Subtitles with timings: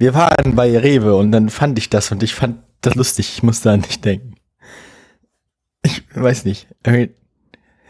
[0.00, 3.34] Wir waren bei Rewe und dann fand ich das und ich fand das lustig.
[3.34, 4.36] Ich musste an dich denken.
[5.84, 6.68] Ich weiß nicht.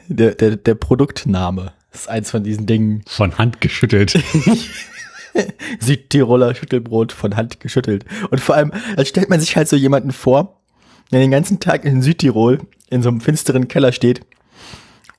[0.09, 3.05] Der, der, der Produktname ist eins von diesen Dingen.
[3.07, 4.19] Von Hand geschüttelt.
[5.79, 8.05] Südtiroler Schüttelbrot von Hand geschüttelt.
[8.29, 10.61] Und vor allem, als stellt man sich halt so jemanden vor,
[11.13, 12.59] der den ganzen Tag in Südtirol
[12.91, 14.23] in so einem finsteren Keller steht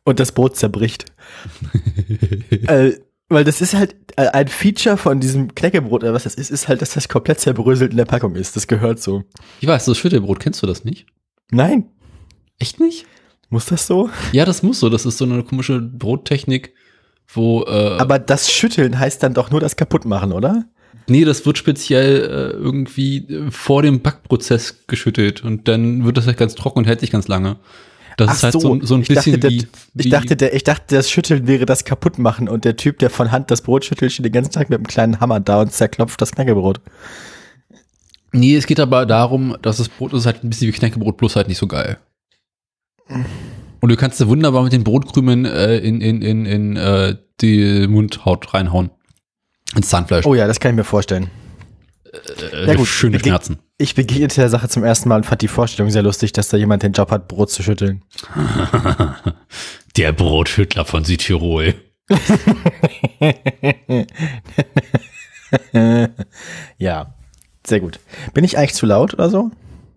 [0.04, 1.06] und das Brot zerbricht.
[2.68, 2.96] äh,
[3.32, 6.68] weil das ist halt äh, ein Feature von diesem Knäckebrot, oder was das ist, ist
[6.68, 8.56] halt, dass das komplett zerbröselt in der Packung ist.
[8.56, 9.24] Das gehört so.
[9.60, 11.08] Ich weiß, das Schüttelbrot, kennst du das nicht?
[11.52, 11.86] Nein,
[12.60, 13.06] Echt nicht?
[13.50, 14.10] muss das so?
[14.32, 14.90] Ja, das muss so.
[14.90, 16.74] Das ist so eine komische Brottechnik,
[17.28, 17.64] wo.
[17.64, 20.66] Äh, Aber das Schütteln heißt dann doch nur das Kaputtmachen, oder?
[21.08, 26.28] nee, das wird speziell äh, irgendwie äh, vor dem Backprozess geschüttelt und dann wird das
[26.28, 27.58] halt ganz trocken und hält sich ganz lange.
[28.22, 30.04] Das Ach ist halt so, so, so ein ich bisschen dachte, wie, der, wie.
[30.04, 33.32] ich dachte, der, ich dachte, das Schütteln wäre das Kaputtmachen und der Typ, der von
[33.32, 36.22] Hand das Brot schüttelt, steht den ganzen Tag mit einem kleinen Hammer da und zerklopft
[36.22, 36.82] das Knäckebrot.
[38.32, 41.36] Nee, es geht aber darum, dass das Brot ist halt ein bisschen wie Knäckebrot, bloß
[41.36, 41.98] halt nicht so geil.
[43.80, 47.88] Und du kannst da wunderbar mit den Brotkrümeln äh, in, in, in, in äh, die
[47.88, 48.92] Mundhaut reinhauen.
[49.76, 50.28] Ins Zahnfleisch.
[50.28, 51.32] Oh ja, das kann ich mir vorstellen.
[52.14, 53.60] Äh, ja gut, schöne wir- Schmerzen.
[53.78, 56.58] Ich begegnete der Sache zum ersten Mal und fand die Vorstellung sehr lustig, dass da
[56.58, 58.04] jemand den Job hat, Brot zu schütteln.
[59.98, 61.74] Der Brotschüttler von Südtirol.
[66.78, 67.14] Ja,
[67.66, 68.00] sehr gut.
[68.34, 69.52] Bin ich eigentlich zu laut oder so?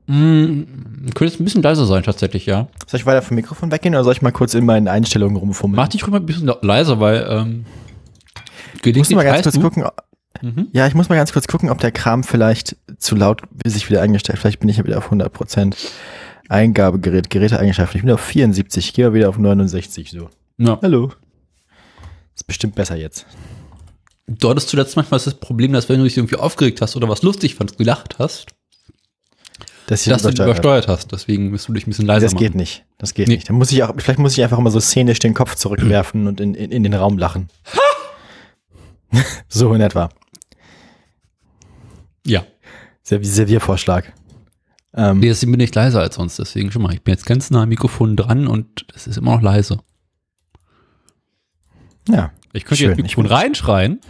[0.06, 0.62] Mm,
[1.14, 2.68] könnte ein bisschen leiser sein, tatsächlich, ja.
[2.86, 5.76] Soll ich weiter vom Mikrofon weggehen oder soll ich mal kurz in meinen Einstellungen rumfummeln?
[5.76, 7.64] Mach dich ruhig mal ein bisschen leiser, weil ähm,
[8.84, 9.84] ich muss mal ganz kurz du- gucken.
[10.42, 10.68] Mhm.
[10.72, 14.02] Ja, ich muss mal ganz kurz gucken, ob der Kram vielleicht zu laut sich wieder
[14.02, 14.38] eingestellt.
[14.38, 15.76] Vielleicht bin ich ja wieder auf 100 Prozent.
[16.48, 17.98] Eingabegerät, Geräteeigenschaften.
[17.98, 20.10] Ich bin auf 74, ich gehe mal wieder auf 69.
[20.10, 20.28] So.
[20.58, 20.78] Ja.
[20.82, 21.10] Hallo.
[22.34, 23.26] Ist bestimmt besser jetzt.
[24.26, 27.22] Du hattest zuletzt manchmal das Problem, dass wenn du dich irgendwie aufgeregt hast oder was
[27.22, 28.46] lustig fandst, gelacht hast,
[29.86, 30.48] Das dass du übersteuert.
[30.48, 31.12] übersteuert hast.
[31.12, 32.42] Deswegen müsst du dich ein bisschen leiser Das machen.
[32.44, 32.84] geht nicht.
[32.98, 33.36] Das geht Nee.
[33.36, 33.48] nicht.
[33.48, 36.40] Da muss ich auch, vielleicht muss ich einfach mal so szenisch den Kopf zurückwerfen und
[36.40, 37.48] in, in, in den Raum lachen.
[39.48, 40.08] so in etwa.
[42.26, 42.44] Ja.
[43.02, 44.12] Servi Serviervorschlag.
[44.96, 46.38] Ähm, Nee, deswegen bin ich leiser als sonst.
[46.38, 49.34] Deswegen schon mal, ich bin jetzt ganz nah am Mikrofon dran und es ist immer
[49.36, 49.78] noch leise.
[52.08, 52.30] ja.
[52.52, 54.00] Ich könnte Schön, jetzt Mikrofon ich bin- reinschreien.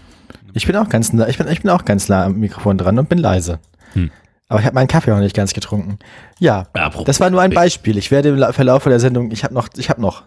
[0.53, 2.99] Ich bin auch ganz nah, ich bin, ich bin auch ganz nah am Mikrofon dran
[2.99, 3.59] und bin leise.
[3.95, 4.11] Hm.
[4.49, 5.99] Aber ich habe meinen Kaffee noch nicht ganz getrunken.
[6.39, 7.51] Ja, Apropos das war nur ein.
[7.51, 7.97] Beispiel.
[7.97, 10.25] Ich werde im La- Verlauf der Sendung, ich habe noch, ich habe noch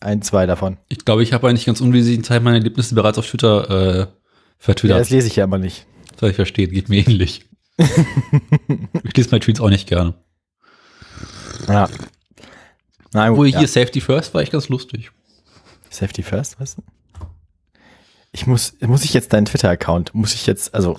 [0.00, 0.76] ein, zwei davon.
[0.88, 4.08] Ich glaube, ich habe eigentlich ganz unwesentlichen Teil meiner Erlebnisse bereits auf Twitter äh, Ja,
[4.58, 5.00] vertwittert.
[5.00, 5.86] das lese ich ja immer nicht.
[6.18, 7.44] Soll ich verstehen, geht mir ähnlich.
[7.78, 10.14] ich lese meine Tweets auch nicht gerne.
[11.68, 11.88] Ja.
[13.12, 13.58] Na Obwohl ja.
[13.58, 15.10] hier Safety First war echt ganz lustig.
[15.90, 16.76] Safety first, was?
[18.32, 20.98] Ich muss, muss ich jetzt deinen Twitter-Account, muss ich jetzt, also.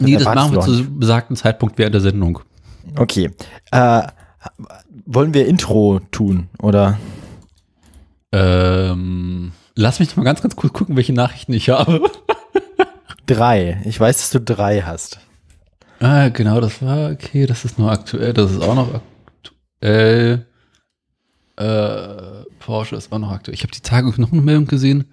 [0.00, 2.40] Nee, das machen wir du zu besagten Zeitpunkt während der Sendung.
[2.96, 3.30] Okay.
[3.72, 4.02] Äh,
[5.06, 6.98] wollen wir Intro tun, oder?
[8.32, 12.00] Ähm, lass mich mal ganz, ganz kurz gucken, welche Nachrichten ich habe.
[13.34, 13.80] Drei.
[13.84, 15.20] Ich weiß, dass du drei hast.
[16.00, 19.00] ah, genau, das war, okay, das ist noch aktuell, das ist auch noch
[19.80, 20.46] aktuell.
[21.56, 23.54] Äh, Porsche ist auch noch aktuell.
[23.54, 25.12] Ich habe die Tage noch eine Meldung gesehen.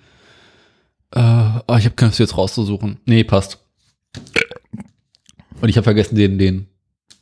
[1.12, 1.20] Äh,
[1.68, 3.00] oh, ich habe keine Lust, jetzt rauszusuchen.
[3.06, 3.60] Nee, passt.
[5.62, 6.68] Und ich habe vergessen, den, den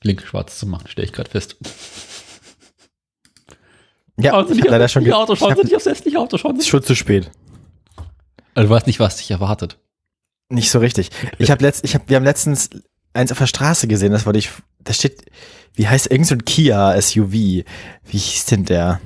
[0.01, 1.57] Link schwarz zu machen, stelle ich gerade fest.
[4.17, 6.59] Ja, Also ich nicht leider schon, ich Autochance, hab, nicht aufs hässliche Autochance.
[6.59, 7.31] ist schon zu spät.
[8.53, 9.77] Also, du weißt nicht, was dich erwartet.
[10.49, 11.09] Nicht so richtig.
[11.39, 12.69] Ich habe letzt, ich hab, wir haben letztens
[13.13, 15.25] eins auf der Straße gesehen, das wollte ich, da steht,
[15.73, 17.31] wie heißt irgend so ein Kia SUV?
[17.31, 17.65] Wie
[18.11, 19.01] hieß denn der?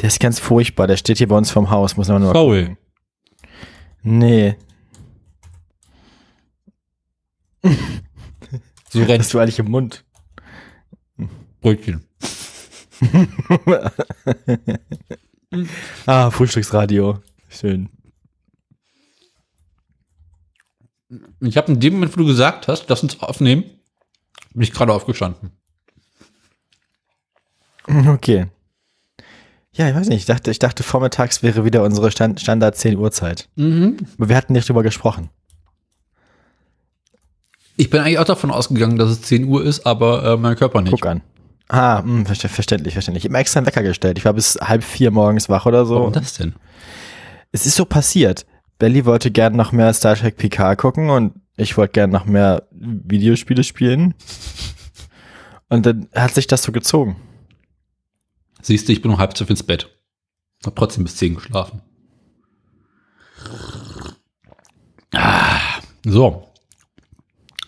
[0.00, 2.76] Der ist ganz furchtbar, der steht hier bei uns vorm Haus, muss man nur Faul.
[4.02, 4.56] Nee,
[8.90, 10.04] So hast rennt du eigentlich im Mund?
[11.60, 12.04] Brötchen.
[16.06, 17.20] ah, Frühstücksradio.
[17.48, 17.88] Schön.
[21.40, 23.64] Ich habe in dem Moment, wo du gesagt hast, lass uns aufnehmen,
[24.52, 25.50] bin ich gerade aufgestanden.
[28.08, 28.46] Okay.
[29.72, 32.96] Ja, ich weiß nicht, ich dachte, ich dachte vormittags wäre wieder unsere Stand, Standard 10
[32.96, 33.48] Uhr Zeit.
[33.56, 33.96] Mhm.
[34.18, 35.30] Aber wir hatten nicht drüber gesprochen.
[37.76, 40.82] Ich bin eigentlich auch davon ausgegangen, dass es 10 Uhr ist, aber äh, mein Körper
[40.82, 40.92] nicht.
[40.92, 41.22] Guck an.
[41.68, 43.24] Ah, mh, verste- verständlich, verständlich.
[43.24, 44.18] Ich habe extra einen Wecker gestellt.
[44.18, 45.94] Ich war bis halb vier morgens wach oder so.
[45.96, 46.54] Warum das denn?
[47.52, 48.44] Es ist so passiert.
[48.80, 52.66] Belly wollte gern noch mehr Star Trek PK gucken und ich wollte gern noch mehr
[52.72, 54.14] Videospiele spielen.
[55.68, 57.16] Und dann hat sich das so gezogen.
[58.62, 59.94] Siehst du, ich bin um halb zwölf ins Bett.
[60.64, 61.82] Hab trotzdem bis 10 geschlafen.
[65.14, 65.60] Ah,
[66.04, 66.48] so.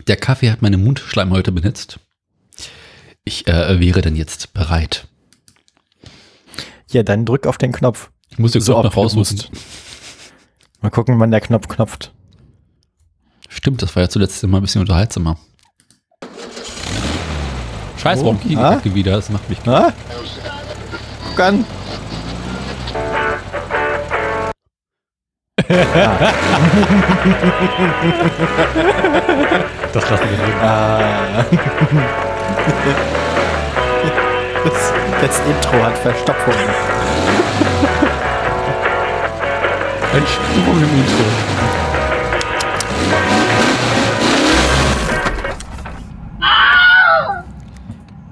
[0.07, 2.01] Der Kaffee hat meine Mundschleimhäute benetzt.
[3.25, 5.09] Ich äh, wäre dann jetzt bereit.
[6.91, 8.11] Ja, dann drück auf den Knopf.
[8.31, 9.51] Ich muss den So Knopf oft noch du raussuchen.
[10.83, 12.13] Mal gucken, wann der Knopf knopft.
[13.49, 15.37] Stimmt, das war ja zuletzt immer ein bisschen unterhaltsamer.
[17.99, 18.75] Scheiße, Oh, warum geht die ah.
[18.75, 19.13] Kacke wieder?
[19.13, 19.59] Das macht mich.
[19.67, 19.93] Ah?
[21.31, 21.65] Guck an.
[29.93, 30.55] Das lassen wir drin.
[30.63, 31.45] Ah.
[34.65, 36.55] Das, das Intro hat Verstopfung.
[40.15, 41.25] Ein Sprung im Intro.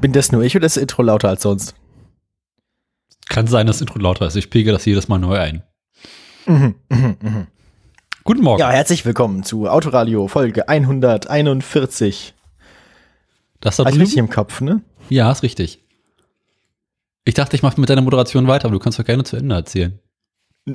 [0.02, 1.74] Bin das nur ich oder ist das Intro lauter als sonst?
[3.30, 4.36] Kann sein, dass das Intro lauter ist.
[4.36, 5.62] Ich pege das jedes Mal neu ein.
[6.44, 7.46] Mhm, mhm, mhm.
[8.24, 8.60] Guten Morgen.
[8.60, 12.34] Ja, herzlich willkommen zu Autoradio Folge 141.
[13.60, 14.18] das da ich richtig drüben?
[14.26, 14.82] im Kopf, ne?
[15.08, 15.82] Ja, ist richtig.
[17.24, 19.54] Ich dachte, ich mache mit deiner Moderation weiter, aber du kannst doch gerne zu Ende
[19.54, 19.98] erzählen.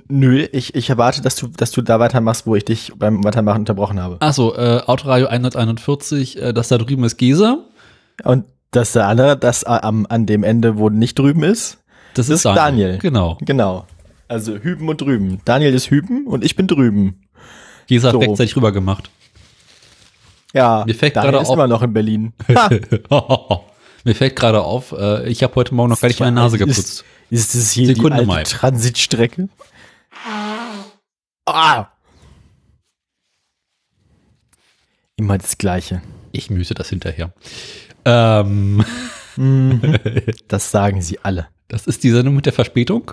[0.10, 3.60] Nö, ich, ich erwarte, dass du, dass du da weitermachst, wo ich dich beim Weitermachen
[3.60, 4.18] unterbrochen habe.
[4.20, 7.60] Achso, äh, Autoradio 141, äh, das da drüben ist Gesa.
[8.24, 11.78] Und dass der andere, das am, an dem Ende, wo nicht drüben ist,
[12.16, 12.98] Das, ist Daniel.
[12.98, 13.38] Genau.
[13.42, 13.86] genau.
[14.28, 15.40] Also Hüben und drüben.
[15.46, 17.22] Daniel ist Hüben und ich bin drüben.
[17.88, 18.20] Gesa hat So.
[18.20, 19.12] rechtzeitig rüber gemacht.
[20.54, 22.34] Ja, Mir fällt Daniel ist auf- immer noch in Berlin.
[24.04, 27.04] Mir fällt gerade auf, äh, ich habe heute Morgen noch gar nicht meine Nase geputzt.
[27.30, 28.38] Ist, ist das hier Sekunde die mal.
[28.40, 29.50] alte Transitstrecke?
[31.46, 31.88] Ah!
[35.16, 36.02] Immer das Gleiche.
[36.32, 37.34] Ich müsse das hinterher.
[38.04, 38.84] Ähm,
[40.48, 41.48] das sagen sie alle.
[41.68, 43.12] das ist die Sendung mit der Verspätung.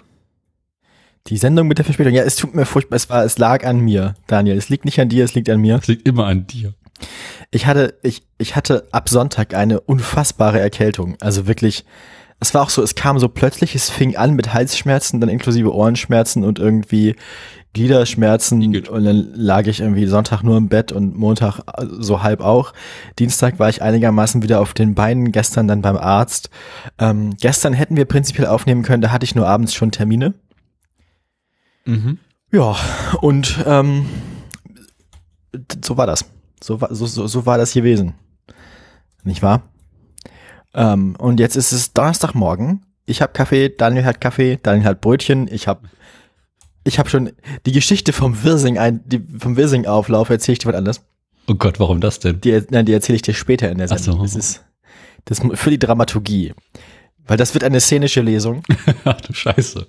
[1.29, 2.15] Die Sendung mit der Verspätung.
[2.15, 2.97] Ja, es tut mir furchtbar.
[2.97, 4.57] Es war, es lag an mir, Daniel.
[4.57, 5.77] Es liegt nicht an dir, es liegt an mir.
[5.77, 6.75] Das liegt immer an dir.
[7.51, 11.17] Ich hatte, ich, ich hatte ab Sonntag eine unfassbare Erkältung.
[11.21, 11.85] Also wirklich,
[12.41, 15.73] es war auch so, es kam so plötzlich, es fing an mit Halsschmerzen, dann inklusive
[15.73, 17.15] Ohrenschmerzen und irgendwie
[17.73, 22.41] Gliederschmerzen und dann lag ich irgendwie Sonntag nur im Bett und Montag äh, so halb
[22.41, 22.75] auch.
[23.19, 26.51] Dienstag war ich einigermaßen wieder auf den Beinen, gestern dann beim Arzt.
[26.99, 30.35] Ähm, gestern hätten wir prinzipiell aufnehmen können, da hatte ich nur abends schon Termine.
[31.87, 32.19] Mhm.
[32.51, 32.77] Ja,
[33.23, 34.07] und ähm,
[35.83, 36.27] so war das.
[36.63, 38.15] So war, so, so, so war das gewesen.
[39.25, 39.63] Nicht wahr?
[40.75, 42.85] Ähm, und jetzt ist es Donnerstagmorgen.
[43.07, 45.49] Ich habe Kaffee, Daniel hat Kaffee, Daniel hat Brötchen.
[45.51, 45.89] Ich habe
[46.85, 47.33] ich hab schon
[47.67, 51.01] die Geschichte vom Wirsing, ein, die, vom Wirsing-Auflauf erzähle ich dir was anderes.
[51.49, 52.41] Oh Gott, warum das denn?
[52.41, 54.27] Die, nein, die erzähle ich dir später in der Ach Sendung.
[54.27, 54.39] so.
[54.39, 54.65] Das ist
[55.25, 56.53] das für die Dramaturgie.
[57.27, 58.63] Weil das wird eine szenische Lesung.
[59.05, 59.87] Ach du Scheiße.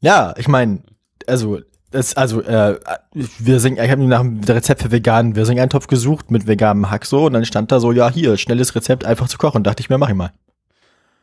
[0.00, 0.82] Ja, ich meine,
[1.26, 1.60] also,
[1.90, 2.78] das, also, äh,
[3.12, 7.26] wir singen, ich habe nach einem Rezept für veganen Wirsing-Eintopf gesucht mit veganem Hack so
[7.26, 9.64] und dann stand da so, ja, hier, schnelles Rezept, einfach zu kochen.
[9.64, 10.32] Dachte ich mir, mach ich mal.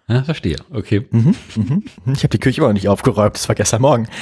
[0.07, 0.57] Ja, verstehe.
[0.71, 1.07] Okay.
[1.09, 1.83] Mhm, mhm.
[2.13, 4.07] Ich habe die Küche immer noch nicht aufgeräumt, das war gestern Morgen.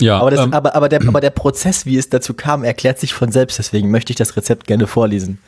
[0.00, 3.00] Ja, Aber, das, ähm, aber, aber, der, aber der Prozess, wie es dazu kam, erklärt
[3.00, 5.38] sich von selbst, deswegen möchte ich das Rezept gerne vorlesen.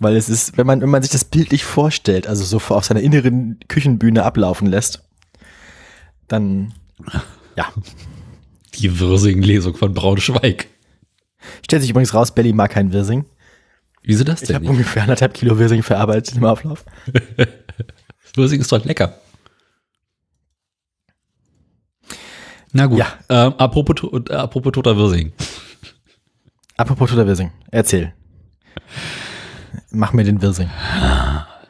[0.00, 3.00] Weil es ist, wenn man, wenn man sich das bildlich vorstellt, also so auf seiner
[3.00, 5.04] inneren Küchenbühne ablaufen lässt,
[6.26, 6.74] dann,
[7.56, 7.66] ja.
[8.74, 10.66] die Wirsing-Lesung von Braunschweig.
[11.64, 13.26] Stellt sich übrigens raus, Belly mag kein Wirsing.
[14.04, 14.70] Wieso das Ich denn habe nicht?
[14.72, 16.84] ungefähr anderthalb Kilo Wirsing verarbeitet im Auflauf.
[18.36, 19.18] Wirsing ist doch lecker.
[22.72, 22.98] Na gut.
[22.98, 23.06] Ja.
[23.28, 23.96] Ähm, apropos,
[24.28, 25.32] äh, apropos toter Wirsing.
[26.76, 28.12] Apropos toter Wirsing, erzähl.
[29.92, 30.68] Mach mir den Wirsing.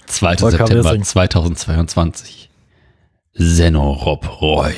[0.07, 0.39] 2.
[0.39, 1.05] Volker September Wirsing.
[1.05, 2.51] 2022.
[3.35, 4.73] Senno Rob Roy.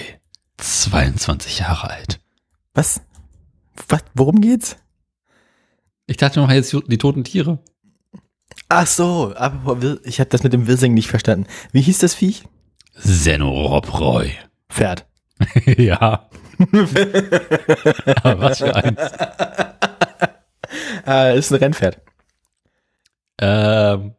[0.57, 2.19] 22 Jahre alt.
[2.75, 3.03] Was?
[3.89, 4.01] Was?
[4.15, 4.77] Worum geht's?
[6.07, 7.59] Ich dachte, machen jetzt die toten Tiere.
[8.69, 9.35] Ach so,
[9.83, 11.47] Wir- ich habe das mit dem Wirsing nicht verstanden.
[11.73, 12.45] Wie hieß das Viech?
[14.01, 14.33] Roy.
[14.69, 15.07] Pferd.
[15.77, 16.29] ja.
[18.23, 19.01] Aber was für eins.
[21.07, 22.01] Äh, ist ein Rennpferd.
[23.41, 24.15] Ähm,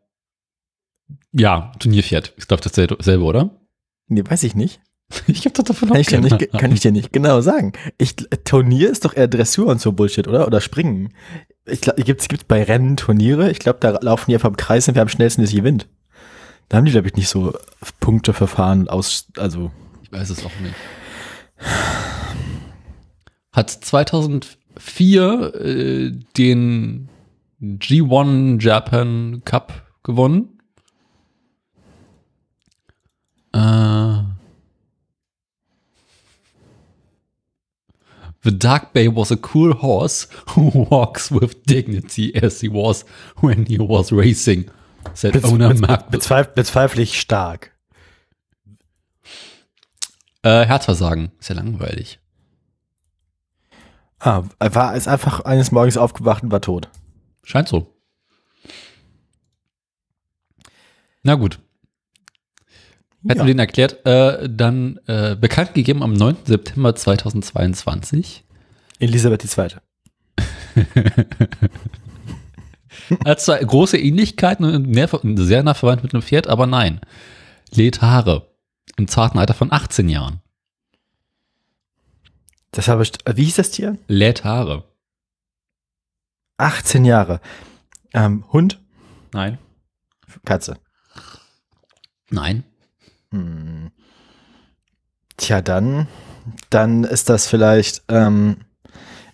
[1.34, 2.34] ja, Turnierpferd.
[2.38, 3.50] Ich glaube, dasselbe, selbe, oder?
[4.08, 4.79] Nee, weiß ich nicht.
[5.27, 6.51] Ich habe davon Kann ich, dir nicht.
[6.53, 7.74] kann ich dir nicht genau sagen.
[7.98, 8.15] Ich,
[8.46, 10.48] Turnier ist doch eher Dressur und so Bullshit, oder?
[10.48, 11.13] Oder Springen.
[11.68, 13.52] Ich glaube, gibt's gibt's bei Rennen Turniere.
[13.52, 15.88] Ich glaube, da laufen die einfach im Kreis und wer am schnellsten ist, gewinnt.
[16.70, 17.54] Da haben die, glaube ich, nicht so
[18.00, 19.72] Punkteverfahren aus, also,
[20.04, 20.76] Ich weiß es auch nicht.
[23.54, 27.10] Hat 2004 äh, den
[27.62, 30.57] G1 Japan Cup gewonnen.
[38.44, 43.03] The Dark Bay was a cool horse who walks with dignity as he was
[43.41, 44.70] when he was racing,
[45.13, 46.10] said Bez, owner bez, Mark.
[46.12, 47.72] bezweif, bezweifle ich stark.
[50.44, 52.20] Äh, Herzversagen, ist ja langweilig.
[54.20, 56.89] Ah, er war ist einfach eines Morgens aufgewacht und war tot.
[57.44, 57.94] Scheint so.
[61.24, 61.60] Na gut.
[63.26, 63.46] Hätten Ja.
[63.46, 66.38] wir den erklärt, äh, dann äh, bekannt gegeben am 9.
[66.46, 68.44] September 2022.
[69.00, 69.68] Elisabeth II.
[73.26, 77.02] Hat zwar große Ähnlichkeiten und näher- sehr nah verwandt mit einem Pferd, aber nein.
[77.72, 78.50] Lädt Haare.
[78.98, 80.42] Im zarten Alter von 18 Jahren.
[82.72, 83.98] Das habe ich, wie hieß das Tier?
[84.08, 84.84] Lädt Haare.
[86.58, 87.40] 18 Jahre.
[88.14, 88.80] Ähm, Hund,
[89.34, 89.58] Nein.
[90.46, 90.78] Katze.
[92.30, 92.64] Nein.
[93.32, 93.92] Hm.
[95.38, 96.08] Tja, dann,
[96.70, 98.58] dann ist das vielleicht, ähm,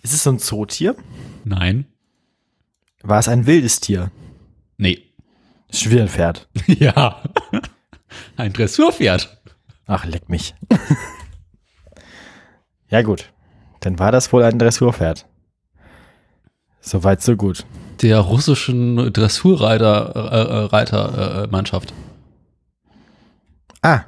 [0.02, 0.96] ist es so ein Zootier?
[1.44, 1.86] Nein.
[3.02, 4.10] War es ein wildes Tier?
[4.76, 5.02] Nee.
[5.68, 6.48] Ist schon wieder ein Pferd.
[6.66, 7.22] ja.
[8.36, 9.40] Ein Dressurpferd.
[9.86, 10.54] Ach, leck mich.
[12.88, 13.32] ja, gut.
[13.80, 15.26] Dann war das wohl ein Dressurpferd.
[16.80, 17.64] Soweit, so gut.
[18.02, 21.46] Der russischen Dressurreiter äh, Reiter, äh.
[23.84, 24.06] Ah.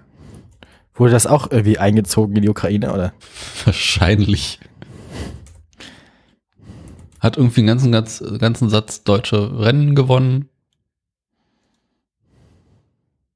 [0.95, 3.13] Wurde das auch irgendwie eingezogen in die Ukraine, oder?
[3.67, 4.59] Wahrscheinlich.
[7.21, 10.49] Hat irgendwie einen ganzen, ganz, ganzen Satz deutsche Rennen gewonnen.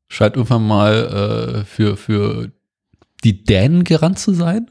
[0.09, 2.51] Scheint irgendwann mal äh, für, für
[3.23, 4.71] die Dänen gerannt zu sein.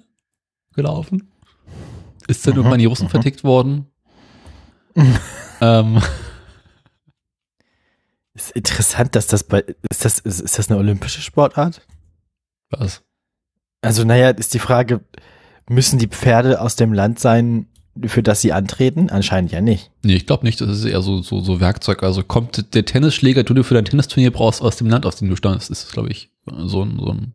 [0.74, 1.32] Gelaufen.
[2.28, 3.10] Ist dann Mhm, irgendwann die Russen mhm.
[3.12, 3.86] vertickt worden.
[5.62, 6.02] ähm,
[8.40, 11.82] Ist interessant, dass das bei, ist das, ist, ist das eine olympische Sportart?
[12.70, 13.04] was?
[13.82, 15.02] Also, naja, ist die Frage,
[15.68, 17.68] müssen die Pferde aus dem Land sein,
[18.06, 19.10] für das sie antreten?
[19.10, 19.92] Anscheinend ja nicht.
[20.04, 20.62] Nee, ich glaube nicht.
[20.62, 22.02] Das ist eher so, so, so Werkzeug.
[22.02, 25.28] Also kommt der Tennisschläger, den du für dein Tennisturnier brauchst, aus dem Land, aus dem
[25.28, 27.34] du stammst, ist, glaube ich, so ein, so ein.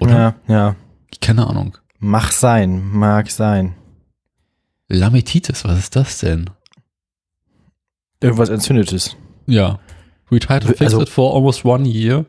[0.00, 0.36] Oder?
[0.46, 0.76] Ja, ja.
[1.20, 1.76] Keine Ahnung.
[1.98, 3.74] Mach sein, mag sein.
[4.88, 6.48] Lametitis, was ist das denn?
[8.22, 9.14] Irgendwas Entzündetes.
[9.48, 9.78] Ja.
[10.30, 12.26] We tried to fix Also- it for almost one year,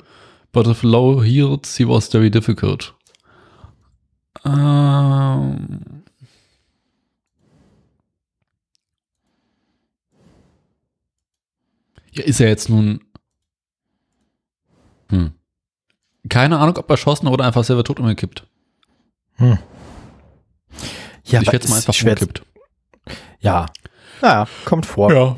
[0.53, 2.93] but if low healed, he was very difficult.
[4.45, 6.03] Ähm.
[12.11, 13.01] Ja, ist er jetzt nun.
[15.09, 15.33] Hm.
[16.27, 18.47] Keine Ahnung, ob erschossen oder einfach selber tot umgekippt.
[19.35, 19.57] Hm.
[21.25, 22.43] Ja, ich aber werde es mal einfach umgekippt.
[23.39, 23.65] Ja.
[24.21, 25.13] Ja, kommt vor.
[25.13, 25.35] Ja.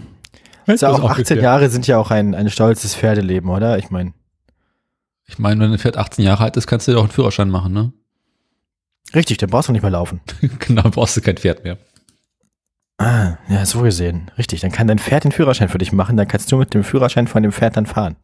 [0.74, 3.78] Ist ja auch 18 Jahre sind ja auch ein, ein stolzes Pferdeleben, oder?
[3.78, 4.14] Ich meine,
[5.28, 7.50] Ich meine, wenn ein Pferd 18 Jahre alt ist, kannst du dir auch einen Führerschein
[7.50, 7.94] machen, ne?
[9.14, 10.22] richtig, dann brauchst du nicht mehr laufen.
[10.60, 11.78] genau, brauchst du kein Pferd mehr.
[12.98, 14.30] Ah, ja, so gesehen.
[14.38, 16.84] Richtig, dann kann dein Pferd den Führerschein für dich machen, dann kannst du mit dem
[16.84, 18.16] Führerschein von dem Pferd dann fahren.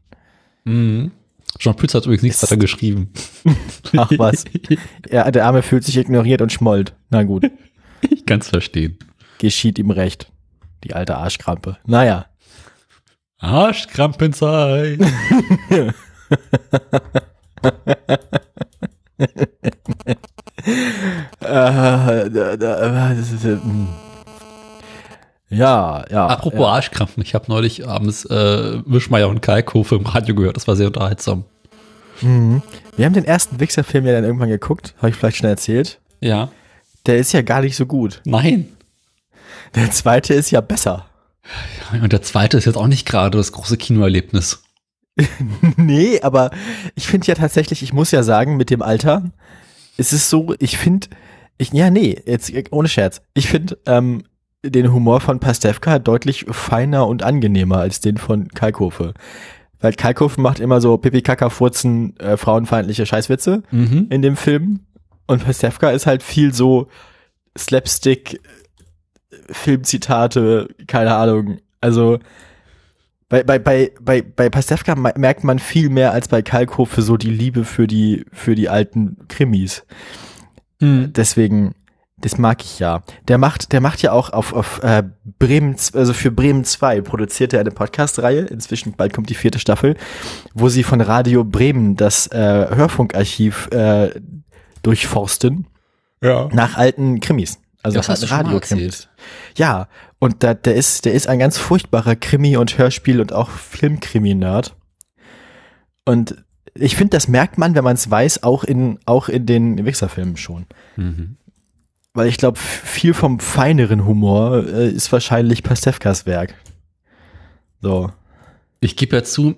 [0.66, 1.12] Mhm.
[1.58, 3.12] Jean Pütz hat übrigens nichts weiter geschrieben.
[3.98, 4.44] Ach was.
[5.10, 6.94] Ja, der Arme fühlt sich ignoriert und schmollt.
[7.10, 7.50] Na gut,
[8.02, 8.98] ich kann es verstehen.
[9.40, 10.32] geschieht ihm recht.
[10.84, 11.78] Die alte Arschkrampe.
[11.86, 12.28] Naja.
[13.40, 15.00] Arschkrampenzeit.
[25.50, 26.28] Ja, ja.
[26.28, 26.68] Apropos ja.
[26.68, 30.58] Arschkrampen, ich habe neulich abends äh, Wischmeier und Kalkofe im Radio gehört.
[30.58, 31.46] Das war sehr unterhaltsam.
[32.22, 32.62] Mhm.
[32.96, 36.00] Wir haben den ersten Wichser-Film ja dann irgendwann geguckt, habe ich vielleicht schon erzählt.
[36.20, 36.50] Ja.
[37.06, 38.22] Der ist ja gar nicht so gut.
[38.26, 38.68] Nein.
[39.76, 41.07] Der zweite ist ja besser.
[42.02, 44.64] Und der zweite ist jetzt auch nicht gerade das große Kinoerlebnis.
[45.78, 46.52] nee, aber
[46.96, 49.32] ich finde ja tatsächlich, ich muss ja sagen, mit dem Alter
[49.98, 51.08] ist es so, ich finde,
[51.58, 53.22] ich, ja, nee, jetzt ohne Scherz.
[53.34, 54.24] Ich finde ähm,
[54.64, 59.14] den Humor von Pastewka deutlich feiner und angenehmer als den von Kalkofe.
[59.80, 64.08] Weil Kalkofe macht immer so pipi kaka furzen äh, frauenfeindliche Scheißwitze Mhm.
[64.10, 64.82] in dem Film
[65.28, 66.88] und Pastewka ist halt viel so
[67.58, 68.40] Slapstick
[69.50, 71.58] Filmzitate, keine Ahnung.
[71.82, 72.20] Also
[73.30, 77.18] bei, bei, bei, bei, bei Pastewka me- merkt man viel mehr als bei Kalkofe so
[77.18, 79.86] die Liebe für die, für die alten Krimis.
[80.80, 81.12] Mhm.
[81.14, 81.76] Deswegen,
[82.20, 83.04] das mag ich ja.
[83.28, 85.04] Der macht, der macht ja auch auf, auf äh,
[85.40, 88.42] Bremen, also für Bremen 2 produziert er eine Podcast-Reihe.
[88.42, 89.98] Inzwischen, bald kommt die vierte Staffel,
[90.54, 94.12] wo sie von Radio Bremen das äh, Hörfunkarchiv äh,
[94.84, 95.68] durchforsten
[96.24, 96.48] Ja.
[96.54, 97.60] nach alten Krimis.
[97.88, 98.84] Also Das hast Radiokrimis.
[98.86, 99.10] erzählt.
[99.58, 99.88] Ja,
[100.20, 104.76] und da, der ist, der ist ein ganz furchtbarer Krimi- und Hörspiel- und auch Filmkrimi-Nerd.
[106.06, 109.86] Und ich finde, das merkt man, wenn man es weiß, auch in, auch in den
[109.86, 110.66] Wichser-Filmen schon.
[110.96, 111.38] Mhm.
[112.14, 116.56] weil ich glaube, viel vom feineren Humor äh, ist wahrscheinlich Pastewkas Werk.
[117.82, 118.12] So.
[118.80, 119.56] Ich gebe ja zu,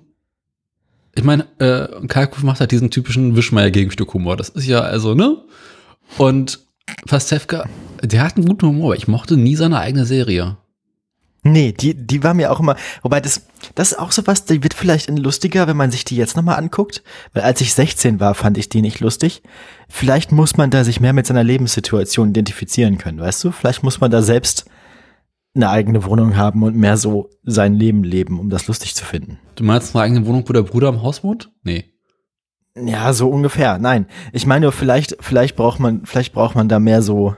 [1.14, 4.36] ich meine, äh, Kalkuf macht halt diesen typischen Wischmeier-Gegenstück-Humor.
[4.36, 5.38] Das ist ja also, ne?
[6.18, 6.60] Und
[7.06, 7.64] Pastewka,
[8.02, 10.56] der hat einen guten Humor, aber ich mochte nie seine eigene Serie.
[11.42, 14.62] Nee, die, die war mir auch immer, wobei das, das ist auch so was, die
[14.62, 18.34] wird vielleicht lustiger, wenn man sich die jetzt nochmal anguckt, weil als ich 16 war,
[18.34, 19.42] fand ich die nicht lustig.
[19.88, 23.52] Vielleicht muss man da sich mehr mit seiner Lebenssituation identifizieren können, weißt du?
[23.52, 24.66] Vielleicht muss man da selbst
[25.54, 29.38] eine eigene Wohnung haben und mehr so sein Leben leben, um das lustig zu finden.
[29.56, 31.50] Du meinst eine eigene Wohnung, wo der Bruder im Haus wohnt?
[31.64, 31.89] Nee.
[32.76, 33.78] Ja, so ungefähr.
[33.78, 37.34] Nein, ich meine nur, vielleicht, vielleicht braucht man, vielleicht braucht man da mehr so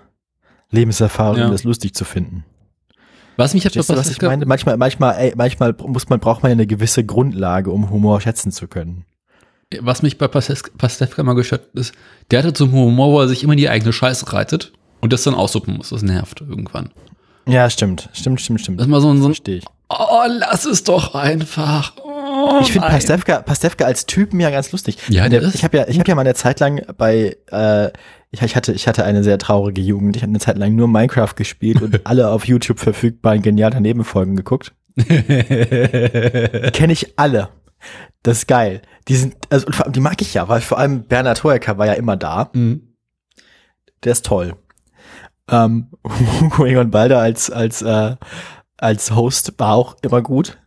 [0.71, 1.47] Lebenserfahrung, Ja.
[1.47, 2.45] um das lustig zu finden.
[3.37, 4.45] Was mich jetzt Verstehst du, was ich meine?
[4.45, 8.53] Manchmal, manchmal, ey, manchmal muss man, braucht man ja eine gewisse Grundlage, um Humor schätzen
[8.53, 9.05] zu können.
[9.81, 11.95] was mich bei Pastewka mal gestört ist,
[12.31, 15.23] der hatte zum Humor, wo er sich immer in die eigene Scheiße reitet und das
[15.23, 15.89] dann aussuppen muss.
[15.89, 16.91] Das nervt irgendwann.
[17.49, 18.79] Ja, stimmt, stimmt, stimmt, stimmt.
[18.81, 19.65] Das ist mal so ein, so ein Verstehe ich.
[19.89, 21.95] oh, lass es doch einfach.
[22.05, 22.12] Oh,
[22.61, 22.89] Ich finde.
[22.89, 24.99] Pastewka, Pastewka als Typen ja ganz lustig.
[25.09, 27.91] Ja, der, ich habe ja, ich habe ja mal eine Zeit lang bei, äh,
[28.31, 30.17] ich, ich hatte, ich hatte eine sehr traurige Jugend.
[30.17, 34.05] Ich habe eine Zeit lang nur Minecraft gespielt und alle auf YouTube verfügbaren genial daneben
[34.05, 34.73] Folgen geguckt.
[34.97, 37.49] Kenne ich alle.
[38.23, 38.83] Das ist geil.
[39.09, 41.79] Die sind, also und vor allem, die mag ich ja, weil vor allem Bernhard Hoeker
[41.79, 42.51] war ja immer da.
[42.53, 42.95] Mhm.
[44.05, 44.55] Der ist toll.
[45.49, 45.89] Ähm,
[46.41, 48.17] Hugo Egon Balder als, als, äh,
[48.77, 50.59] als Host war auch immer gut.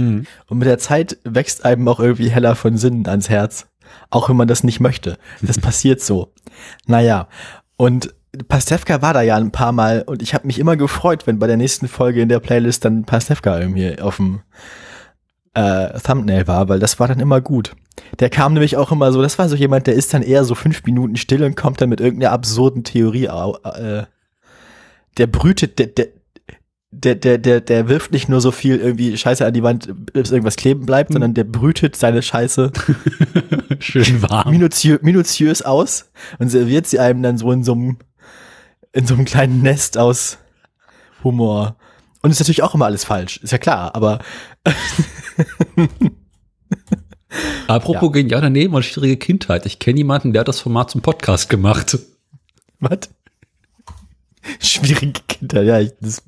[0.00, 0.26] Mhm.
[0.48, 3.66] Und mit der Zeit wächst einem auch irgendwie heller von Sinnen ans Herz.
[4.10, 5.18] Auch wenn man das nicht möchte.
[5.42, 6.32] Das passiert so.
[6.86, 7.28] Naja.
[7.76, 8.14] Und
[8.48, 11.46] Pastewka war da ja ein paar Mal und ich habe mich immer gefreut, wenn bei
[11.46, 14.42] der nächsten Folge in der Playlist dann Pastewka irgendwie auf dem
[15.54, 17.74] äh, Thumbnail war, weil das war dann immer gut.
[18.20, 20.54] Der kam nämlich auch immer so, das war so jemand, der ist dann eher so
[20.54, 23.24] fünf Minuten still und kommt dann mit irgendeiner absurden Theorie.
[23.24, 24.04] Äh,
[25.18, 26.06] der brütet, der, der,
[26.92, 30.32] der, der, der, der wirft nicht nur so viel irgendwie Scheiße an die Wand, bis
[30.32, 32.72] irgendwas kleben bleibt, sondern der brütet seine Scheiße
[33.78, 34.50] Schön warm.
[34.50, 37.98] minutiö minutiös aus und serviert sie einem dann so in so einem,
[38.92, 40.38] in so einem kleinen Nest aus
[41.22, 41.76] Humor.
[42.22, 44.18] Und ist natürlich auch immer alles falsch, ist ja klar, aber
[47.68, 49.64] Apropos genial daneben und schwierige Kindheit.
[49.64, 51.96] Ich kenne jemanden, der hat das Format zum Podcast gemacht.
[52.80, 52.98] was?
[54.60, 56.22] Schwierige Kinder, ja, ich, das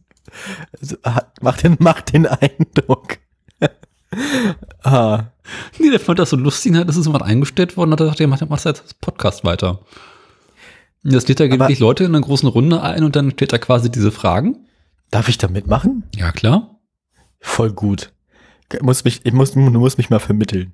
[1.05, 3.19] hat- macht den, macht den Eindruck.
[4.83, 5.25] ah,
[5.79, 8.21] Nee, der fand das so lustig, hat, das ist jemand eingestellt worden, hat er gesagt,
[8.21, 9.81] der macht, macht jetzt das Podcast weiter.
[11.03, 13.91] Jetzt lädt er wirklich Leute in einer großen Runde ein und dann stellt er quasi
[13.91, 14.67] diese Fragen.
[15.11, 16.05] darf ich da mitmachen?
[16.15, 16.79] Ja, klar.
[17.41, 18.13] Voll gut.
[18.73, 20.73] Ich muss mich, ich muss, du musst mich mal vermitteln.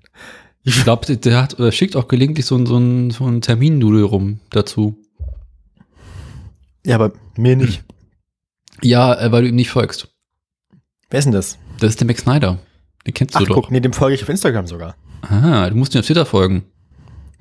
[0.64, 4.99] Ich glaube, der, hat, oder schickt auch gelegentlich so, so so ein Terminnudel rum dazu.
[6.85, 7.85] Ja, aber mir nicht.
[8.83, 10.09] Ja, äh, weil du ihm nicht folgst.
[11.11, 11.59] Wer ist denn das?
[11.81, 12.59] Das ist der Max Snyder.
[13.07, 13.55] Den kennst Ach, du doch.
[13.55, 14.97] guck, nee, dem folge ich auf Instagram sogar.
[15.23, 16.64] Aha, du musst ihm auf Twitter folgen.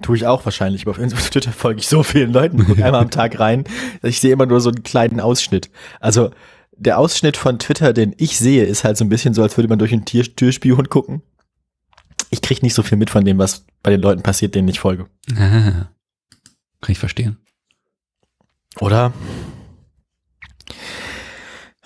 [0.02, 3.12] Tue ich auch wahrscheinlich, aber auf Twitter folge ich so vielen Leuten, gucke einmal am
[3.12, 3.66] Tag rein.
[4.04, 5.70] Ich sehe immer nur so einen kleinen Ausschnitt.
[6.00, 6.32] Also
[6.78, 9.68] der Ausschnitt von Twitter, den ich sehe, ist halt so ein bisschen so, als würde
[9.68, 11.24] man durch einen Tier Türspion gucken.
[12.30, 14.80] Ich krieg nicht so viel mit von dem, was bei den Leuten passiert, denen ich
[14.80, 15.08] folge.
[15.36, 15.90] Ah,
[16.82, 17.38] kann ich verstehen.
[18.80, 19.14] Oder?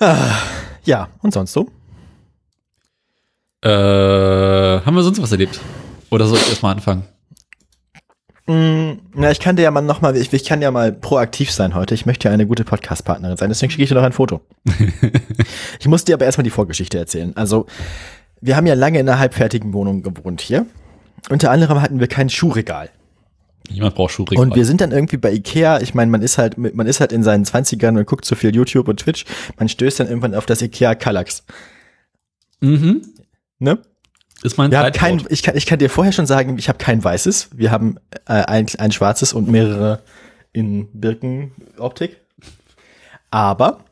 [0.01, 0.35] Ah,
[0.83, 1.69] ja, und sonst so?
[3.63, 5.61] Äh, haben wir sonst was erlebt?
[6.09, 7.03] Oder soll ich erstmal anfangen?
[8.47, 11.51] Mm, Na, ich kann dir ja mal noch mal, ich, ich kann ja mal proaktiv
[11.51, 11.93] sein heute.
[11.93, 14.41] Ich möchte ja eine gute Podcast-Partnerin sein, deswegen schicke ich dir noch ein Foto.
[15.79, 17.37] ich muss dir aber erstmal die Vorgeschichte erzählen.
[17.37, 17.67] Also,
[18.41, 20.65] wir haben ja lange in einer halbfertigen Wohnung gewohnt hier.
[21.29, 22.89] Unter anderem hatten wir kein Schuhregal.
[23.73, 24.43] Jemand braucht Schuhregal.
[24.43, 27.11] Und wir sind dann irgendwie bei Ikea, ich meine, man ist halt, man ist halt
[27.11, 29.25] in seinen 20ern und guckt so viel YouTube und Twitch,
[29.57, 31.43] man stößt dann irgendwann auf das Ikea Kallax.
[32.59, 33.01] mhm.
[33.59, 33.77] Ne?
[34.43, 36.79] Ist mein Wir haben kein, ich, kann, ich kann dir vorher schon sagen, ich habe
[36.79, 37.49] kein weißes.
[37.53, 40.01] Wir haben äh, ein, ein schwarzes und mehrere
[40.51, 42.17] in Birkenoptik.
[43.29, 43.85] Aber,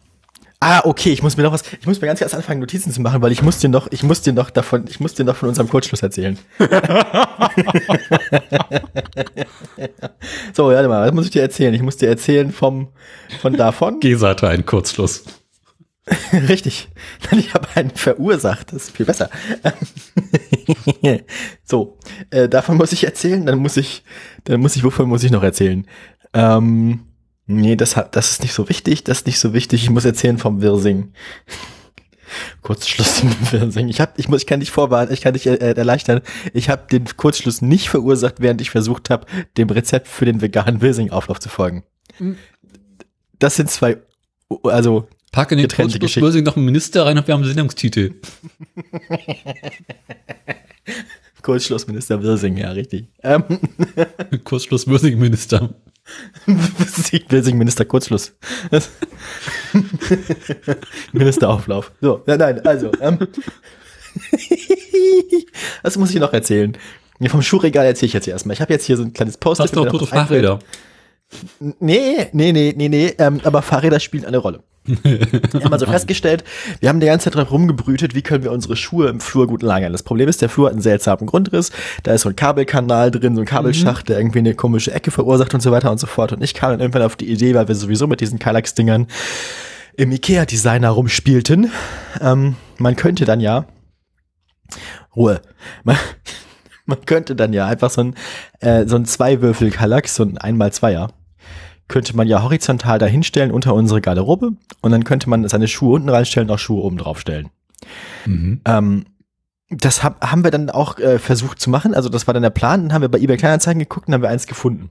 [0.60, 3.02] ah, okay, ich muss mir noch was, ich muss mir ganz ganz anfangen, Notizen zu
[3.02, 5.36] machen, weil ich muss dir noch, ich muss dir noch davon, ich muss dir noch
[5.36, 6.38] von unserem Kurzschluss erzählen.
[10.54, 11.74] so, warte mal, was muss ich dir erzählen?
[11.74, 12.90] Ich muss dir erzählen vom,
[13.42, 14.00] von davon.
[14.02, 15.24] Gesa hatte einen Kurzschluss.
[16.34, 16.90] Richtig.
[17.32, 18.74] Ich habe einen verursacht.
[18.74, 19.30] Das ist viel besser.
[21.64, 21.98] so,
[22.32, 23.46] äh, davon muss ich erzählen.
[23.46, 24.04] Dann muss ich,
[24.46, 25.86] dann muss ich, wovon muss ich noch erzählen?
[26.34, 27.02] Ähm,
[27.50, 29.04] nee, das hat, das ist nicht so wichtig.
[29.04, 29.84] Das ist nicht so wichtig.
[29.84, 31.14] Ich muss erzählen vom Wirsing.
[32.62, 33.90] Kurzschluss im Wirsing.
[33.90, 36.22] Ich hab, ich muss, ich kann dich vorwarnen, ich kann dich äh, erleichtern.
[36.54, 39.26] Ich habe den Kurzschluss nicht verursacht, während ich versucht habe,
[39.58, 41.84] dem Rezept für den veganen Wirsing-Auflauf zu folgen.
[43.40, 43.98] das sind zwei,
[44.64, 46.22] also Pack in den Getrennte Kurzschluss Geschichten.
[46.22, 48.14] Börsing noch einen Minister rein und wir haben einen Sendungstitel.
[51.42, 53.08] Kurzschlussminister Wirsing, ja, richtig.
[53.24, 53.44] Ähm,
[54.44, 54.86] Kurzschluss
[56.46, 57.30] Börsing Minister.
[57.30, 58.34] Wirsing-Minister Kurzschluss.
[58.72, 58.90] Das-
[61.14, 61.92] Ministerauflauf.
[62.02, 62.92] So, nein, nein, also.
[63.02, 63.20] Ähm,
[65.84, 66.78] was muss ich noch erzählen?
[67.28, 68.54] Vom Schuhregal erzähle ich jetzt erstmal.
[68.54, 69.60] Ich habe jetzt hier so ein kleines Post.
[69.60, 70.60] Hast du noch tote Fahrräder?
[71.60, 74.64] Nee, nee, nee, nee, nee, ähm, aber Fahrräder spielen eine Rolle.
[74.86, 76.44] Wir haben also festgestellt,
[76.80, 79.62] wir haben die ganze Zeit drauf rumgebrütet, wie können wir unsere Schuhe im Flur gut
[79.62, 79.92] lagern.
[79.92, 81.72] Das Problem ist, der Flur hat einen seltsamen Grundriss,
[82.04, 85.54] da ist so ein Kabelkanal drin, so ein Kabelschacht, der irgendwie eine komische Ecke verursacht
[85.54, 86.34] und so weiter und so fort.
[86.34, 89.08] Und ich kam dann irgendwann auf die Idee, weil wir sowieso mit diesen Kallax-Dingern
[89.96, 91.72] im Ikea-Designer rumspielten.
[92.22, 93.66] Ähm, man könnte dann ja
[95.16, 95.42] Ruhe.
[95.84, 95.98] Man,
[96.86, 98.16] man könnte dann ja einfach so ein,
[98.62, 101.10] äh, so ein Zweiwürfel-Kallax, so ein Einmal-Zweier,
[101.90, 106.10] könnte man ja horizontal dahinstellen unter unsere Garderobe und dann könnte man seine Schuhe unten
[106.10, 107.50] reinstellen und auch Schuhe oben drauf stellen.
[108.26, 108.62] Mhm.
[108.64, 109.06] Ähm,
[109.70, 111.94] das hab, haben wir dann auch äh, versucht zu machen.
[111.94, 112.84] Also das war dann der Plan.
[112.84, 114.90] Dann haben wir bei eBay Kleinanzeigen geguckt und haben wir eins gefunden.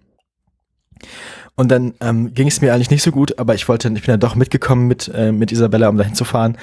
[1.55, 4.13] Und dann ähm, ging es mir eigentlich nicht so gut, aber ich wollte, ich bin
[4.13, 6.57] dann doch mitgekommen mit äh, mit Isabella, um dahin zu fahren.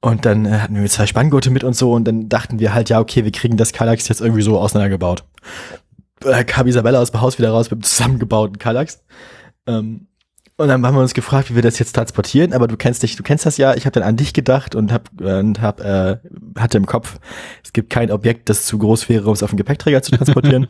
[0.00, 2.90] Und dann äh, hatten wir zwei Spanngurte mit und so und dann dachten wir halt,
[2.90, 5.24] ja okay, wir kriegen das Kallax jetzt irgendwie so auseinandergebaut.
[6.24, 9.02] Äh, kam Isabella aus dem Haus wieder raus mit dem zusammengebauten Kallax.
[9.66, 10.08] Ähm,
[10.56, 13.16] und dann haben wir uns gefragt, wie wir das jetzt transportieren, aber du kennst dich,
[13.16, 16.18] du kennst das ja, ich habe dann an dich gedacht und hab, und hab, äh,
[16.56, 17.18] hatte im Kopf,
[17.64, 20.68] es gibt kein Objekt, das zu groß wäre, um es auf den Gepäckträger zu transportieren.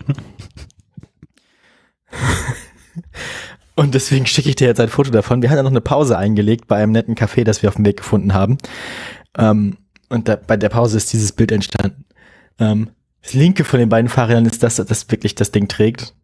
[3.77, 5.43] und deswegen schicke ich dir jetzt ein Foto davon.
[5.43, 7.85] Wir haben ja noch eine Pause eingelegt bei einem netten Café, das wir auf dem
[7.85, 8.57] Weg gefunden haben.
[9.37, 9.77] Ähm,
[10.09, 12.07] und da, bei der Pause ist dieses Bild entstanden.
[12.59, 12.89] Ähm,
[13.21, 16.15] das linke von den beiden Fahrrädern ist das, das wirklich das Ding trägt.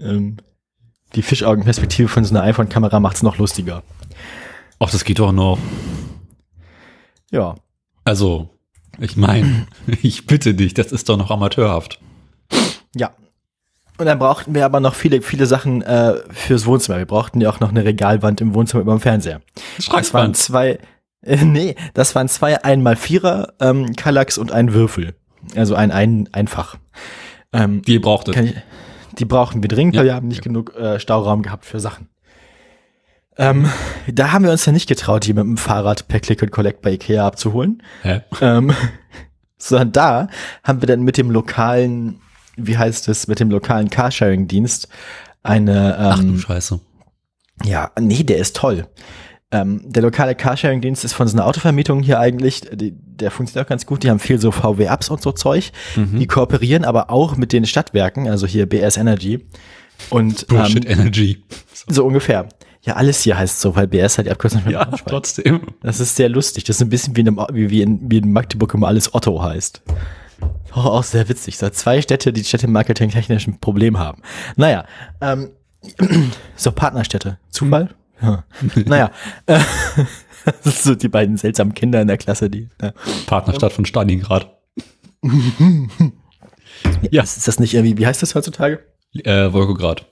[0.00, 0.38] Ähm,
[1.14, 3.82] die Fischaugenperspektive von so einer iPhone-Kamera macht's noch lustiger.
[4.78, 5.58] Ach, das geht doch noch.
[7.30, 7.56] Ja.
[8.04, 8.50] Also,
[8.98, 9.66] ich meine,
[10.02, 12.00] ich bitte dich, das ist doch noch amateurhaft.
[12.94, 13.10] Ja.
[13.98, 16.98] Und dann brauchten wir aber noch viele, viele Sachen äh, fürs Wohnzimmer.
[16.98, 19.40] Wir brauchten ja auch noch eine Regalwand im Wohnzimmer über dem Fernseher.
[19.90, 20.78] Das waren zwei,
[21.22, 25.16] äh, nee, das waren zwei einmal Vierer ähm, Kallax und ein Würfel.
[25.56, 26.76] Also ein, ein einfach.
[27.52, 28.34] Ähm, Die ihr brauchtet.
[28.34, 28.54] kann ich,
[29.18, 30.00] die brauchen wir dringend, Ja.
[30.00, 32.08] weil wir haben nicht genug äh, Stauraum gehabt für Sachen.
[33.36, 33.70] Ähm,
[34.12, 36.82] da haben wir uns dann nicht getraut, die mit dem Fahrrad per Click and Collect
[36.82, 37.82] bei Ikea abzuholen.
[38.02, 38.22] Hä?
[38.40, 38.72] Ähm,
[39.58, 40.28] sondern da
[40.64, 42.20] haben wir dann mit dem lokalen,
[42.56, 44.88] wie heißt es, mit dem lokalen Carsharing-Dienst
[45.44, 46.80] eine, Ach du ähm, Scheiße.
[47.64, 48.86] ja, nee, der ist toll.
[49.50, 53.68] Ähm, der lokale Carsharing-Dienst ist von so einer Autovermietung hier eigentlich, die, der funktioniert auch
[53.70, 54.02] ganz gut.
[54.02, 55.72] Die haben viel so VW-Ups und so Zeug.
[55.96, 56.18] Mhm.
[56.18, 59.46] Die kooperieren aber auch mit den Stadtwerken, also hier BS Energy.
[60.10, 61.42] Und Bullshit ähm, Energy.
[61.88, 62.48] so ungefähr.
[62.82, 65.62] Ja, alles hier heißt so, weil BS halt die Abkürzung von Ja, trotzdem.
[65.82, 66.64] Das ist sehr lustig.
[66.64, 69.42] Das ist ein bisschen wie in, einem, wie, in, wie in Magdeburg immer alles Otto
[69.42, 69.82] heißt.
[70.72, 71.56] Auch, auch sehr witzig.
[71.58, 74.22] So zwei Städte, die Städtemarketing technisch ein Problem haben.
[74.56, 74.84] Naja,
[75.20, 75.50] ähm,
[76.56, 77.38] so Partnerstädte.
[77.50, 77.90] Zufall?
[78.20, 78.44] Ja.
[78.86, 79.10] naja,
[79.46, 79.66] das
[80.62, 82.68] sind so die beiden seltsamen Kinder in der Klasse, die.
[82.80, 82.92] Ja.
[83.26, 84.58] Partnerstadt von Stalingrad.
[87.10, 87.22] ja.
[87.22, 88.80] Ist das nicht irgendwie, wie heißt das heutzutage?
[89.24, 90.06] Äh, Wolgograd.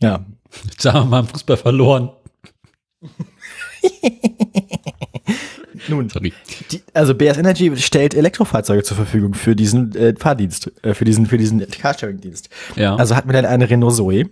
[0.00, 0.24] Ja.
[0.70, 2.10] Jetzt haben wir mal im Fußball verloren.
[5.88, 6.32] Nun, Sorry.
[6.70, 11.26] die, also BS Energy stellt Elektrofahrzeuge zur Verfügung für diesen äh, Fahrdienst, äh, für diesen,
[11.26, 12.50] für diesen Carsharing-Dienst.
[12.76, 12.96] Ja.
[12.96, 14.28] Also hatten wir dann eine Renault Zoe.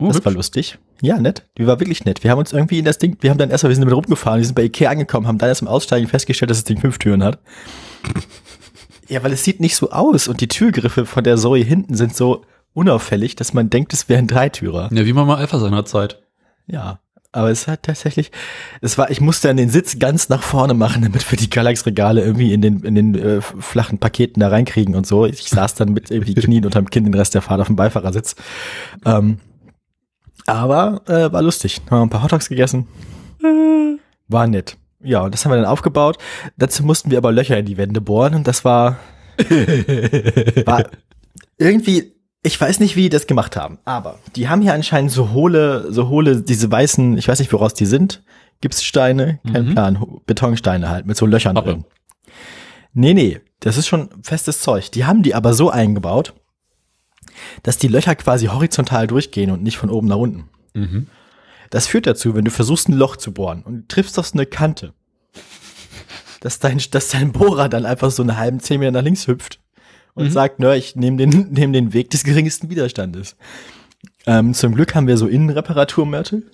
[0.00, 0.78] Oh, Das war lustig.
[1.00, 1.44] Ja, nett.
[1.58, 2.22] Die war wirklich nett.
[2.24, 4.38] Wir haben uns irgendwie in das Ding, wir haben dann erstmal, wir sind damit rumgefahren,
[4.40, 6.98] wir sind bei Ikea angekommen, haben dann erst im Aussteigen festgestellt, dass das Ding fünf
[6.98, 7.38] Türen hat.
[9.10, 12.14] Ja, weil es sieht nicht so aus und die Türgriffe von der Zoe hinten sind
[12.14, 14.90] so unauffällig, dass man denkt, es wären Dreitürer.
[14.92, 16.20] ja, wie man mal Alpha seiner Zeit.
[16.66, 17.00] Ja.
[17.32, 18.32] Aber es hat tatsächlich,
[18.80, 22.22] es war, ich musste dann den Sitz ganz nach vorne machen, damit wir die Galax-Regale
[22.22, 25.24] irgendwie in den, in den äh, flachen Paketen da reinkriegen und so.
[25.24, 28.34] Ich saß dann mit irgendwie Knien unterm Kinn den Rest der Fahrt auf dem Beifahrersitz.
[29.06, 29.38] Ähm,
[30.48, 31.80] aber äh, war lustig.
[31.90, 32.86] Haben wir ein paar Hotdogs gegessen.
[34.28, 34.76] War nett.
[35.02, 36.18] Ja, und das haben wir dann aufgebaut.
[36.56, 38.96] Dazu mussten wir aber Löcher in die Wände bohren und das war,
[40.66, 40.84] war
[41.56, 45.30] irgendwie, ich weiß nicht, wie die das gemacht haben, aber die haben hier anscheinend so
[45.32, 48.22] hohle, so hohle, diese weißen, ich weiß nicht, woraus die sind.
[48.60, 49.72] Gipssteine, kein Mhm.
[49.74, 51.70] Plan, Betonsteine halt, mit so Löchern Pappe.
[51.74, 51.84] drin.
[52.92, 54.90] Nee, nee, das ist schon festes Zeug.
[54.90, 56.34] Die haben die aber so eingebaut,
[57.62, 60.48] dass die Löcher quasi horizontal durchgehen und nicht von oben nach unten.
[60.74, 61.06] Mhm.
[61.70, 64.34] Das führt dazu, wenn du versuchst, ein Loch zu bohren und du triffst auf so
[64.34, 64.92] eine Kante,
[66.40, 69.60] dass dein, dass dein Bohrer dann einfach so einen halben Zentimeter nach links hüpft
[70.14, 70.30] und Mhm.
[70.30, 73.36] sagt, nö, ich nehme den, nehm den Weg des geringsten Widerstandes.
[74.26, 76.50] Ähm, zum Glück haben wir so Innenreparaturmörtel.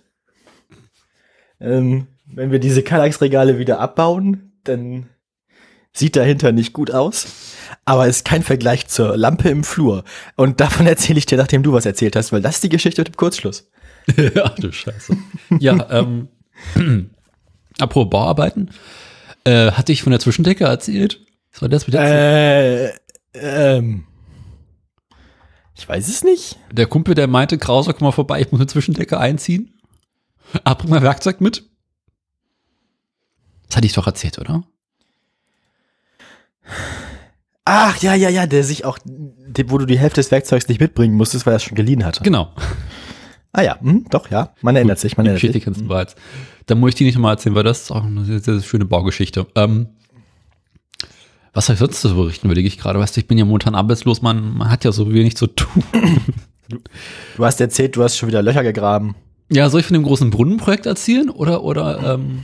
[1.61, 5.07] Ähm, wenn wir diese Kallax-Regale wieder abbauen, dann
[5.95, 7.27] sieht dahinter nicht gut aus.
[7.85, 10.05] Aber ist kein Vergleich zur Lampe im Flur.
[10.37, 13.01] Und davon erzähle ich dir, nachdem du was erzählt hast, weil das ist die Geschichte
[13.01, 13.71] mit dem Kurzschluss.
[14.43, 15.17] Ach du Scheiße.
[15.61, 16.29] Ja, ähm,
[17.79, 18.71] apropos Bauarbeiten,
[19.45, 21.21] äh, hatte ich von der Zwischendecke erzählt?
[21.53, 22.93] Was war das mit der Äh,
[23.35, 24.05] ähm,
[25.77, 26.57] ich weiß es nicht.
[26.73, 29.81] Der Kumpel, der meinte, Krauser, komm mal vorbei, ich muss eine Zwischendecke einziehen.
[30.65, 31.65] Ach, bring mal Werkzeug mit.
[33.69, 34.63] Das hatte ich doch erzählt, oder?
[37.65, 38.99] Ach, ja, ja, ja, der sich auch,
[39.67, 42.23] wo du die Hälfte des Werkzeugs nicht mitbringen musstest, weil er es schon geliehen hatte.
[42.23, 42.53] Genau.
[43.53, 44.53] Ah ja, hm, doch, ja.
[44.61, 45.65] Man erinnert sich, man erinnert Geschichte sich.
[45.65, 46.17] kennst du bereits.
[46.67, 48.85] Dann muss ich die nicht nochmal erzählen, weil das ist auch eine sehr, sehr schöne
[48.85, 49.47] Baugeschichte.
[49.55, 49.89] Ähm,
[51.53, 52.99] was soll ich sonst so berichten, überlege ich gerade.
[52.99, 55.85] Weißt du, ich bin ja momentan arbeitslos, man, man hat ja so wenig zu tun.
[57.37, 59.15] Du hast erzählt, du hast schon wieder Löcher gegraben.
[59.51, 62.43] Ja, soll ich von dem großen Brunnenprojekt erzählen oder, oder ähm,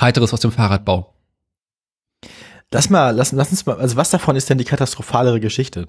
[0.00, 1.15] heiteres aus dem Fahrradbau?
[2.72, 5.88] Lass mal, lass, lass uns mal, also was davon ist denn die katastrophalere Geschichte?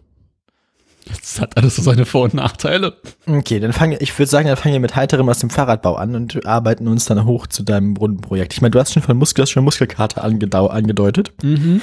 [1.07, 2.97] Das hat alles so seine Vor- und Nachteile.
[3.25, 6.15] Okay, dann fange ich würde sagen, dann fangen wir mit heiterem aus dem Fahrradbau an
[6.15, 8.53] und arbeiten uns dann hoch zu deinem Brunnenprojekt.
[8.53, 11.31] Ich meine, du hast schon von Muskel, hast schon Muskelkater angedeutet.
[11.41, 11.81] Mhm.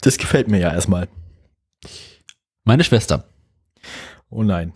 [0.00, 1.08] Das gefällt mir ja erstmal.
[2.64, 3.24] Meine Schwester.
[4.30, 4.72] Oh nein.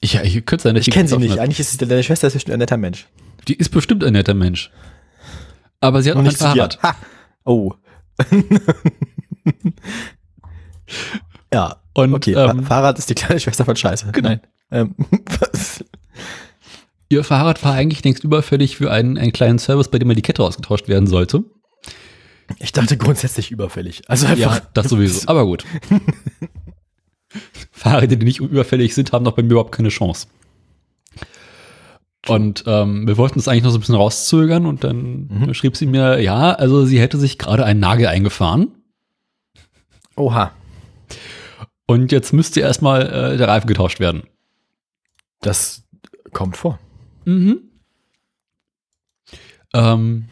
[0.00, 1.32] Ich, ich könnte sein, dass Ich kenne sie nicht.
[1.32, 1.38] hat.
[1.40, 3.08] Eigentlich ist sie, deine Schwester ist bestimmt ein netter Mensch.
[3.48, 4.70] Die ist bestimmt ein netter Mensch.
[5.80, 6.38] Aber sie hat noch ein nicht.
[6.38, 6.80] Fahrrad.
[6.82, 6.94] Ha.
[7.44, 7.72] Oh.
[11.52, 12.32] ja, Und okay.
[12.34, 14.10] ähm, Fa- Fahrrad ist die kleine Schwester von Scheiße.
[14.12, 14.28] Genau.
[14.30, 14.40] Nein.
[14.70, 14.94] Ähm,
[17.08, 20.22] ihr Fahrrad war eigentlich längst überfällig für einen, einen kleinen Service, bei dem mal die
[20.22, 21.44] Kette ausgetauscht werden sollte.
[22.58, 24.02] Ich dachte grundsätzlich überfällig.
[24.08, 24.56] Also einfach.
[24.56, 25.22] Ja, das sowieso.
[25.28, 25.64] Aber gut.
[27.70, 30.26] Fahrräder, die nicht überfällig sind, haben doch bei mir überhaupt keine Chance.
[32.28, 35.54] Und ähm, wir wollten es eigentlich noch so ein bisschen rauszögern und dann Mhm.
[35.54, 38.68] schrieb sie mir, ja, also sie hätte sich gerade einen Nagel eingefahren
[40.16, 40.52] Oha.
[41.86, 44.24] und jetzt müsste erstmal äh, der Reifen getauscht werden.
[45.40, 45.82] Das
[46.32, 46.78] kommt vor.
[47.24, 47.60] Mhm.
[49.72, 50.26] Ähm,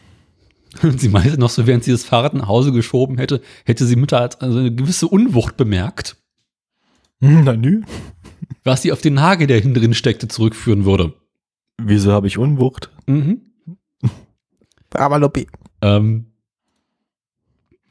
[0.83, 3.95] und sie meinte noch so, während sie das Fahrrad nach Hause geschoben hätte, hätte sie
[3.95, 6.17] mittags also eine gewisse Unwucht bemerkt,
[7.21, 7.81] Hm, Na nü.
[8.63, 11.13] was sie auf den Nagel, der hinten drin steckte, zurückführen würde.
[11.81, 12.89] Wieso habe ich Unwucht?
[13.07, 13.41] Mhm.
[14.93, 15.47] Aber Lobby.
[15.81, 16.25] Ähm,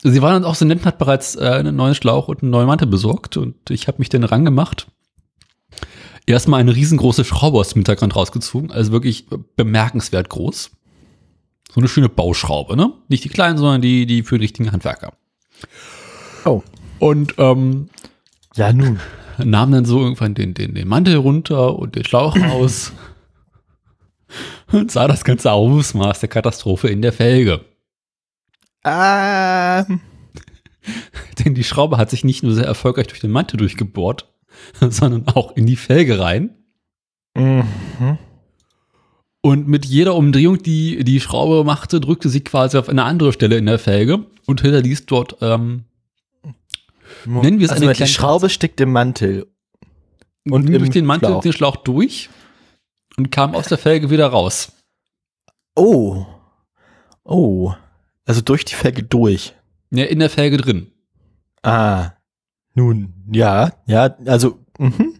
[0.02, 2.50] sie war dann auch so nett und hat bereits äh, einen neuen Schlauch und einen
[2.50, 4.88] neuen Mantel besorgt und ich habe mich dann rangemacht.
[6.26, 10.70] Erstmal eine riesengroße Schraube aus dem Hintergrund rausgezogen, also wirklich bemerkenswert groß.
[11.72, 12.92] So eine schöne Bauschraube, ne?
[13.08, 15.12] Nicht die kleinen, sondern die, die für den richtigen Handwerker.
[16.44, 16.62] Oh.
[16.98, 17.88] Und ähm,
[18.56, 18.98] Ja, nun.
[19.42, 22.92] nahm dann so irgendwann den, den, den Mantel runter und den Schlauch raus
[24.72, 27.64] und sah das ganze Ausmaß der Katastrophe in der Felge.
[28.84, 30.00] Ähm.
[31.38, 34.32] Denn die Schraube hat sich nicht nur sehr erfolgreich durch den Mantel durchgebohrt,
[34.80, 36.50] sondern auch in die Felge rein.
[37.36, 38.18] Mhm.
[39.40, 43.56] Und mit jeder Umdrehung, die die Schraube machte, drückte sie quasi auf eine andere Stelle
[43.56, 45.84] in der Felge und hinterließ dort, ähm,
[47.24, 49.46] Nennen wir es also eine die Schraube steckt im Mantel.
[50.48, 51.42] Und durch den Mantel, Schlauch.
[51.42, 52.30] den Schlauch durch
[53.18, 54.72] und kam aus der Felge wieder raus.
[55.74, 56.24] Oh.
[57.24, 57.74] Oh.
[58.24, 59.54] Also durch die Felge durch.
[59.90, 60.92] Ja, in der Felge drin.
[61.62, 62.12] Ah.
[62.74, 65.14] Nun, ja, ja, also, mhm.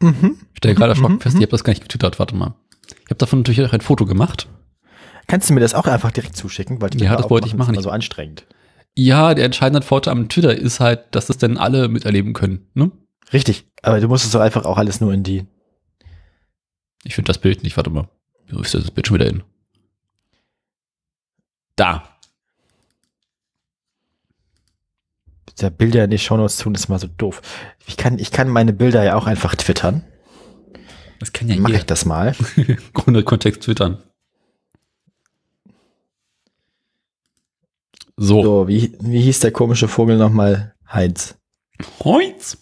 [0.00, 0.38] Mhm.
[0.52, 2.18] Ich stelle gerade Mhm, erschrocken mhm, fest, ich habe das gar nicht getwittert.
[2.18, 2.54] Warte mal.
[2.86, 4.48] Ich habe davon natürlich auch ein Foto gemacht.
[5.26, 6.80] Kannst du mir das auch einfach direkt zuschicken?
[6.80, 7.74] Weil Ja, das wollte ich machen.
[7.74, 8.46] Das ist so anstrengend.
[8.94, 12.68] Ja, der entscheidende Vorteil am Twitter ist halt, dass das dann alle miterleben können.
[12.74, 12.92] Ne?
[13.32, 13.66] Richtig.
[13.82, 15.46] Aber du musst es doch einfach auch alles nur in die.
[17.04, 17.76] Ich finde das Bild nicht.
[17.76, 18.08] Warte mal.
[18.50, 19.42] Wo ist das Bild schon wieder hin?
[21.76, 22.08] Da.
[25.60, 27.40] Der Bilder in die Shownotes tun, ist mal so doof.
[27.86, 30.04] Ich kann, ich kann meine Bilder ja auch einfach twittern.
[31.20, 32.34] Das kann ja Mache ich das mal.
[33.06, 34.02] Ohne Kontext twittern.
[38.16, 38.42] So.
[38.42, 40.74] So, wie, wie hieß der komische Vogel nochmal?
[40.88, 41.36] Heinz.
[42.04, 42.58] Heutz.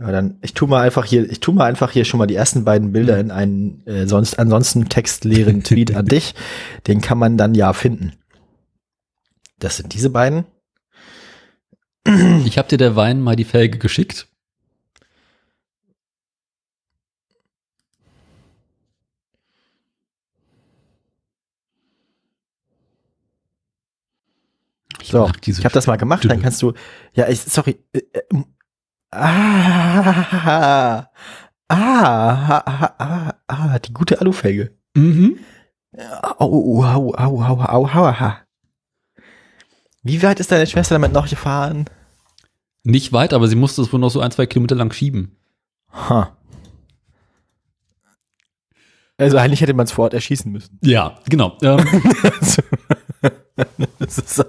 [0.00, 2.34] Ja, dann, ich tu mal einfach hier, ich tu mal einfach hier schon mal die
[2.34, 6.34] ersten beiden Bilder in einen äh, sonst ansonsten textleeren Tweet an dich.
[6.86, 8.12] Den kann man dann ja finden.
[9.58, 10.44] Das sind diese beiden.
[12.44, 14.28] Ich habe dir der Wein mal die Felge geschickt.
[25.00, 26.72] Ich So, ich habe das mal gemacht, dann kannst du,
[27.12, 28.22] ja, ich, sorry, äh, äh,
[29.16, 31.08] Ah,
[31.68, 34.76] ah, ah, ah, ah, die gute Alufelge.
[34.94, 35.38] Mhm.
[36.38, 38.32] Au, au, au, au, au, au, au.
[40.02, 41.84] Wie weit ist deine Schwester damit noch gefahren?
[42.82, 45.36] Nicht weit, aber sie musste es wohl noch so ein, zwei Kilometer lang schieben.
[45.92, 46.36] Ha.
[49.16, 50.78] Also eigentlich hätte man es vor Ort erschießen müssen.
[50.82, 51.56] Ja, genau.
[51.62, 51.78] Ähm,
[54.00, 54.44] das ist so,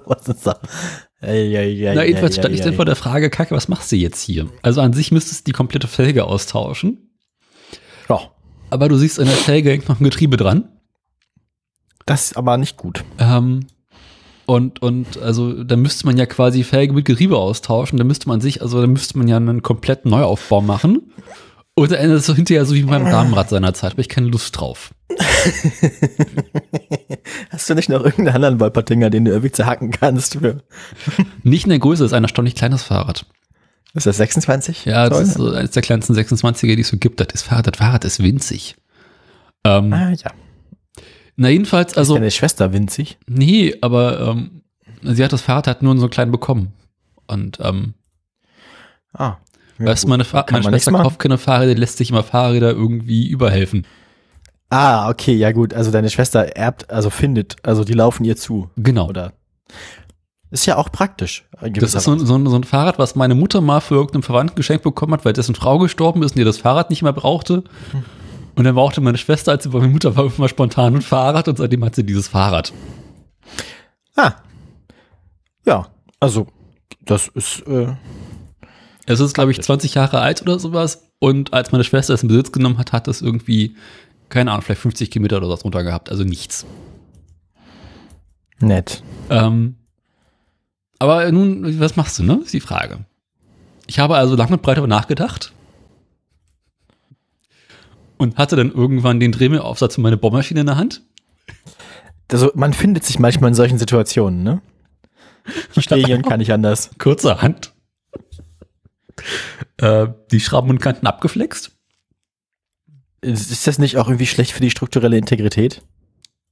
[1.95, 4.47] na, jedenfalls stand ich dann vor der Frage, Kacke, was machst du jetzt hier?
[4.61, 7.09] Also an sich müsstest du die komplette Felge austauschen,
[8.09, 8.19] Ja,
[8.69, 10.69] aber du siehst, an der Felge hängt noch ein Getriebe dran.
[12.05, 13.03] das ist aber nicht gut.
[13.19, 13.67] Ähm,
[14.45, 17.97] und, und also da müsste man ja quasi Felge mit Getriebe austauschen.
[17.97, 21.11] Da müsste man sich, also da müsste man ja einen kompletten Neuaufbau machen.
[21.77, 23.91] Und dann endet es so hinterher so wie beim Damenrad seiner Zeit.
[23.91, 24.93] Habe ich keine Lust drauf.
[27.49, 30.33] Hast du nicht noch irgendeinen anderen Wolpertinger, den du irgendwie zerhacken kannst?
[30.39, 30.63] Für,
[31.43, 33.25] Nicht in der Größe, ist ein erstaunlich kleines Fahrrad.
[33.93, 34.85] ist das 26?
[34.85, 35.27] Ja, das Zoll?
[35.27, 37.19] ist so eines der kleinsten 26er, die es so gibt.
[37.19, 38.75] Das ist Fahrrad, das Fahrrad ist winzig.
[39.65, 40.31] Ähm, Ah, ja.
[41.35, 43.17] na jedenfalls, Also, ist deine Schwester winzig?
[43.27, 44.61] nee, aber ähm,
[45.03, 46.71] sie hat das Fahrrad halt nur so klein bekommen.
[47.27, 47.95] Und ähm,
[49.13, 49.37] Ah.
[49.79, 53.27] Ja, weißt du, meine, Fa meine Schwester kauft keine Fahrräder, lässt sich immer Fahrräder irgendwie
[53.27, 53.85] überhelfen.
[54.69, 55.73] Ah, okay, ja gut.
[55.73, 58.69] Also deine Schwester erbt, also findet, also die laufen ihr zu.
[58.77, 59.07] Genau.
[59.09, 59.33] Oder?
[60.51, 61.45] Ist ja auch praktisch.
[61.61, 64.23] in Das ist so, so, ein- so ein Fahrrad, was meine Mutter mal für irgendeinen
[64.23, 67.13] Verwandten geschenkt bekommen hat, weil dessen Frau gestorben ist und ihr das Fahrrad nicht mehr
[67.13, 67.63] brauchte.
[68.55, 71.47] Und dann brauchte meine Schwester, als sie bei meiner Mutter war, immer spontan ein Fahrrad
[71.49, 72.71] und seitdem hat sie dieses Fahrrad.
[74.15, 74.33] Ah.
[75.65, 75.87] Ja,
[76.19, 76.47] also
[77.01, 77.87] das ist äh,
[79.05, 81.09] Es ist, glaube ich, 20 Jahre alt oder sowas.
[81.19, 83.75] Und als meine Schwester es in Besitz genommen hat, hat es irgendwie,
[84.29, 86.09] keine Ahnung, vielleicht 50 Kilometer oder was runter gehabt.
[86.09, 86.65] Also nichts.
[88.59, 89.03] nett.
[89.29, 89.75] Ähm,
[90.99, 92.41] aber nun, was machst du, ne?
[92.43, 93.05] Ist die Frage.
[93.87, 95.51] Ich habe also lange und breit darüber nachgedacht.
[98.17, 101.03] Und hatte dann irgendwann den Drehmilaufsatz für meine Bohrmaschine in der Hand.
[102.31, 104.61] Also man findet sich manchmal in solchen Situationen, ne?
[105.75, 106.89] Ich stehe hier und kann nicht anders.
[106.97, 107.74] Kurzerhand.
[109.77, 111.71] Äh, die Schrauben und Kanten abgeflext.
[113.21, 115.81] Ist das nicht auch irgendwie schlecht für die strukturelle Integrität?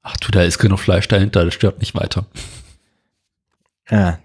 [0.02, 2.26] Ach du, da ist genug Fleisch dahinter, das stört nicht weiter.
[3.90, 4.20] Ja.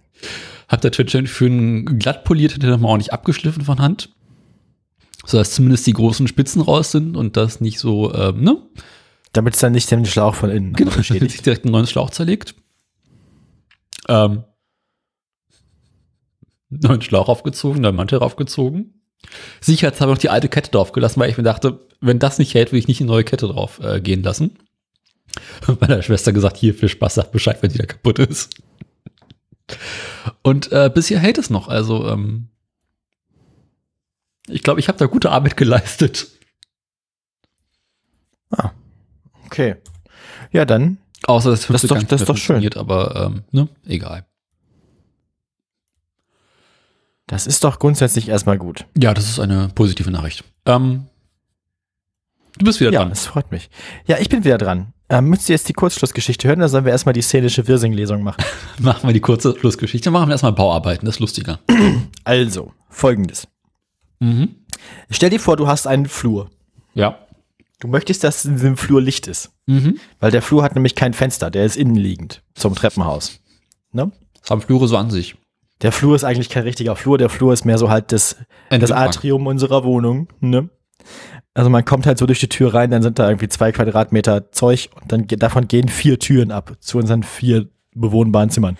[0.68, 4.11] Hab der Twitch für einen glatt poliert, hätte nochmal ordentlich abgeschliffen von Hand.
[5.26, 8.56] So dass zumindest die großen Spitzen raus sind und das nicht so, ähm, ne?
[9.32, 11.32] Damit es dann nicht den Schlauch von innen Genau, beschädigt.
[11.32, 12.54] sich direkt einen neuen Schlauch zerlegt.
[14.08, 14.44] Ähm,
[16.70, 19.02] neuen Schlauch aufgezogen, neuen Mantel aufgezogen.
[19.61, 22.72] Sicherheitshalber noch die alte Kette drauf gelassen, weil ich mir dachte, wenn das nicht hält,
[22.72, 24.59] will ich nicht eine neue Kette drauf äh, gehen lassen.
[25.66, 28.50] Und meiner Schwester gesagt, hier viel Spaß, sag Bescheid, wenn die da kaputt ist.
[30.42, 31.68] Und äh, bisher hält es noch.
[31.68, 32.48] Also ähm,
[34.46, 36.28] ich glaube, ich habe da gute Arbeit geleistet.
[39.46, 39.76] Okay.
[40.52, 40.98] Ja, dann.
[41.24, 42.57] Außer dass Das ist doch- das ist doch schön.
[42.57, 44.26] funktioniert, Aber ähm, ne, egal.
[47.29, 48.87] Das ist doch grundsätzlich erstmal gut.
[48.97, 50.43] Ja, das ist eine positive Nachricht.
[50.67, 51.07] Ähm,
[52.59, 53.11] du bist wieder Ja, dran.
[53.11, 53.71] das freut mich.
[54.07, 54.93] Ja, ich bin wieder dran.
[55.11, 58.43] Ähm, müsst ihr jetzt die Kurzschlussgeschichte hören, oder sollen wir erstmal die szenische Wirsing-Lesung machen?
[58.79, 60.11] Machen wir die kurze Schlussgeschichte.
[60.11, 61.61] Machen wir erstmal Bauarbeiten, das ist lustiger.
[62.25, 63.49] Also, folgendes.
[64.21, 64.57] Mhm.
[65.11, 66.51] Stell dir vor, du hast einen Flur.
[66.95, 67.19] Ja.
[67.81, 69.51] Du möchtest, dass in diesem Flur Licht ist.
[69.67, 69.99] Mhm.
[70.21, 73.41] Weil der Flur hat nämlich kein Fenster, der ist innenliegend zum Treppenhaus.
[73.93, 74.11] Ne?
[74.41, 75.37] Das haben Flure so an sich.
[75.83, 78.37] Der Flur ist eigentlich kein richtiger Flur, der Flur ist mehr so halt das,
[78.71, 78.91] das.
[78.91, 80.29] Atrium unserer Wohnung.
[80.41, 80.69] Ne?
[81.55, 84.51] Also man kommt halt so durch die Tür rein, dann sind da irgendwie zwei Quadratmeter
[84.53, 88.77] Zeug und dann davon gehen vier Türen ab zu unseren vier bewohnbaren Zimmern.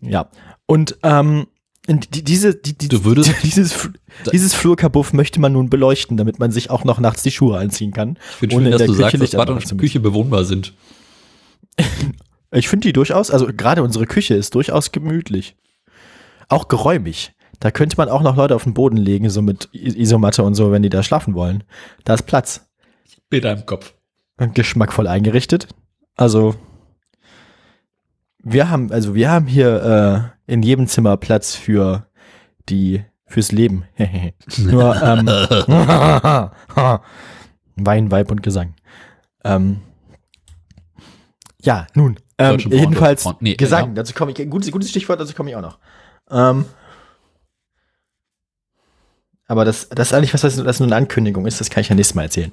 [0.00, 0.28] Ja.
[0.66, 1.46] Und ähm,
[1.86, 2.88] die, diese, die, die,
[3.42, 3.90] dieses,
[4.32, 7.92] dieses Flurkabuff möchte man nun beleuchten, damit man sich auch noch nachts die Schuhe anziehen
[7.92, 8.18] kann.
[8.30, 9.78] Ich finde ohne schön, dass du Küche sagst, dass Bad und.
[9.78, 10.72] Küche bewohnbar sind.
[12.56, 15.56] Ich finde die durchaus, also gerade unsere Küche ist durchaus gemütlich.
[16.48, 17.34] Auch geräumig.
[17.60, 20.70] Da könnte man auch noch Leute auf den Boden legen, so mit Isomatte und so,
[20.72, 21.64] wenn die da schlafen wollen.
[22.04, 22.68] Da ist Platz.
[23.30, 23.94] Bilder im Kopf.
[24.36, 25.68] Geschmackvoll eingerichtet.
[26.16, 26.56] Also,
[28.38, 32.06] wir haben, also wir haben hier äh, in jedem Zimmer Platz für
[32.68, 33.84] die, fürs Leben.
[34.58, 35.26] Nur, ähm,
[37.76, 38.74] Wein, Weib und Gesang.
[39.44, 39.80] Ähm,
[41.62, 43.26] ja, nun, ähm, jedenfalls.
[43.40, 43.94] Nee, Gesang, ja.
[43.94, 45.78] dazu komme ich, gutes, gutes Stichwort, dazu komme ich auch noch.
[46.30, 46.64] Ähm,
[49.46, 51.88] aber das, das ist eigentlich was, das das nur eine Ankündigung ist, das kann ich
[51.88, 52.52] ja nächstes Mal erzählen.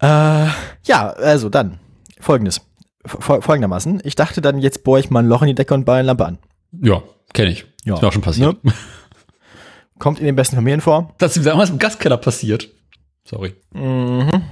[0.00, 0.46] Äh,
[0.86, 1.78] ja, also dann,
[2.20, 2.60] folgendes,
[3.06, 5.84] Fol- folgendermaßen, ich dachte dann, jetzt bohre ich mal ein Loch in die Decke und
[5.84, 6.38] baue eine Lampe an.
[6.80, 7.02] Ja,
[7.32, 7.66] kenne ich.
[7.84, 7.94] Ja.
[7.94, 8.56] Ist mir auch schon passiert.
[9.98, 11.14] kommt in den besten Familien vor.
[11.18, 12.68] Das ist damals im Gastkeller passiert.
[13.26, 13.54] Sorry.
[13.72, 14.42] Mhm.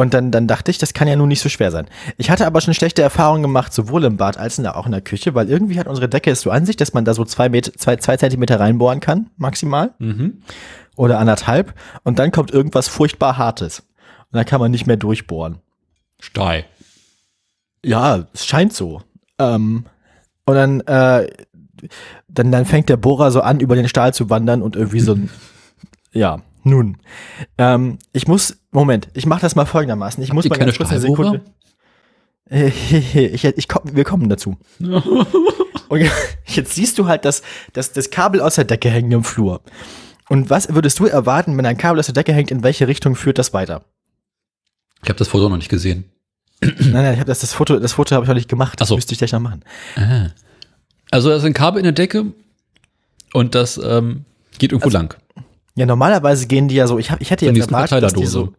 [0.00, 1.86] Und dann, dann dachte ich, das kann ja nun nicht so schwer sein.
[2.16, 5.34] Ich hatte aber schon schlechte Erfahrungen gemacht, sowohl im Bad als auch in der Küche,
[5.34, 7.74] weil irgendwie hat unsere Decke es so an sich, dass man da so zwei, Meter,
[7.74, 9.92] zwei, zwei Zentimeter reinbohren kann, maximal.
[9.98, 10.42] Mhm.
[10.96, 11.74] Oder anderthalb.
[12.02, 13.80] Und dann kommt irgendwas furchtbar Hartes.
[13.80, 15.58] Und dann kann man nicht mehr durchbohren.
[16.18, 16.64] Stahl.
[17.84, 19.02] Ja, es scheint so.
[19.38, 19.84] Ähm,
[20.46, 21.28] und dann, äh,
[22.26, 25.12] dann, dann fängt der Bohrer so an, über den Stahl zu wandern und irgendwie so
[25.12, 25.28] ein,
[26.12, 26.98] ja, nun.
[27.58, 30.22] Ähm, ich muss, Moment, ich mache das mal folgendermaßen.
[30.22, 31.00] Ich muss ihr mal ganz kurz eine?
[31.00, 31.42] Sekunde.
[32.52, 34.56] Ich, ich, komm, wir kommen dazu.
[35.90, 36.08] Und
[36.46, 37.42] jetzt siehst du halt das,
[37.72, 39.60] das, das Kabel aus der Decke hängen im Flur.
[40.28, 43.16] Und was würdest du erwarten, wenn ein Kabel aus der Decke hängt, in welche Richtung
[43.16, 43.84] führt das weiter?
[45.02, 46.04] Ich habe das Foto noch nicht gesehen.
[46.60, 48.80] Nein, nein, ich habe das, das Foto, das Foto habe ich noch nicht gemacht.
[48.80, 48.94] Das so.
[48.94, 49.64] müsste ich gleich noch machen.
[49.96, 50.28] Ah.
[51.10, 52.26] Also da ist ein Kabel in der Decke
[53.32, 54.24] und das ähm,
[54.58, 55.16] geht irgendwo lang.
[55.80, 58.52] Ja, normalerweise gehen die ja so, ich, hab, ich hätte jetzt erwartet, dass die so,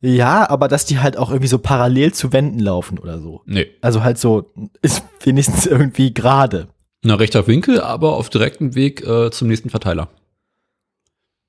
[0.00, 3.42] ja, aber dass die halt auch irgendwie so parallel zu Wänden laufen oder so.
[3.46, 3.66] Nee.
[3.80, 6.68] Also halt so, ist wenigstens irgendwie gerade.
[7.02, 10.06] Na, rechter Winkel, aber auf direktem Weg äh, zum nächsten Verteiler.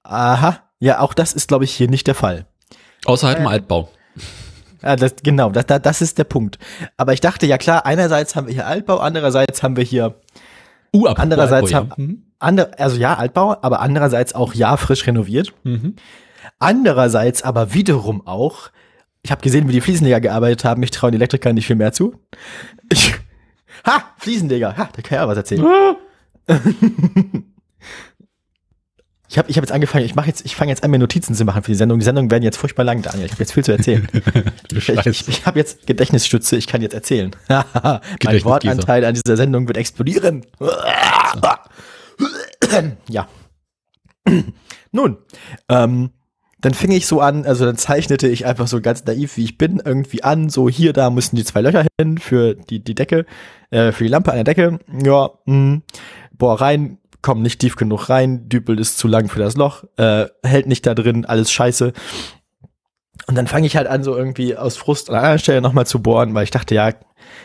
[0.01, 2.47] Aha, ja, auch das ist, glaube ich, hier nicht der Fall.
[3.05, 3.89] Außer halt Äh, im Altbau.
[4.81, 6.57] Ja, das, genau, das, das, ist der Punkt.
[6.97, 10.15] Aber ich dachte, ja klar, einerseits haben wir hier Altbau, andererseits haben wir hier,
[10.91, 15.53] Uh, andererseits Altbau, haben, andere, also ja, Altbau, aber andererseits auch ja frisch renoviert.
[15.63, 15.71] ja.
[15.71, 15.95] Mhm.
[16.59, 18.69] Andererseits aber wiederum auch,
[19.21, 21.93] ich habe gesehen, wie die Fliesenleger gearbeitet haben, ich traue den Elektrikern nicht viel mehr
[21.93, 22.15] zu.
[22.91, 23.15] Ich,
[23.85, 25.65] ha, Fliesenleger, ha, da kann ich auch was erzählen.
[29.33, 31.33] Ich habe ich hab jetzt angefangen, ich mache jetzt, ich fange jetzt an, mir Notizen
[31.33, 31.97] zu machen für die Sendung.
[31.97, 33.25] Die Sendungen werden jetzt furchtbar lang, Daniel.
[33.25, 34.07] Ich habe jetzt viel zu erzählen.
[34.71, 37.35] Ich, ich, ich habe jetzt Gedächtnisstütze, ich kann jetzt erzählen.
[37.47, 38.43] mein.
[38.43, 40.45] Wortanteil an dieser Sendung wird explodieren.
[43.09, 43.27] Ja.
[44.91, 45.17] Nun,
[45.69, 46.11] ähm,
[46.63, 49.57] dann fing ich so an, also dann zeichnete ich einfach so ganz naiv, wie ich
[49.57, 53.25] bin, irgendwie an, so hier, da müssen die zwei Löcher hin für die, die Decke,
[53.69, 54.79] äh, für die Lampe an der Decke.
[55.03, 55.81] Ja, mh,
[56.31, 60.27] boah, rein, komm nicht tief genug rein, Dübel ist zu lang für das Loch, äh,
[60.41, 61.91] hält nicht da drin, alles scheiße.
[63.27, 66.01] Und dann fange ich halt an, so irgendwie aus Frust an einer Stelle nochmal zu
[66.01, 66.91] bohren, weil ich dachte, ja,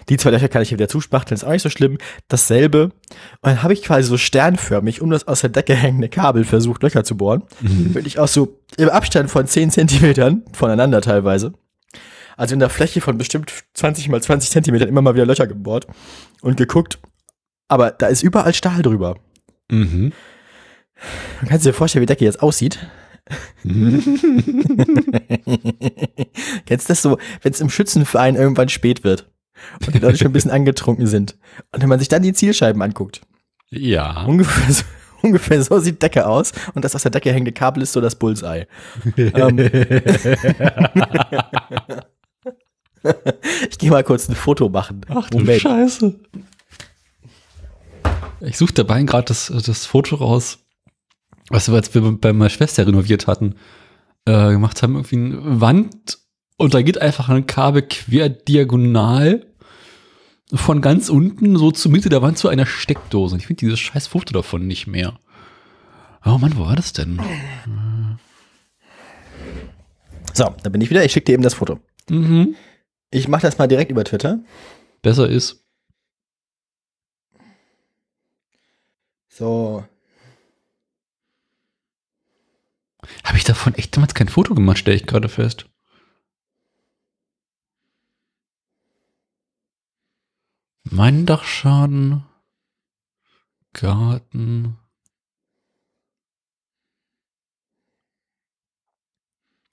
[0.09, 1.99] die zwei Löcher kann ich hier wieder zuspachteln, ist auch nicht so schlimm.
[2.29, 2.85] Dasselbe.
[2.85, 2.93] Und
[3.43, 7.05] dann habe ich quasi so sternförmig um das aus der Decke hängende Kabel versucht, Löcher
[7.05, 7.43] zu bohren.
[7.61, 11.53] Wirklich auch so im Abstand von 10 Zentimetern voneinander teilweise.
[12.37, 15.87] Also in der Fläche von bestimmt 20 mal 20 Zentimetern immer mal wieder Löcher gebohrt
[16.41, 17.01] und geguckt.
[17.67, 19.17] Aber da ist überall Stahl drüber.
[19.71, 20.13] Mhm.
[21.41, 22.79] Man kann sich dir vorstellen, wie die Decke jetzt aussieht.
[26.67, 29.29] Kennst du das so, wenn es im Schützenverein irgendwann spät wird
[29.87, 31.37] und die Leute schon ein bisschen angetrunken sind
[31.73, 33.21] und wenn man sich dann die Zielscheiben anguckt,
[33.71, 34.25] Ja.
[34.25, 34.85] ungefähr so,
[35.23, 38.15] ungefähr so sieht Decke aus und das aus der Decke hängende Kabel ist so das
[38.17, 38.67] Bullseye.
[39.17, 39.59] ähm,
[43.71, 45.01] ich gehe mal kurz ein Foto machen.
[45.09, 46.19] Ach du Scheiße.
[48.41, 50.59] Ich suche dabei gerade das, das Foto raus,
[51.51, 53.57] was wir, als wir bei meiner Schwester renoviert hatten,
[54.27, 54.95] äh, gemacht haben.
[54.95, 56.19] Irgendwie eine Wand
[56.57, 59.47] und da geht einfach ein Kabel quer diagonal
[60.53, 63.37] von ganz unten so zur Mitte der Wand zu einer Steckdose.
[63.37, 65.19] Ich finde dieses scheiß Foto davon nicht mehr.
[66.25, 67.21] Oh Mann, wo war das denn?
[70.33, 71.05] So, da bin ich wieder.
[71.05, 71.81] Ich schicke dir eben das Foto.
[72.09, 72.55] Mhm.
[73.11, 74.41] Ich mache das mal direkt über Twitter.
[75.03, 75.65] Besser ist.
[79.29, 79.85] So,
[83.25, 85.67] Habe ich davon echt damals kein Foto gemacht, stelle ich gerade fest.
[90.91, 92.25] Mein Dachschaden.
[93.75, 94.79] Garten.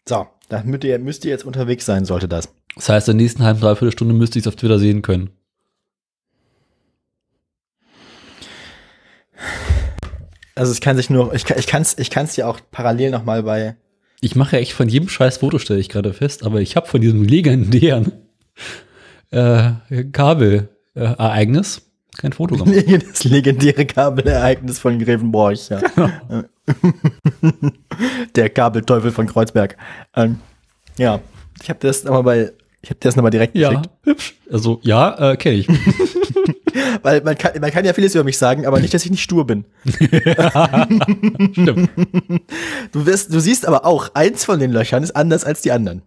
[0.07, 2.53] so, da müsst ihr, müsst ihr jetzt unterwegs sein, sollte das.
[2.75, 5.31] Das heißt, in der nächsten halben, dreiviertel Stunde müsste ich es auf Twitter sehen können.
[10.53, 13.25] Also es kann sich nur, ich kann, ich kann's, ich kann's dir auch parallel noch
[13.25, 13.75] mal bei.
[14.21, 16.87] Ich mache ja echt von jedem scheiß Foto, stelle ich gerade fest, aber ich habe
[16.87, 18.11] von diesem legendären
[19.31, 19.71] äh,
[20.95, 21.81] Kabel-Ereignis
[22.17, 22.85] kein Foto gemacht.
[23.09, 25.81] Das legendäre Kabelereignis von Grevenbroich, ja.
[28.35, 29.77] Der Kabelteufel von Kreuzberg.
[30.15, 30.39] Ähm,
[30.97, 31.19] ja,
[31.61, 33.89] ich habe das nochmal bei, ich habe das nochmal direkt Ja, geschickt.
[34.03, 34.35] hübsch.
[34.51, 35.67] Also ja, äh, kenne ich.
[37.03, 39.21] Weil man kann, man kann ja vieles über mich sagen, aber nicht, dass ich nicht
[39.23, 39.65] stur bin.
[41.51, 41.89] Stimmt.
[42.91, 46.01] Du wirst, du siehst aber auch, eins von den Löchern ist anders als die anderen.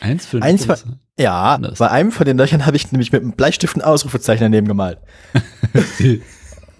[0.00, 0.76] Eins für Eins von,
[1.18, 1.78] ja, Anders.
[1.78, 4.98] bei einem von den Löchern habe ich nämlich mit einem Bleistift ein Ausrufezeichen daneben gemalt.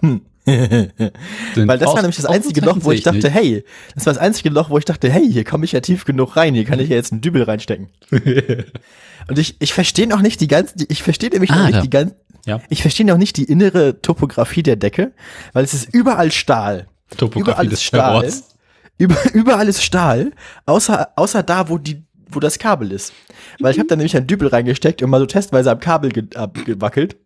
[0.47, 4.51] Weil das war nämlich das einzige Loch, wo ich dachte, hey, das war das einzige
[4.51, 6.89] Loch, wo ich dachte, hey, hier komme ich ja tief genug rein, hier kann ich
[6.89, 7.89] ja jetzt einen Dübel reinstecken.
[8.11, 11.83] Und ich, ich verstehe noch nicht die ganze, ich verstehe nämlich ah, noch nicht ja.
[11.83, 12.61] die ganze, ja.
[12.69, 15.13] ich verstehe noch nicht die innere Topografie der Decke,
[15.53, 16.87] weil es ist überall Stahl.
[17.17, 18.33] Topografie überall ist Stahl.
[18.99, 20.31] Über, überall ist Stahl,
[20.65, 23.13] außer, außer da, wo die, wo das Kabel ist.
[23.61, 26.25] Weil ich habe da nämlich einen Dübel reingesteckt und mal so testweise am Kabel ge
[26.35, 27.17] abgewackelt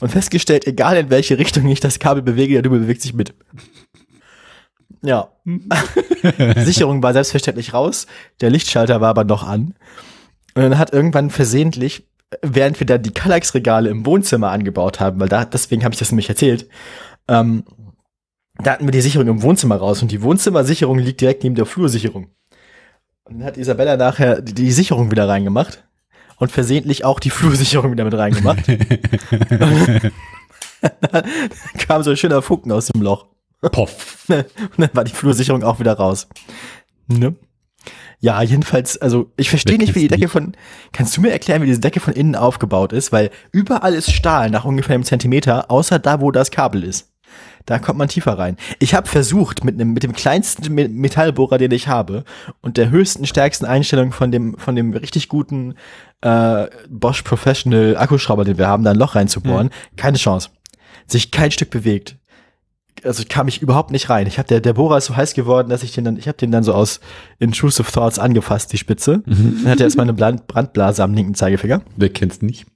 [0.00, 3.34] und festgestellt, egal in welche Richtung ich das Kabel bewege, der Dübel bewegt sich mit.
[5.02, 5.30] Ja.
[6.56, 8.06] Sicherung war selbstverständlich raus,
[8.40, 9.74] der Lichtschalter war aber noch an.
[10.54, 12.06] Und dann hat irgendwann versehentlich,
[12.42, 16.12] während wir da die Kallax-Regale im Wohnzimmer angebaut haben, weil da, deswegen habe ich das
[16.12, 16.68] nämlich erzählt,
[17.28, 17.64] ähm,
[18.62, 21.66] da hatten wir die Sicherung im Wohnzimmer raus und die Wohnzimmersicherung liegt direkt neben der
[21.66, 22.28] Flursicherung.
[23.32, 25.84] Und dann hat Isabella nachher die, die Sicherung wieder reingemacht
[26.36, 28.68] und versehentlich auch die Flursicherung wieder mit reingemacht.
[31.00, 31.32] dann
[31.78, 33.26] kam so ein schöner Funken aus dem Loch.
[33.62, 34.26] Poff.
[34.28, 34.44] Und
[34.76, 36.28] dann war die Flursicherung auch wieder raus.
[37.06, 37.34] Ne?
[38.20, 40.52] Ja, jedenfalls, also ich verstehe nicht, wie die Decke von.
[40.92, 43.12] Kannst du mir erklären, wie diese Decke von innen aufgebaut ist?
[43.12, 47.11] Weil überall ist Stahl nach ungefähr einem Zentimeter, außer da, wo das Kabel ist.
[47.66, 48.56] Da kommt man tiefer rein.
[48.78, 52.24] Ich habe versucht, mit, einem, mit dem kleinsten Metallbohrer, den ich habe,
[52.60, 55.74] und der höchsten, stärksten Einstellung von dem, von dem richtig guten
[56.22, 59.66] äh, Bosch Professional Akkuschrauber, den wir haben, da ein Loch reinzubohren.
[59.66, 59.96] Mhm.
[59.96, 60.50] Keine Chance.
[61.06, 62.16] Sich kein Stück bewegt.
[63.04, 64.26] Also kam ich überhaupt nicht rein.
[64.26, 66.38] Ich habe der der Bohrer ist so heiß geworden, dass ich den dann ich habe
[66.38, 67.00] den dann so aus
[67.40, 69.22] intrusive thoughts angefasst, die Spitze.
[69.26, 69.60] Mhm.
[69.62, 71.82] Dann hat er erstmal eine Brandblase am linken Zeigefinger.
[71.96, 72.66] Wer kennt's nicht?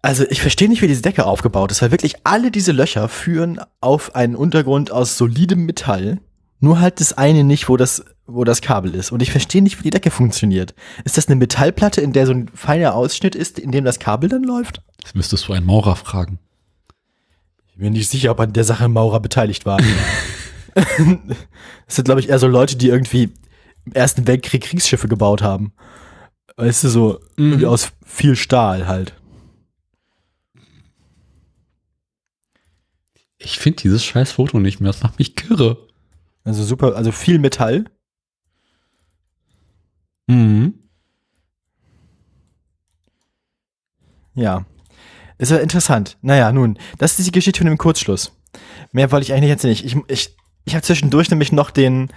[0.00, 3.60] Also ich verstehe nicht, wie diese Decke aufgebaut ist, weil wirklich alle diese Löcher führen
[3.80, 6.20] auf einen Untergrund aus solidem Metall.
[6.60, 9.12] Nur halt das eine nicht, wo das, wo das Kabel ist.
[9.12, 10.74] Und ich verstehe nicht, wie die Decke funktioniert.
[11.04, 14.28] Ist das eine Metallplatte, in der so ein feiner Ausschnitt ist, in dem das Kabel
[14.28, 14.82] dann läuft?
[15.02, 16.38] Das müsstest du einen Maurer fragen.
[17.68, 19.78] Ich bin nicht sicher, ob an der Sache Maurer beteiligt war.
[20.74, 20.86] das
[21.86, 23.32] sind, glaube ich, eher so Leute, die irgendwie
[23.84, 25.72] im Ersten Weltkrieg Kriegsschiffe gebaut haben.
[26.56, 27.64] Weißt du, so mhm.
[27.64, 29.14] aus viel Stahl halt.
[33.38, 34.90] Ich finde dieses scheiß Foto nicht mehr.
[34.90, 35.88] Das macht mich kirre.
[36.44, 37.84] Also super, also viel Metall.
[40.26, 40.74] Mhm.
[44.34, 44.66] Ja.
[45.38, 46.18] Ist ja interessant.
[46.20, 48.32] Naja, nun, das ist die Geschichte von dem Kurzschluss.
[48.92, 49.84] Mehr wollte ich eigentlich jetzt nicht.
[49.84, 52.08] Ich, ich, ich habe zwischendurch nämlich noch den,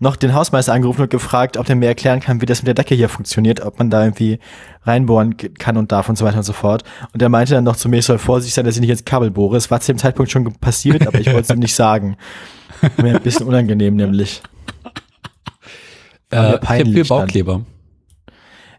[0.00, 2.74] noch den Hausmeister angerufen und gefragt, ob der mir erklären kann, wie das mit der
[2.74, 4.38] Decke hier funktioniert, ob man da irgendwie
[4.82, 6.84] reinbohren kann und darf und so weiter und so fort.
[7.12, 9.04] Und er meinte dann noch zu mir, ich soll vorsichtig sein, dass ich nicht ins
[9.04, 9.56] Kabel bohre.
[9.56, 12.16] Es war zu dem Zeitpunkt schon passiert, aber ich wollte es ihm nicht sagen.
[12.96, 14.40] Mir ein bisschen unangenehm nämlich.
[16.30, 17.64] Äh, ich habe viel Baukleber.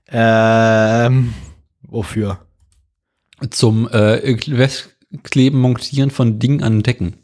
[0.07, 1.33] Ähm,
[1.81, 2.39] wofür?
[3.49, 4.37] Zum äh,
[5.23, 7.17] Kleben, Montieren von Dingen an Decken.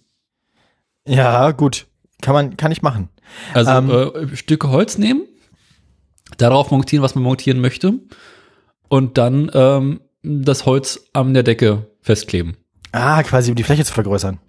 [1.07, 1.87] Ja, gut.
[2.21, 3.09] Kann man, kann ich machen.
[3.53, 5.23] Also ähm, äh, Stücke Holz nehmen,
[6.37, 7.93] darauf montieren, was man montieren möchte,
[8.87, 12.57] und dann ähm, das Holz an der Decke festkleben.
[12.91, 14.39] Ah, quasi um die Fläche zu vergrößern.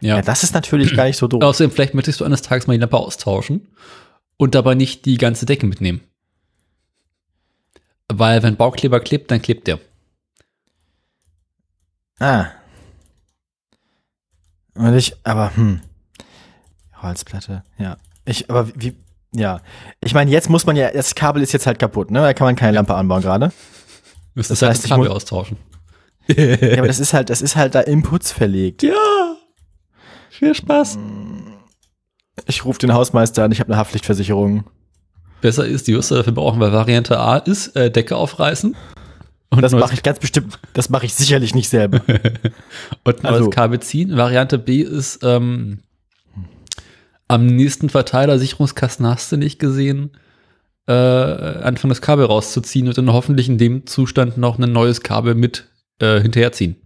[0.00, 0.16] Ja.
[0.16, 1.42] ja das ist natürlich gar nicht so doof.
[1.42, 3.68] Außerdem, vielleicht möchtest du eines Tages mal die Lampe austauschen
[4.36, 6.00] und dabei nicht die ganze Decke mitnehmen.
[8.08, 9.80] Weil wenn Baukleber klebt, dann klebt der.
[12.18, 12.46] Ah.
[14.74, 15.80] Und ich, aber, hm.
[17.02, 17.96] Holzplatte, ja.
[18.24, 18.94] Ich, aber wie,
[19.32, 19.60] ja.
[20.00, 22.20] Ich meine, jetzt muss man ja, das Kabel ist jetzt halt kaputt, ne?
[22.20, 23.52] Da kann man keine Lampe anbauen gerade.
[24.34, 25.56] Müsste das heißt, das Kabel austauschen.
[26.28, 28.82] ja, aber das ist halt, das ist halt da im Putz verlegt.
[28.82, 28.94] Ja.
[30.30, 30.98] Viel Spaß.
[32.46, 34.64] Ich rufe den Hausmeister an, ich habe eine Haftpflichtversicherung.
[35.40, 38.76] Besser ist, die wirst du dafür brauchen, weil Variante A ist äh, Decke aufreißen.
[39.50, 42.02] Und das mache ich ganz bestimmt, das mache ich sicherlich nicht selber.
[43.04, 44.16] und also, das Kabel ziehen.
[44.16, 45.80] Variante B ist ähm,
[47.28, 50.10] am nächsten Verteiler Sicherungskasten hast du nicht gesehen,
[50.86, 55.34] äh, anfangen das Kabel rauszuziehen und dann hoffentlich in dem Zustand noch ein neues Kabel
[55.34, 55.68] mit
[56.00, 56.76] äh, hinterherziehen.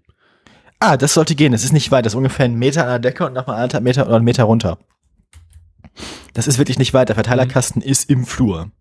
[0.81, 1.53] Ah, das sollte gehen.
[1.53, 2.05] Das ist nicht weit.
[2.05, 4.45] Das ist ungefähr ein Meter an der Decke und nochmal anderthalb Meter oder einen Meter
[4.45, 4.79] runter.
[6.35, 7.09] Das ist wirklich nicht weit.
[7.09, 7.89] Der Verteilerkasten mhm.
[7.89, 8.73] ist im Flur.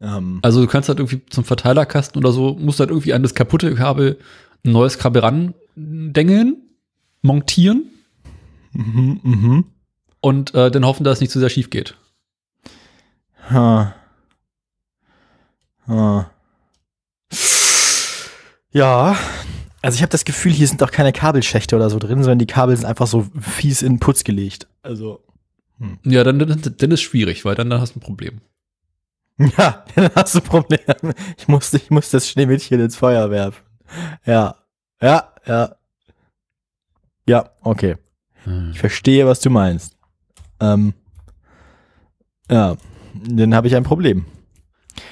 [0.00, 0.38] Ähm.
[0.40, 3.74] Also du kannst halt irgendwie zum Verteilerkasten oder so, musst halt irgendwie an das kaputte
[3.74, 4.18] Kabel
[4.64, 6.56] ein neues Kabel randengeln,
[7.20, 7.90] montieren.
[8.72, 9.64] Mhm, mhm
[10.20, 11.96] und äh, dann hoffen, dass es nicht zu sehr schief geht.
[13.50, 13.94] Ha.
[15.86, 16.30] Ha.
[18.70, 19.16] Ja,
[19.80, 22.46] also ich habe das Gefühl, hier sind auch keine Kabelschächte oder so drin, sondern die
[22.46, 24.66] Kabel sind einfach so fies in den Putz gelegt.
[24.82, 25.24] Also.
[25.78, 25.98] Hm.
[26.04, 28.40] Ja, dann, dann, dann ist schwierig, weil dann, dann hast du ein Problem.
[29.56, 31.14] Ja, dann hast du ein Problem.
[31.36, 33.62] Ich musste, ich musste das Schneemädchen ins Feuer werfen.
[34.26, 34.56] Ja,
[35.00, 35.76] ja, ja.
[37.28, 37.96] Ja, okay.
[38.42, 38.70] Hm.
[38.72, 39.97] Ich verstehe, was du meinst.
[40.60, 40.94] Ähm,
[42.50, 42.76] ja,
[43.28, 44.24] dann habe ich ein Problem.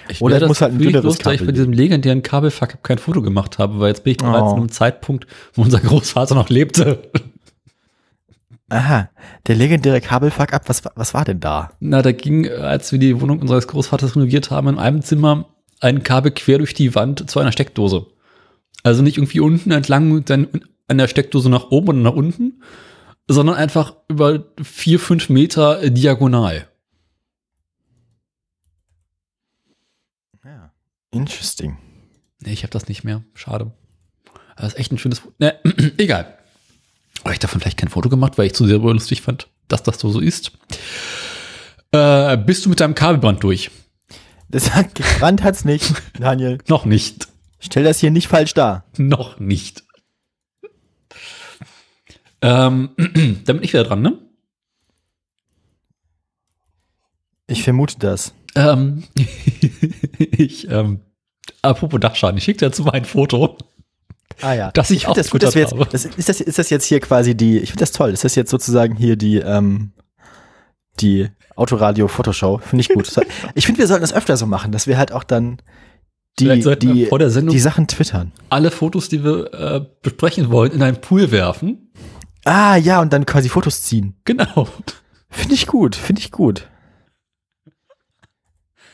[0.08, 2.82] Ich Oder es muss halt ein dünneres los, da ich Kabel bei diesem legendären Kabelfuck
[2.82, 4.52] kein Foto gemacht habe, weil jetzt bin ich bereits Oh.
[4.52, 7.10] an einem Zeitpunkt, wo unser Großvater noch lebte.
[8.68, 9.10] Aha,
[9.46, 11.70] der legendäre Kabelfuck ab, was, wa- was war denn da?
[11.78, 15.46] Na, da ging, als wir die Wohnung unseres Großvaters renoviert haben, in einem Zimmer
[15.80, 18.06] ein Kabel quer durch die Wand zu einer Steckdose.
[18.82, 20.48] Also nicht irgendwie unten entlang und dann
[20.88, 22.60] an der Steckdose nach oben und nach unten,
[23.28, 26.68] sondern einfach über vier, fünf Meter äh, diagonal.
[30.44, 30.72] Ja.
[31.10, 31.78] Interesting.
[32.40, 33.22] Nee, ich habe das nicht mehr.
[33.34, 33.72] Schade.
[34.32, 35.22] Aber Das ist echt ein schönes.
[35.38, 35.58] Ne,
[35.98, 36.38] egal.
[37.24, 39.98] Habe ich davon vielleicht kein Foto gemacht, weil ich zu sehr lustig fand, dass das
[39.98, 40.52] so so ist.
[41.90, 43.70] Äh, bist du mit deinem Kabelband durch?
[44.48, 46.58] Das hat gebrannt hat's nicht, Daniel.
[46.68, 47.28] Noch nicht.
[47.58, 48.84] Stell das hier nicht falsch dar.
[48.96, 49.82] Noch nicht.
[52.46, 54.18] Ähm, dann bin ich wieder dran, ne?
[57.48, 58.32] Ich vermute das.
[58.54, 59.02] Ähm,
[60.18, 61.00] ich, ähm,
[61.62, 63.58] apropos Dachschaden, ich schicke dazu mal ein Foto.
[64.42, 64.70] Ah ja.
[64.70, 66.84] Dass ich find das auch gut, dass wir jetzt, das, ist, das, ist das jetzt
[66.84, 69.92] hier quasi die, ich finde das toll, ist das jetzt sozusagen hier die, ähm,
[71.00, 72.58] die Autoradio-Fotoshow?
[72.58, 73.10] Finde ich gut.
[73.54, 75.58] Ich finde, wir sollten das öfter so machen, dass wir halt auch dann
[76.38, 78.30] die, Vielleicht sollten wir die, vor der Sendung die Sachen twittern.
[78.50, 81.90] alle Fotos, die wir äh, besprechen wollen, in einen Pool werfen.
[82.46, 84.14] Ah ja, und dann quasi Fotos ziehen.
[84.24, 84.68] Genau.
[85.28, 86.70] Finde ich gut, finde ich gut.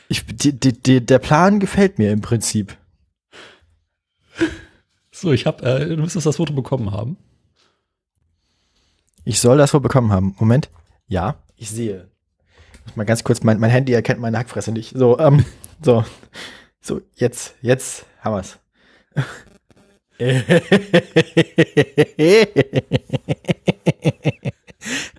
[0.07, 2.75] Ich, die, die, der Plan gefällt mir im Prinzip.
[5.11, 7.15] So, ich habe, äh, du müsstest das Foto bekommen haben.
[9.23, 10.35] Ich soll das wohl bekommen haben.
[10.39, 10.71] Moment.
[11.05, 12.09] Ja, ich sehe.
[12.85, 14.97] Muss mal ganz kurz, mein, mein Handy erkennt meine Hackfresse nicht.
[14.97, 15.45] So, ähm,
[15.79, 16.03] so.
[16.81, 18.57] So, jetzt, jetzt haben wir's.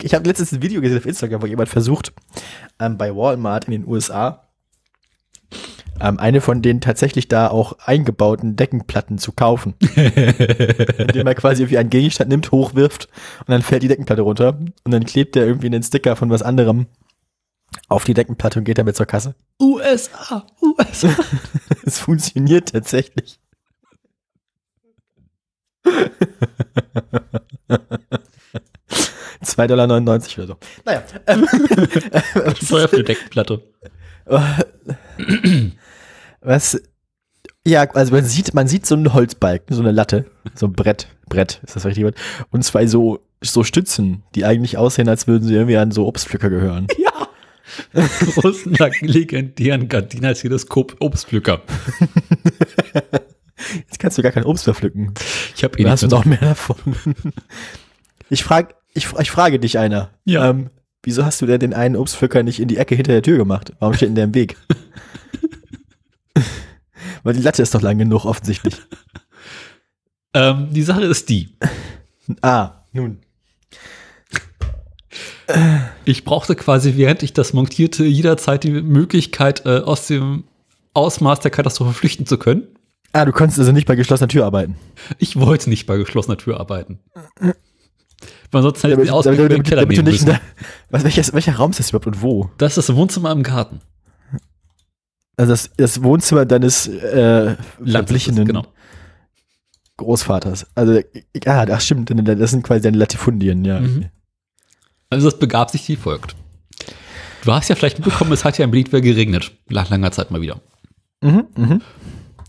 [0.03, 2.13] Ich habe letztens ein Video gesehen auf Instagram, wo jemand versucht,
[2.79, 4.45] ähm, bei Walmart in den USA
[6.01, 9.75] ähm, eine von den tatsächlich da auch eingebauten Deckenplatten zu kaufen.
[9.97, 13.09] indem er quasi irgendwie einen Gegenstand nimmt, hochwirft
[13.41, 16.43] und dann fällt die Deckenplatte runter und dann klebt er irgendwie einen Sticker von was
[16.43, 16.87] anderem
[17.89, 19.35] auf die Deckenplatte und geht damit zur Kasse.
[19.61, 21.09] USA, USA.
[21.87, 23.39] Es funktioniert tatsächlich.
[29.43, 30.57] Zwei Dollar neunundneunzig oder so.
[30.85, 31.03] Naja.
[31.27, 31.47] Ähm,
[32.69, 33.63] Teuer für die Deckplatte.
[36.41, 36.81] was?
[37.67, 41.09] Ja, also man sieht, man sieht so einen Holzbalken, so eine Latte, so ein Brett,
[41.29, 42.15] Brett, ist das richtig?
[42.51, 46.51] Und zwei so, so Stützen, die eigentlich aussehen, als würden sie irgendwie an so Obstpflücker
[46.51, 46.89] gehören.
[46.99, 47.29] Ja.
[48.35, 51.63] Großen, legendären Gardiner-Teleskop Obstpflücker.
[53.77, 55.15] Jetzt kannst du gar kein Obst mehr pflücken.
[55.55, 56.77] Ich habe eh Du nicht hast mehr so noch mehr davon.
[58.31, 60.11] Ich frage, ich, ich frage dich einer.
[60.25, 60.49] Ja.
[60.49, 60.71] Ähm,
[61.03, 63.73] wieso hast du denn den einen Obstpflücker nicht in die Ecke hinter der Tür gemacht?
[63.79, 64.57] Warum steht denn der im Weg?
[67.23, 68.75] Weil die Latte ist doch lang genug, offensichtlich.
[70.33, 71.57] Ähm, die Sache ist die.
[72.41, 73.21] Ah, nun.
[76.05, 80.45] Ich brauchte quasi, während ich das montierte, jederzeit die Möglichkeit, äh, aus dem
[80.95, 82.67] Ausmaß der Katastrophe flüchten zu können.
[83.15, 84.77] Ah, du konntest also nicht bei geschlossener Tür arbeiten.
[85.19, 86.99] Ich wollte nicht bei geschlossener Tür arbeiten.
[88.51, 90.41] Weil sonst hätte ich Damit, damit, damit, Keller damit du nicht der,
[90.91, 92.51] was, welches, welcher Raum ist das überhaupt und wo?
[92.59, 93.81] Das ist das Wohnzimmer im Garten.
[95.37, 97.55] Also das, das Wohnzimmer deines äh,
[97.85, 98.67] verblichenen genau.
[99.97, 100.67] Großvaters.
[100.75, 101.01] Also,
[101.45, 103.79] ja, ach stimmt, das sind quasi deine Latifundien, ja.
[103.79, 104.07] Mhm.
[105.09, 106.35] Also das begab sich wie folgt.
[107.45, 109.53] Du hast ja vielleicht mitbekommen, es hat ja in Berlin wieder geregnet.
[109.69, 110.61] Nach langer Zeit mal wieder.
[111.21, 111.83] Mhm, mhm.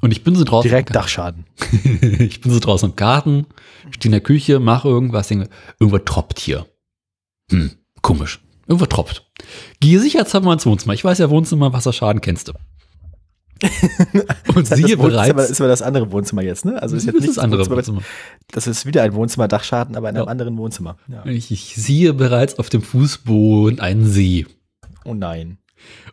[0.05, 0.69] Und ich bin so draußen.
[0.69, 1.45] Direkt Dachschaden.
[2.19, 3.47] ich bin so draußen im Garten,
[3.89, 5.49] stehe in der Küche, mache irgendwas, denke,
[5.79, 6.67] irgendwas tropft hier.
[7.49, 7.71] Hm,
[8.03, 8.39] komisch.
[8.67, 9.25] Irgendwas tropft.
[9.79, 10.93] Gehe sicherheitshalber ins Wohnzimmer.
[10.93, 12.53] Ich weiß ja, Wohnzimmer, Wasserschaden kennst du.
[14.53, 16.79] Und Das, siehe bereits, ist aber das andere Wohnzimmer jetzt, ne?
[16.79, 18.01] Also ist jetzt das nicht ist das andere Wohnzimmer, Wohnzimmer.
[18.51, 20.29] Das ist wieder ein Wohnzimmer Dachschaden, aber in einem Ja.
[20.31, 20.97] anderen Wohnzimmer.
[21.07, 21.25] Ja.
[21.25, 24.45] Ich, ich sehe bereits auf dem Fußboden einen See.
[25.03, 25.57] Oh nein.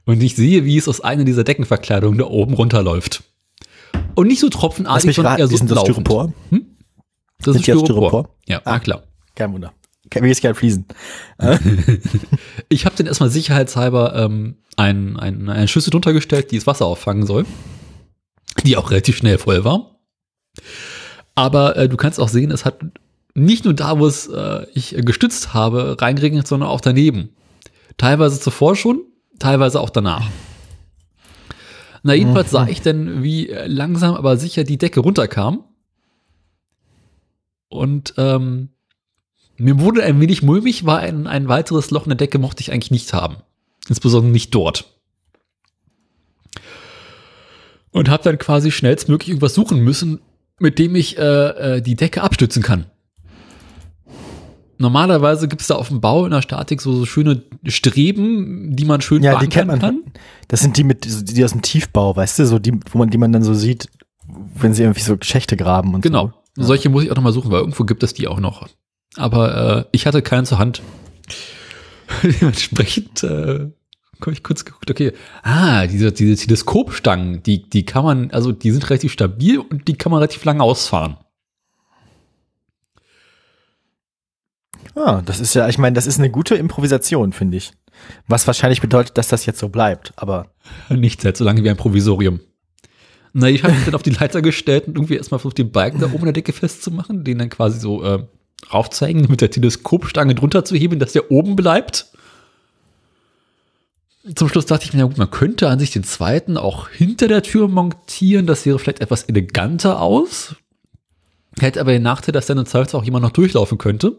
[0.07, 3.25] Und ich sehe, wie es aus einer dieser Deckenverkleidungen da oben runterläuft.
[4.15, 5.81] Und nicht so tropfenartig, sondern eher so ist das.
[5.81, 6.33] Styropor?
[6.51, 6.61] Das
[7.45, 7.87] Sind ist Styropor.
[7.87, 8.29] Styropor?
[8.47, 8.73] Ja, Ah.
[8.73, 9.03] na klar.
[9.35, 9.73] Kein Wunder.
[10.21, 10.85] Mir ist kein Fliesen.
[12.69, 16.87] Ich habe den erstmal sicherheitshalber ähm, ein, ein, eine Schüssel drunter gestellt, die das Wasser
[16.87, 17.45] auffangen soll.
[18.65, 19.99] Die auch relativ schnell voll war.
[21.35, 22.79] Aber äh, du kannst auch sehen, es hat
[23.35, 27.31] nicht nur da, wo es äh, ich gestützt habe, reingeregnet, sondern auch daneben.
[27.97, 29.01] Teilweise zuvor schon,
[29.39, 30.27] teilweise auch danach.
[32.03, 35.65] Na, jedenfalls sah ich dann, wie äh, langsam aber sicher die Decke runterkam.
[37.69, 38.71] Und ähm,
[39.57, 42.73] Mir wurde ein wenig mulmig, weil ein, ein weiteres Loch in der Decke mochte ich
[42.73, 43.37] eigentlich nicht haben.
[43.89, 44.99] Insbesondere nicht dort.
[47.91, 50.21] Und habe dann quasi schnellstmöglich irgendwas suchen müssen,
[50.59, 52.87] mit dem ich äh, äh, die Decke abstützen kann.
[54.83, 58.85] Normalerweise gibt es da auf dem Bau in der Statik so, so schöne Streben, die
[58.85, 59.79] man schön Ja, die kennt man.
[59.79, 60.03] kann.
[60.49, 63.17] Das sind die mit, die aus dem Tiefbau, weißt du, so die, wo man, die
[63.17, 63.87] man dann so sieht,
[64.57, 66.33] wenn sie irgendwie so Schächte graben und Genau.
[66.57, 66.65] so.
[66.65, 68.67] Solche muss ich auch noch mal suchen, weil irgendwo gibt es die auch noch.
[69.17, 70.83] Aber äh, ich hatte keinen zur Hand.
[72.25, 73.71] Dementsprechend äh,
[74.21, 75.13] habe ich kurz geguckt, okay,
[75.45, 79.95] ah, diese, diese Teleskopstangen, die, die kann man, also die sind relativ stabil und die
[79.95, 81.19] kann man relativ lange ausfahren.
[84.95, 87.73] Ah, das ist ja, ich meine, das ist eine gute Improvisation, finde ich.
[88.27, 90.53] Was wahrscheinlich bedeutet, dass das jetzt so bleibt, aber
[90.89, 92.41] Nichts hält so lange wie ein Provisorium.
[93.33, 96.01] Na, ich habe mich dann auf die Leiter gestellt und irgendwie erstmal versucht, den Balken
[96.01, 98.27] da oben in der Decke festzumachen, den dann quasi so äh,
[98.73, 102.09] raufzeigen, mit der Teleskopstange drunter zu heben, dass der oben bleibt.
[104.35, 107.27] Zum Schluss dachte ich mir, ja gut, man könnte an sich den zweiten auch hinter
[107.27, 108.47] der Tür montieren.
[108.47, 110.55] Das wäre vielleicht etwas eleganter aus.
[111.59, 114.17] Hätte aber den Nachteil, dass dann im Zweifelsfall auch jemand noch durchlaufen könnte.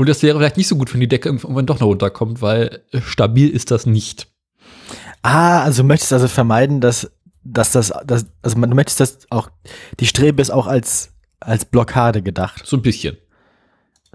[0.00, 2.84] Und das wäre vielleicht nicht so gut, wenn die Decke irgendwann doch noch runterkommt, weil
[3.04, 4.28] stabil ist das nicht.
[5.20, 7.10] Ah, also du möchtest also vermeiden, dass,
[7.44, 9.50] dass das, dass, also man, du möchtest das auch,
[9.98, 12.62] die Strebe ist auch als, als Blockade gedacht.
[12.64, 13.18] So ein bisschen.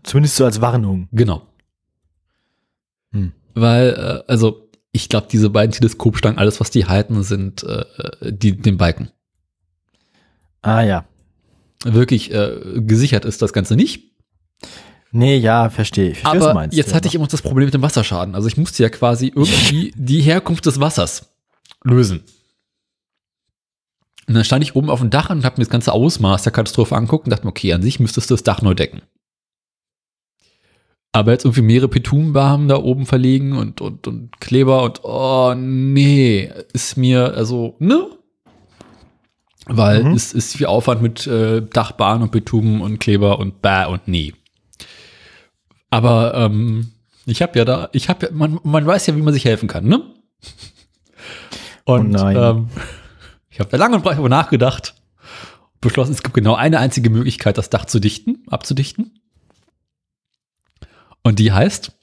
[0.01, 1.07] Zumindest so als Warnung.
[1.11, 1.45] Genau.
[3.11, 3.33] Hm.
[3.53, 7.85] Weil, äh, also, ich glaube, diese beiden Teleskopstangen, alles, was die halten, sind äh,
[8.31, 9.11] die, den Balken.
[10.63, 11.05] Ah, ja.
[11.83, 14.15] Wirklich äh, gesichert ist das Ganze nicht.
[15.15, 16.09] Nee, ja, verstehe.
[16.11, 16.75] Ich du Aber meinst.
[16.75, 16.95] jetzt ja.
[16.95, 18.35] hatte ich immer das Problem mit dem Wasserschaden.
[18.35, 21.33] Also ich musste ja quasi irgendwie die Herkunft des Wassers
[21.83, 22.23] lösen.
[24.27, 26.51] Und dann stand ich oben auf dem Dach und habe mir das ganze Ausmaß der
[26.51, 29.03] Katastrophe angeguckt und dachte mir, okay, an sich müsstest du das Dach neu decken.
[31.13, 36.51] Aber jetzt irgendwie mehrere Petumenbarmen da oben verlegen und, und, und Kleber und oh nee,
[36.73, 38.05] ist mir, also, ne?
[39.67, 40.11] Weil Mhm.
[40.13, 44.33] es ist viel Aufwand mit äh, Dachbahn und Betumen und Kleber und bäh und nee.
[45.95, 46.91] Aber ähm,
[47.25, 49.69] ich habe ja da, ich habe ja, man, man weiß ja, wie man sich helfen
[49.69, 50.03] kann, ne?
[51.85, 52.35] Und Oh nein.
[52.35, 52.69] Ähm,
[53.49, 54.93] ich habe da lange und breit darüber nachgedacht,
[55.79, 59.21] beschlossen, es gibt genau eine einzige Möglichkeit, das Dach zu dichten, abzudichten.
[61.23, 61.93] Und die heißt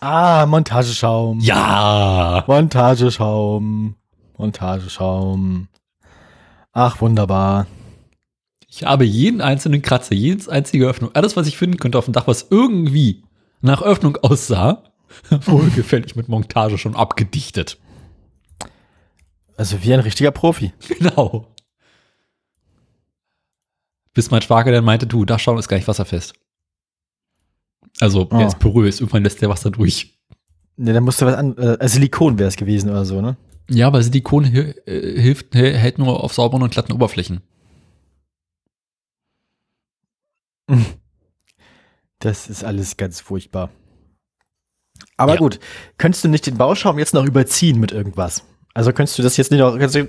[0.00, 1.38] Ah, Montageschaum.
[1.38, 2.42] Ja.
[2.48, 3.94] Montageschaum.
[4.38, 5.68] Montageschaum.
[6.72, 7.68] Ach, wunderbar.
[8.74, 12.14] Ich habe jeden einzelnen Kratzer, jedes einzige Öffnung, alles, was ich finden könnte auf dem
[12.14, 13.22] Dach, was irgendwie
[13.60, 14.82] nach Öffnung aussah,
[15.30, 17.78] wohlgefällig mit Montage schon abgedichtet.
[19.58, 20.72] Also wie ein richtiger Profi.
[20.88, 21.54] Genau.
[24.14, 26.32] Bis mein Schwager dann meinte, du, Dachschaum ist gar nicht wasserfest.
[28.00, 28.46] Also, der Oh.
[28.46, 30.18] ist porös, irgendwann lässt der Wasser durch.
[30.78, 33.36] Ne, dann musst du was an, äh, Silikon wäre es gewesen oder so, ne?
[33.68, 34.72] Ja, aber Silikon äh,
[35.20, 37.42] hilft, hä- hält nur auf sauberen und glatten Oberflächen.
[42.18, 43.70] Das ist alles ganz furchtbar.
[45.16, 45.38] Aber Ja.
[45.38, 45.58] gut,
[45.98, 48.44] könntest du nicht den Bauschaum jetzt noch überziehen mit irgendwas?
[48.74, 50.08] Also könntest du das jetzt nicht noch, du,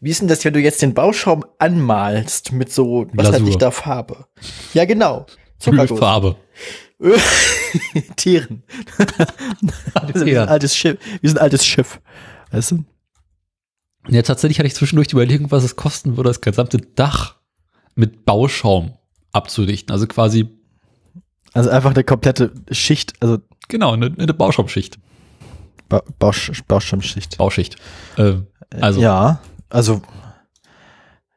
[0.00, 3.70] wie ist denn das, wenn du jetzt den Bauschaum anmalst mit so, was ich da,
[3.70, 4.26] Farbe?
[4.72, 5.26] Ja, genau.
[5.66, 6.36] Ölfarbe.
[8.16, 8.62] Tieren.
[10.14, 10.98] Wir sind altes Schiff.
[11.20, 12.00] Wir sind ein altes Schiff.
[12.50, 12.84] Weißt du?
[14.08, 17.36] Ja, tatsächlich hatte ich zwischendurch die Überlegung, was es kosten würde, das gesamte Dach
[17.94, 18.94] mit Bauschaum
[19.32, 19.92] abzudichten.
[19.92, 20.48] Also quasi,
[21.52, 24.98] Also einfach eine komplette Schicht, also genau, eine, eine Bauschaumschicht.
[25.88, 27.38] ba Bausch Bauschaumschicht.
[27.38, 27.76] Bauschicht.
[28.16, 28.34] Äh,
[28.80, 30.02] also, Ja, also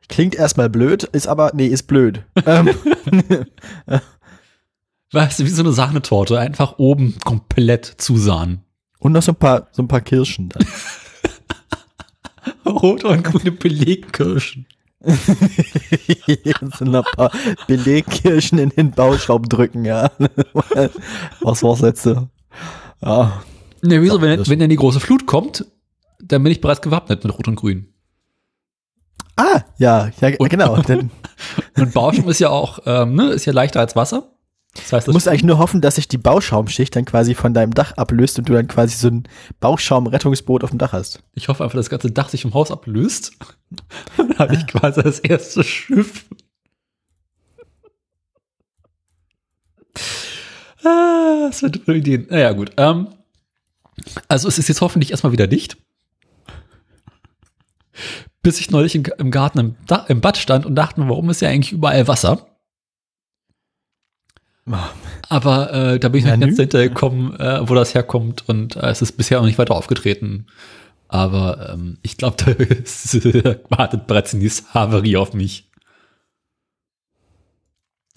[0.09, 2.23] klingt erstmal blöd, ist aber, nee, ist blöd.
[2.45, 2.69] ähm,
[5.11, 8.61] weißt du, wie so eine Sahnetorte, einfach oben komplett zusahnen.
[8.99, 10.65] und noch so ein paar, so ein paar Kirschen dann.
[12.65, 14.67] Rote und grüne Belegkirschen.
[16.77, 17.31] so ein paar
[17.67, 20.11] Belegkirschen in den Bauschaum drücken, ja.
[21.41, 22.03] Was jetzt?
[22.03, 22.29] so?
[23.01, 23.43] Ja.
[23.81, 25.65] Ne, wieso, wenn, wenn dann die große Flut kommt,
[26.21, 27.93] dann bin ich bereits gewappnet mit Rot und Grün.
[29.35, 30.75] Ah, ja, ja, genau.
[31.75, 34.32] Und Bauschaum ist ja auch, ähm, ne, ist ja leichter als Wasser.
[34.75, 37.73] Das heißt, du musst eigentlich nur hoffen, dass sich die Bauschaumschicht dann quasi von deinem
[37.73, 39.23] Dach ablöst und du dann quasi so ein
[39.59, 41.21] Bauschaum-Rettungsboot auf dem Dach hast.
[41.35, 43.33] ich hoffe einfach, das ganze Dach sich vom Haus ablöst.
[44.17, 46.25] Dann habe ich quasi das erste Schiff.
[50.83, 52.27] Ah, das wird tolle Ideen.
[52.29, 52.71] Naja, gut.
[52.77, 53.09] Ähm,
[54.27, 55.77] also es ist jetzt hoffentlich erstmal wieder dicht.
[58.41, 59.75] Bis ich neulich im, Garten im,
[60.07, 62.52] im Bad stand und dachte mir, warum ist ja eigentlich überall Wasser?
[65.29, 69.01] Aber äh, da bin ich nicht ganz hintergekommen, äh, wo das herkommt und äh, es
[69.01, 70.47] ist bisher auch nicht weiter aufgetreten.
[71.09, 73.23] Aber ähm, ich glaube, da ist,
[73.69, 75.69] wartet bereits die Haverie auf mich.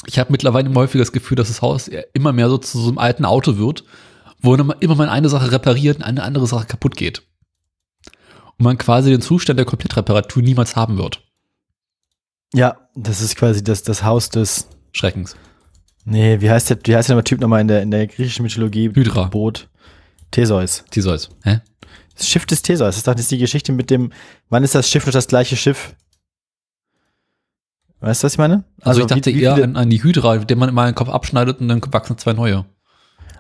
[0.07, 2.89] Ich habe mittlerweile immer häufiger das Gefühl, dass das Haus immer mehr so zu so
[2.89, 3.85] einem alten Auto wird,
[4.41, 7.23] wo immer immer mal eine Sache repariert und eine andere Sache kaputt geht.
[8.59, 11.23] Und man quasi den Zustand der Komplettreparatur niemals haben wird.
[12.55, 14.69] Ja, das ist quasi das, das Haus des.
[14.93, 15.37] Schreckens.
[16.09, 18.91] Nee, wie heißt der, wie heißt der Typ nochmal in der, in der griechischen Mythologie?
[18.95, 19.25] Hydra.
[19.25, 19.69] Boot.
[20.31, 20.85] Theseus.
[20.91, 21.31] Theseus.
[21.43, 21.61] Hä?
[22.17, 22.87] Das Schiff des Theseus.
[22.89, 24.13] Das ist doch ist die Geschichte mit dem,
[24.49, 25.95] wann ist das Schiff noch das gleiche Schiff?
[28.01, 28.65] Weißt du, was ich meine?
[28.83, 30.95] Also, ich wie- dachte wie eher viele- an, an die Hydra, den man immer einen
[30.95, 32.65] Kopf abschneidet und dann wachsen zwei neue.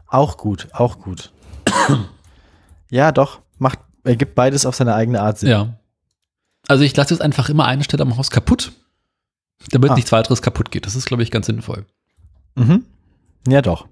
[0.08, 1.32] Auch gut, auch gut.
[2.90, 3.40] ja, doch.
[3.58, 5.50] Macht, er gibt beides auf seine eigene Art Sinn.
[5.50, 5.78] Ja.
[6.68, 8.72] Also ich lasse jetzt einfach immer eine Stelle am Haus kaputt,
[9.70, 9.94] damit Ah.
[9.94, 10.84] nichts weiteres kaputt geht.
[10.86, 11.86] Das ist, glaube ich, ganz sinnvoll.
[12.56, 12.84] Mhm.
[13.46, 13.86] Ja, doch.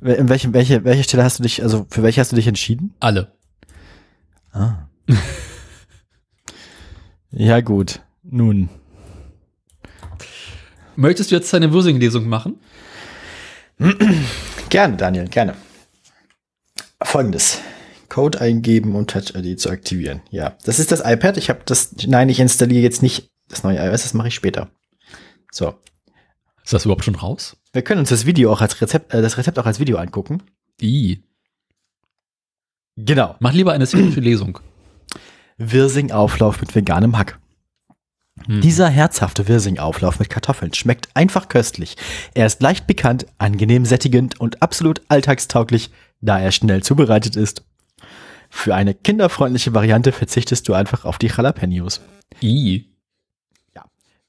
[0.00, 2.94] In welche, welche, welche Stelle hast du dich, also für welche hast du dich entschieden?
[3.00, 3.32] Alle.
[4.52, 4.86] Ah.
[7.30, 8.00] ja, gut.
[8.22, 8.68] Nun.
[10.94, 12.60] Möchtest du jetzt deine Würsing-Lesung machen?
[14.68, 15.54] Gerne, Daniel, gerne.
[17.02, 17.60] Folgendes.
[18.08, 20.22] Code eingeben und Touch ID zu aktivieren.
[20.30, 21.36] Ja, das ist das iPad.
[21.36, 24.70] Ich habe das, nein, ich installiere jetzt nicht das neue iOS, das mache ich später.
[25.50, 25.74] So.
[26.68, 27.56] Ist das überhaupt schon raus?
[27.72, 30.42] Wir können uns das Video auch als Rezept, äh, das Rezept auch als Video angucken.
[30.82, 31.22] I.
[32.94, 33.36] Genau.
[33.38, 34.60] Mach lieber eine szenische Lesung.
[35.56, 37.38] Wirsing-Auflauf mit veganem Hack.
[38.44, 38.60] Hm.
[38.60, 41.96] Dieser herzhafte Wirsing-Auflauf mit Kartoffeln schmeckt einfach köstlich.
[42.34, 45.90] Er ist leicht pikant, angenehm sättigend und absolut alltagstauglich,
[46.20, 47.64] da er schnell zubereitet ist.
[48.50, 52.02] Für eine kinderfreundliche Variante verzichtest du einfach auf die Jalapenos.
[52.42, 52.84] I.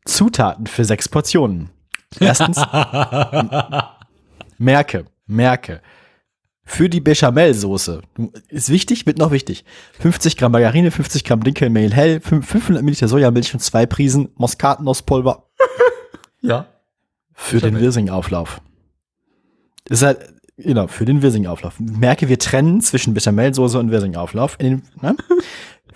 [0.06, 1.72] Zutaten für sechs Portionen.
[2.20, 2.58] Erstens,
[4.58, 5.82] merke, merke.
[6.64, 8.02] Für die Bechamelsoße.
[8.48, 9.66] Ist wichtig, wird noch wichtig.
[10.02, 15.48] 50 Gramm Margarine, 50 Gramm Dinkelmehl hell, 5 500 Milliliter Sojamilch und zwei Prisen Muskatnusspulver
[16.42, 16.68] ja.
[17.34, 18.62] für den Wirsing-Auflauf.
[19.90, 21.80] Ist halt, genau, für den Wirsing-Auflauf.
[21.80, 24.60] Merke, wir trennen zwischen Bechamelsoße und Wirsing-Auflauf.
[24.60, 24.82] Ne?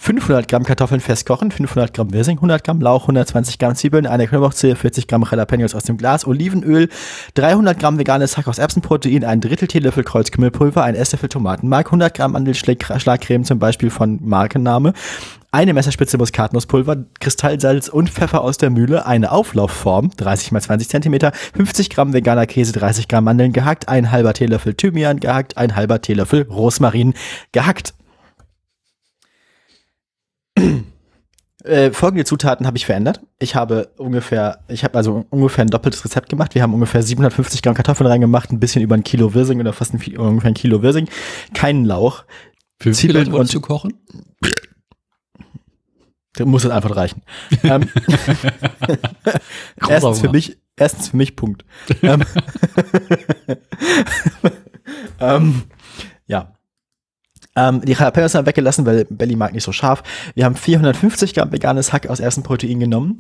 [0.04, 4.76] 500 Gramm Kartoffeln festkochen, 500 Gramm Wirsing, 100 Gramm Lauch, 120 Gramm Zwiebeln, eine Knoblauchzehe,
[4.76, 6.90] 40 Gramm Jalapenos aus dem Glas, Olivenöl,
[7.36, 12.34] 300 Gramm veganes Hack aus Erbsenprotein, ein Drittel Teelöffel Kreuzkümmelpulver, ein Esslöffel Tomatenmark, 100 Gramm
[12.34, 14.92] Mandelschlagcreme zum Beispiel von Markenname,
[15.52, 21.32] eine Messerspitze Muskatnusspulver, Kristallsalz und Pfeffer aus der Mühle, eine Auflaufform, 30 mal 20 Zentimeter,
[21.56, 26.02] 50 Gramm veganer Käse, 30 Gramm Mandeln gehackt, ein halber Teelöffel Thymian gehackt, ein halber
[26.02, 27.14] Teelöffel Rosmarin
[27.54, 27.94] gehackt.
[31.64, 33.22] Äh, folgende Zutaten habe ich verändert.
[33.40, 36.56] Ich habe ungefähr, ich habe also ungefähr ein doppeltes Rezept gemacht.
[36.56, 39.94] Wir haben ungefähr 750 Gramm Kartoffeln reingemacht, ein bisschen über ein Kilo Wirsing oder fast
[39.94, 41.08] ein, ungefähr ein Kilo Wirsing,
[41.54, 42.26] keinen Lauch.
[42.82, 43.94] Für Zwiebeln und- du kochen?
[46.40, 47.22] Muss das einfach reichen.
[47.64, 47.88] ähm,
[49.88, 51.64] erstens für mich, erstens für mich Punkt.
[52.02, 52.24] ähm,
[55.20, 55.64] ähm,
[56.26, 56.56] ja.
[57.56, 60.04] Ähm, die Jalapenos haben wir weggelassen, weil Belly mag nicht so scharf.
[60.34, 63.20] Wir haben 450 Gramm veganes Hack aus Erbsenprotein genommen.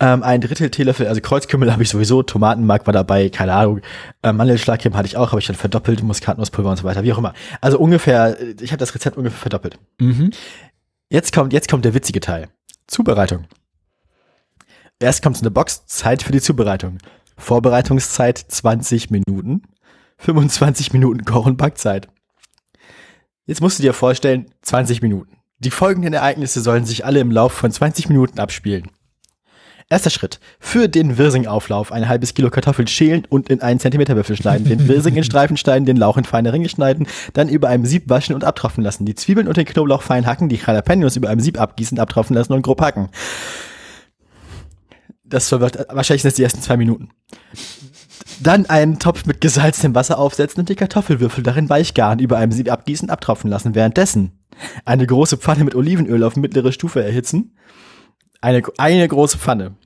[0.00, 3.80] Ähm, ein Drittel Teelöffel, also Kreuzkümmel habe ich sowieso, Tomatenmark war dabei, keine Ahnung.
[4.22, 7.18] Ähm, Mandelschlagcreme hatte ich auch, habe ich dann verdoppelt, Muskatnusspulver und so weiter, wie auch
[7.18, 7.34] immer.
[7.60, 9.78] Also ungefähr, äh, ich habe das Rezept ungefähr verdoppelt.
[9.98, 10.30] Mhm.
[11.10, 12.48] Jetzt kommt, jetzt kommt der witzige Teil.
[12.86, 13.46] Zubereitung.
[14.98, 16.98] Erst kommt eine Box, Zeit für die Zubereitung.
[17.36, 19.62] Vorbereitungszeit 20 Minuten.
[20.18, 22.08] 25 Minuten Koch- und Backzeit.
[23.46, 25.36] Jetzt musst du dir vorstellen, 20 Minuten.
[25.58, 28.90] Die folgenden Ereignisse sollen sich alle im Laufe von 20 Minuten abspielen.
[29.90, 30.40] Erster Schritt.
[30.58, 34.66] Für den Wirsing-Auflauf ein halbes Kilo Kartoffeln schälen und in einen Zentimeter Würfel schneiden.
[34.66, 38.08] Den Wirsing in Streifen schneiden, den Lauch in feine Ringe schneiden, dann über einem Sieb
[38.08, 39.04] waschen und abtropfen lassen.
[39.04, 42.54] Die Zwiebeln und den Knoblauch fein hacken, die Jalapenos über einem Sieb abgießen, abtropfen lassen
[42.54, 43.10] und grob hacken.
[45.22, 47.10] Das verwirrt, wahrscheinlich sind das die ersten zwei Minuten.
[48.40, 52.70] Dann einen Topf mit gesalzenem Wasser aufsetzen und die Kartoffelwürfel darin weichgaren, über einem Sieb
[52.70, 53.74] abgießen, abtropfen lassen.
[53.74, 54.32] Währenddessen
[54.84, 57.56] eine große Pfanne mit Olivenöl auf mittlere Stufe erhitzen.
[58.40, 59.76] Eine, eine große Pfanne.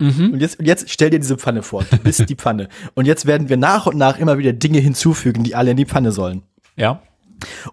[0.00, 0.32] Mhm.
[0.32, 1.84] Und jetzt, und jetzt stell dir diese Pfanne vor.
[1.90, 2.68] Du bist die Pfanne.
[2.94, 5.86] Und jetzt werden wir nach und nach immer wieder Dinge hinzufügen, die alle in die
[5.86, 6.42] Pfanne sollen.
[6.76, 7.02] Ja.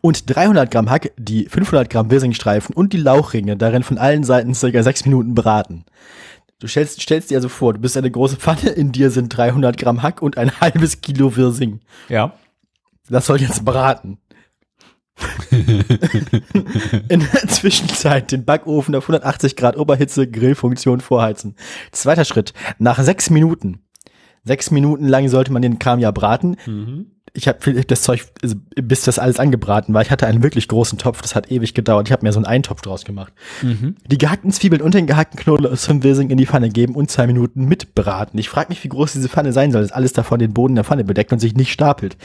[0.02, 4.54] Und 300 Gramm Hack, die 500 Gramm Wirsingstreifen und die Lauchringe darin von allen Seiten
[4.54, 5.86] circa sechs Minuten braten.
[6.60, 9.78] Du stellst, stellst dir also vor, du bist eine große Pfanne, in dir sind 300
[9.78, 11.82] Gramm Hack und ein halbes Kilo Wirsing.
[12.10, 12.34] Ja.
[13.10, 14.18] Das soll jetzt braten.
[17.08, 21.56] In der Zwischenzeit den Backofen auf 180 Grad Oberhitze Grillfunktion vorheizen.
[21.94, 22.54] Zweiter Schritt.
[22.80, 23.86] Nach sechs Minuten
[24.46, 26.58] Sechs Minuten lang sollte man den Kram ja braten.
[26.68, 27.08] Mhm.
[27.36, 30.02] Ich habe das Zeug, also, bis das alles angebraten war.
[30.02, 32.08] Ich hatte einen wirklich großen Topf, das hat ewig gedauert.
[32.08, 33.34] Ich habe mir so einen Eintopf draus gemacht.
[33.62, 33.96] Mhm.
[34.10, 37.28] Die gehackten Zwiebeln und den gehackten Knoblauch zum Wirsing in die Pfanne geben und zwei
[37.28, 38.40] Minuten mitbraten.
[38.40, 40.86] Ich frage mich, wie groß diese Pfanne sein soll, dass alles davon den Boden der
[40.86, 42.18] Pfanne bedeckt und sich nicht stapelt.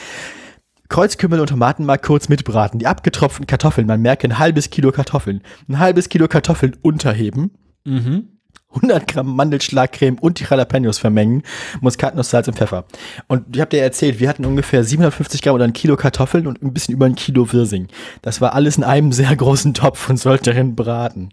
[0.89, 2.79] Kreuzkümmel und Tomatenmark kurz mitbraten.
[2.79, 5.41] Die abgetropften Kartoffeln, man merke ein halbes Kilo Kartoffeln.
[5.69, 7.53] Ein halbes Kilo Kartoffeln unterheben.
[7.85, 8.40] Mhm.
[8.75, 11.43] 100 Gramm Mandelschlagcreme und die Jalapenos vermengen,
[11.81, 12.85] Muskatnuss, Salz und Pfeffer.
[13.27, 16.63] Und ich habe dir erzählt, wir hatten ungefähr 750 Gramm oder ein Kilo Kartoffeln und
[16.63, 17.89] ein bisschen über ein Kilo Wirsing.
[18.23, 21.31] Das war alles in einem sehr großen Topf und sollte darin braten.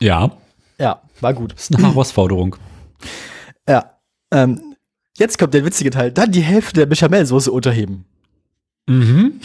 [0.00, 0.32] Ja,
[0.78, 1.52] Ja, war gut.
[1.54, 2.56] ist eine Herausforderung.
[3.68, 3.90] Ja.
[4.32, 4.74] Ähm,
[5.16, 6.10] jetzt kommt der witzige Teil.
[6.10, 8.04] Dann die Hälfte der Bechamelsoße unterheben.
[8.88, 9.40] Mhm.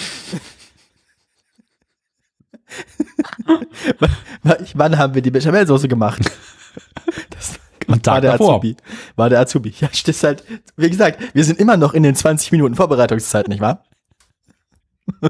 [4.73, 6.21] Wann haben wir die Bechamelsoße gemacht?
[7.29, 8.55] Das Am Tag war der davor.
[8.55, 8.77] Azubi.
[9.15, 9.73] War der Azubi.
[9.79, 10.43] Ja, das halt,
[10.77, 13.83] wie gesagt, wir sind immer noch in den 20 Minuten Vorbereitungszeit, nicht wahr?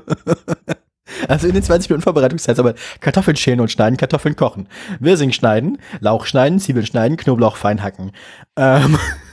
[1.28, 4.68] Also in den 20 Minuten Vorbereitungszeit, aber Kartoffeln schälen und schneiden, Kartoffeln kochen.
[5.00, 8.12] Wirsing schneiden, Lauch schneiden, Zwiebeln schneiden, Knoblauch fein hacken.
[8.56, 8.98] Ähm,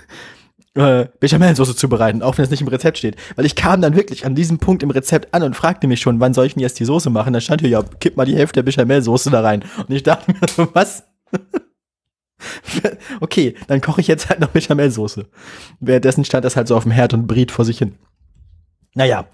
[0.77, 3.16] äh, Bechamelsoße zubereiten, auch wenn es nicht im Rezept steht.
[3.35, 6.20] Weil ich kam dann wirklich an diesem Punkt im Rezept an und fragte mich schon,
[6.20, 7.33] wann soll ich denn jetzt die Soße machen?
[7.33, 9.64] Da stand hier, ja, kipp mal die Hälfte der Bechamelsoße da rein.
[9.79, 11.05] Und ich dachte mir so, was?
[13.20, 15.27] okay, dann koche ich jetzt halt noch Bechamelsoße.
[15.81, 17.95] Währenddessen stand das halt so auf dem Herd und briet vor sich hin.
[18.97, 19.26] Naja,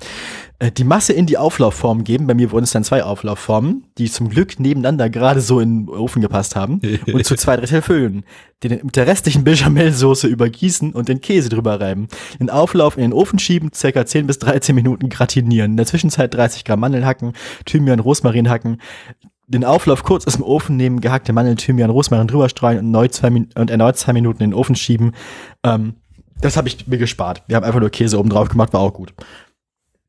[0.59, 2.27] äh, die Masse in die Auflaufform geben.
[2.27, 5.89] Bei mir wurden es dann zwei Auflaufformen, die zum Glück nebeneinander gerade so in den
[5.89, 6.81] Ofen gepasst haben.
[7.13, 8.25] und zu zwei Drittel füllen.
[8.65, 12.09] Den mit der restlichen Bechamelsoße übergießen und den Käse drüber reiben.
[12.41, 15.73] Den Auflauf in den Ofen schieben, circa 10 bis 13 Minuten gratinieren.
[15.73, 17.35] In der Zwischenzeit 30 Gramm Mandeln hacken,
[17.65, 18.81] Thymian, Rosmarin hacken.
[19.47, 23.15] Den Auflauf kurz aus dem Ofen nehmen, gehackte Mandeln, Thymian, Rosmarin drüber streuen und erneut
[23.15, 25.13] zwei, und erneut zwei Minuten in den Ofen schieben.
[25.63, 25.95] Ähm,
[26.41, 27.43] das habe ich mir gespart.
[27.47, 29.15] Wir haben einfach nur Käse oben drauf gemacht, war auch gut.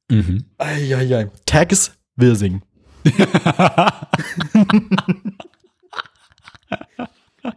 [0.10, 0.45] Mhm.
[0.58, 1.30] Eieiei.
[1.45, 2.62] Tags Wirsing.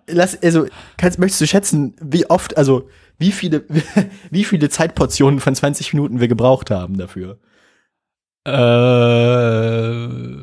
[0.09, 0.67] Lass, also,
[0.97, 2.89] kannst, möchtest du schätzen, wie oft, also,
[3.19, 3.65] wie viele,
[4.31, 7.39] wie viele Zeitportionen von 20 Minuten wir gebraucht haben dafür?
[8.45, 8.49] Äh,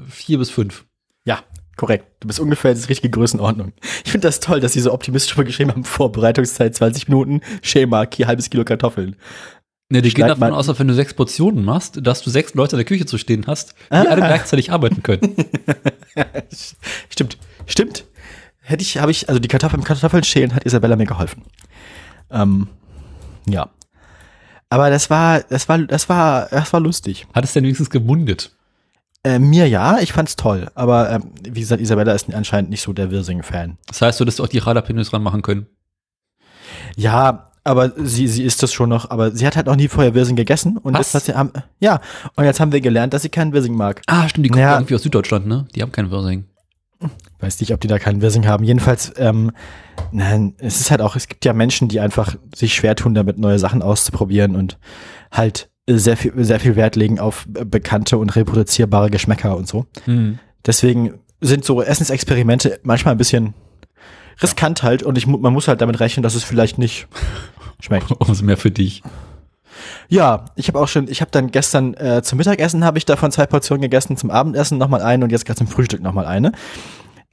[0.10, 0.86] vier bis fünf.
[1.26, 1.39] Ja,
[1.78, 2.06] korrekt.
[2.20, 3.74] Du bist ungefähr die richtige Größenordnung.
[4.04, 8.06] Ich finde das toll, dass sie so optimistisch mal geschrieben haben, Vorbereitungszeit 20 Minuten, Schema,
[8.06, 9.16] halbes Kilo Kartoffeln.
[9.94, 12.76] Ne, die gehen davon aus, dass wenn du sechs Portionen machst, dass du sechs Leute
[12.76, 14.02] in der Küche zu stehen hast, die Ah.
[14.10, 15.36] alle gleichzeitig arbeiten können.
[17.10, 17.38] Stimmt,
[17.68, 18.06] stimmt.
[18.62, 21.44] Hätte ich, habe ich, also die Kartoffeln, Kartoffeln schälen hat Isabella mir geholfen.
[22.32, 22.70] Ähm,
[23.48, 23.70] ja.
[24.70, 27.28] Aber das war, das war, das war, das war lustig.
[27.36, 28.56] Hat es denn wenigstens gemundet?
[29.24, 30.72] Äh, mir ja, ich fand's toll.
[30.74, 33.78] Aber ähm, wie gesagt, Isabella ist anscheinend nicht so der Wirsing-Fan.
[33.88, 35.68] Das heißt, du hättest auch die Jalapenos dran machen können.
[36.96, 39.09] Ja, aber sie, sie isst das schon noch.
[39.09, 40.78] Aber sie hat halt noch nie vorher Wirsing gegessen.
[40.78, 41.14] Und Was?
[41.14, 42.01] jetzt, sie haben, ja.
[42.36, 44.01] Und jetzt haben wir gelernt, dass sie keinen Wirsing mag.
[44.07, 44.76] Ah, stimmt, die kommen Ja.
[44.76, 45.66] irgendwie aus Süddeutschland, ne?
[45.76, 46.45] Die haben keinen Wirsing.
[47.39, 48.64] Weiß nicht, ob die da keinen Wirsing haben.
[48.64, 49.51] Jedenfalls, ähm,
[50.11, 53.38] nein, es ist halt auch, es gibt ja Menschen, die einfach sich schwer tun, damit
[53.38, 54.78] neue Sachen auszuprobieren und
[55.32, 59.86] halt sehr viel, sehr viel Wert legen auf bekannte und reproduzierbare Geschmäcker und so.
[60.05, 60.39] Hm.
[60.66, 63.53] Deswegen sind so Essensexperimente manchmal ein bisschen
[64.41, 67.07] riskant halt und ich, man muss halt damit rechnen, dass es vielleicht nicht
[67.84, 68.12] schmeckt.
[68.20, 69.04] Umso mehr für dich.
[70.08, 73.32] Ja, ich habe auch schon, ich habe dann gestern äh, zum Mittagessen habe ich davon
[73.32, 76.52] zwei Portionen gegessen, zum Abendessen nochmal eine und jetzt gerade zum Frühstück nochmal eine.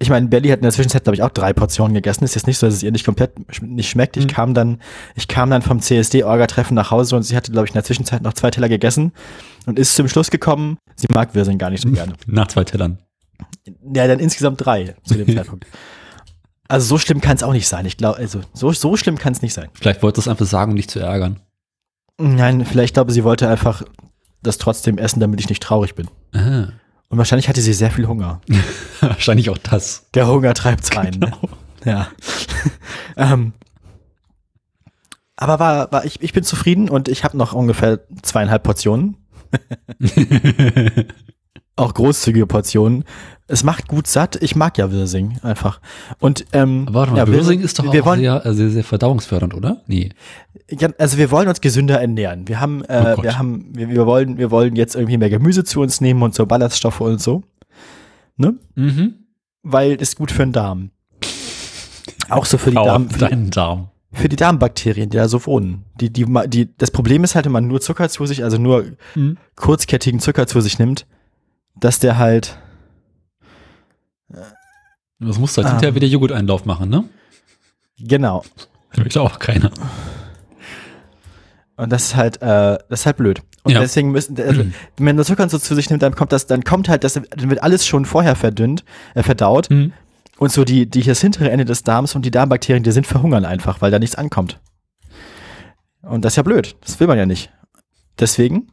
[0.03, 2.25] Ich meine, Belly hat in der Zwischenzeit, glaube ich, auch drei Portionen gegessen.
[2.25, 4.17] Ist jetzt nicht so, dass es ihr nicht komplett sch- nicht schmeckt.
[4.17, 4.29] Ich Mhm.
[4.29, 4.79] kam dann,
[5.15, 8.23] ich kam dann vom CSD-Orga-Treffen nach Hause und sie hatte, glaube ich, in der Zwischenzeit
[8.23, 9.13] noch zwei Teller gegessen
[9.67, 12.15] und ist zum Schluss gekommen, sie mag Wirsing gar nicht so gerne.
[12.27, 12.99] Nach zwei Tellern.
[13.95, 15.67] Ja, dann insgesamt drei zu dem Zeitpunkt.
[16.71, 17.85] Also so schlimm kann es auch nicht sein.
[17.85, 19.71] Ich glaube, also so, so schlimm kann es nicht sein.
[19.75, 21.41] Vielleicht wolltest du es einfach sagen, um dich zu ärgern.
[22.16, 23.83] Nein, vielleicht glaube sie wollte einfach
[24.41, 26.09] das trotzdem essen, damit ich nicht traurig bin.
[26.33, 26.68] Ah.
[27.09, 28.41] Und wahrscheinlich hatte sie sehr viel Hunger.
[29.01, 30.07] Wahrscheinlich auch das.
[30.14, 31.16] Der Hunger treibt's rein.
[31.18, 31.33] Ne?
[31.85, 32.07] Ja.
[33.16, 33.53] ähm,
[35.35, 39.16] aber war, war ich, ich bin zufrieden und ich habe noch ungefähr zweieinhalb Portionen.
[41.81, 43.05] Auch großzügige Portionen.
[43.47, 44.37] Es macht gut satt.
[44.43, 45.81] Ich mag ja Wirsing einfach.
[46.20, 48.85] Und ähm, Aber warte mal, ja, Wirsing ist doch auch wollen, sehr, äh, sehr, sehr
[48.85, 49.83] verdauungsfördernd, oder?
[49.87, 50.11] Nee.
[50.70, 52.47] Ja, also wir wollen uns gesünder ernähren.
[52.47, 53.24] Wir haben, Oh äh, Gott.
[53.24, 56.35] wir haben, wir, wir wollen, wir wollen jetzt irgendwie mehr Gemüse zu uns nehmen und
[56.35, 57.43] so Ballaststoffe und so,
[58.37, 58.55] ne?
[58.76, 59.14] Mhm.
[59.62, 60.91] Weil ist gut für den Darm.
[62.28, 63.89] Auch so für die Darm, für die, deinen Darm.
[64.12, 65.85] für die Darmbakterien, die da so wohnen.
[66.01, 68.85] Die, die, die, das Problem ist halt, wenn man nur Zucker zu sich, also nur
[69.16, 69.39] Mhm.
[69.57, 71.07] kurzkettigen Zucker zu sich nimmt,
[71.81, 72.59] dass der halt,
[75.18, 75.70] Das musst du halt Ah.
[75.72, 77.05] hinterher wieder Joghurt-Einlauf machen, ne?
[77.99, 78.43] genau.
[78.95, 79.70] Das will auch keiner.
[81.76, 83.43] Und das ist halt, äh, das ist halt blöd.
[83.62, 83.81] Und Ja.
[83.81, 84.61] deswegen müssen, also,
[84.97, 87.14] wenn man das Zucker so zu sich nimmt, dann kommt das, dann kommt halt, das,
[87.14, 89.70] dann wird alles schon vorher verdünnt, äh, verdaut.
[89.70, 89.93] Mhm.
[90.39, 93.45] Und so die, die, das hintere Ende des Darms und die Darmbakterien, die sind verhungern
[93.45, 94.59] einfach, weil da nichts ankommt.
[96.03, 96.76] Und das ist ja blöd.
[96.81, 97.53] Das will man ja nicht.
[98.18, 98.68] Deswegen.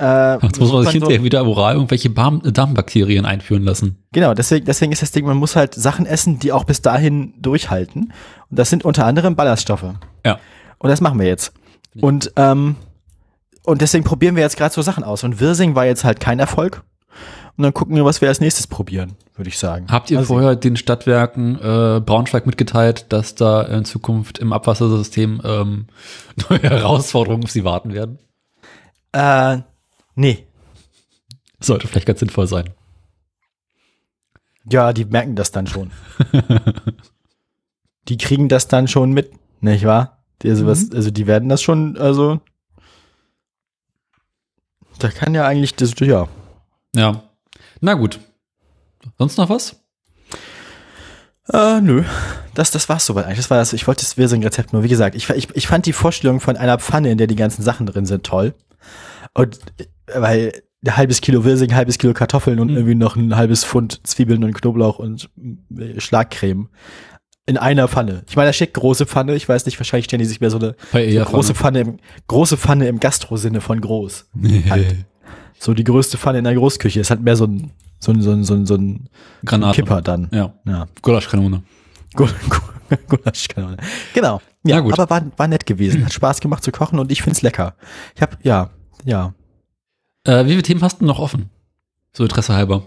[0.00, 3.98] Äh, Jetzt muss man sich so- hinterher wieder oral irgendwelche Darm Darmbakterien einführen lassen.
[4.12, 7.34] Genau, deswegen, deswegen ist das Ding, man muss halt Sachen essen, die auch bis dahin
[7.40, 8.12] durchhalten.
[8.50, 9.84] Und das sind unter anderem Ballaststoffe.
[10.24, 10.38] Ja.
[10.78, 11.52] Und das machen wir jetzt.
[12.00, 12.76] Und, ähm,
[13.64, 15.22] und deswegen probieren wir jetzt gerade so Sachen aus.
[15.22, 16.82] Und Wirsing war jetzt halt kein Erfolg.
[17.58, 19.86] Und dann gucken wir, was wir als nächstes probieren, würde ich sagen.
[19.90, 25.42] Habt ihr Also, vorher den Stadtwerken äh, Braunschweig mitgeteilt, dass da in Zukunft im Abwassersystem
[25.44, 25.86] ähm,
[26.48, 28.18] neue Herausforderungen auf sie warten werden?
[29.12, 29.58] Äh,
[30.20, 30.46] nee.
[31.60, 32.70] Sollte vielleicht ganz sinnvoll sein.
[34.70, 35.90] Ja, die merken das dann schon.
[38.08, 40.22] die kriegen das dann schon mit, nicht wahr?
[40.42, 42.40] Die, also, was, also die werden das schon, also
[45.00, 46.28] da kann ja eigentlich das, ja.
[46.94, 47.22] Ja.
[47.80, 48.20] Na gut.
[49.18, 49.82] Sonst noch was?
[51.52, 52.04] Äh, nö.
[52.54, 53.38] Das, das war's soweit eigentlich.
[53.38, 54.82] Das war das, ich wollte das Wirsing-Rezept nur.
[54.82, 57.62] Wie gesagt, ich, ich, ich fand die Vorstellung von einer Pfanne, in der die ganzen
[57.62, 58.54] Sachen drin sind, toll.
[59.32, 59.58] Und,
[60.16, 60.52] weil
[60.84, 62.76] ein halbes Kilo Wirsing, ein halbes Kilo Kartoffeln und Mhm.
[62.76, 65.28] irgendwie noch ein halbes Pfund Zwiebeln und Knoblauch und
[65.78, 66.68] äh, Schlagcreme.
[67.46, 68.22] In einer Pfanne.
[68.28, 69.34] Ich meine, da steht große Pfanne.
[69.34, 71.96] Ich weiß nicht, wahrscheinlich stellen die sich mehr so eine so große Pfanne im,
[72.28, 74.28] große Pfanne im Gastro-Sinne von groß.
[74.66, 75.04] Pfanne.
[75.62, 77.00] So die größte Pfanne in der Großküche.
[77.00, 79.10] Ist halt mehr so ein, so ein, so ein, so ein, so ein
[79.44, 79.76] Granate.
[79.82, 80.28] Kipper dann.
[80.32, 80.54] Ja.
[80.64, 80.86] Ja.
[81.02, 81.62] Gulaschkanone.
[82.16, 83.76] Gul- Gul- Gulaschkanone.
[84.14, 84.40] Genau.
[84.64, 84.98] Ja, Na gut.
[84.98, 86.02] aber war, war nett gewesen.
[86.06, 87.74] Hat Spaß gemacht zu kochen und ich find's lecker.
[88.16, 88.70] Ich hab, ja,
[89.04, 89.34] ja.
[90.24, 91.50] Äh, wie viele Themen hast du noch offen?
[92.12, 92.82] So Interesse halber.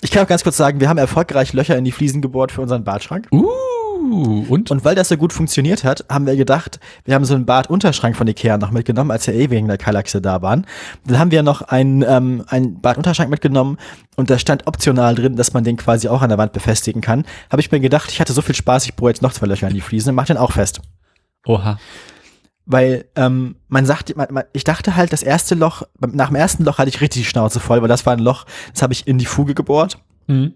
[0.00, 2.60] Ich kann auch ganz kurz sagen, wir haben erfolgreich Löcher in die Fliesen gebohrt für
[2.60, 3.26] unseren Badschrank.
[3.32, 4.70] Uh, und?
[4.70, 8.16] Und weil das so gut funktioniert hat, haben wir gedacht, wir haben so einen Badunterschrank
[8.16, 10.66] von Ikea noch mitgenommen, als wir eh wegen der Kallaxe da waren.
[11.04, 13.76] Dann haben wir noch einen, ähm, einen Badunterschrank mitgenommen
[14.16, 17.24] und da stand optional drin, dass man den quasi auch an der Wand befestigen kann.
[17.50, 19.68] Habe ich mir gedacht, ich hatte so viel Spaß, ich bohre jetzt noch zwei Löcher
[19.68, 20.80] in die Fliesen und mach den auch fest.
[21.44, 21.78] Oha.
[22.70, 26.64] Weil ähm, man sagt, man, man, ich dachte halt, das erste Loch, nach dem ersten
[26.64, 28.44] Loch hatte ich richtig die Schnauze voll, weil das war ein Loch,
[28.74, 29.96] das habe ich in die Fuge gebohrt.
[30.26, 30.52] Mhm.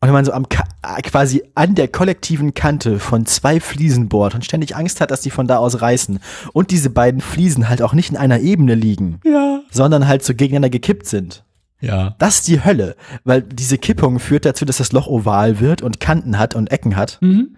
[0.00, 4.34] Und wenn man so am äh, quasi an der kollektiven Kante von zwei Fliesen bohrt
[4.34, 6.20] und ständig Angst hat, dass die von da aus reißen
[6.54, 9.60] und diese beiden Fliesen halt auch nicht in einer Ebene liegen, Ja.
[9.70, 11.44] sondern halt so gegeneinander gekippt sind.
[11.80, 12.14] Ja.
[12.18, 16.00] Das ist die Hölle, weil diese Kippung führt dazu, dass das Loch oval wird und
[16.00, 17.56] Kanten hat und Ecken hat, Mhm.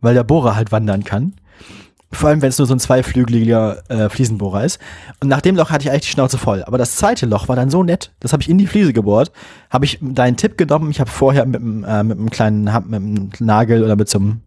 [0.00, 1.34] weil der Bohrer halt wandern kann.
[2.12, 4.78] Vor allem, wenn es nur so ein zweiflügeliger äh, Fliesenbohrer ist.
[5.20, 6.62] Und nach dem Loch hatte ich eigentlich die Schnauze voll.
[6.62, 9.32] Aber das zweite Loch war dann so nett, das habe ich in die Fliese gebohrt,
[9.70, 10.90] habe ich deinen Tipp genommen.
[10.90, 14.18] Ich habe vorher mit einem, äh, mit einem kleinen mit einem Nagel oder mit so
[14.18, 14.42] einem,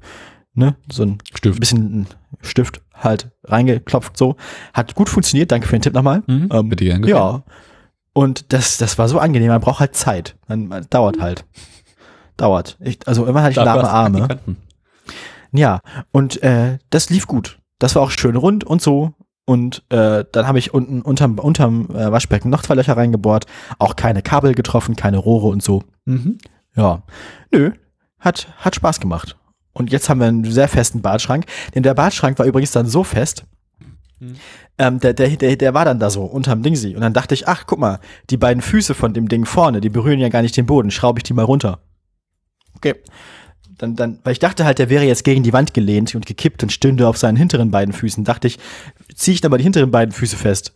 [0.53, 1.59] ne, so ein Stift.
[1.59, 2.07] bisschen
[2.41, 4.35] Stift halt reingeklopft so.
[4.73, 6.23] Hat gut funktioniert, danke für den Tipp nochmal.
[6.27, 6.49] Mhm.
[6.51, 7.17] Ähm, Bitte gern geschehen.
[7.17, 7.43] ja.
[8.13, 10.35] Und das, das war so angenehm, man braucht halt Zeit.
[10.47, 11.45] Man, man dauert halt.
[12.37, 12.77] Dauert.
[12.79, 14.39] Ich, also immer hatte ich lahme Arme.
[15.51, 15.81] Ja,
[16.11, 17.59] und äh, das lief gut.
[17.79, 19.13] Das war auch schön rund und so.
[19.45, 23.45] Und äh, dann habe ich unten unterm, unterm äh, Waschbecken noch zwei Löcher reingebohrt.
[23.79, 25.83] Auch keine Kabel getroffen, keine Rohre und so.
[26.05, 26.37] Mhm.
[26.75, 27.01] Ja,
[27.51, 27.71] nö,
[28.19, 29.37] hat, hat Spaß gemacht.
[29.73, 31.45] Und jetzt haben wir einen sehr festen Badschrank.
[31.73, 33.45] Denn der Badschrank war übrigens dann so fest,
[34.19, 34.35] Mhm.
[34.77, 36.93] ähm, der, der, der, der war dann da so unterm Dingsi.
[36.93, 37.99] Und dann dachte ich, ach, guck mal,
[38.29, 40.91] die beiden Füße von dem Ding vorne, die berühren ja gar nicht den Boden.
[40.91, 41.79] Schraube ich die mal runter.
[42.75, 42.95] Okay.
[43.79, 46.61] Dann, dann, weil ich dachte halt, der wäre jetzt gegen die Wand gelehnt und gekippt
[46.63, 48.25] und stünde auf seinen hinteren beiden Füßen.
[48.25, 48.59] Dachte ich,
[49.15, 50.73] ziehe ich dann mal die hinteren beiden Füße fest.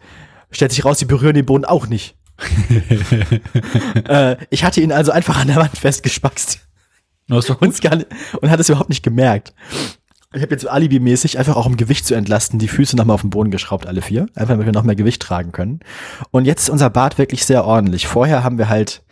[0.52, 2.16] Stellt sich raus, die berühren den Boden auch nicht.
[4.08, 6.60] äh, ich hatte ihn also einfach an der Wand festgespackst
[7.28, 7.76] Das doch und, gut.
[7.76, 8.08] es gar nicht,
[8.42, 9.54] und hat es überhaupt nicht gemerkt.
[10.34, 13.22] Ich habe jetzt so alibimäßig einfach auch um Gewicht zu entlasten, die Füße nochmal auf
[13.22, 14.28] den Boden geschraubt, alle vier.
[14.34, 15.82] Einfach damit wir noch mehr Gewicht tragen können.
[16.32, 18.08] Und jetzt ist unser Bad wirklich sehr ordentlich.
[18.08, 19.04] Vorher haben wir halt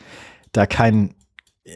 [0.52, 1.14] da keinen,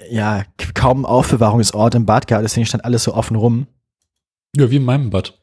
[0.10, 0.44] ja,
[0.74, 3.68] kaum Aufbewahrungsort im Bad gehabt, deswegen stand alles so offen rum.
[4.56, 5.38] Ja, wie in meinem Bad.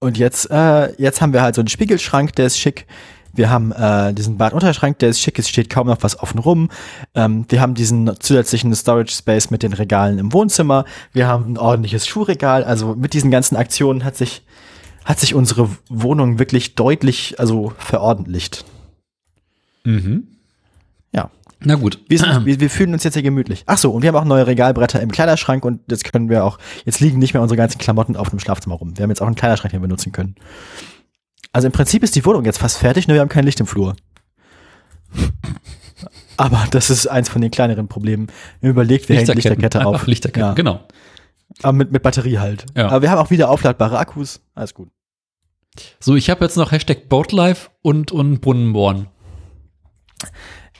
[0.00, 2.86] Und jetzt, äh, jetzt haben wir halt so einen Spiegelschrank, der ist schick.
[3.32, 6.70] Wir haben äh, diesen Badunterschrank, der ist schick, es steht kaum noch was offen rum.
[7.14, 10.84] Ähm, wir haben diesen zusätzlichen Storage Space mit den Regalen im Wohnzimmer.
[11.12, 12.64] Wir haben ein ordentliches Schuhregal.
[12.64, 14.42] Also mit diesen ganzen Aktionen hat sich,
[15.04, 18.64] hat sich unsere Wohnung wirklich deutlich, also verordentlicht.
[19.84, 20.28] Mhm.
[21.12, 21.30] Ja.
[21.64, 21.98] Na gut.
[22.08, 23.64] Wir, sind, wir, wir fühlen uns jetzt hier gemütlich.
[23.66, 26.58] Ach so, und wir haben auch neue Regalbretter im Kleiderschrank und jetzt können wir auch,
[26.84, 28.96] jetzt liegen nicht mehr unsere ganzen Klamotten auf dem Schlafzimmer rum.
[28.96, 30.34] Wir haben jetzt auch einen Kleiderschrank, den wir benutzen können.
[31.52, 33.66] Also im Prinzip ist die Wohnung jetzt fast fertig, nur wir haben kein Licht im
[33.66, 33.94] Flur.
[36.36, 38.26] Aber das ist eins von den kleineren Problemen.
[38.60, 40.06] Man überlegt, wir hängen Lichterkette Einfach auf.
[40.06, 40.54] Lichterketten, Ja.
[40.54, 40.80] genau.
[41.62, 42.66] Aber mit, mit Batterie halt.
[42.76, 42.88] Ja.
[42.88, 44.40] Aber wir haben auch wieder aufladbare Akkus.
[44.54, 44.88] Alles gut.
[46.00, 49.06] So, ich habe jetzt noch Hashtag Boatlife und, und Brunnenbohren.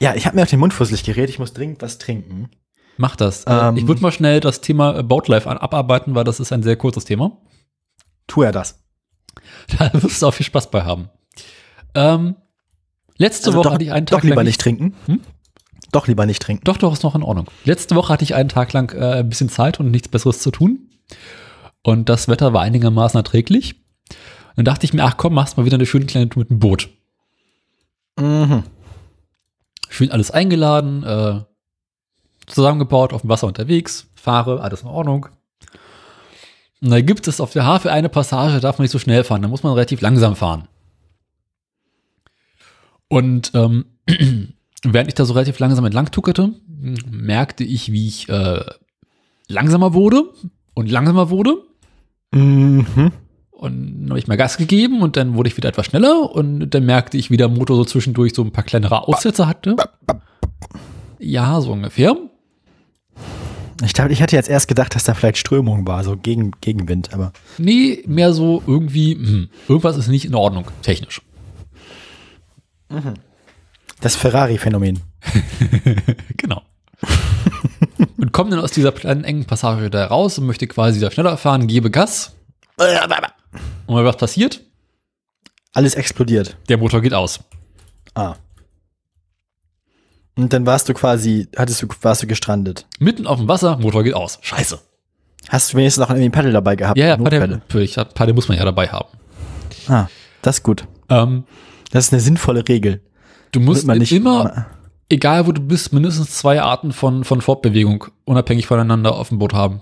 [0.00, 1.30] Ja, ich habe mir auf den Mund fusselig geredet.
[1.30, 2.50] Ich muss dringend was trinken.
[2.96, 3.44] Mach das.
[3.46, 3.76] Ähm.
[3.76, 7.04] Äh, ich würde mal schnell das Thema Boatlife abarbeiten, weil das ist ein sehr kurzes
[7.04, 7.38] Thema.
[8.26, 8.80] Tu er das.
[9.78, 11.08] Da wirst du auch viel Spaß bei haben.
[11.94, 12.36] Ähm,
[13.16, 14.94] letzte Also Woche doch, hatte ich einen Tag doch lieber lang nicht trinken.
[15.06, 15.20] Hm?
[15.92, 16.64] Doch lieber nicht trinken.
[16.64, 17.46] Doch, doch, ist noch in Ordnung.
[17.64, 20.50] Letzte Woche hatte ich einen Tag lang äh, ein bisschen Zeit und nichts Besseres zu
[20.50, 20.90] tun.
[21.82, 23.76] Und das Wetter war einigermaßen erträglich.
[24.56, 26.58] Dann dachte ich mir, ach komm, machst mal wieder eine schöne kleine Tour mit dem
[26.58, 26.88] Boot.
[28.18, 28.64] Mhm.
[29.88, 31.40] Schön alles eingeladen, äh,
[32.46, 35.28] zusammengebaut, auf dem Wasser unterwegs, fahre, alles in Ordnung.
[36.80, 39.24] Und da gibt es auf der Havel eine Passage, da darf man nicht so schnell
[39.24, 40.68] fahren, da muss man relativ langsam fahren.
[43.08, 43.86] Und ähm,
[44.82, 46.52] während ich da so relativ langsam entlang tuckerte,
[47.10, 48.64] merkte ich, wie ich äh,
[49.48, 50.24] langsamer wurde
[50.74, 51.56] und langsamer wurde.
[52.32, 53.12] Mhm.
[53.64, 56.68] Und dann habe ich mal Gas gegeben und dann wurde ich wieder etwas schneller und
[56.68, 59.76] dann merkte ich, wie der Motor so zwischendurch so ein paar kleinere Aussätze hatte.
[61.18, 62.14] Ja, so ungefähr.
[63.82, 67.14] Ich glaube, ich hatte jetzt erst gedacht, dass da vielleicht Strömung war, so gegen, Gegenwind,
[67.14, 67.32] aber.
[67.56, 71.22] Nee, mehr so irgendwie, hm, irgendwas ist nicht in Ordnung, technisch.
[74.02, 75.00] Das Ferrari-Phänomen.
[76.36, 76.60] genau.
[78.18, 81.38] und komme dann aus dieser kleinen engen Passage da raus und möchte quasi da schneller
[81.38, 82.36] fahren, gebe Gas.
[83.86, 84.60] Und was passiert?
[85.72, 86.56] Alles explodiert.
[86.68, 87.40] Der Motor geht aus.
[88.14, 88.36] Ah.
[90.36, 92.86] Und dann warst du quasi, hattest du, warst du gestrandet.
[92.98, 94.38] Mitten auf dem Wasser, Motor geht aus.
[94.42, 94.78] Scheiße.
[95.48, 96.98] Hast du wenigstens noch irgendwie ein Paddel dabei gehabt?
[96.98, 97.16] Ja, ja.
[97.16, 99.08] Paddel, natürlich, Paddel muss man ja dabei haben.
[99.88, 100.06] Ah,
[100.42, 100.86] das ist gut.
[101.08, 101.44] Ähm,
[101.90, 103.02] Das ist eine sinnvolle Regel.
[103.52, 104.66] du musst nicht immer,
[105.08, 109.52] egal wo du bist, mindestens zwei Arten von, von Fortbewegung unabhängig voneinander auf dem Boot
[109.52, 109.80] haben.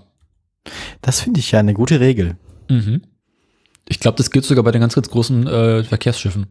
[1.01, 2.37] Das finde ich ja eine gute Regel.
[2.69, 3.01] Mhm.
[3.87, 6.47] Ich glaube, das gilt sogar bei den ganz, ganz großen äh, Verkehrsschiffen.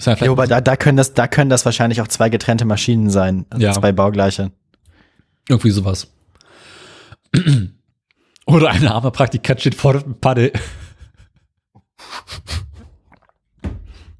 [0.00, 3.10] Ja vielleicht wobei da, da können das, da können das wahrscheinlich auch zwei getrennte Maschinen
[3.10, 3.44] sein.
[3.50, 3.72] Also Ja.
[3.72, 4.50] Zwei baugleiche.
[5.48, 6.08] irgendwie sowas.
[8.46, 10.52] Oder ein armer Praktikant steht vor dem Paddel.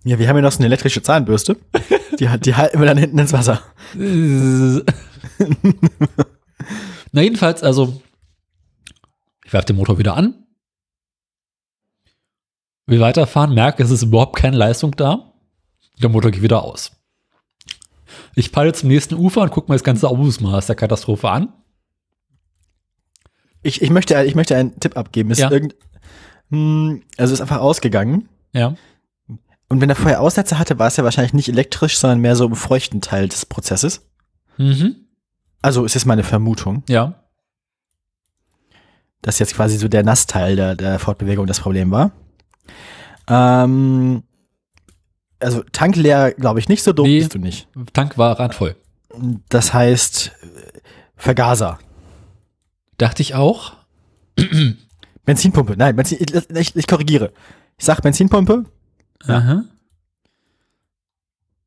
[0.05, 1.57] Ja, wir haben ja noch so eine elektrische Zahnbürste.
[2.19, 3.63] Die, die halten wir dann hinten ins Wasser.
[7.13, 8.01] Na, jedenfalls, also,
[9.51, 10.47] ich werfe den Motor wieder an.
[12.87, 15.33] Will weiterfahren, merke, es ist überhaupt keine Leistung da.
[16.01, 16.93] Der Motor geht wieder aus.
[18.37, 21.53] Ich paddel zum nächsten Ufer und gucke mir das ganze Ausmaß der Katastrophe an.
[23.65, 25.33] Ich, ich, möchte, ich möchte einen Tipp abgeben.
[25.33, 25.51] Ist Ja.
[25.51, 25.75] irgend,
[26.51, 28.29] hm, also ist einfach ausgegangen.
[28.53, 28.77] Ja.
[29.69, 32.47] Und wenn er vorher Aussätze hatte, war es ja wahrscheinlich nicht elektrisch, sondern mehr so
[32.47, 34.09] im feuchten Teil des Prozesses.
[34.59, 34.95] Mhm.
[35.61, 37.25] Also ist jetzt meine Vermutung, Ja.
[39.23, 42.13] Dass jetzt quasi so der Nassteil der, der Fortbewegung das Problem war.
[43.29, 44.23] Ähm,
[45.39, 47.19] also tankleer, glaube ich, nicht so dumm Nee.
[47.21, 47.69] bist du nicht.
[47.93, 48.77] Tank war randvoll.
[49.49, 50.33] Das heißt
[51.17, 51.79] Vergaser.
[52.99, 53.75] Dachte ich auch.
[55.25, 55.75] Benzinpumpe.
[55.77, 57.33] Nein, Benzin, ich, ich, ich korrigiere.
[57.79, 58.65] Ich sag Benzinpumpe,
[59.27, 59.37] Ja.
[59.39, 59.65] Aha.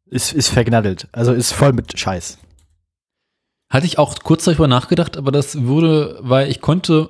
[0.05, 1.07] ist, ist vergnaddelt.
[1.11, 2.37] Also ist voll mit Scheiß.
[3.69, 7.09] Hatte ich auch kurz darüber nachgedacht, aber das wurde, weil ich konnte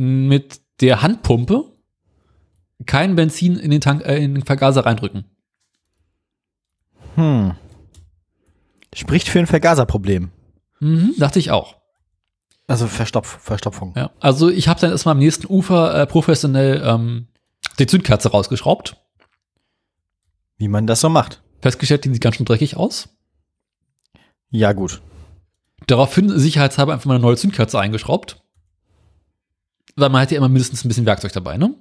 [0.00, 1.64] mit der Handpumpe
[2.86, 5.24] kein Benzin in den Tank, äh, in den Vergaser reindrücken.
[7.16, 7.54] Hm.
[8.94, 10.30] Spricht für ein Vergaserproblem.
[10.80, 11.76] Mhm, dachte ich auch.
[12.66, 13.92] Also Verstopf, Verstopfung.
[13.96, 14.10] Ja.
[14.20, 17.28] Also ich habe dann erstmal am nächsten Ufer äh, professionell ähm,
[17.78, 18.96] die Zündkerze rausgeschraubt.
[20.56, 21.42] Wie man das so macht.
[21.60, 23.08] Festgestellt, die sieht ganz schön dreckig aus.
[24.50, 25.02] Ja, gut.
[25.86, 28.39] Daraufhin sicherheitshalber einfach mal eine neue Zündkerze eingeschraubt.
[29.96, 31.74] Weil man hat ja immer mindestens ein bisschen Werkzeug dabei, ne?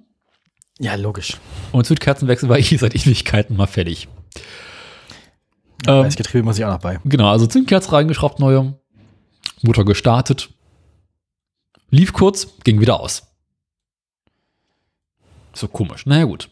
[0.80, 1.38] Ja, logisch.
[1.72, 4.08] Und Zündkerzenwechsel war eh seit Ewigkeiten mal fertig.
[5.86, 7.00] Ja, Ähm, Das Getriebe muss ich auch noch bei.
[7.06, 8.78] Genau, also Zündkerze reingeschraubt, neue.
[9.62, 10.50] Motor gestartet.
[11.90, 13.24] Lief kurz, ging wieder aus.
[15.54, 16.06] So komisch.
[16.06, 16.50] Naja, gut.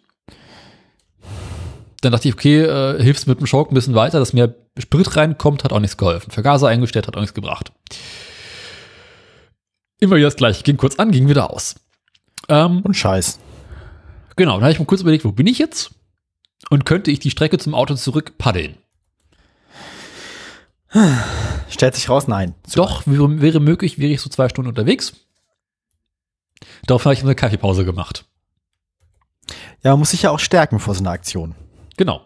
[2.01, 5.15] Dann dachte ich, okay, äh, hilfst mit dem Schock ein bisschen weiter, dass mehr Sprit
[5.15, 6.31] reinkommt, hat auch nichts geholfen.
[6.31, 7.71] Vergaser eingestellt, hat auch nichts gebracht.
[9.99, 10.63] Immer wieder das gleiche.
[10.63, 11.75] Ging kurz an, ging wieder aus.
[12.49, 13.39] Ähm, Und Scheiß.
[14.35, 15.91] genau, dann habe ich mir kurz überlegt, wo bin ich jetzt?
[16.69, 18.77] Und könnte ich die Strecke zum Auto zurück paddeln?
[21.69, 22.55] Stellt sich raus, nein.
[22.73, 25.13] Doch, wäre, wäre möglich, wäre ich so zwei Stunden unterwegs.
[26.85, 28.25] Darauf habe ich eine Kaffeepause gemacht.
[29.83, 31.55] Ja, man muss sich ja auch stärken vor so einer Aktion.
[31.97, 32.21] Genau.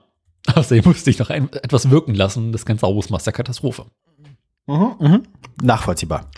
[0.53, 3.85] Außerdem musste ich noch ein, etwas wirken lassen, das ganze Ausmaß der Katastrophe.
[4.67, 5.23] Mhm, mhm.
[5.61, 6.29] Nachvollziehbar.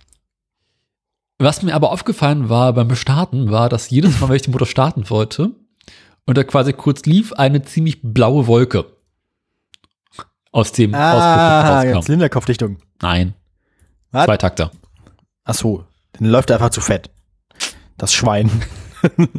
[1.44, 4.68] Was mir aber aufgefallen war beim Starten, war, dass jedes Mal, wenn ich den Motor
[4.68, 5.52] starten wollte
[6.26, 8.86] und er quasi kurz lief, eine ziemlich blaue Wolke
[10.52, 12.02] aus dem Ah, rauskam.
[12.02, 12.78] Zylinderkopfdichtung.
[13.02, 13.34] Nein,
[14.12, 14.26] Was?
[14.26, 14.72] Zweitakter.
[15.44, 15.84] Ach so,
[16.14, 17.10] dann läuft er einfach zu fett.
[17.98, 18.50] Das Schwein.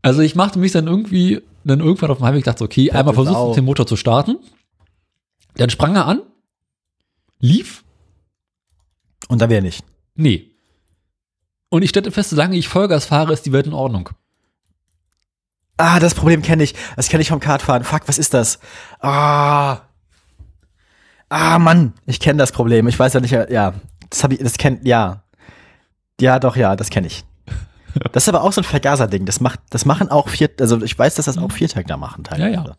[0.00, 3.16] Also ich machte mich dann irgendwie, dann irgendwann auf dem Heimweg, dachte okay, einmal ist
[3.18, 4.38] versucht auch- den Motor zu starten.
[5.54, 6.22] Dann sprang er an,
[7.38, 7.84] lief,
[9.28, 9.84] Und dann wäre nicht.
[10.14, 10.48] Nee.
[11.68, 14.10] Und ich stellte fest, solange ich Vollgas fahre, ist die Welt in Ordnung.
[15.78, 16.74] Ah, das Problem kenne ich.
[16.96, 17.82] Das kenne ich vom Kartfahren.
[17.82, 18.58] Fuck, was ist das?
[19.00, 19.80] Ah.
[21.30, 21.94] Ah, Mann.
[22.04, 22.88] Ich kenne das Problem.
[22.88, 23.74] Ich weiß ja nicht, ja.
[24.10, 25.22] Das habe ich, das kennt, ja.
[26.20, 27.24] Ja, doch, ja, das kenne ich.
[28.12, 29.24] Das ist aber auch so ein Vergaser-Ding.
[29.26, 32.50] Das macht, das machen auch vier, also ich weiß, dass das auch Viertakter machen teilweise.
[32.54, 32.76] Ja, ja.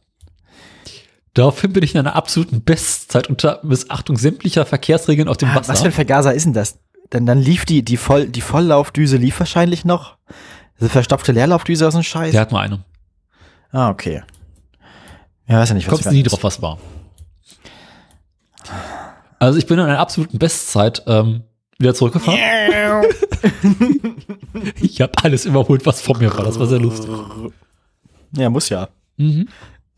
[1.35, 5.73] Daraufhin bin ich in einer absoluten Bestzeit unter Missachtung sämtlicher Verkehrsregeln auf dem Ah, Wasser.
[5.73, 6.79] Was für ein Vergaser ist denn das?
[7.13, 10.17] Dann, dann lief die, die, Voll, die Volllaufdüse lief wahrscheinlich noch.
[10.79, 12.31] Diese verstopfte Leerlaufdüse aus dem Scheiß.
[12.31, 12.83] Der hat nur eine.
[13.71, 14.23] Ah, okay.
[15.47, 16.79] Ja, weiß ja nicht, was Kommst du nie drauf, was war.
[19.37, 21.43] Also ich bin in einer absoluten Bestzeit ähm,
[21.77, 22.39] wieder zurückgefahren.
[24.81, 26.43] ich habe alles überholt, was vor mir war.
[26.43, 27.11] Das war sehr lustig.
[28.35, 28.89] Ja, muss ja.
[29.17, 29.49] Mhm.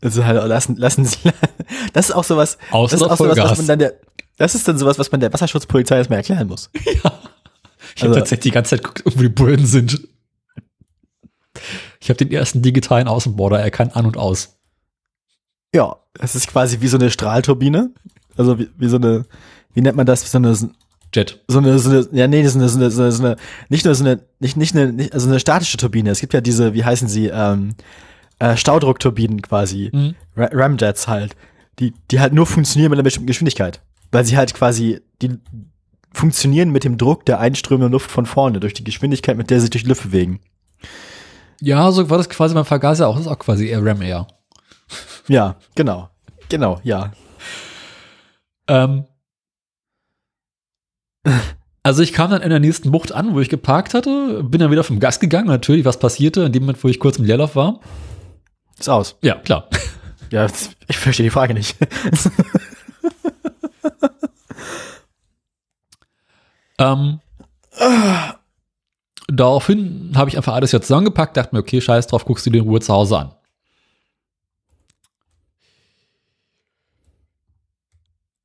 [0.02, 1.16] Also halt, lassen, lassen Sie,
[1.94, 3.94] das ist auch sowas, Außer das ist auch sowas, was man dann der,
[4.36, 6.70] das ist dann sowas, was man der Wasserschutzpolizei erstmal erklären muss.
[7.94, 10.00] Ich habe Also- tatsächlich die ganze Zeit geguckt, wo die Bullen sind.
[12.00, 14.58] Ich habe den ersten digitalen Außenborder erkannt, an und aus.
[15.74, 17.90] Ja, es ist quasi wie so eine Strahlturbine.
[18.36, 19.24] Also wie, wie so eine,
[19.72, 20.24] wie nennt man das?
[20.24, 20.68] Wie so eine, so
[21.14, 21.42] Jet.
[21.48, 23.36] eine, so eine, ja, nee, so eine, so eine, so eine, so eine
[23.70, 26.10] nicht nur so eine, nicht, nicht eine, nicht, also eine statische Turbine.
[26.10, 27.74] Es gibt ja diese, wie heißen sie, ähm,
[28.38, 29.90] äh, Staudruckturbinen quasi.
[29.92, 30.14] Mhm.
[30.36, 31.34] Ra- Ramjets halt.
[31.78, 33.80] Die, die halt nur funktionieren mit einer bestimmten Geschwindigkeit.
[34.16, 35.38] Weil sie halt quasi, die
[36.10, 39.64] funktionieren mit dem Druck der einströmenden Luft von vorne, durch die Geschwindigkeit, mit der sie
[39.64, 40.40] sich durch die Luft bewegen.
[41.60, 43.16] Ja, so war das quasi beim Vergaser auch.
[43.16, 44.26] Das ist auch quasi eher Ram Air.
[45.28, 46.08] Ja, genau.
[46.48, 47.12] Genau, ja.
[48.68, 49.04] Ähm,
[51.82, 54.70] also ich kam dann in der nächsten Bucht an, wo ich geparkt hatte, bin dann
[54.70, 55.48] wieder vom Gas gegangen.
[55.48, 57.80] Natürlich, was passierte in dem Moment, wo ich kurz im Leerlauf war?
[58.78, 59.18] Ist aus.
[59.20, 59.68] Ja, klar.
[60.30, 60.46] Ja,
[60.88, 61.76] ich verstehe die Frage nicht.
[66.78, 67.20] Ähm,
[69.28, 72.58] daraufhin habe ich einfach alles jetzt zusammengepackt, dachte mir, okay, scheiß drauf, guckst du dir
[72.58, 73.34] in Ruhe zu Hause an.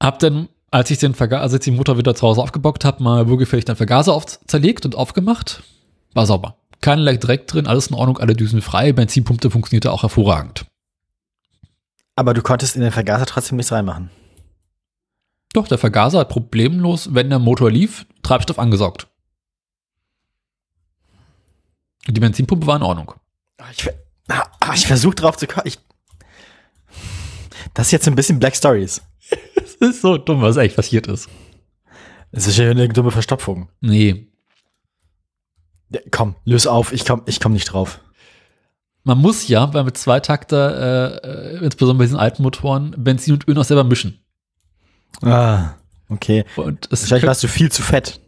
[0.02, 3.04] Hab dann, als ich den Verga als ich den Motor wieder zu Hause aufgebockt habe,
[3.04, 5.62] mal würgefällig den Vergaser auf zerlegt und aufgemacht.
[6.14, 6.56] War sauber.
[6.82, 10.66] Kein Leck direkt drin, alles in Ordnung, alle Düsen frei, Benzinpumpe funktionierte auch hervorragend.
[12.16, 14.10] Aber du konntest in den Vergaser trotzdem nichts reinmachen.
[15.54, 19.08] Doch, der Vergaser hat problemlos, wenn der Motor lief, Treibstoff angesaugt.
[22.08, 23.14] Die Benzinpumpe war in Ordnung.
[23.58, 23.88] Ah, Ich,
[24.30, 25.68] ah, ah, ich versuche drauf zu kommen.
[25.68, 25.78] Ich,
[27.74, 29.02] das ist jetzt ein bisschen Black Stories.
[29.80, 31.28] Das ist so dumm, was eigentlich passiert ist.
[32.32, 33.68] Das ist ja eine dumme Verstopfung.
[33.80, 34.28] Nee.
[35.90, 36.94] Ja, komm, löse auf.
[36.94, 38.00] Ich komm, ich komm nicht drauf.
[39.04, 43.48] Man muss ja, weil mit Zweitakter, äh, äh, insbesondere bei diesen alten Motoren, Benzin und
[43.48, 44.24] Öl noch selber mischen.
[45.22, 45.76] Ah,
[46.10, 46.46] okay.
[46.56, 48.20] Und es Wahrscheinlich warst du viel zu fett.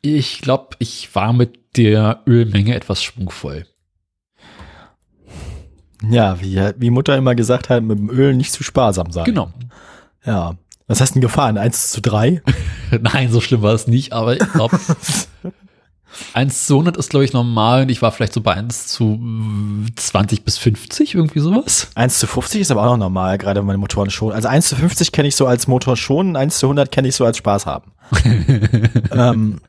[0.00, 3.66] ich glaube, ich war mit der Ölmenge etwas schwungvoll.
[6.08, 9.24] Ja, wie, wie Mutter immer gesagt hat, mit dem Öl nicht zu sparsam sein.
[9.24, 9.52] Genau.
[10.24, 10.56] Ja.
[10.86, 11.58] Was hast du denn gefahren?
[11.58, 12.40] 1 zu 3?
[13.00, 14.78] Nein, so schlimm war es nicht, aber ich glaube,
[16.34, 19.18] 1 zu 100 ist, glaube ich, normal und ich war vielleicht so bei 1 zu
[19.96, 21.90] 20 bis 50, irgendwie sowas.
[21.94, 24.32] 1 zu 50 ist aber auch noch normal, gerade wenn meine Motoren schon.
[24.32, 27.14] Also 1 zu 50 kenne ich so als Motor schon, 1 zu 100 kenne ich
[27.16, 27.92] so als Spaß haben.
[29.12, 29.60] ähm,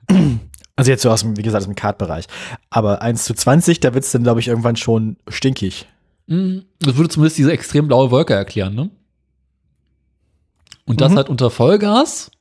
[0.75, 2.25] also jetzt so aus dem, wie gesagt, aus dem Kartbereich.
[2.69, 5.87] Aber 1 zu 20, da wird's dann, glaube ich, irgendwann schon stinkig.
[6.27, 8.89] Mm, Das würde zumindest diese extrem blaue Wolke erklären, ne?
[10.85, 11.17] Und das Mhm.
[11.17, 12.31] halt unter Vollgas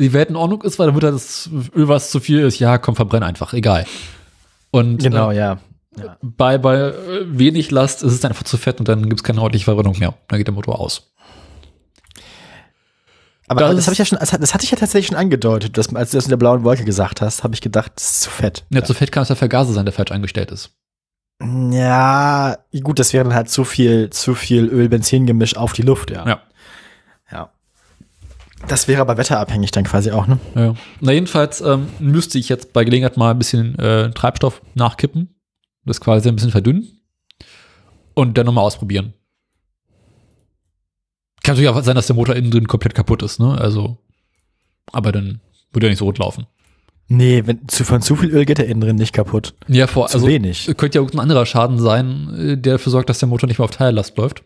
[0.00, 2.58] die Welt in Ordnung ist, weil dann wird halt das Öl, was zu viel ist,
[2.58, 3.86] ja, komm, verbrenn einfach, egal.
[4.72, 5.58] Und Genau, äh, ja.
[5.96, 6.16] ja.
[6.22, 6.92] bei, bei äh,
[7.26, 10.14] wenig Last ist es einfach zu fett und dann gibt es keine ordentliche Verbrennung mehr.
[10.28, 11.12] Dann geht der Motor aus.
[13.48, 15.16] Aber Das- das, habe ich ja schon, das, hat- das hatte ich ja tatsächlich schon
[15.16, 18.04] angedeutet, dass, als du das in der blauen Wolke gesagt hast, habe ich gedacht, das
[18.10, 18.64] ist zu fett.
[18.70, 20.70] Ja, zu fett kann es der Vergaser sein, der falsch eingestellt ist.
[21.42, 26.26] Ja, gut, das wäre dann halt zu viel, zu viel Öl-Benzin-Gemisch auf die Luft, ja.
[26.26, 26.28] Ja.
[26.28, 26.40] ja.
[28.68, 30.38] Das wäre aber wetterabhängig dann quasi auch, ne?
[30.54, 30.74] Ja.
[31.00, 35.34] Na, jedenfalls ähm, müsste ich jetzt bei Gelegenheit mal ein bisschen äh, Treibstoff nachkippen.
[35.84, 37.00] Das quasi ein bisschen verdünnen.
[38.14, 39.14] Und dann nochmal ausprobieren.
[41.42, 43.56] Kann natürlich auch sein, dass der Motor innen drin komplett kaputt ist, ne?
[43.58, 43.96] Also,
[44.92, 45.40] aber dann
[45.72, 46.46] würde er nicht so rot laufen.
[47.08, 49.54] Nee, wenn, zu, von zu viel Öl geht der innen drin nicht kaputt.
[49.66, 50.66] Ja, vor, Zu also wenig.
[50.76, 53.64] könnte ja irgendein anderer Schaden sein, äh, der dafür sorgt, dass der Motor nicht mehr
[53.64, 54.44] auf Teillast läuft.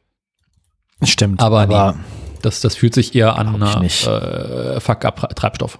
[1.02, 1.40] Stimmt.
[1.40, 1.98] Aber nee.
[2.44, 5.78] Das, das fühlt sich eher an äh, Fuck-up-Treibstoff.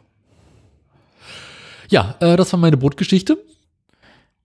[1.90, 3.36] Ja, äh, das war meine Bootgeschichte.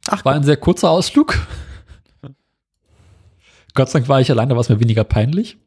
[0.07, 1.37] Ach, War ein sehr kurzer Ausflug.
[3.73, 5.57] Gott sei Dank war ich alleine, war es mir weniger peinlich.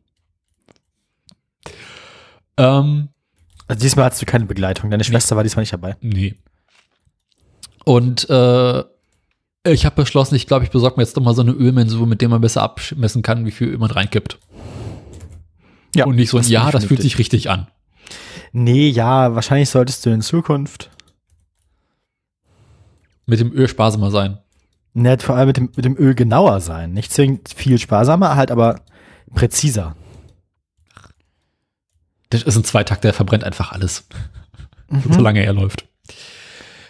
[2.56, 3.08] Ähm,
[3.68, 4.90] also diesmal hattest du keine Begleitung.
[4.90, 5.96] Deine Schwester war diesmal nicht dabei.
[6.00, 6.34] nee.
[7.84, 8.84] Und äh,
[9.64, 12.20] ich habe beschlossen, ich glaube, ich besorge mir jetzt doch mal so eine Ölmensur, mit
[12.20, 14.38] der man besser abmessen kann, wie viel Öl man reinkippt.
[15.94, 16.06] Ja.
[16.06, 17.68] Und nicht so ein Ja, das fühlt sich richtig an.
[18.52, 20.90] Nee, ja, wahrscheinlich solltest du in Zukunft
[23.26, 24.38] Mit dem Öl sparsamer sein.
[24.94, 26.92] nett vor allem mit dem, mit dem Öl genauer sein.
[26.92, 28.80] Nicht zwingend viel sparsamer, halt aber
[29.34, 29.96] präziser.
[32.30, 34.06] Das ist ein Zweitakt, der verbrennt einfach alles,
[34.88, 35.02] Mhm.
[35.12, 35.86] solange er läuft.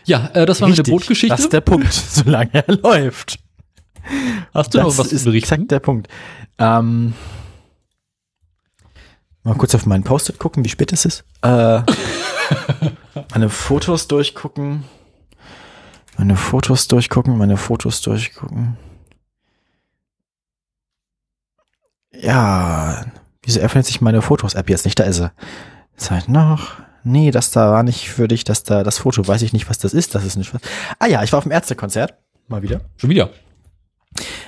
[0.05, 1.33] Ja, äh, das war Richtig, Bootgeschichte.
[1.35, 3.39] Das ist der Punkt, solange er läuft.
[4.53, 5.55] Hast du noch das was zu ist berichten?
[5.55, 6.09] exakt der Punkt.
[6.59, 7.15] Ähm,
[9.43, 11.25] mal kurz auf meinen Post-it gucken, wie spät es ist.
[11.43, 11.83] Äh,
[13.33, 14.85] meine Fotos durchgucken.
[16.19, 18.77] Meine Fotos durchgucken, meine Fotos durchgucken.
[22.13, 23.07] Ja,
[23.43, 24.99] wieso öffnet sich meine Fotos-App jetzt nicht?
[24.99, 25.33] Da ist sie.
[25.97, 26.75] Zeit noch.
[27.05, 29.79] Nee, das da war nicht für dich, das da, das Foto, weiß ich nicht, was
[29.79, 30.15] das ist.
[30.15, 30.61] Das ist nicht was.
[30.99, 32.15] Ah ja, ich war auf dem Ärztekonzert.
[32.49, 32.83] Mal wieder.
[32.97, 33.31] Schon wieder.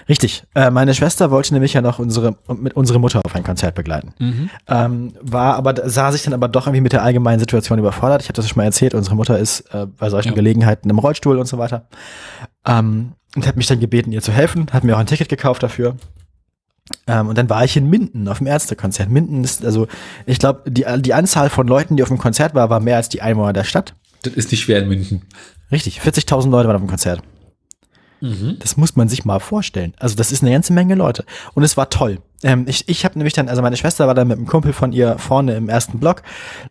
[0.09, 0.45] Richtig.
[0.55, 4.13] Äh, meine Schwester wollte nämlich ja noch unsere, mit unsere Mutter auf ein Konzert begleiten.
[4.19, 4.51] Mhm.
[4.69, 8.23] Ähm, war aber, sah sich dann aber doch irgendwie mit der allgemeinen Situation überfordert.
[8.23, 10.35] Ich habe das schon mal erzählt, unsere Mutter ist äh, bei solchen Ja.
[10.35, 11.87] Gelegenheiten im Rollstuhl und so weiter.
[12.67, 15.63] Ähm, und hat mich dann gebeten, ihr zu helfen, hat mir auch ein Ticket gekauft
[15.63, 15.97] dafür.
[17.07, 19.09] Ähm, und dann war ich in Minden auf dem Ärztekonzert.
[19.09, 19.87] Minden ist, also,
[20.27, 23.09] ich glaube, die, die Anzahl von Leuten, die auf dem Konzert war, war mehr als
[23.09, 23.95] die Einwohner der Stadt.
[24.23, 25.23] Das ist nicht schwer in München.
[25.73, 27.23] Richtig, 40.000 Leute waren auf dem Konzert.
[28.25, 28.57] Mhm.
[28.59, 29.93] Das muss man sich mal vorstellen.
[29.99, 31.27] Also das ist eine ganze Menge Leute.
[31.53, 32.21] Und es war toll.
[32.43, 34.93] Ähm, ich ich habe nämlich dann, also meine Schwester war dann mit einem Kumpel von
[34.93, 36.23] ihr vorne im ersten Block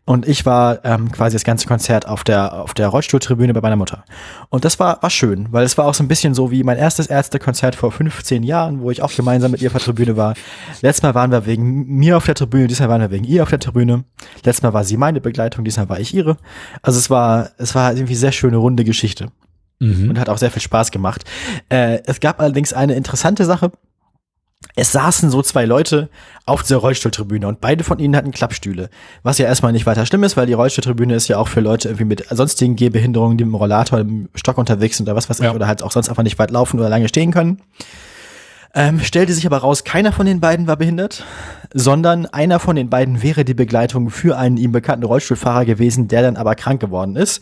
[0.05, 3.75] und ich war ähm, quasi das ganze Konzert auf der auf der Rollstuhltribüne bei meiner
[3.75, 4.03] Mutter.
[4.49, 6.77] Und das war war schön, weil es war auch so ein bisschen so wie mein
[6.77, 10.33] erstes Ärztekonzert vor 15 Jahren, wo ich auch gemeinsam mit ihr auf der Tribüne war.
[10.81, 13.49] Letztes Mal waren wir wegen mir auf der Tribüne, diesmal waren wir wegen ihr auf
[13.49, 14.05] der Tribüne.
[14.43, 16.37] Letztes Mal war sie meine Begleitung, diesmal war ich ihre.
[16.81, 19.29] Also es war es war irgendwie sehr schöne runde Geschichte
[19.79, 20.09] Mhm.
[20.09, 21.23] und hat auch sehr viel Spaß gemacht.
[21.69, 23.71] Äh, es gab allerdings eine interessante Sache.
[24.75, 26.09] Es saßen so zwei Leute
[26.45, 28.89] auf dieser Rollstuhltribüne und beide von ihnen hatten Klappstühle.
[29.21, 31.89] Was ja erstmal nicht weiter schlimm ist, weil die Rollstuhltribüne ist ja auch für Leute
[31.89, 35.39] irgendwie mit sonstigen Gehbehinderungen, die mit dem Rollator, im Stock unterwegs sind oder was weiß
[35.39, 35.53] ich, Ja.
[35.53, 37.61] oder halt auch sonst einfach nicht weit laufen oder lange stehen können.
[38.73, 41.23] Ähm, stellte sich aber raus, keiner von den beiden war behindert,
[41.73, 46.23] sondern einer von den beiden wäre die Begleitung für einen ihm bekannten Rollstuhlfahrer gewesen, der
[46.23, 47.41] dann aber krank geworden ist.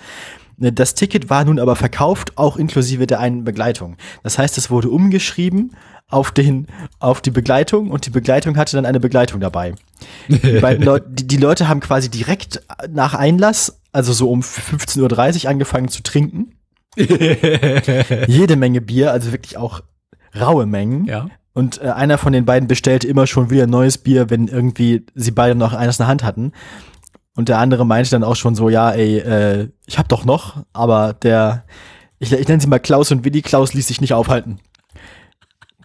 [0.62, 3.98] Das Ticket war nun aber verkauft, auch inklusive der einen Begleitung.
[4.24, 5.72] Das heißt, es wurde umgeschrieben
[6.08, 6.68] auf den,
[7.00, 9.74] auf die Begleitung und die Begleitung hatte dann eine Begleitung dabei.
[10.28, 15.50] Die, Leute, die, die Leute haben quasi direkt nach Einlass, also so um 15.30 Uhr
[15.50, 16.54] angefangen zu trinken.
[16.96, 19.82] Jede Menge Bier, also wirklich auch
[20.40, 21.06] raue Mengen.
[21.06, 21.28] Ja.
[21.54, 25.32] Und äh, einer von den beiden bestellte immer schon wieder neues Bier, wenn irgendwie sie
[25.32, 26.52] beide noch eines in der Hand hatten.
[27.36, 30.64] Und der andere meinte dann auch schon so, ja, ey, äh, ich hab doch noch,
[30.74, 31.64] aber der,
[32.20, 34.60] ich, ich nenne sie mal Klaus und Willi, Klaus ließ sich nicht aufhalten.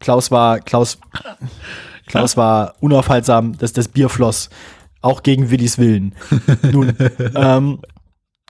[0.01, 0.99] Klaus war, Klaus,
[2.07, 4.51] Klaus war unaufhaltsam, dass das Bier floss.
[5.03, 6.15] Auch gegen Willis Willen.
[6.73, 6.95] Nun,
[7.35, 7.79] ähm,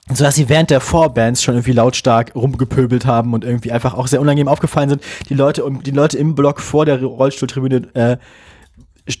[0.09, 4.07] so dass sie während der Vorbands schon irgendwie lautstark rumgepöbelt haben und irgendwie einfach auch
[4.07, 5.03] sehr unangenehm aufgefallen sind.
[5.29, 8.17] Die Leute, die Leute im Block vor der Rollstuhltribüne äh,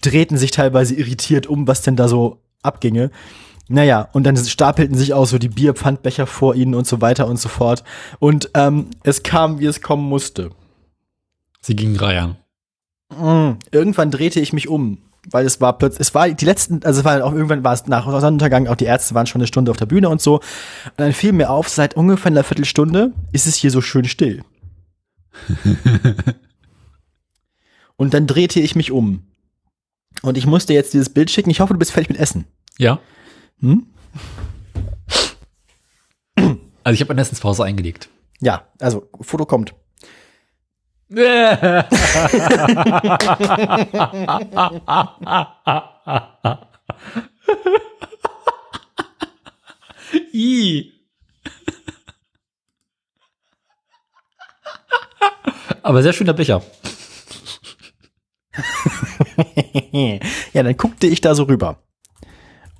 [0.01, 3.11] drehten sich teilweise irritiert um, was denn da so abginge.
[3.69, 7.37] Naja, und dann stapelten sich auch so die Bierpfandbecher vor ihnen und so weiter und
[7.39, 7.83] so fort.
[8.19, 10.51] Und ähm, es kam, wie es kommen musste.
[11.61, 12.37] Sie gingen reiern.
[13.09, 14.99] Mm, Irgendwann drehte ich mich um,
[15.29, 17.87] weil es war plötzlich, es war die letzten, also es war auch irgendwann war es
[17.87, 20.35] nach Sonnenuntergang, auch die Ärzte waren schon eine Stunde auf der Bühne und so.
[20.35, 20.43] Und
[20.97, 24.43] dann fiel mir auf, seit ungefähr einer Viertelstunde ist es hier so schön still.
[27.97, 29.23] und dann drehte ich mich um.
[30.21, 31.49] Und ich musste jetzt dieses Bild schicken.
[31.49, 32.45] Ich hoffe, du bist fertig mit Essen.
[32.77, 32.99] Ja.
[33.61, 33.87] Hm?
[36.83, 38.07] Also ich habe eine Essenspause eingelegt.
[38.39, 39.73] Ja, also Foto kommt.
[50.33, 50.93] I.
[55.81, 56.61] Aber sehr schöner Becher.
[60.53, 61.81] ja, dann guckte ich da so rüber.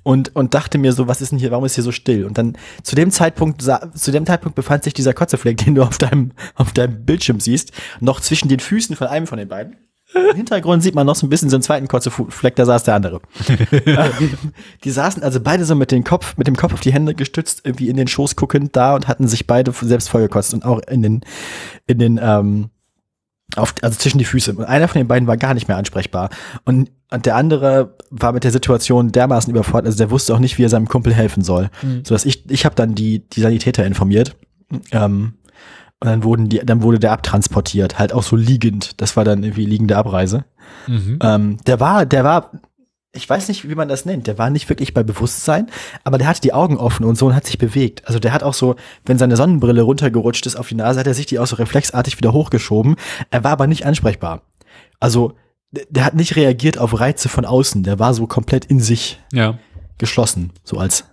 [0.08, 2.24] Und, und dachte mir so, was ist denn hier, warum ist hier so still?
[2.24, 5.98] Und dann zu dem Zeitpunkt, zu dem Zeitpunkt befand sich dieser Kotzefleck, den du auf
[5.98, 9.76] deinem, auf deinem Bildschirm siehst, noch zwischen den Füßen von einem von den beiden.
[10.14, 12.94] Im Hintergrund sieht man noch so ein bisschen so einen zweiten Kotzefleck, da saß der
[12.94, 13.20] andere.
[14.84, 17.60] die saßen also beide so mit dem Kopf, mit dem Kopf auf die Hände gestützt,
[17.64, 21.02] irgendwie in den Schoß guckend da und hatten sich beide selbst vollgekotzt und auch in
[21.02, 21.20] den,
[21.86, 22.70] in den, ähm,
[23.56, 24.54] auf, also zwischen die Füße.
[24.54, 26.30] Und einer von den beiden war gar nicht mehr ansprechbar.
[26.64, 30.58] Und, und der andere war mit der Situation dermaßen überfordert, also der wusste auch nicht,
[30.58, 31.70] wie er seinem Kumpel helfen soll.
[31.82, 32.04] Mhm.
[32.04, 34.36] So dass ich, ich habe dann die, die Sanitäter informiert.
[34.92, 35.34] Ähm,
[36.00, 39.00] und dann wurden die, dann wurde der abtransportiert, halt auch so liegend.
[39.00, 40.44] Das war dann irgendwie liegende Abreise.
[40.86, 41.18] Mhm.
[41.22, 42.52] Ähm, der war, der war,
[43.12, 45.68] ich weiß nicht, wie man das nennt, der war nicht wirklich bei Bewusstsein,
[46.04, 48.06] aber der hatte die Augen offen und so und hat sich bewegt.
[48.06, 48.76] Also der hat auch so,
[49.06, 52.18] wenn seine Sonnenbrille runtergerutscht ist auf die Nase, hat er sich die auch so reflexartig
[52.18, 52.96] wieder hochgeschoben.
[53.30, 54.42] Er war aber nicht ansprechbar.
[55.00, 55.34] Also
[55.72, 59.58] der, hat nicht reagiert auf Reize von außen, der war so komplett in sich Ja.
[59.98, 61.04] geschlossen, so als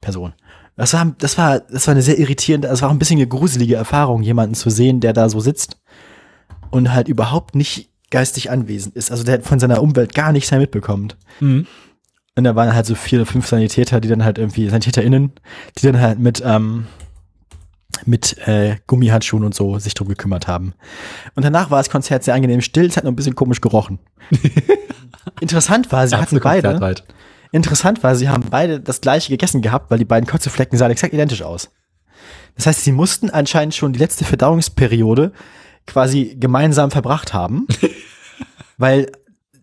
[0.00, 0.32] Person.
[0.76, 3.28] Das war, das war, das war eine sehr irritierende, das war auch ein bisschen eine
[3.28, 5.80] gruselige Erfahrung, jemanden zu sehen, der da so sitzt
[6.70, 9.10] und halt überhaupt nicht geistig anwesend ist.
[9.10, 11.16] Also der von seiner Umwelt gar nichts mehr mitbekommt.
[11.40, 11.66] Mhm.
[12.36, 15.32] Und da waren halt so vier oder fünf Sanitäter, die dann halt irgendwie, SanitäterInnen,
[15.78, 16.86] die dann halt mit, ähm,
[18.06, 20.74] mit äh, Gummihandschuhen und so sich drum gekümmert haben.
[21.34, 23.98] Und danach war das Konzert sehr angenehm still, es hat noch ein bisschen komisch gerochen.
[25.40, 27.04] Interessant war, sie hatten beide, Halt.
[27.50, 31.14] interessant war, sie haben beide das gleiche gegessen gehabt, weil die beiden Kotzeflecken sahen exakt
[31.14, 31.70] identisch aus.
[32.56, 35.32] Das heißt, sie mussten anscheinend schon die letzte Verdauungsperiode
[35.86, 37.66] quasi gemeinsam verbracht haben.
[38.78, 39.10] weil,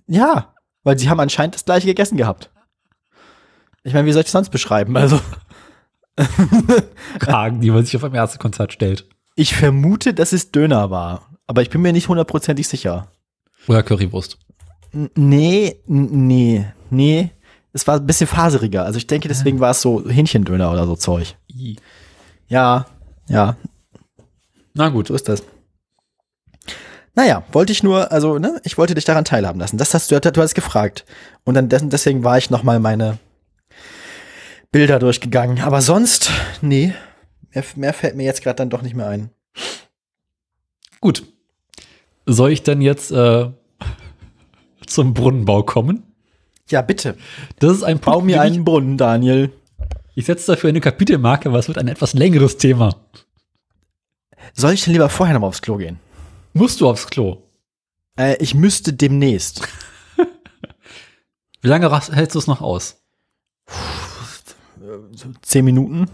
[0.08, 0.54] ja,
[0.84, 2.50] weil sie haben anscheinend das gleiche gegessen gehabt.
[3.84, 4.96] Ich meine, wie soll ich das sonst beschreiben?
[4.98, 5.20] Also,
[7.20, 9.08] Kragen, die man sich auf einem ersten Konzert stellt.
[9.36, 11.28] ich vermute, dass es Döner war.
[11.48, 13.08] Aber ich bin mir nicht hundertprozentig sicher.
[13.68, 14.38] Oder Currywurst.
[14.94, 17.32] N- Nee, nee, nee.
[17.74, 18.86] Es war ein bisschen faseriger.
[18.86, 21.36] Also ich denke, deswegen war es so Hähnchendöner oder so Zeug.
[21.50, 21.78] I.
[22.48, 22.86] Ja,
[23.28, 23.56] ja,
[24.74, 25.08] Na gut.
[25.08, 25.44] so ist das.
[27.16, 29.78] Naja, wollte ich nur, also, ne, ich wollte dich daran teilhaben lassen.
[29.78, 31.06] Das hast du, du hast gefragt.
[31.44, 33.18] Und dann deswegen war ich nochmal meine
[34.72, 35.62] Bilder durchgegangen.
[35.62, 36.32] Aber sonst,
[36.62, 36.94] nee,
[37.54, 39.30] mehr, mehr fällt mir jetzt gerade dann doch nicht mehr ein.
[41.00, 41.24] Gut.
[42.26, 43.50] Soll ich dann jetzt äh,
[44.86, 46.04] zum Brunnenbau kommen?
[46.70, 47.18] Ja, bitte.
[47.60, 49.52] Das ist ein Bau Punkt, mir den einen Brunnen, Daniel.
[50.16, 52.96] Ich, setze dafür eine Kapitelmarke, aber es wird ein etwas längeres Thema.
[54.54, 56.00] Soll ich denn lieber vorher noch mal aufs Klo gehen?
[56.54, 57.44] Musst du aufs Klo?
[58.18, 59.68] Äh, ich müsste demnächst.
[61.62, 63.02] Wie lange hältst du es noch aus?
[63.68, 64.01] So
[65.42, 66.06] zehn Minuten.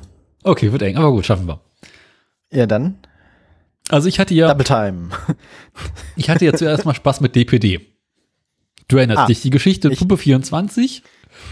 [0.44, 1.62] Okay, wird eng, aber gut, schaffen wir.
[2.52, 2.98] Ja, dann.
[3.90, 5.10] Also ich hatte ja, Double Time.
[6.16, 7.80] ich hatte ja zuerst mal Spaß mit DPD.
[8.88, 11.04] Du erinnerst Ah, dich, die Geschichte ich- Puppe 24,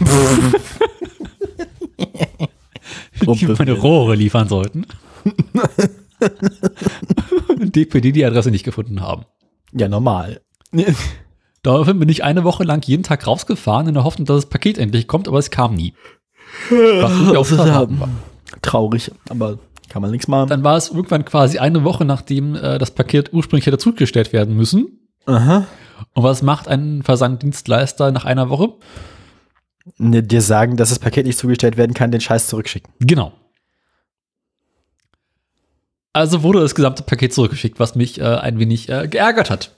[3.20, 4.86] die meine Rohre liefern sollten.
[7.48, 9.24] Und DPD die Adresse nicht gefunden haben.
[9.72, 10.40] Ja, normal.
[11.62, 14.78] Daraufhin bin ich eine Woche lang jeden Tag rausgefahren in der Hoffnung, dass das Paket
[14.78, 15.94] endlich kommt, aber es kam nie.
[16.70, 18.08] Was irgendwie auf Verraten war.
[18.62, 19.58] Traurig, aber
[19.88, 20.48] kann man nichts machen.
[20.48, 24.56] Dann war es irgendwann quasi eine Woche, nachdem äh, das Paket ursprünglich hätte zugestellt werden
[24.56, 25.08] müssen.
[25.26, 25.66] Aha.
[26.12, 28.74] Und was macht ein Versanddienstleister nach einer Woche?
[29.98, 32.92] Ne, dir sagen, dass das Paket nicht zugestellt werden kann, den Scheiß zurückschicken.
[32.98, 33.32] Genau.
[36.12, 39.72] Also wurde das gesamte Paket zurückgeschickt, was mich äh, ein wenig äh, geärgert hat.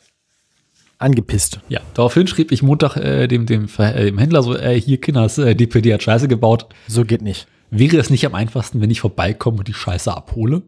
[0.98, 1.60] Angepisst.
[1.68, 5.38] Ja, daraufhin schrieb ich Montag äh, dem, dem, äh, dem Händler so, äh, hier Kinders,
[5.38, 6.66] äh, DPD hat Scheiße gebaut.
[6.88, 7.46] So geht nicht.
[7.70, 10.62] Wäre es nicht am einfachsten, wenn ich vorbeikomme und die Scheiße abhole?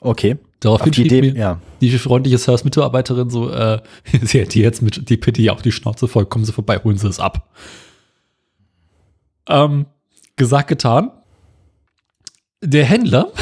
[0.00, 0.36] Okay.
[0.60, 1.60] Daraufhin schrieb Idee, mir ja.
[1.80, 3.80] die freundliche Service-Mitarbeiterin so, äh,
[4.22, 7.20] sie hätte jetzt mit DPD auch die Schnauze voll, kommen Sie vorbei, holen Sie es
[7.20, 7.50] ab.
[9.48, 9.86] Ähm,
[10.36, 11.10] gesagt, getan.
[12.62, 13.32] Der Händler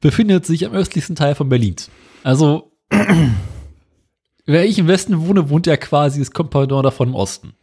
[0.00, 1.76] befindet sich am östlichsten Teil von Berlin.
[2.22, 2.72] Also,
[4.46, 7.54] wer ich im Westen wohne, wohnt er quasi das Kompagnon davon im Osten.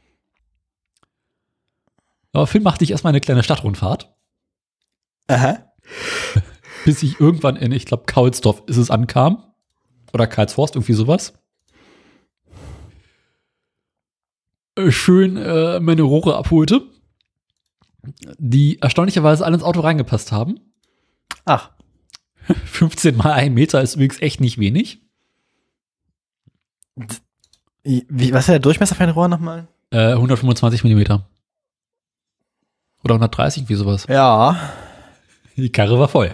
[2.31, 4.13] Daraufhin machte ich erstmal eine kleine Stadtrundfahrt,
[5.27, 5.71] Aha.
[6.85, 9.43] bis ich irgendwann in, ich glaube, Kaulsdorf ist es ankam.
[10.13, 11.33] Oder Karlshorst, irgendwie sowas.
[14.75, 16.89] Äh, Schön äh, meine Rohre abholte,
[18.37, 20.59] die erstaunlicherweise alle ins Auto reingepasst haben.
[21.43, 21.71] Ach,
[22.65, 25.01] 15 mal ein Meter ist übrigens echt nicht wenig.
[27.83, 29.67] wie, was ist der Durchmesser für ein Rohr nochmal?
[29.91, 31.27] Äh, 125 Millimeter.
[33.03, 34.05] Oder 130, wie sowas.
[34.09, 34.73] Ja.
[35.55, 36.33] Die Karre war voll.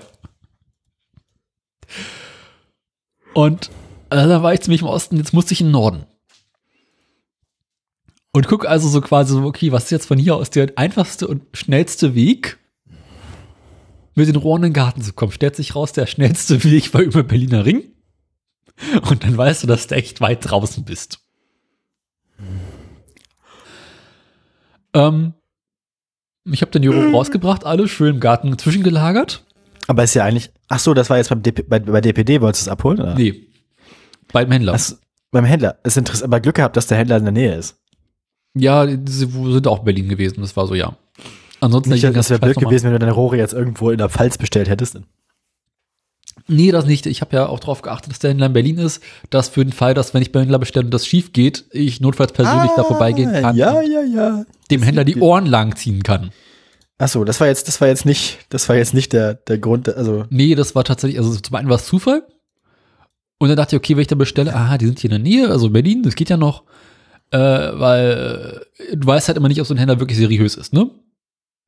[3.33, 3.69] Und
[4.09, 6.05] äh, da war ich ziemlich im Osten, jetzt musste ich in den Norden.
[8.33, 11.27] Und guck also so quasi so, okay, was ist jetzt von hier aus der einfachste
[11.27, 12.57] und schnellste Weg,
[14.15, 15.31] mit den Rohren in den Garten zu kommen?
[15.31, 17.83] Stellt sich raus, der schnellste Weg war über Berliner Ring.
[19.09, 21.19] Und dann weißt du, dass du echt weit draußen bist.
[24.93, 25.33] Ähm,
[26.45, 29.45] ich habe den Juro rausgebracht, alle schön im Garten zwischengelagert.
[29.87, 32.65] Aber ist ja eigentlich, ach so, das war jetzt beim DP, bei, bei DPD, wolltest
[32.65, 32.99] du es abholen?
[32.99, 33.15] Oder?
[33.15, 33.47] Nee,
[34.31, 34.71] beim Händler.
[34.73, 34.99] Das,
[35.31, 35.79] beim Händler.
[35.83, 37.77] Ist interessant, aber Glück gehabt, dass der Händler in der Nähe ist.
[38.53, 40.95] ja, die sind auch in Berlin gewesen, das war so, ja.
[41.61, 44.37] Ansonsten Nicht, das wäre blöd gewesen, wenn du deine Rohre jetzt irgendwo in der Pfalz
[44.37, 44.99] bestellt hättest.
[46.47, 47.05] Nee, das nicht.
[47.05, 49.71] Ich habe ja auch darauf geachtet, dass der Händler in Berlin ist, dass für den
[49.71, 52.83] Fall, dass wenn ich beim Händler bestelle und das schief geht, ich notfalls persönlich da
[52.83, 54.45] vorbeigehen kann Ah, Ja, ja, ja.
[54.71, 56.31] dem Händler die Ohren lang ziehen kann.
[56.97, 59.57] Ach so, das war jetzt, das war jetzt nicht, das war jetzt nicht der, der
[59.59, 62.23] Grund, also, Nee, das war tatsächlich, also zum einen war es Zufall.
[63.39, 65.31] Und dann dachte ich, okay, wenn ich da bestelle, aha, die sind hier in der
[65.31, 66.63] Nähe, also Berlin, das geht ja noch.
[67.31, 70.73] Äh, weil äh, du weißt halt immer nicht, ob so ein Händler wirklich seriös ist,
[70.73, 70.89] ne?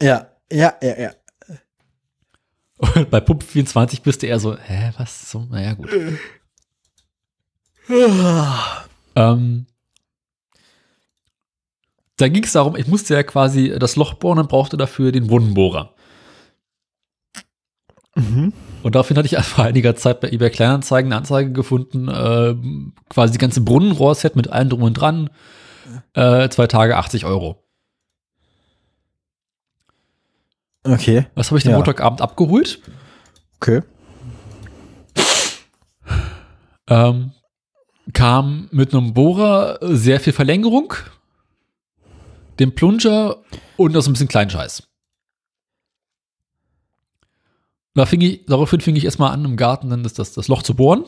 [0.01, 1.11] Ja, ja, ja, ja.
[2.77, 5.89] Und bei Pump 24 bist du eher so, hä, was so, naja, gut.
[9.15, 9.67] Ähm,
[12.17, 15.29] da ging es darum, ich musste ja quasi das Loch bohren und brauchte dafür den
[15.29, 15.93] Wundenbohrer.
[18.15, 18.53] Mhm.
[18.83, 22.55] Und daraufhin hatte ich vor einiger Zeit bei eBay Kleinanzeigen eine Anzeige gefunden, äh,
[23.09, 25.29] quasi die ganze Brunnenrohrset mit allem drum und dran,
[26.13, 27.62] äh, zwei Tage 80 Euro.
[30.83, 31.77] Okay, Was habe ich den Ja.
[31.77, 32.79] Montagabend abgeholt?
[33.57, 33.81] okay.
[36.87, 37.31] Ähm,
[38.11, 40.93] kam mit einem Bohrer, äh, sehr viel Verlängerung,
[42.59, 43.37] dem Plunger
[43.77, 44.83] und noch so ein bisschen Kleinscheiß.
[47.95, 50.63] Da fing ich, daraufhin fing ich erstmal an, im Garten dann das, das, das Loch
[50.63, 51.05] zu bohren.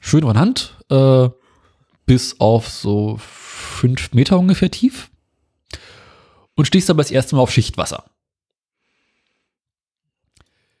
[0.00, 1.28] Schön von Hand, äh,
[2.04, 5.10] bis auf so fünf Meter ungefähr tief.
[6.54, 8.04] Und stehst aber das erste Mal auf Schichtwasser.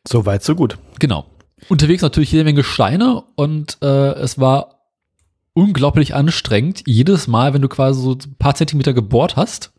[0.08, 0.78] So weit, so gut.
[0.98, 1.26] Genau.
[1.68, 4.82] Unterwegs natürlich jede Menge Steine und äh, es war
[5.52, 9.72] unglaublich anstrengend, jedes Mal, wenn du quasi so ein paar Zentimeter gebohrt hast,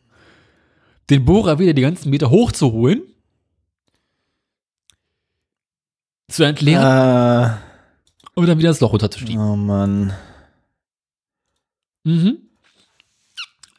[1.10, 3.04] den Bohrer wieder die ganzen Meter hochzuholen,
[6.30, 7.52] zu entleeren Äh,
[8.34, 9.40] und dann wieder ins Loch runterzustiegen.
[9.40, 10.14] oh Mann.
[12.04, 12.38] Mhm.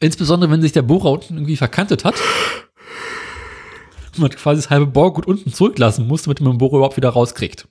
[0.00, 2.14] Insbesondere, wenn sich der Bohrer unten irgendwie verkantet hat
[4.19, 7.69] man quasi das halbe Bohrgut unten zurücklassen muss, damit man den Bohrer überhaupt wieder rauskriegt.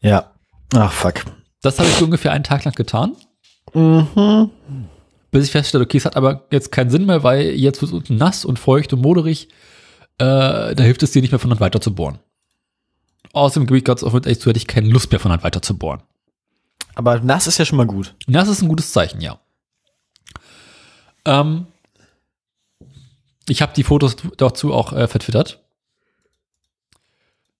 [0.00, 0.32] Ja.
[0.74, 1.24] Ach, fuck.
[1.62, 3.16] Das habe ich ungefähr einen Tag lang getan.
[3.74, 4.50] Mhm.
[5.30, 7.96] bis ich feststelle, okay, es hat aber jetzt keinen Sinn mehr, weil jetzt wird es
[7.96, 9.48] unten nass und feucht und moderig.
[10.16, 12.18] Äh, da hilft es dir nicht mehr von Hand weiter zu bohren.
[13.34, 15.60] Außerdem gebe ich ganz offen echt zu, hätte ich keine Lust mehr von Hand weiter
[15.60, 16.02] zu bohren.
[16.94, 18.14] Aber nass ist ja schon mal gut.
[18.26, 19.38] Das ist ein gutes Zeichen, ja.
[21.24, 21.66] Ähm,
[23.48, 25.64] ich habe die Fotos dazu auch äh, vertwittert.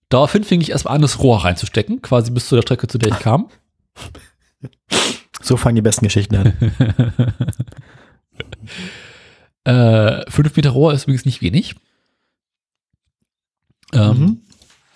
[0.09, 3.13] Daraufhin fing ich erstmal an, das Rohr reinzustecken, quasi bis zu der Strecke, zu der
[3.13, 3.51] ich kam.
[5.41, 6.55] So fangen die besten Geschichten an.
[9.65, 11.75] Äh, fünf Meter Rohr ist übrigens nicht wenig.
[13.93, 14.43] Ähm, Mhm.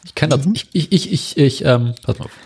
[0.05, 0.55] Ich kann das, Mhm.
[0.55, 2.39] ich, ich, ich, ich, ich, ähm, pass mal auf.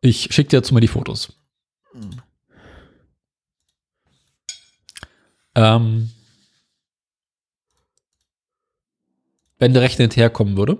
[0.00, 1.36] Ich schicke dir dazu mal die Fotos.
[5.56, 6.10] Ähm,
[9.58, 10.76] wenn der Rechner hinterherkommen würde.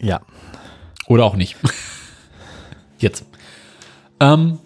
[0.00, 0.22] Ja.
[1.06, 1.56] Oder auch nicht.
[2.98, 3.26] Jetzt.
[4.20, 4.58] Ähm,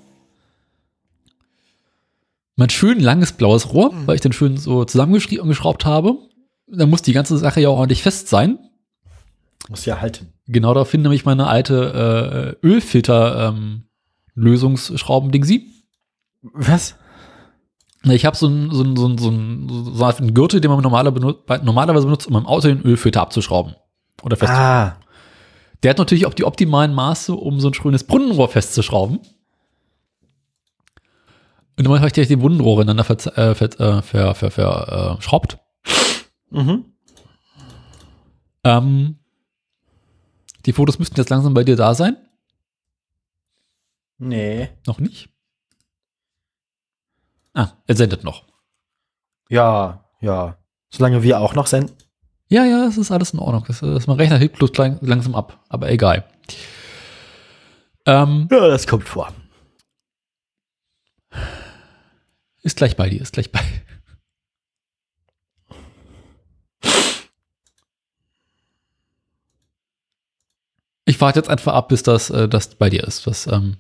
[2.55, 6.17] mein schön langes blaues Rohr, weil ich den schön so zusammengeschraubt habe.
[6.69, 8.59] Da muss die ganze Sache ja auch ordentlich fest sein.
[9.69, 10.32] Muss ja halten.
[10.47, 15.69] Genau daraufhin nämlich meine alte äh, Ölfilter-Lösungsschrauben-Ding sie.
[16.53, 16.97] Was?
[18.05, 19.31] Ich habe so einen so einen- so so
[19.95, 23.77] so einen Gürtel, den man normaler benut normalerweise benutzt, um im Auto den Ölfilter abzuschrauben.
[24.23, 24.53] Oder fest.
[24.53, 24.97] Ah.
[25.85, 29.21] Der hat natürlich auch die optimalen Maße, um so ein schönes Brunnenrohr festzuschrauben.
[31.79, 35.17] Und dann habe ich gleich die Brunnenrohre ineinander verz- äh, ver, äh, ver, ver, ver,
[35.19, 35.59] äh, schraubt.
[36.51, 36.85] Mhm.
[38.65, 39.19] Ähm,
[40.67, 42.17] die Fotos müssten jetzt langsam bei dir da sein.
[44.19, 44.69] Nee.
[44.87, 45.29] Noch nicht?
[47.55, 48.45] Ah, er sendet noch.
[49.49, 50.57] Ja, ja.
[50.91, 51.97] Solange wir auch noch senden.
[52.49, 53.65] Ja, ja, es ist alles in Ordnung.
[53.67, 56.25] Das, das, mein Rechner hebt bloß lang, langsam ab, aber egal.
[58.07, 59.33] Ähm, Ja, das kommt vor.
[62.63, 63.61] ist gleich bei dir, ist gleich bei.
[71.13, 73.27] Ich warte jetzt einfach ab, bis das, äh, das bei dir ist.
[73.27, 73.77] Das, ähm,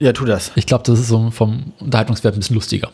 [0.00, 0.52] Ja, tu das.
[0.54, 2.92] ich glaube, das ist so vom Unterhaltungswert ein bisschen lustiger.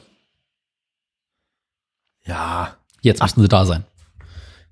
[2.25, 2.77] Ja.
[3.01, 3.85] Jetzt müssten sie da sein.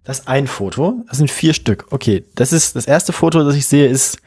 [0.05, 1.05] Das ist ein Foto.
[1.09, 1.87] Das sind vier Stück.
[1.91, 4.19] Okay, das ist das erste Foto, das ich sehe, ist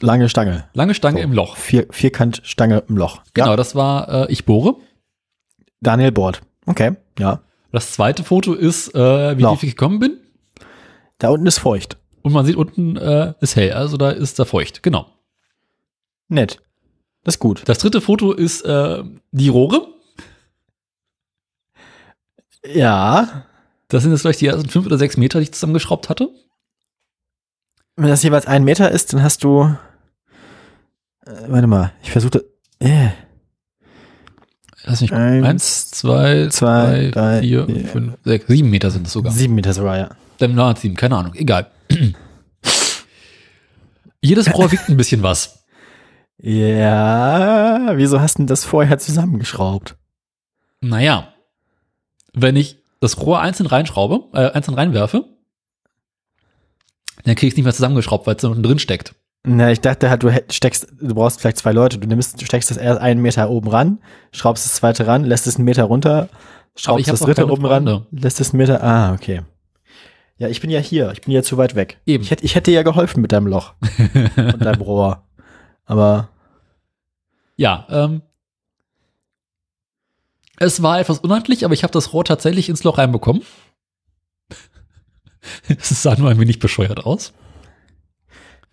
[0.00, 0.64] lange Stange.
[0.72, 1.24] Lange Stange So.
[1.24, 1.56] im Loch.
[1.58, 3.20] Vier, Vierkant Stange im Loch.
[3.34, 3.56] Genau, Ja.
[3.56, 4.76] das war äh, Ich bohre.
[5.82, 6.40] Daniel Bord.
[6.64, 7.40] Okay, ja.
[7.70, 9.52] Das zweite Foto ist, äh, wie Loch.
[9.52, 10.16] tief ich gekommen bin.
[11.18, 11.98] Da unten ist feucht.
[12.26, 14.82] Und man sieht unten äh, ist hell, also da ist da feucht.
[14.82, 15.06] Genau.
[16.26, 16.60] Nett.
[17.22, 17.62] Das ist gut.
[17.66, 19.86] Das dritte Foto ist äh, die Rohre.
[22.66, 23.44] Ja.
[23.86, 26.30] Das sind jetzt gleich die ersten fünf oder sechs Meter, die ich zusammengeschraubt hatte.
[27.94, 29.76] Wenn das jeweils ein Meter ist, dann hast du.
[31.24, 32.44] Äh, warte mal, ich versuchte.
[32.80, 33.10] Äh,
[34.82, 37.84] Lass mich Eins, eins, zwei, zwei, drei, vier, vier.
[37.86, 39.30] fünf, sechs, sieben Meter sind es sogar.
[39.30, 40.08] sieben Meter sogar, ja.
[40.38, 41.70] Dann sieben, keine Ahnung, egal.
[44.20, 45.64] Jedes Rohr wiegt ein bisschen was.
[46.38, 49.96] Ja, wieso hast du denn das vorher zusammengeschraubt?
[50.80, 51.32] Naja,
[52.34, 55.24] wenn ich das Rohr einzeln reinschraube, äh, einzeln reinwerfe,
[57.24, 59.14] dann krieg ich es nicht mehr zusammengeschraubt, weil es da unten drin steckt.
[59.48, 61.98] Na, ich dachte halt, du steckst, du brauchst vielleicht zwei Leute.
[61.98, 64.00] Du nimmst, du steckst das erst einen Meter oben ran,
[64.32, 66.28] schraubst das zweite ran, lässt es einen Meter runter,
[66.74, 68.06] schraubst das dritte oben ran, Freunde.
[68.10, 68.82] lässt es einen Meter.
[68.82, 69.42] Ah, okay.
[70.38, 71.12] Ja, ich bin ja hier.
[71.12, 71.98] Ich bin ja zu weit weg.
[72.04, 72.22] Eben.
[72.22, 73.74] Ich hätte, ich hätte ja geholfen mit deinem Loch
[74.36, 75.26] und deinem Rohr.
[75.86, 76.28] Aber
[77.56, 78.22] Ja, ähm,
[80.58, 83.42] es war etwas unhandlich, aber ich habe das Rohr tatsächlich ins Loch reinbekommen.
[85.68, 87.32] Es sah nur ein wenig bescheuert aus.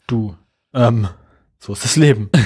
[0.07, 0.35] du,
[0.73, 1.07] ähm,
[1.59, 2.31] so ist das Leben.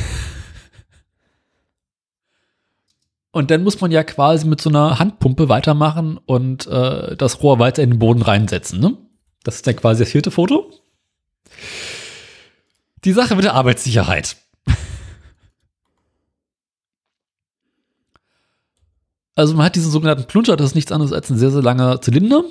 [3.31, 7.60] Und dann muss man ja quasi mit so einer Handpumpe weitermachen und äh, das Rohr
[7.60, 8.80] weiter in den Boden reinsetzen.
[8.80, 8.98] Ne?
[9.48, 10.74] Das ist dann quasi das vierte Foto.
[13.06, 14.36] Die Sache mit der Arbeitssicherheit.
[19.36, 22.02] Also man hat diesen sogenannten Plunger, das ist nichts anderes als ein sehr, sehr langer
[22.02, 22.44] Zylinder,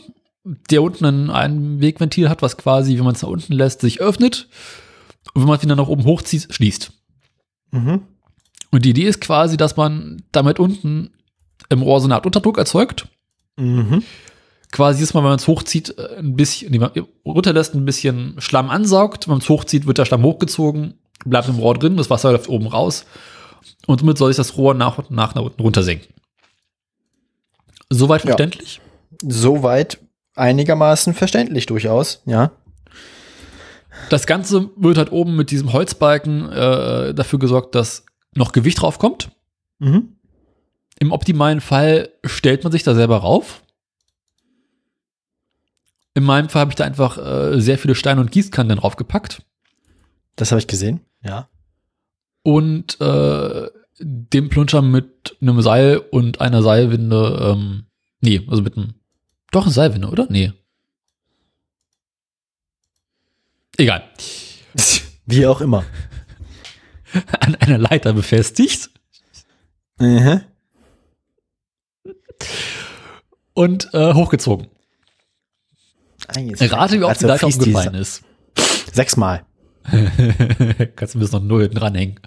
[0.70, 4.48] der unten ein Einwegventil hat, was quasi, wenn man es nach unten lässt, sich öffnet.
[5.34, 6.92] Und wenn man es wieder nach oben hochzieht, schließt.
[7.72, 8.02] Mhm.
[8.70, 11.10] Und die Idee ist quasi, dass man damit unten
[11.70, 13.08] im Rohr so eine Art Unterdruck erzeugt.
[13.56, 14.04] Mhm.
[14.72, 16.90] Quasi jedes Mal, wenn man es hochzieht, äh, ein bisschen, nee, man
[17.24, 19.26] runterlässt, ein bisschen Schlamm ansaugt.
[19.26, 20.94] Wenn man es hochzieht, wird der Schlamm hochgezogen,
[21.24, 23.06] bleibt im Rohr drin, das Wasser läuft oben raus.
[23.86, 26.12] Und somit soll sich das Rohr nach und nach nach unten runtersenken.
[27.90, 28.28] Soweit Ja.
[28.28, 28.80] verständlich?
[29.22, 29.98] Soweit
[30.34, 32.50] einigermaßen verständlich durchaus, ja.
[34.10, 39.30] Das Ganze wird halt oben mit diesem Holzbalken äh, dafür gesorgt, dass noch Gewicht draufkommt.
[39.78, 40.16] Mhm.
[40.98, 43.62] Im optimalen Fall stellt man sich da selber rauf.
[46.16, 49.42] In meinem Fall habe ich da einfach äh, sehr viele Steine und Gießkannen draufgepackt
[50.34, 51.50] Das habe ich gesehen, ja.
[52.42, 53.68] und äh,
[54.00, 57.84] dem Plunscher mit einem Seil und einer Seilwinde, ähm,
[58.22, 58.94] nee, also mit einem,
[59.52, 60.26] doch eine Seilwinde, oder?
[60.30, 60.54] Nee.
[63.76, 64.02] Egal.
[65.26, 65.84] Wie auch immer.
[67.40, 68.90] An einer Leiter befestigt
[69.98, 70.42] Mhm.
[73.54, 74.68] und äh, hochgezogen.
[76.28, 78.22] Rate, wie oft Also Leiter umgefallen ist.
[78.92, 79.44] Sechsmal.
[80.96, 82.20] Kannst du mir das noch null hinten dranhängen.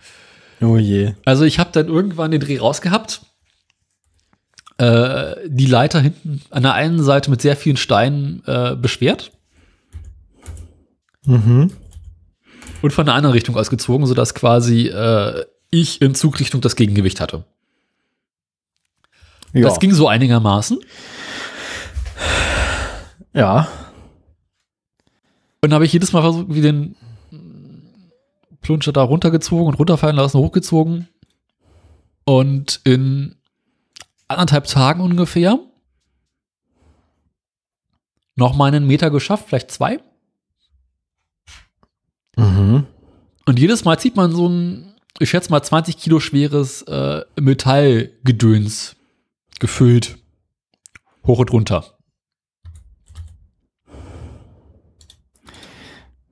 [0.62, 1.14] Oh je.
[1.26, 3.22] Also ich habe dann irgendwann den Dreh rausgehabt.
[4.78, 9.32] Äh, die Leiter hinten an der einen Seite mit sehr vielen Steinen äh, beschwert
[11.26, 11.72] Mhm.
[12.82, 17.44] und von der anderen Richtung ausgezogen, sodass quasi äh, ich in Zugrichtung das Gegengewicht hatte.
[19.54, 19.68] Ja.
[19.68, 20.80] Das ging so einigermaßen.
[23.34, 23.68] ja.
[25.62, 26.96] Und dann habe ich jedes Mal versucht, wie den
[28.62, 31.08] Plunscher da runtergezogen und runterfallen lassen, hochgezogen.
[32.24, 33.36] Und in
[34.28, 35.60] anderthalb Tagen ungefähr
[38.36, 40.00] noch mal einen Meter geschafft, vielleicht zwei.
[42.38, 42.86] Mhm.
[43.46, 48.96] Und jedes Mal zieht man so ein, ich schätze mal 20 Kilo schweres äh, Metallgedöns
[49.60, 50.18] gefüllt
[51.26, 51.99] hoch und runter.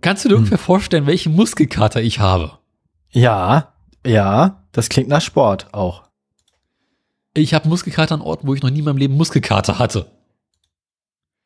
[0.02, 2.60] Kannst du dir ungefähr vorstellen, welchen Muskelkater ich habe?
[3.12, 3.74] Ja,
[4.06, 6.04] ja, das klingt nach Sport auch.
[7.34, 10.12] Ich habe Muskelkater an Orten, wo ich noch nie in meinem Leben Muskelkater hatte.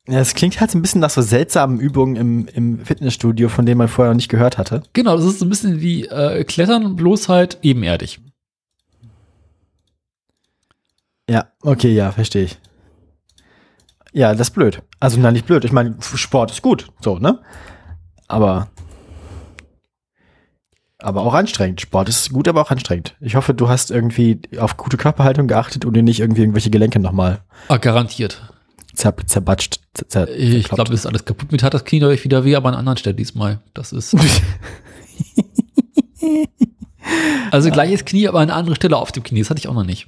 [0.07, 3.65] Ja, es klingt halt so ein bisschen nach so seltsamen Übungen im, im Fitnessstudio, von
[3.65, 4.83] denen man vorher noch nicht gehört hatte.
[4.93, 8.19] Genau, das ist so ein bisschen wie äh, Klettern, bloß halt ebenerdig.
[11.29, 12.57] Ja, okay, ja, verstehe ich.
[14.11, 14.81] Ja, das ist blöd.
[14.99, 15.63] Also, nein, nicht blöd.
[15.63, 17.39] Ich meine, Sport ist gut, so, ne?
[18.31, 18.67] Aber
[20.99, 21.81] aber auch anstrengend.
[21.81, 23.15] Sport ist gut, aber auch anstrengend.
[23.21, 26.99] Ich hoffe, du hast irgendwie auf gute Körperhaltung geachtet und dir nicht irgendwie irgendwelche Gelenke
[26.99, 28.39] nochmal Ah, garantiert.
[28.93, 29.79] zer zerbatscht.
[29.95, 31.51] Zer zer Ich glaube, ist alles kaputt.
[31.51, 33.61] Mir tat das Knie dadurch wieder weh, aber an anderen Stellen diesmal.
[33.73, 34.15] Das ist.
[37.51, 39.39] also gleiches Knie, aber an einer anderen Stelle auf dem Knie.
[39.39, 40.07] Das hatte ich auch noch nicht.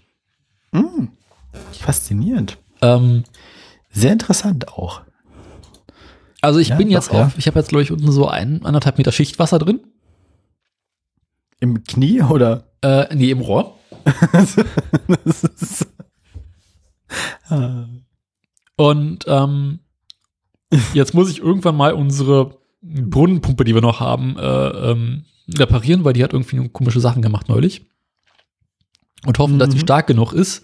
[1.79, 2.57] Faszinierend.
[2.81, 3.23] Ähm,
[3.91, 5.01] Sehr interessant auch.
[6.43, 7.25] Also ich Ja, bin doch, jetzt ja.
[7.25, 9.79] auf, ich habe jetzt, glaube ich, unten so ein, anderthalb Meter Schichtwasser drin.
[11.59, 12.65] Im Knie oder?
[12.81, 13.77] Äh, nee, im Rohr.
[15.23, 15.87] Das ist-
[17.47, 17.85] Ah.
[18.75, 19.79] Und ähm,
[20.93, 24.41] jetzt muss ich irgendwann mal unsere Brunnenpumpe, die wir noch haben, äh,
[24.91, 25.25] ähm,
[25.57, 27.85] reparieren, weil die hat irgendwie komische Sachen gemacht neulich.
[29.25, 29.81] Und hoffen, dass die Mhm.
[29.81, 30.63] stark genug ist,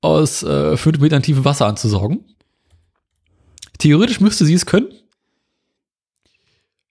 [0.00, 2.24] aus äh, fünf Metern tiefem Wasser anzusaugen.
[3.84, 4.94] Theoretisch müsste sie es können.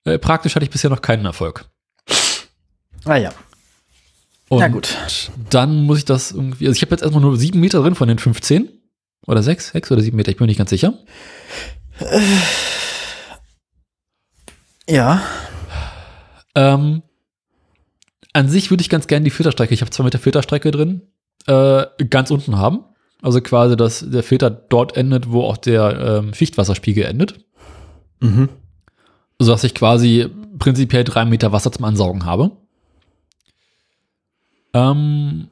[0.05, 1.65] Äh, praktisch hatte ich bisher noch keinen Erfolg.
[3.05, 3.33] ah ja.
[4.47, 4.95] Und Na gut.
[5.49, 8.07] dann muss ich das irgendwie, also ich habe jetzt erstmal nur sieben Meter drin von
[8.07, 8.69] den 15.
[9.25, 10.93] Oder sechs, sechs oder sieben Meter, ich bin mir nicht ganz sicher.
[14.87, 15.23] Ja.
[16.53, 17.01] Ähm,
[18.33, 21.01] an sich würde ich ganz gerne die Filterstrecke, ich habe zwei Meter Filterstrecke drin,
[21.47, 22.85] äh, ganz unten haben.
[23.23, 27.39] Also quasi, dass der Filter dort endet, wo auch der ähm, Schichtwasserspiegel endet.
[28.19, 28.49] Mhm.
[29.39, 30.29] Sodass ich quasi
[30.59, 32.51] prinzipiell drei Meter Wasser zum Ansaugen habe.
[34.73, 35.47] Ähm,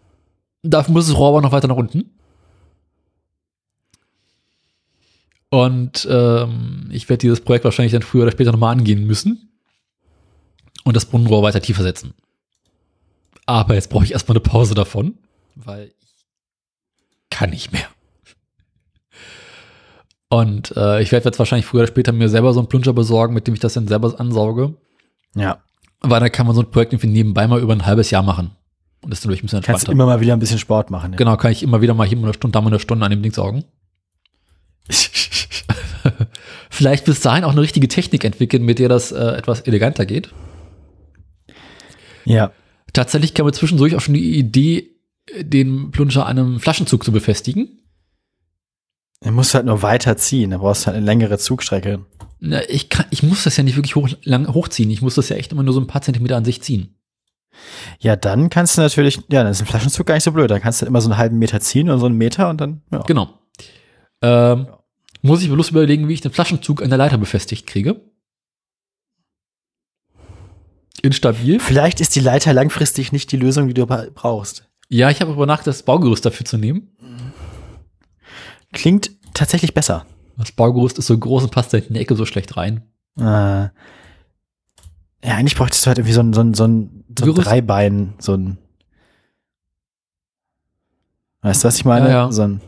[0.64, 2.12] dafür muss das Rohr aber noch weiter nach unten.
[5.50, 9.50] Und ähm, ich werde dieses Projekt wahrscheinlich dann früher oder später nochmal angehen müssen.
[10.84, 12.16] Und das Brunnenrohr weiter tiefer setzen.
[13.46, 15.18] Aber jetzt brauche ich erstmal eine Pause davon,
[15.56, 15.94] weil
[17.42, 17.88] kann nicht mehr.
[20.30, 23.34] Und äh, ich werde jetzt wahrscheinlich früher oder später mir selber so einen Plunger besorgen,
[23.34, 24.76] mit dem ich das dann selber ansauge.
[25.34, 25.58] Ja.
[26.02, 28.52] Weil dann kann man so ein Projekt irgendwie nebenbei mal über ein halbes Jahr machen.
[29.02, 29.92] Und ist dadurch ein bisschen Kannst entspannter.
[29.94, 31.14] immer mal wieder ein bisschen Sport machen.
[31.14, 31.18] Ja.
[31.18, 33.12] Genau, kann ich immer wieder mal hier mal eine Stunde, da mal eine Stunde an
[33.12, 33.64] dem Ding saugen.
[36.70, 40.32] Vielleicht bis dahin auch eine richtige Technik entwickeln, mit der das äh, etwas eleganter geht.
[42.24, 42.52] ja.
[42.94, 44.91] Tatsächlich kam mir zwischendurch auch schon die Idee,
[45.40, 47.80] den Plunger an einem Flaschenzug zu befestigen.
[49.24, 50.52] Du musst halt nur weiterziehen.
[50.52, 52.06] Da brauchst du halt eine längere Zugstrecke.
[52.40, 54.90] Na, ich, kann, ich muss das ja nicht wirklich hoch, lang, hochziehen.
[54.90, 56.98] Ich muss das ja echt immer nur so ein paar Zentimeter an sich ziehen.
[58.00, 60.50] Ja, dann kannst du natürlich, ja, dann ist ein Flaschenzug gar nicht so blöd.
[60.50, 62.82] Dann kannst du immer so einen halben Meter ziehen und so einen Meter und dann,
[62.92, 63.00] ja.
[63.04, 63.38] Genau.
[64.24, 64.68] Ähm,
[65.22, 68.02] Muss ich bloß überlegen, wie ich den Flaschenzug an der Leiter befestigt kriege.
[71.04, 71.60] Instabil.
[71.60, 74.68] Vielleicht ist die Leiter langfristig nicht die Lösung, die du bra- brauchst.
[74.94, 76.90] Ja, ich habe aber nach, das Baugerüst dafür zu nehmen.
[78.74, 80.06] Klingt tatsächlich besser.
[80.38, 82.84] Das Baugerüst ist so groß und passt da in die Ecke so schlecht rein.
[83.18, 83.72] Äh, ja,
[85.24, 87.36] eigentlich bräuchtest du halt irgendwie so ein, so ein, so ein, so ein.
[87.36, 88.58] Dreibein, so ein.
[91.42, 92.08] Weißt du, was ich meine?
[92.08, 92.32] Ja, ja.
[92.34, 92.62] So ein,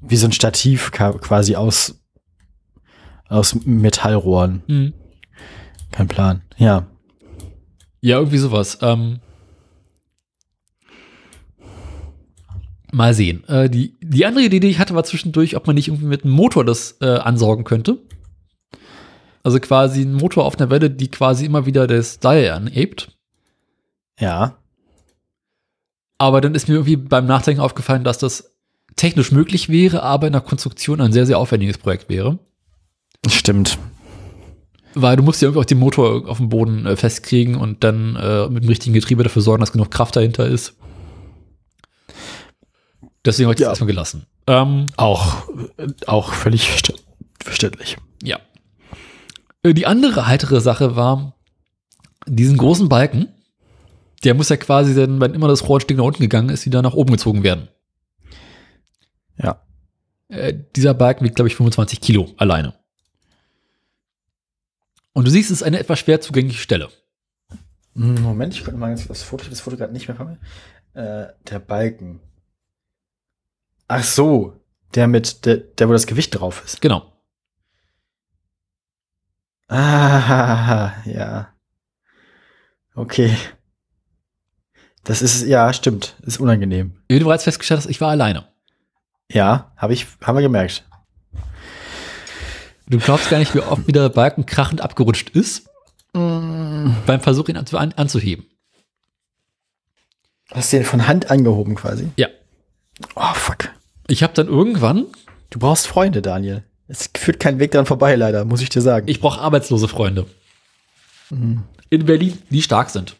[0.00, 2.02] wie so ein Stativ quasi aus,
[3.28, 4.62] aus Metallrohren.
[4.66, 4.94] Hm.
[5.90, 6.40] Kein Plan.
[6.56, 6.86] Ja.
[8.00, 8.78] Ja, irgendwie sowas.
[8.80, 9.20] Ähm,
[12.92, 13.42] mal sehen.
[13.48, 16.24] Äh, die, die andere Idee, die ich hatte, war zwischendurch, ob man nicht irgendwie mit
[16.24, 17.98] einem Motor das äh, ansaugen könnte.
[19.42, 23.10] Also quasi ein Motor auf einer Welle, die quasi immer wieder das Seil anebt.
[24.20, 24.56] Ja.
[26.18, 28.52] Aber dann ist mir irgendwie beim Nachdenken aufgefallen, dass das
[28.94, 32.38] technisch möglich wäre, aber in der Konstruktion ein sehr, sehr aufwendiges Projekt wäre.
[33.26, 33.78] Stimmt.
[34.94, 38.14] Weil du musst ja irgendwie auch den Motor auf dem Boden äh, festkriegen und dann
[38.16, 40.74] äh, mit dem richtigen Getriebe dafür sorgen, dass genug Kraft dahinter ist.
[43.24, 43.68] Deswegen habe ich das Ja.
[43.70, 44.26] erstmal gelassen.
[44.46, 45.48] Ähm, Auch,
[46.06, 46.68] auch völlig
[47.40, 47.96] verständlich.
[48.22, 48.40] ja.
[49.62, 51.36] Äh, Die andere heitere Sache war,
[52.26, 53.28] diesen großen Balken,
[54.24, 56.66] der muss ja quasi dann, wenn immer das Rohr ein Stück nach unten gegangen ist,
[56.66, 57.68] wieder nach oben gezogen werden.
[59.38, 59.62] Ja.
[60.28, 62.74] Äh, dieser Balken wiegt, glaube ich, 25 Kilo alleine.
[65.12, 66.88] Und du siehst, es ist eine etwas schwer zugängliche Stelle.
[67.94, 70.38] Moment, ich gucke mal das Foto, das Foto gerade nicht mehr mir.
[70.94, 72.20] Äh, der Balken.
[73.94, 74.58] Ach so,
[74.94, 76.80] der mit, der, der, wo das Gewicht drauf ist.
[76.80, 77.12] Genau.
[79.68, 81.52] Ah, ja.
[82.94, 83.36] Okay.
[85.04, 86.16] Das ist, ja, stimmt.
[86.22, 87.02] Ist unangenehm.
[87.08, 88.48] Wie du bereits festgestellt hast, ich war alleine.
[89.30, 90.88] Ja, habe ich, haben wir gemerkt.
[92.86, 95.68] Du glaubst gar nicht, wie oft wieder der Balken krachend abgerutscht ist,
[96.14, 98.46] beim Versuch, ihn an, anzuheben.
[100.50, 102.10] Hast du den von Hand angehoben quasi?
[102.16, 102.28] Ja.
[103.16, 103.68] Oh, fuck.
[104.08, 105.06] Ich habe dann irgendwann,
[105.52, 106.64] Du brauchst Freunde, Daniel.
[106.88, 109.06] Es führt kein Weg daran vorbei, leider, muss ich dir sagen.
[109.06, 110.26] ich brauche arbeitslose Freunde.
[111.90, 113.16] in Berlin, die stark sind.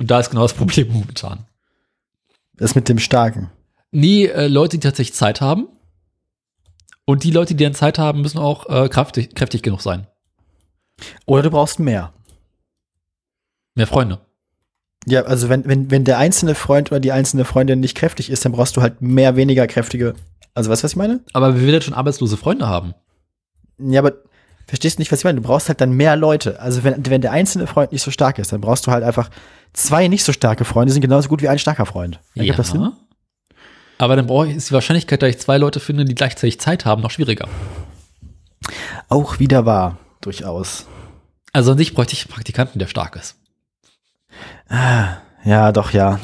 [0.00, 1.46] Und da ist genau das Problem momentan.
[2.56, 3.50] Das mit dem Starken.
[3.92, 5.68] Nee, äh, Leute, die tatsächlich Zeit haben.
[7.04, 10.08] Und die Leute, die dann Zeit haben, müssen auch äh, kräftig, kräftig genug sein.
[11.26, 12.12] Oder du brauchst mehr.
[13.76, 14.18] Mehr Freunde.
[15.06, 18.44] Ja, also wenn, wenn, wenn der einzelne Freund oder die einzelne Freundin nicht kräftig ist,
[18.44, 20.14] dann brauchst du halt mehr, weniger kräftige.
[20.54, 21.20] Also weißt du, was ich meine?
[21.32, 22.94] Aber wer will denn schon arbeitslose Freunde haben?
[23.78, 24.12] Ja, aber
[24.66, 25.40] verstehst du nicht, was ich meine?
[25.40, 26.60] Du brauchst halt dann mehr Leute.
[26.60, 29.30] Also wenn, wenn der einzelne Freund nicht so stark ist, dann brauchst du halt einfach
[29.72, 32.20] zwei nicht so starke Freunde, sind genauso gut wie ein starker Freund.
[32.34, 32.92] Ergibt das Sinn?
[33.98, 36.84] Aber dann brauche ich, ist die Wahrscheinlichkeit, dass ich zwei Leute finde, die gleichzeitig Zeit
[36.84, 37.48] haben, noch schwieriger.
[39.08, 40.86] Auch wieder wahr, durchaus.
[41.52, 43.36] Also an sich bräuchte ich einen Praktikanten, der stark ist.
[44.68, 46.20] Ah, ja, doch, ja.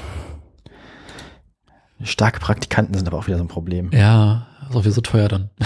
[2.02, 3.90] Starke Praktikanten sind aber auch wieder so ein Problem.
[3.92, 5.50] Ja, ist auch wieder so teuer dann.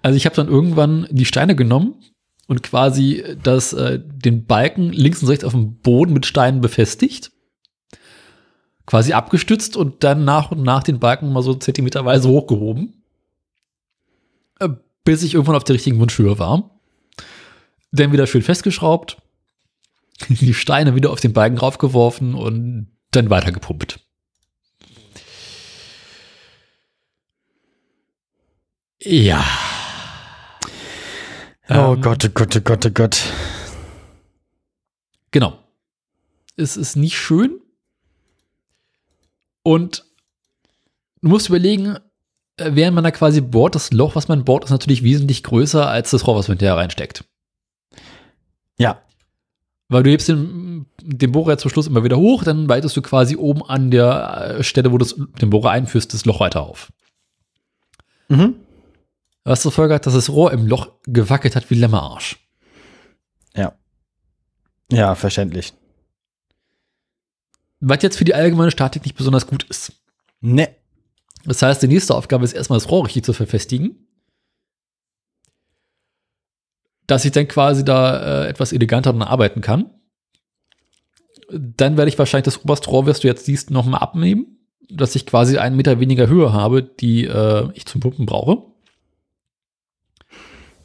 [0.00, 1.96] Also ich habe dann irgendwann die Steine genommen
[2.46, 7.30] und quasi das, äh, den Balken links und rechts auf dem Boden mit Steinen befestigt.
[8.86, 13.02] Quasi abgestützt und dann nach und nach den Balken mal so zentimeterweise hochgehoben.
[14.60, 14.70] Äh,
[15.04, 16.70] bis ich irgendwann auf der richtigen Wunschhöhe war.
[17.90, 19.18] Dann wieder schön festgeschraubt.
[20.28, 24.00] Die Steine wieder auf den Balken raufgeworfen und dann weitergepumpt.
[29.02, 29.44] Ja.
[31.68, 33.22] Oh Ähm, Gott, oh Gott, oh Gott, oh Gott.
[35.30, 35.58] Genau.
[36.56, 37.60] Es ist nicht schön.
[39.62, 40.04] Und
[41.22, 41.96] du musst überlegen,
[42.56, 45.88] äh, während man da quasi bohrt, das Loch, was man bohrt, ist natürlich wesentlich größer
[45.88, 47.24] als das Rohr, was man hinterher reinsteckt.
[49.88, 53.36] Weil du hebst den, den Bohrer zum Schluss immer wieder hoch, dann weitest du quasi
[53.36, 55.04] oben an der äh, Stelle, wo du
[55.40, 56.92] den Bohrer einführst, das Loch weiter auf.
[58.28, 58.54] mhm.
[59.44, 62.38] Was zur Folge hat, dass das Rohr im Loch gewackelt hat wie Lämmerarsch.
[63.56, 63.72] ja.
[64.90, 65.72] Ja, verständlich.
[67.80, 69.92] Was jetzt für die allgemeine Statik nicht besonders gut ist.
[70.40, 70.68] Ne.
[71.44, 74.01] Das heißt, die nächste Aufgabe ist erstmal das Rohr richtig zu verfestigen.
[77.06, 79.90] Dass ich dann quasi da äh, etwas eleganter dran arbeiten kann.
[81.50, 84.58] Dann werde ich wahrscheinlich das oberste Rohr, was du jetzt siehst, nochmal abnehmen.
[84.88, 88.62] Dass ich quasi einen Meter weniger Höhe habe, die äh, ich zum Pumpen brauche.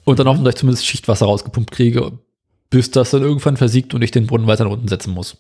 [0.06, 2.20] Und dann hoffentlich zumindest Schichtwasser rausgepumpt kriege,
[2.70, 5.38] bis das dann irgendwann versiegt und ich den Brunnen weiter nach unten setzen muss.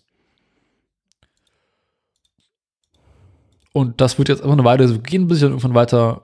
[3.77, 6.23] Und das wird jetzt einfach eine Weile so gehen, bis ich dann irgendwann weiter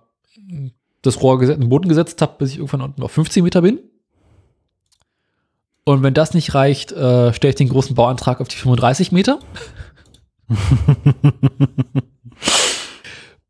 [1.04, 3.80] das Rohr in den Boden gesetzt habe, bis ich irgendwann unten auf 15 Meter bin.
[5.85, 9.39] Und wenn das nicht reicht, äh, stelle ich den großen Bauantrag auf die 35 Meter.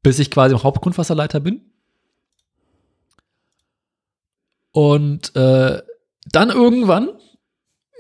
[0.04, 1.62] bis ich quasi im Hauptgrundwasserleiter bin.
[4.72, 5.82] Und äh,
[6.32, 7.10] dann irgendwann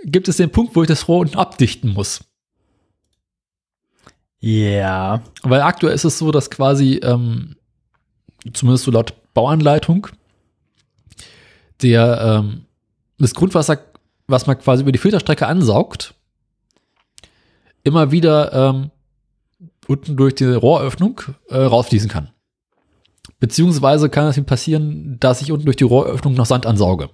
[0.04, 2.26] gibt es den Punkt, wo ich das Rohr unten abdichten muss.
[4.40, 5.24] Ja.
[5.44, 7.56] Weil aktuell ist es so, dass quasi, ähm,
[8.54, 10.08] zumindest so laut Bauanleitung,
[11.82, 12.66] der, ähm,
[13.18, 13.80] das Grundwasser,
[14.28, 16.16] was man quasi über die Filterstrecke ansaugt,
[17.84, 18.92] immer wieder ähm,
[19.88, 22.30] unten durch die Rohröffnung äh, rausfließen kann.
[23.40, 27.10] Beziehungsweise kann es ihm passieren, dass ich unten durch die Rohröffnung noch Sand ansauge.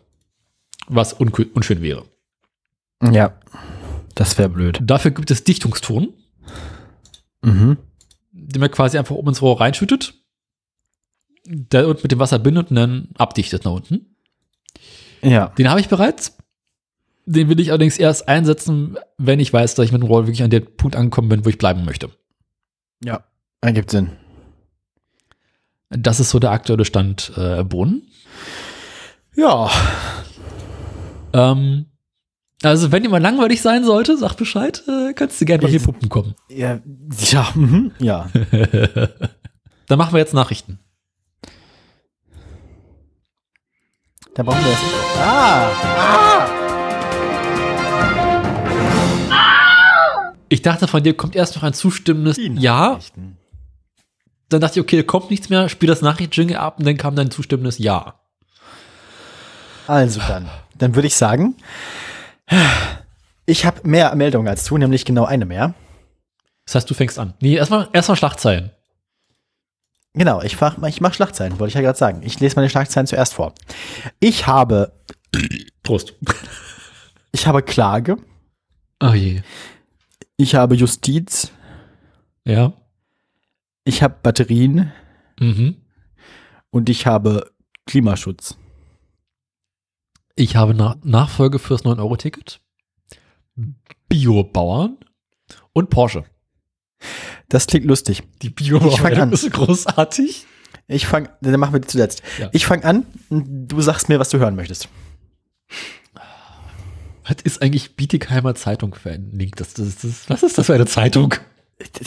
[0.87, 2.05] Was unschön wäre.
[3.11, 3.39] Ja.
[4.15, 4.79] Das wäre blöd.
[4.83, 6.13] Dafür gibt es Dichtungston,
[7.41, 7.77] Mhm.
[8.31, 10.13] den man quasi einfach oben ins Rohr reinschüttet,
[11.45, 14.15] der unten mit dem Wasser bindet und dann abdichtet nach unten.
[15.21, 15.47] Ja.
[15.57, 16.35] Den habe ich bereits.
[17.31, 20.41] Den will ich allerdings erst einsetzen, wenn ich weiß, dass ich mit dem Rohr wirklich
[20.41, 22.09] an dem Punkt angekommen bin, wo ich bleiben möchte.
[23.03, 23.23] Ja.
[23.61, 24.13] Ergibt Sinn.
[25.91, 28.07] Das ist so der aktuelle Stand äh, Brunnen.
[29.35, 29.69] Ja.
[31.33, 31.85] Ähm,
[32.63, 35.79] also, wenn ihr mal langweilig sein sollte, sag Bescheid, äh, kannst du gerne bei mir
[35.79, 36.33] pumpen kommen.
[36.49, 36.79] Ja.
[37.19, 37.47] Ja.
[37.53, 37.91] Mhm.
[37.99, 38.27] Ja.
[39.87, 40.79] Dann machen wir jetzt Nachrichten.
[44.33, 44.81] Da brauchen wir das.
[45.19, 46.38] Ah.
[50.49, 52.99] Ich dachte, von dir kommt erst noch ein zustimmendes Ja.
[54.49, 57.15] Dann dachte ich, okay, da kommt nichts mehr, spiel das Nachrichten-Jingle ab und dann kam
[57.15, 58.19] dein zustimmendes Ja.
[59.87, 60.49] Also dann.
[60.75, 61.55] Dann würde ich sagen,
[63.45, 65.73] ich habe mehr Meldungen als du, nämlich genau eine mehr.
[66.65, 67.33] Das heißt, du fängst an.
[67.41, 68.71] Nee, erstmal erstmal Schlagzeilen.
[70.13, 72.21] Genau, ich mach, ich mach Schlagzeilen, wollte ich ja gerade sagen.
[72.23, 73.53] Ich lese meine Schlagzeilen zuerst vor.
[74.19, 74.93] Ich habe,
[75.83, 76.13] Prost.
[77.31, 78.17] ich habe Klage,
[79.01, 79.41] Oh je.
[80.39, 81.51] Ich habe Justiz,
[82.45, 82.71] Ja.
[83.83, 84.91] ich habe Batterien
[85.39, 85.75] Mhm.
[86.71, 87.51] und ich habe
[87.85, 88.57] Klimaschutz.
[90.35, 92.61] Ich habe Na Nachfolge fürs 9-Euro-Ticket.
[94.07, 94.97] Biobauern
[95.73, 96.23] und Porsche.
[97.49, 98.23] Das klingt lustig.
[98.41, 100.45] Die Biobauern ist großartig.
[100.87, 102.21] Ich fange, dann machen wir die zuletzt.
[102.39, 102.49] Ja.
[102.53, 104.87] Ich fange an, du sagst mir, was du hören möchtest.
[107.29, 109.55] Was ist eigentlich Bietigheimer Zeitung für ein Link?
[109.57, 111.35] Das, das, das, was ist das für eine Zeitung?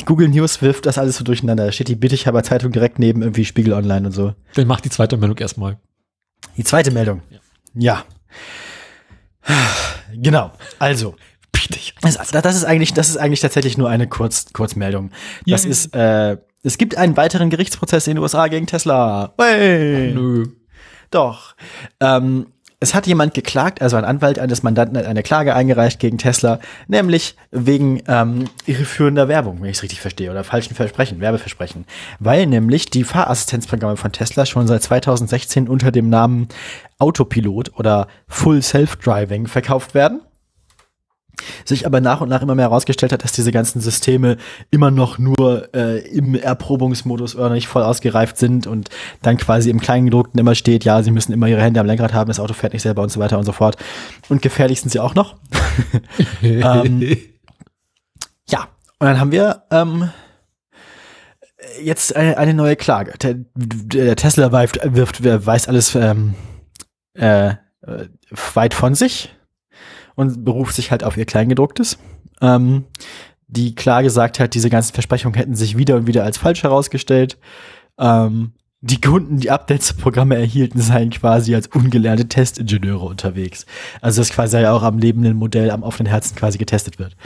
[0.05, 1.67] Google News wirft das alles so durcheinander.
[1.67, 4.35] Da steht die Bittichhaber Zeitung direkt neben irgendwie Spiegel Online und so.
[4.55, 5.79] Dann mach die zweite Meldung erstmal.
[6.57, 7.23] Die zweite Meldung.
[7.75, 8.05] Ja.
[10.13, 10.53] Genau.
[10.79, 11.15] Also,
[12.03, 15.11] das, das ist eigentlich, das ist eigentlich tatsächlich nur eine Kurz, Kurzmeldung.
[15.47, 15.71] Das Ja.
[15.71, 19.33] ist, äh, es gibt einen weiteren Gerichtsprozess in den USA gegen Tesla.
[19.39, 20.13] Hey.
[20.13, 20.47] Nö.
[21.11, 21.55] Doch.
[22.01, 22.47] Ähm,
[22.83, 26.59] es hat jemand geklagt, also ein Anwalt eines Mandanten hat eine Klage eingereicht gegen Tesla,
[26.89, 31.85] nämlich wegen ähm, irreführender Werbung, wenn ich es richtig verstehe, oder falschen Versprechen, Werbeversprechen.
[32.19, 36.49] Weil nämlich die Fahrassistenzprogramme von Tesla schon seit 2016 unter dem Namen
[36.99, 40.21] Autopilot oder Full Self-Driving verkauft werden
[41.65, 44.37] sich aber nach und nach immer mehr herausgestellt hat, dass diese ganzen Systeme
[44.71, 48.89] immer noch nur äh, im Erprobungsmodus oder nicht voll ausgereift sind und
[49.23, 52.29] dann quasi im Kleingedruckten immer steht, ja, sie müssen immer ihre Hände am Lenkrad haben,
[52.29, 53.77] das Auto fährt nicht selber und so weiter und so fort.
[54.29, 55.37] Und gefährlich sind sie auch noch.
[56.43, 57.17] Ähm,
[58.49, 60.11] Ja, und dann haben wir ähm,
[61.83, 63.17] jetzt eine, eine neue Klage.
[63.19, 66.35] Der, der Tesla wirft, wirft, weist alles ähm,
[67.15, 67.55] äh, äh,
[68.55, 69.35] weit von sich
[70.15, 71.99] und beruft sich halt auf ihr Kleingedrucktes.
[72.41, 72.85] Ähm,
[73.47, 77.39] die Klage sagt halt, diese ganzen Versprechungen hätten sich wieder und wieder als falsch herausgestellt.
[77.99, 83.67] Ähm, die Kunden, die Updates-Programme erhielten, seien quasi als ungelernte Testingenieure unterwegs.
[84.01, 87.17] Also das quasi auch am lebenden Modell, am offenen Herzen quasi getestet wird.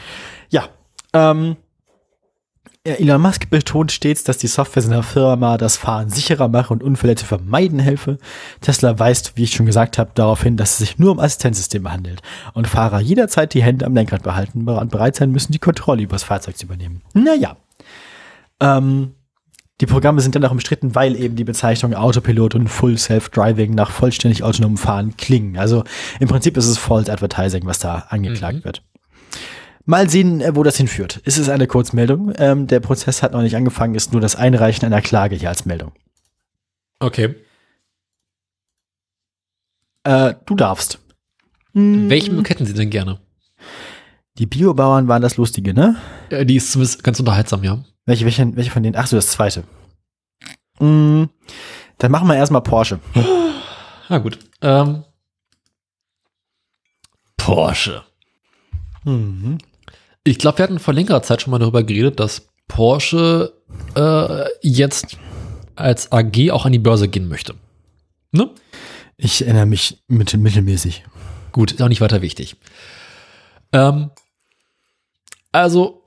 [0.51, 0.69] Ja,
[1.15, 1.66] ähm, ja,
[2.87, 7.17] Elon Musk betont stets, dass die Software seiner Firma das Fahren sicherer mache und Unfälle
[7.17, 8.19] zu vermeiden helfe.
[8.61, 11.93] Tesla weist, wie ich schon gesagt habe, darauf hin, dass es sich nur um Assistenzsysteme
[11.93, 12.23] handelt
[12.55, 16.15] und Fahrer jederzeit die Hände am Lenkrad behalten und bereit sein müssen, die Kontrolle über
[16.15, 17.03] das Fahrzeug zu übernehmen.
[17.13, 17.57] Naja.
[18.61, 19.15] Ähm,
[19.83, 23.91] die Programme sind dann auch umstritten, weil eben die Bezeichnung Autopilot und Full Self-Driving nach
[23.91, 25.59] vollständig autonomem Fahren klingen.
[25.59, 25.85] Also
[26.19, 28.65] im Prinzip ist es False Advertising, was da angeklagt Mhm.
[28.65, 28.83] wird.
[29.87, 31.21] Mal sehen, äh, wo das hinführt.
[31.25, 32.33] Es ist eine Kurzmeldung.
[32.37, 35.65] Ähm, der Prozess hat noch nicht angefangen, ist nur das Einreichen einer Klage hier als
[35.65, 35.93] Meldung.
[36.99, 37.37] Okay.
[40.03, 40.99] Äh, du darfst.
[41.73, 43.21] Welchen Look hätten Sie denn gerne?
[44.39, 45.97] Die Biobauern waren das Lustige, ne?
[46.31, 47.85] Äh, Die ist zumindest ganz unterhaltsam, ja.
[48.07, 48.97] Welche, welche, welche von denen?
[48.97, 49.65] Ach so, das zweite.
[50.79, 51.25] Mm,
[51.99, 52.99] dann machen wir erstmal Porsche.
[54.09, 54.39] Na gut.
[54.63, 55.05] Ähm,
[57.37, 58.05] Porsche.
[59.05, 59.59] Mhm.
[60.27, 63.53] Ich glaube, wir hatten vor längerer Zeit schon mal darüber geredet, dass Porsche
[63.95, 65.17] äh, jetzt
[65.77, 67.55] als AG auch an die Börse gehen möchte.
[68.33, 68.51] Ne?
[69.17, 71.05] Ich erinnere mich mit, mittelmäßig.
[71.53, 72.57] Gut, ist auch nicht weiter wichtig.
[73.73, 74.11] Ähm,
[75.53, 76.03] also,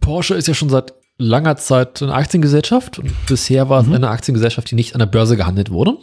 [0.00, 3.94] Porsche ist ja schon seit langer Zeit eine Aktiengesellschaft und bisher war es Mhm.
[3.94, 5.98] eine Aktiengesellschaft, die nicht an der Börse gehandelt wurde.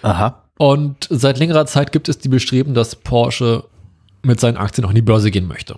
[0.00, 0.42] Aha.
[0.56, 3.64] Und seit längerer Zeit gibt es die Bestreben, dass Porsche
[4.22, 5.76] mit seinen Aktien auch in die Börse gehen möchte.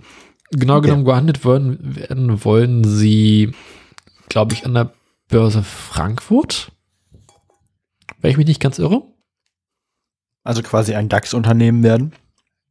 [0.50, 3.52] Genau genommen gehandelt werden, werden wollen sie,
[4.28, 4.92] glaube ich, an der
[5.28, 6.70] Börse Frankfurt.
[8.20, 9.02] Wenn ich mich nicht ganz irre.
[10.44, 12.12] Also quasi ein DAX-Unternehmen werden.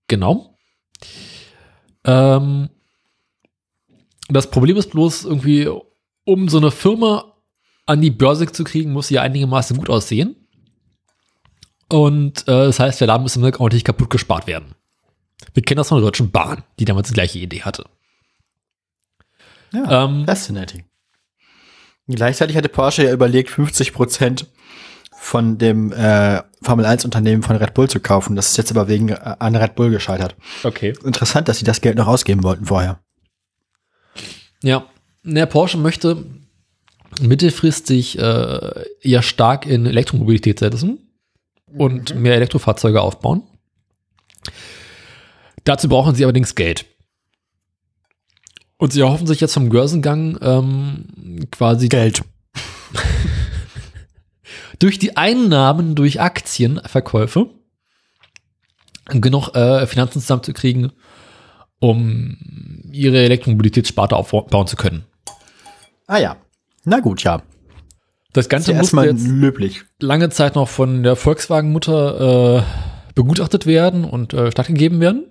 [0.07, 0.57] Genau.
[2.05, 2.69] Ähm,
[4.29, 5.69] das Problem ist bloß irgendwie,
[6.23, 7.33] um so eine Firma
[7.85, 10.35] an die Börse zu kriegen, muss sie ja einigermaßen gut aussehen.
[11.89, 14.75] Und äh, das heißt, der Laden muss immer ordentlich kaputt gespart werden.
[15.53, 17.85] Wir kennen das von der Deutschen Bahn, die damals die gleiche Idee hatte.
[19.71, 20.85] Ja, Ähm, fascinating.
[22.07, 24.47] Gleichzeitig hatte Porsche ja überlegt, 50 Prozent
[25.17, 28.35] von dem äh, Formel-1-Unternehmen von Red Bull zu kaufen.
[28.35, 30.35] Das ist jetzt aber wegen äh, an Red Bull gescheitert.
[30.63, 30.93] okay.
[31.03, 32.99] Interessant, dass sie das Geld noch ausgeben wollten vorher.
[34.61, 34.85] Ja,
[35.23, 36.25] der Porsche möchte
[37.21, 40.99] mittelfristig äh, ja stark in Elektromobilität setzen
[41.75, 43.43] und mehr Elektrofahrzeuge aufbauen.
[45.65, 46.85] Dazu brauchen sie allerdings Geld.
[48.77, 52.23] Und sie erhoffen sich jetzt vom Börsengang ähm, quasi Geld.
[54.79, 57.49] durch die Einnahmen durch Aktienverkäufe
[59.07, 60.91] genug äh, Finanzen zusammenzukriegen,
[61.79, 62.37] um
[62.91, 65.05] ihre Elektromobilitätssparte aufbauen zu können.
[66.07, 66.37] Ah ja.
[66.83, 67.41] Na gut, ja.
[68.33, 69.83] Das Ganze ja musste jetzt löblich.
[69.99, 72.63] lange Zeit noch von der Volkswagen-Mutter äh,
[73.13, 75.25] begutachtet werden und äh, stattgegeben werden.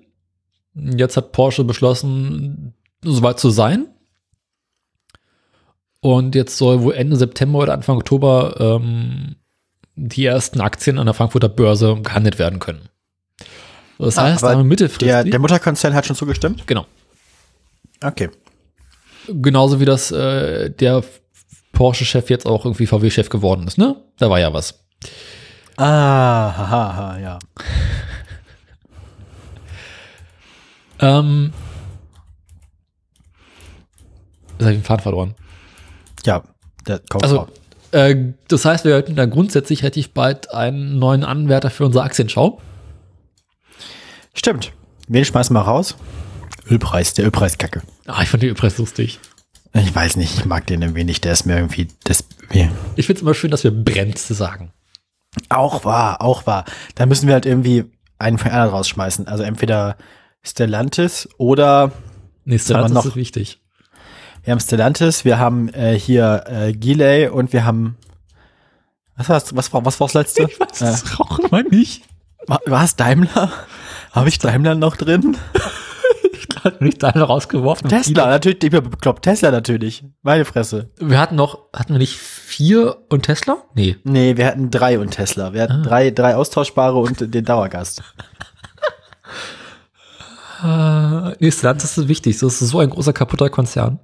[0.74, 3.86] Jetzt hat Porsche beschlossen, soweit zu sein.
[6.00, 9.36] Und jetzt soll wohl Ende September oder Anfang Oktober ähm,
[9.96, 12.88] die ersten Aktien an der Frankfurter Börse gehandelt werden können.
[13.98, 15.06] Das Ah, heißt, aber mittelfristig.
[15.08, 16.66] Der, der Mutterkonzern hat schon zugestimmt?
[16.66, 16.86] genau.
[18.02, 18.28] Okay.
[19.28, 21.02] Genauso wie das äh, der
[21.72, 23.96] Porsche-Chef jetzt auch irgendwie VW-Chef geworden ist, ne?
[24.18, 24.84] Da war ja was.
[25.76, 25.84] Ah,
[26.56, 27.38] haha, ha, ja.
[31.04, 31.52] Ähm,
[34.52, 35.34] jetzt habe ich den Faden verloren.
[36.24, 36.42] Ja,
[36.86, 37.46] der kommt Also,
[37.92, 42.60] äh, das heißt, wir hätten dann grundsätzlich relativ bald einen neuen Anwärter für unsere Aktienschau.
[44.32, 44.72] Stimmt.
[45.08, 45.96] Wen schmeißen wir raus?
[46.70, 47.82] Ölpreis, der Ölpreis kacke.
[48.06, 49.20] Ah, ich fand den Impress lustig.
[49.74, 51.24] Ich weiß nicht, ich mag den irgendwie nicht.
[51.24, 54.72] Der ist mir irgendwie, das, wie, Ich finde es immer schön, dass wir Brennt sagen.
[55.50, 56.64] auch wahr, auch wahr.
[56.94, 57.84] Da müssen wir halt irgendwie
[58.18, 59.26] einen von anderen rausschmeißen.
[59.26, 59.96] Also entweder
[60.44, 61.90] Stellantis oder
[62.44, 63.06] Nee, das noch?
[63.06, 63.60] ist wichtig.
[64.42, 67.96] wir haben Stellantis, wir haben äh, hier äh, Giley und wir haben
[69.16, 70.48] was war's, was war was war das letzte?
[70.58, 72.02] Was, das rauchen wir nicht.
[72.46, 73.50] War, war's Daimler?
[74.12, 75.36] Habe ich Daimler noch drin?
[76.62, 77.88] Hat mich da rausgeworfen.
[77.90, 79.22] Tesla, natürlich, ich bin bekloppt.
[79.22, 80.02] Tesla natürlich.
[80.22, 80.90] Meine Fresse.
[80.98, 83.58] Wir hatten noch, hatten wir nicht vier und Tesla?
[83.74, 83.96] Nee.
[84.04, 85.52] Nee, wir hatten drei und Tesla.
[85.52, 88.02] Wir hatten drei, drei austauschbare und den Dauergast.
[90.62, 92.38] Äh, nee, Stellantis ist wichtig.
[92.38, 94.00] Das ist so ein großer kaputter Konzern.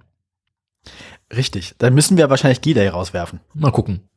[1.35, 1.75] Richtig.
[1.79, 3.41] Dann müssen wir wahrscheinlich Giley rauswerfen.
[3.55, 4.09] Mal gucken.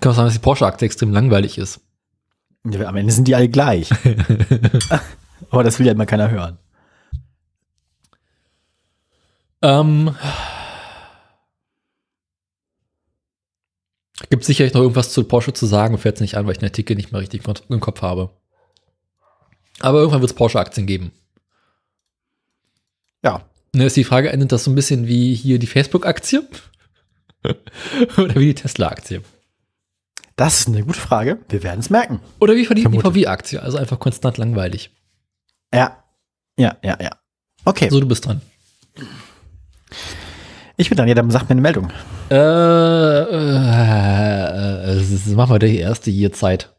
[0.00, 1.80] Kann auch sagen, dass die Porsche-Aktie extrem langweilig ist.
[2.64, 3.90] Ja, Am Ende sind die alle gleich.
[5.50, 6.58] Aber das will ja immer keiner hören.
[9.62, 10.14] Ähm,
[14.28, 16.68] gibt sicherlich noch irgendwas zu Porsche zu sagen, fällt es nicht an, weil ich den
[16.68, 18.30] Artikel nicht mehr richtig im Kopf habe.
[19.80, 21.12] Aber irgendwann wird es Porsche-Aktien geben.
[23.74, 26.48] Ne, ist die Frage, endet das so ein bisschen wie hier die Facebook-Aktie?
[28.16, 29.22] Oder wie die Tesla-Aktie?
[30.36, 31.38] Das ist eine gute Frage.
[31.48, 32.20] Wir werden es merken.
[32.40, 33.02] Oder wie die Vermutlich.
[33.02, 34.90] VW-Aktie, also einfach konstant langweilig.
[35.72, 36.04] Ja.
[36.56, 37.10] Ja, ja, ja.
[37.64, 37.88] Okay.
[37.90, 38.40] So, du bist dran.
[40.76, 41.08] Ich bin dran.
[41.08, 41.90] Ja, dann sag mir eine Meldung.
[42.30, 43.70] Äh, äh,
[44.98, 46.73] äh, machen wir die erste hier Zeit.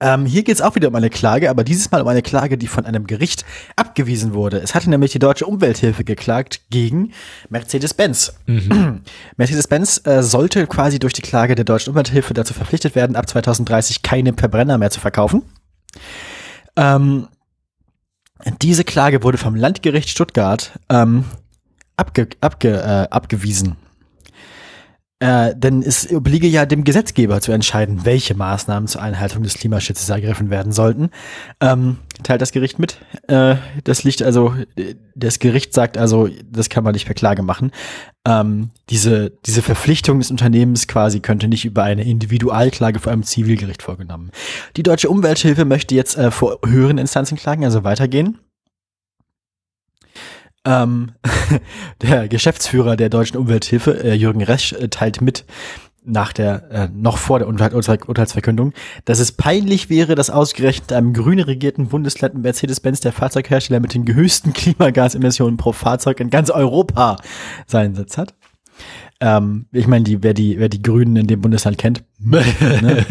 [0.00, 2.56] Ähm, hier geht es auch wieder um eine Klage, aber dieses Mal um eine Klage,
[2.56, 3.44] die von einem Gericht
[3.74, 4.58] abgewiesen wurde.
[4.58, 7.12] Es hatte nämlich die Deutsche Umwelthilfe geklagt gegen
[7.48, 8.34] Mercedes-Benz.
[9.36, 14.02] Mercedes-Benz äh, sollte quasi durch die Klage der Deutschen Umwelthilfe dazu verpflichtet werden, ab 2030
[14.02, 15.42] keine Verbrenner mehr zu verkaufen.
[16.76, 17.26] Ähm,
[18.62, 21.24] diese Klage wurde vom Landgericht Stuttgart ähm,
[21.96, 23.76] abge, abge, äh, abgewiesen.
[25.20, 30.08] Äh, denn es obliege ja dem Gesetzgeber zu entscheiden, welche Maßnahmen zur Einhaltung des Klimaschutzes
[30.08, 31.10] ergriffen werden sollten.
[31.60, 32.98] Ähm, teilt das Gericht mit.
[33.26, 34.54] Äh, das liegt also,
[35.16, 37.72] das Gericht sagt also, das kann man nicht per Klage machen.
[38.24, 43.82] Ähm, diese, diese Verpflichtung des Unternehmens quasi könnte nicht über eine Individualklage vor einem Zivilgericht
[43.82, 44.30] vorgenommen.
[44.76, 48.38] Die Deutsche Umwelthilfe möchte jetzt äh, vor höheren Instanzen klagen, also weitergehen.
[50.64, 51.12] Ähm,
[52.02, 55.44] der Geschäftsführer der Deutschen Umwelthilfe, äh, Jürgen Resch, äh, teilt mit,
[56.08, 58.72] nach der, äh, noch vor der Urteil Urteil Urteilsverkündung,
[59.04, 64.06] dass es peinlich wäre, dass ausgerechnet einem grün regierten Bundesland Mercedes-Benz der Fahrzeughersteller mit den
[64.12, 67.18] höchsten Klimagasemissionen pro Fahrzeug in ganz Europa
[67.66, 68.34] seinen Sitz hat.
[69.20, 73.04] Ähm, ich meine, die, wer die, wer die Grünen in dem Bundesland kennt, ne?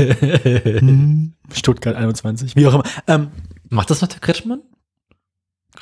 [0.79, 2.83] Hm, Stuttgart 21, wie auch immer.
[3.07, 3.27] Ähm,
[3.69, 4.61] Macht das noch der Kretschmann?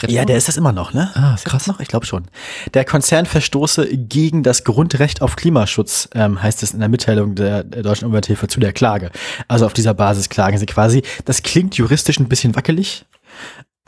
[0.08, 1.10] Ja, der ist das immer noch, ne?
[1.16, 1.68] Ah, Ist krass.
[1.68, 1.80] noch?
[1.80, 2.26] Ich glaube schon.
[2.74, 7.64] Der Konzern verstoße gegen das Grundrecht auf Klimaschutz, ähm, heißt es in der Mitteilung der,
[7.64, 9.12] der Deutschen Umwelthilfe zu der Klage.
[9.48, 11.04] Also auf dieser Basis klagen sie quasi.
[11.26, 13.06] Das klingt juristisch ein bisschen wackelig.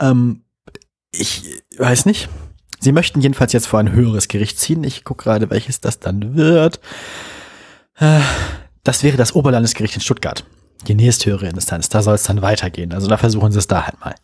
[0.00, 0.42] Ähm,
[1.12, 1.42] ich
[1.78, 2.28] weiß nicht.
[2.80, 4.84] Sie möchten jedenfalls jetzt vor ein höheres Gericht ziehen.
[4.84, 6.80] Ich gucke gerade, welches das dann wird.
[7.98, 8.20] Äh,
[8.84, 10.44] Das wäre das Oberlandesgericht in Stuttgart.
[10.86, 11.88] Die nächsthöhere Instanz.
[11.88, 12.92] Da soll es dann weitergehen.
[12.92, 14.14] Also da versuchen sie es da halt mal.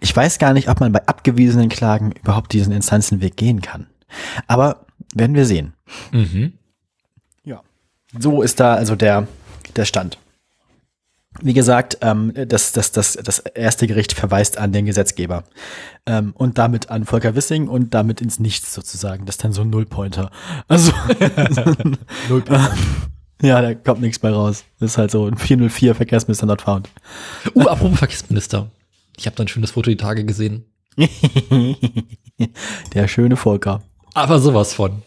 [0.00, 3.86] Ich weiß gar nicht, ob man bei abgewiesenen Klagen überhaupt diesen Instanzenweg gehen kann.
[4.46, 5.74] Aber werden wir sehen.
[6.10, 6.54] Mhm.
[7.44, 7.62] Ja.
[8.18, 9.28] So ist da also der,
[9.76, 10.18] der Stand.
[11.40, 15.44] Wie gesagt, ähm, das, das, das, das erste Gericht verweist an den Gesetzgeber
[16.04, 19.24] ähm, und damit an Volker Wissing und damit ins Nichts sozusagen.
[19.24, 20.30] Das ist dann so ein Nullpointer.
[20.68, 20.92] Also
[22.28, 22.74] Nullpointer.
[23.42, 24.64] Ja, da kommt nichts bei raus.
[24.78, 26.88] Das ist halt so ein 404 Verkehrsminister not found.
[27.54, 28.70] Uh, apropos Verkehrsminister.
[29.18, 30.64] Ich habe da ein schönes Foto die Tage gesehen.
[32.94, 33.82] Der schöne Volker.
[34.14, 35.02] Aber sowas von.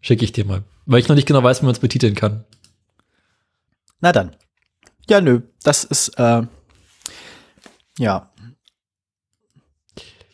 [0.00, 0.62] Schicke ich dir mal.
[0.86, 2.44] Weil ich noch nicht genau weiß, wie man es betiteln kann.
[4.00, 4.36] Na dann.
[5.08, 5.40] Ja, nö.
[5.64, 6.42] Das ist, äh,
[7.98, 8.30] ja.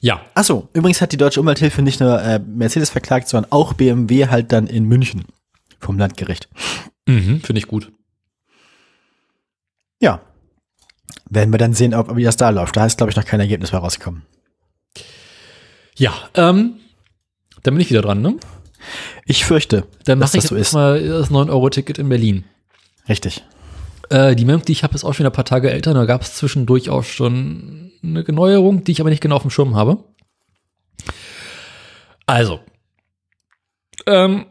[0.00, 0.20] Ja.
[0.34, 4.52] Achso, übrigens hat die Deutsche Umwelthilfe nicht nur äh, Mercedes verklagt, sondern auch BMW halt
[4.52, 5.24] dann in München
[5.80, 6.48] vom Landgericht.
[7.06, 7.92] Mhm, Finde ich gut.
[10.00, 10.20] Ja.
[11.30, 12.76] Werden wir dann sehen, ob, wie das da läuft.
[12.76, 14.22] Da ist, glaube ich, noch kein Ergebnis mehr rausgekommen.
[15.96, 16.74] Ja, ähm,
[17.62, 18.36] dann bin ich wieder dran, ne?
[19.24, 20.72] Ich fürchte, Dann dass mache ich das so jetzt ist.
[20.74, 22.44] mal das 9-Euro-Ticket in Berlin.
[23.08, 23.44] Richtig.
[24.10, 25.94] Äh, die Meldung, die ich habe, ist auch schon ein paar Tage älter.
[25.94, 29.50] Da gab es zwischendurch auch schon eine Neuerung, die ich aber nicht genau auf dem
[29.50, 30.04] Schirm habe.
[32.26, 32.60] Also,
[34.06, 34.46] ähm,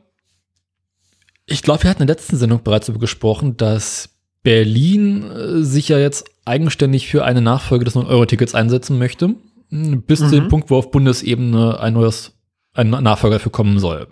[1.46, 4.10] ich glaube, wir hatten in der letzten Sendung bereits darüber gesprochen, dass
[4.44, 9.36] Berlin äh, sich ja jetzt eigenständig für eine Nachfolge des 9-Euro-Tickets einsetzen möchte,
[9.72, 10.50] m, bis zu dem Mhm.
[10.50, 12.34] Punkt, wo auf Bundesebene ein neues,
[12.74, 14.08] ein Nachfolger dafür kommen soll.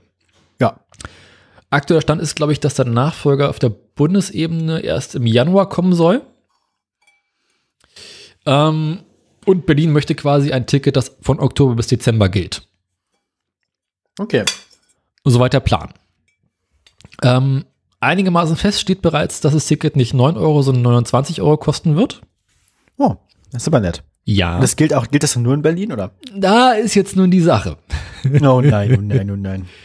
[0.59, 0.79] Ja.
[1.69, 5.93] Aktueller Stand ist, glaube ich, dass der Nachfolger auf der Bundesebene erst im Januar kommen
[5.93, 6.21] soll.
[8.45, 8.99] Ähm,
[9.45, 12.67] und Berlin möchte quasi ein Ticket, das von Oktober bis Dezember gilt.
[14.19, 14.43] Okay.
[15.23, 15.93] Soweit der Plan.
[17.21, 17.65] Ähm,
[17.99, 22.21] einigermaßen fest steht bereits, dass das Ticket nicht 9 Euro, sondern 29 Euro kosten wird.
[22.97, 23.15] Oh,
[23.51, 24.03] das ist aber nett.
[24.23, 24.59] Ja.
[24.59, 26.11] Das gilt auch, gilt das nur in Berlin, oder?
[26.35, 27.77] da ist jetzt nun die Sache.
[28.41, 29.67] Oh nein, oh nein, oh nein.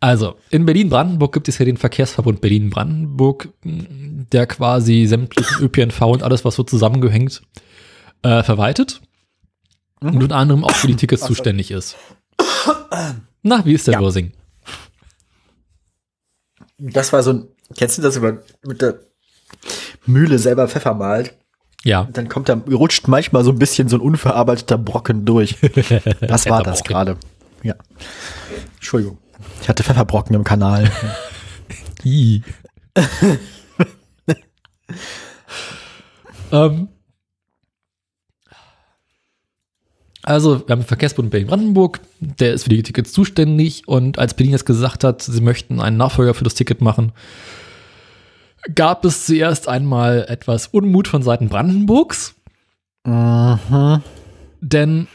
[0.00, 6.22] Also, in Berlin-Brandenburg gibt es ja den Verkehrsverbund Berlin-Brandenburg, mh, der quasi sämtlichen ÖPNV und
[6.22, 7.42] alles, was so zusammengehängt,
[8.22, 9.00] äh, verwaltet.
[10.00, 11.96] Und unter anderem auch für die Tickets zuständig ist.
[13.42, 14.00] Na, wie ist der Ja.
[14.00, 14.30] Losing?
[16.78, 19.00] Das war so ein, kennst du das, wenn man mit der
[20.06, 21.34] Mühle selber Pfeffer malt?
[21.84, 22.00] Ja.
[22.02, 25.56] Und dann kommt da, rutscht manchmal so ein bisschen so ein unverarbeiteter Brocken durch.
[26.20, 27.16] Das war das gerade.
[27.62, 27.74] Ja.
[28.76, 29.18] Entschuldigung.
[29.62, 30.90] Ich hatte Pfefferbrocken im Kanal.
[32.04, 32.42] I.
[36.52, 36.88] ähm,
[40.28, 44.52] also, wir haben den Verkehrsbund Berlin-Brandenburg, der ist für die Tickets zuständig und als Berlin
[44.52, 47.12] jetzt gesagt hat, sie möchten einen Nachfolger für das Ticket machen,
[48.74, 52.34] gab es zuerst einmal etwas Unmut von Seiten Brandenburgs,
[53.06, 54.02] mhm.
[54.60, 55.06] denn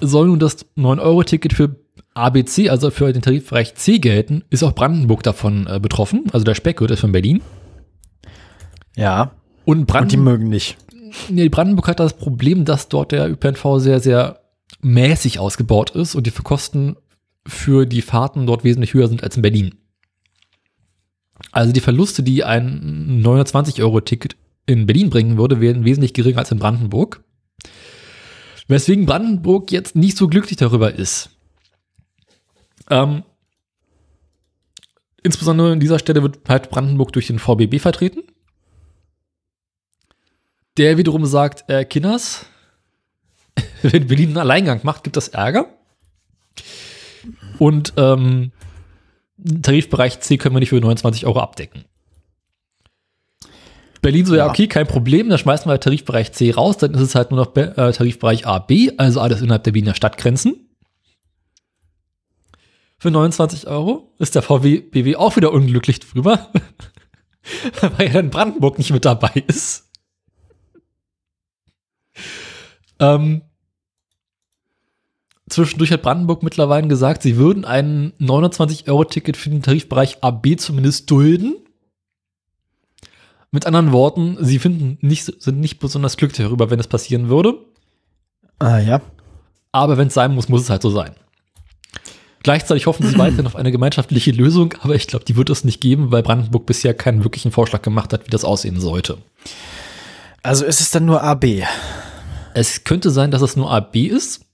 [0.00, 1.74] soll nun das 9-Euro-Ticket für
[2.14, 6.54] ABC, also für den Tarifbereich C gelten, ist auch Brandenburg davon äh, betroffen, also der
[6.54, 7.42] Speckgürtel ist von Berlin.
[8.94, 9.32] Ja.
[9.64, 10.76] Und Und die mögen nicht.
[11.28, 14.40] Nee, Brandenburg hat das Problem, dass dort der ÖPNV sehr, sehr
[14.80, 16.96] mäßig ausgebaut ist und die Kosten
[17.46, 19.74] für die Fahrten dort wesentlich höher sind als in Berlin.
[21.52, 26.58] Also die Verluste, die ein 920-Euro-Ticket in Berlin bringen würde, wären wesentlich geringer als in
[26.58, 27.22] Brandenburg.
[28.68, 31.30] Weswegen Brandenburg jetzt nicht so glücklich darüber ist.
[32.90, 33.22] Ähm,
[35.22, 38.22] insbesondere an dieser Stelle wird halt Brandenburg durch den VBB vertreten.
[40.76, 42.46] Der wiederum sagt, äh, Kinders,
[43.82, 45.66] wenn Berlin einen Alleingang macht, gibt das Ärger.
[47.58, 48.52] Und ähm,
[49.62, 51.84] Tarifbereich C können wir nicht für 29 Euro abdecken.
[54.02, 54.50] Berlin so, ja, Ja.
[54.50, 57.48] okay, kein Problem, dann schmeißen wir Tarifbereich C raus, dann ist es halt nur noch
[57.48, 60.68] Be äh, Tarifbereich A, B, also alles innerhalb der Berliner Stadtgrenzen.
[62.98, 66.50] Für 29 Euro ist der VW auch wieder unglücklich drüber,
[67.80, 69.85] weil ja dann Brandenburg nicht mit dabei ist.
[72.98, 73.42] Ähm,
[75.48, 81.56] zwischendurch hat Brandenburg mittlerweile gesagt, sie würden ein 29-Euro-Ticket für den Tarifbereich AB zumindest dulden.
[83.50, 87.54] Mit anderen Worten, sie finden nicht, sind nicht besonders glücklich darüber, wenn es passieren würde.
[88.58, 89.00] Ah, ja.
[89.72, 91.14] Aber wenn es sein muss, muss es halt so sein.
[92.42, 95.80] Gleichzeitig hoffen sie weiterhin auf eine gemeinschaftliche Lösung, aber ich glaube, die wird es nicht
[95.80, 99.18] geben, weil Brandenburg bisher keinen wirklichen Vorschlag gemacht hat, wie das aussehen sollte.
[100.42, 101.64] Also ist es dann nur AB.
[102.56, 104.46] Es könnte sein, dass es nur AB ist.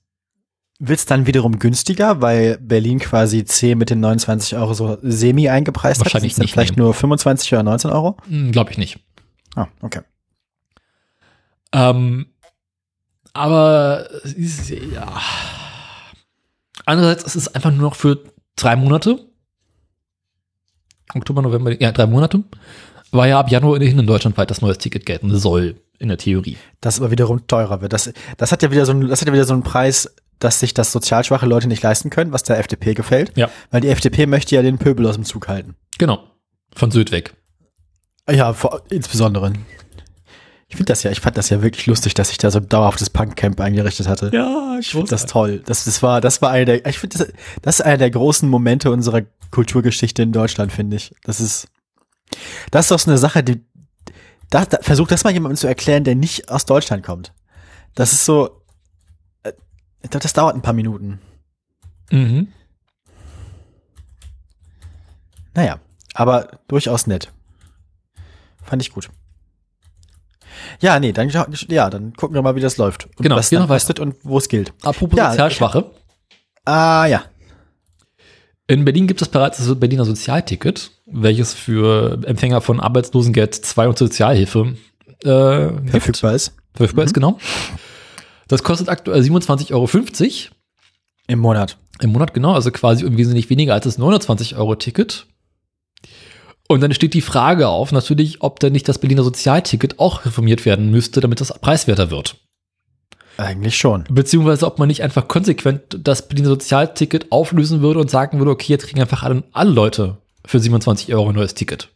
[0.80, 5.48] Wird es dann wiederum günstiger, weil Berlin quasi C mit den 29 Euro so semi
[5.48, 6.38] eingepreist Wahrscheinlich hat?
[6.38, 6.82] Dann nicht, Vielleicht nee.
[6.82, 8.16] nur 25 oder 19 Euro?
[8.50, 8.98] Glaube ich nicht.
[9.54, 10.00] Ah, okay.
[11.72, 12.26] Ähm,
[13.34, 15.20] aber es ja.
[16.84, 18.18] Andererseits, es ist einfach nur noch für
[18.56, 19.24] drei Monate.
[21.14, 22.42] Oktober, November, ja, drei Monate.
[23.12, 26.18] Weil ja ab Januar ohnehin in Deutschland weit das neues Ticket gelten soll, in der
[26.18, 26.56] Theorie.
[26.80, 27.92] Das aber wiederum teurer wird.
[27.92, 30.60] Das, das hat ja wieder so ein, das hat ja wieder so einen Preis, dass
[30.60, 33.36] sich das sozial schwache Leute nicht leisten können, was der FDP gefällt.
[33.36, 33.50] Ja.
[33.70, 35.76] Weil die FDP möchte ja den Pöbel aus dem Zug halten.
[35.98, 36.24] Genau.
[36.74, 37.34] Von Süd weg.
[38.28, 39.52] Ja, vor, insbesondere.
[40.68, 42.68] Ich finde das ja, ich fand das ja wirklich lustig, dass sich da so ein
[42.68, 44.30] dauerhaftes Punkcamp eingerichtet hatte.
[44.32, 45.62] Ja, Ich finde das toll.
[45.66, 47.28] Das, das war, das war einer der, ich finde, das,
[47.60, 49.20] das ist einer der großen Momente unserer
[49.50, 51.14] Kulturgeschichte in Deutschland, finde ich.
[51.24, 51.68] Das ist,
[52.70, 53.64] das ist doch so eine Sache, die,
[54.50, 57.32] da, da, versuch das mal jemandem zu erklären, der nicht aus Deutschland kommt.
[57.94, 58.62] Das ist so,
[59.42, 59.52] äh,
[60.02, 61.20] ich glaub, das dauert ein paar Minuten.
[62.10, 62.48] Mhm.
[65.54, 65.80] Naja,
[66.14, 67.32] aber durchaus nett.
[68.62, 69.10] Fand ich gut.
[70.80, 73.06] Ja, nee, dann, ja, dann gucken wir mal, wie das läuft.
[73.06, 73.66] Und Genau, was weiter.
[73.66, 74.72] kostet und wo es gilt.
[74.82, 75.90] Apropos Ja, Sozialschwache.
[76.64, 77.24] Ah, ja.
[78.68, 83.98] In Berlin gibt es bereits das Berliner Sozialticket, welches für Empfänger von Arbeitslosengeld 2 und
[83.98, 84.76] Sozialhilfe
[85.24, 85.90] äh.
[85.90, 86.54] Verfügbar ist.
[86.74, 87.38] Verfügbar ist, genau.
[88.48, 89.88] Das kostet aktuell 27,50 Euro
[91.28, 91.78] Im Monat.
[92.00, 95.26] im Monat, genau, also quasi um wesentlich weniger als das 29-Euro-Ticket.
[96.68, 100.64] Und dann steht die Frage auf, natürlich, ob denn nicht das Berliner Sozialticket auch reformiert
[100.64, 102.36] werden müsste, damit das preiswerter wird.
[103.36, 104.04] Eigentlich schon.
[104.10, 108.72] Beziehungsweise ob man nicht einfach konsequent das Berliner Sozialticket auflösen würde und sagen würde, okay,
[108.72, 111.88] jetzt kriegen einfach alle, alle Leute für 27 Euro ein neues Ticket.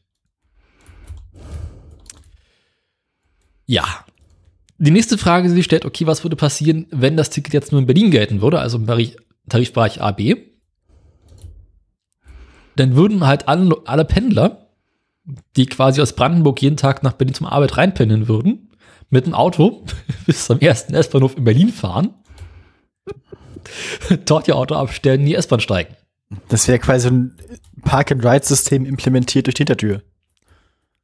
[3.66, 3.84] Ja.
[4.78, 7.80] Die nächste Frage, die sich stellt, okay, was würde passieren, wenn das Ticket jetzt nur
[7.80, 9.16] in Berlin gelten würde, also im Tarif-
[9.48, 10.36] Tarifbereich AB?
[12.76, 14.68] Dann würden halt alle, alle Pendler,
[15.56, 18.70] die quasi aus Brandenburg jeden Tag nach Berlin zum Arbeit reinpendeln würden,
[19.08, 19.84] mit dem Auto
[20.26, 22.14] bis zum ersten S-Bahnhof in Berlin fahren,
[24.26, 25.96] dort ihr Auto abstellen, in die S-Bahn steigen.
[26.48, 27.36] Das wäre quasi ein
[27.82, 30.02] Park-and-Ride-System implementiert durch die Hintertür.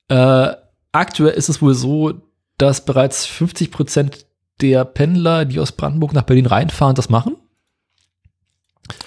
[0.08, 0.56] Äh,
[0.92, 2.14] aktuell ist es wohl so,
[2.58, 4.26] dass bereits 50 Prozent
[4.60, 7.36] der Pendler, die aus Brandenburg nach Berlin reinfahren, das machen.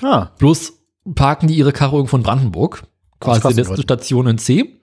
[0.02, 0.74] Ah, Bloß
[1.14, 2.84] parken die ihre Karre irgendwo in Brandenburg,
[3.20, 3.82] quasi die letzte.
[3.82, 4.82] Station in C.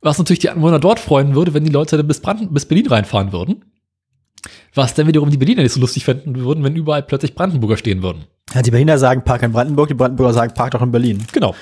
[0.00, 2.86] Was natürlich die Anwohner dort freuen würde, wenn die Leute dann bis, Branden bis Berlin
[2.86, 3.64] reinfahren würden.
[4.76, 8.02] Was dann wiederum die Berliner nicht so lustig fänden würden, wenn überall plötzlich Brandenburger stehen
[8.02, 8.26] würden.
[8.54, 11.26] ja, die Berliner sagen Park in Brandenburg, die Brandenburger sagen Park doch in Berlin.
[11.32, 11.54] Genau.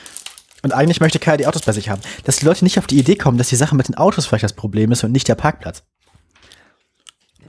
[0.63, 2.01] Und eigentlich möchte keiner die Autos bei sich haben.
[2.25, 4.45] Dass die Leute nicht auf die Idee kommen, dass die Sache mit den Autos vielleicht
[4.45, 5.85] das Problem ist und nicht der Parkplatz.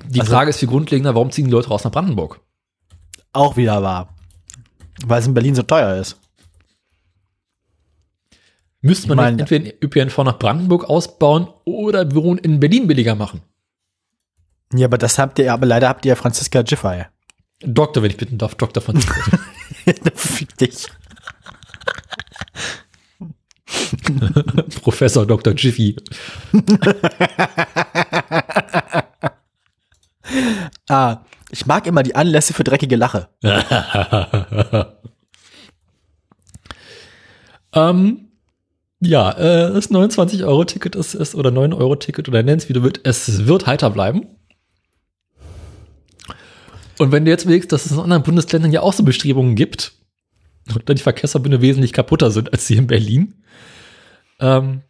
[0.07, 2.39] Die Also- Frage ist viel grundlegender, warum ziehen die Leute raus nach Brandenburg?
[3.33, 4.15] Auch wieder wahr.
[5.05, 6.19] Weil es in Berlin so teuer ist.
[8.81, 13.41] Müsste man entweder den ÖPNV nach Brandenburg ausbauen oder Büro in Berlin billiger machen?
[14.77, 17.05] Ja, aber das habt ihr, aber leider habt ihr ja Franziska Giffey.
[17.61, 18.99] Doktor, wenn ich bitten darf, Doktor von
[20.15, 20.87] Fick dich.
[24.81, 25.53] Professor Dr.
[25.53, 25.95] Jiffy.
[30.89, 31.21] Ah,
[31.51, 33.29] ich mag immer die Anlässe für dreckige Lache.
[37.73, 38.31] ähm,
[39.01, 43.67] ja, äh, das 29-Euro-Ticket ist es, oder 9-Euro-Ticket, oder nenn's wie du willst, es wird
[43.67, 44.34] heiter bleiben.
[46.97, 49.93] Und wenn du jetzt überlegst, dass es in anderen Bundesländern ja auch so Bestrebungen gibt,
[50.73, 53.43] und dann die Verkehrsverbünde wesentlich kaputter sind als sie in Berlin.
[54.39, 54.81] Ähm,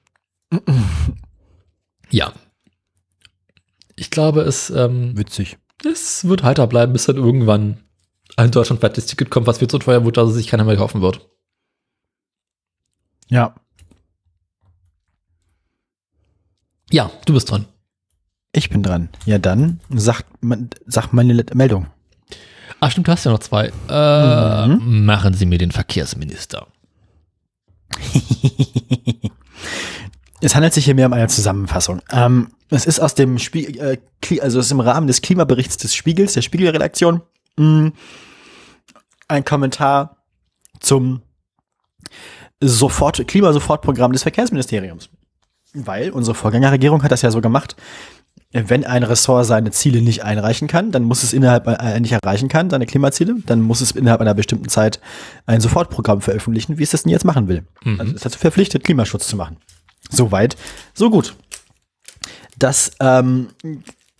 [2.09, 2.31] ja.
[3.97, 5.57] Ich glaube, es, ähm, Witzig.
[5.85, 7.83] es wird heiter bleiben, bis dann irgendwann
[8.37, 11.01] ein deutschlandweites Ticket kommt, was viel zu teuer wird, dass es sich keiner mehr kaufen
[11.01, 11.27] wird.
[13.27, 13.55] Ja.
[16.91, 17.65] Ja, du bist dran.
[18.53, 19.09] Ich bin dran.
[19.25, 21.87] Ja, dann sagt, man- sag meine Meldung.
[22.79, 23.71] Ach stimmt, du hast ja noch zwei.
[23.89, 26.67] Äh, Machen Sie mir den Verkehrsminister.
[30.41, 32.01] Es handelt sich hier mehr um eine Zusammenfassung.
[32.11, 35.95] Ähm, es ist aus dem Spiegel, äh, also es ist im Rahmen des Klimaberichts des
[35.95, 37.21] Spiegels, der Spiegelredaktion,
[37.57, 37.91] mh,
[39.27, 40.17] ein Kommentar
[40.79, 41.21] zum
[42.61, 45.09] Sofort, Klimasofortprogramm des Verkehrsministeriums.
[45.73, 47.75] Weil unsere Vorgängerregierung hat das ja so gemacht,
[48.55, 52.47] wenn ein Ressort seine Ziele nicht einreichen kann, dann muss es innerhalb, äh, nicht erreichen
[52.47, 55.01] kann, seine Klimaziele, dann muss es innerhalb einer bestimmten Zeit
[55.45, 57.65] ein Sofortprogramm veröffentlichen, wie es das denn jetzt machen will.
[57.83, 57.99] Mhm.
[57.99, 59.57] Also es ist dazu verpflichtet, Klimaschutz zu machen.
[60.09, 60.55] Soweit,
[60.93, 61.35] so gut.
[62.57, 63.49] Das ähm,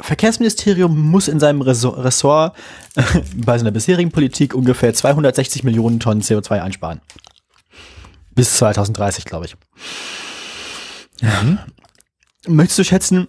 [0.01, 2.57] Verkehrsministerium muss in seinem Ressort
[2.95, 3.03] äh,
[3.37, 6.99] bei seiner bisherigen Politik ungefähr 260 Millionen Tonnen CO2 einsparen.
[8.33, 9.55] Bis 2030, glaube ich.
[12.47, 13.27] Möchtest du schätzen,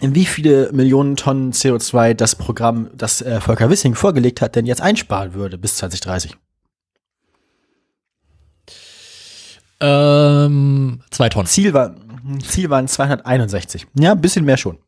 [0.00, 4.80] wie viele Millionen Tonnen CO2 das Programm, das äh, Volker Wissing vorgelegt hat, denn jetzt
[4.80, 6.36] einsparen würde bis 2030?
[9.80, 11.46] Ähm, zwei Tonnen.
[11.46, 11.94] Ziel, war,
[12.44, 13.86] Ziel waren 261.
[13.98, 14.78] Ja, ein bisschen mehr schon.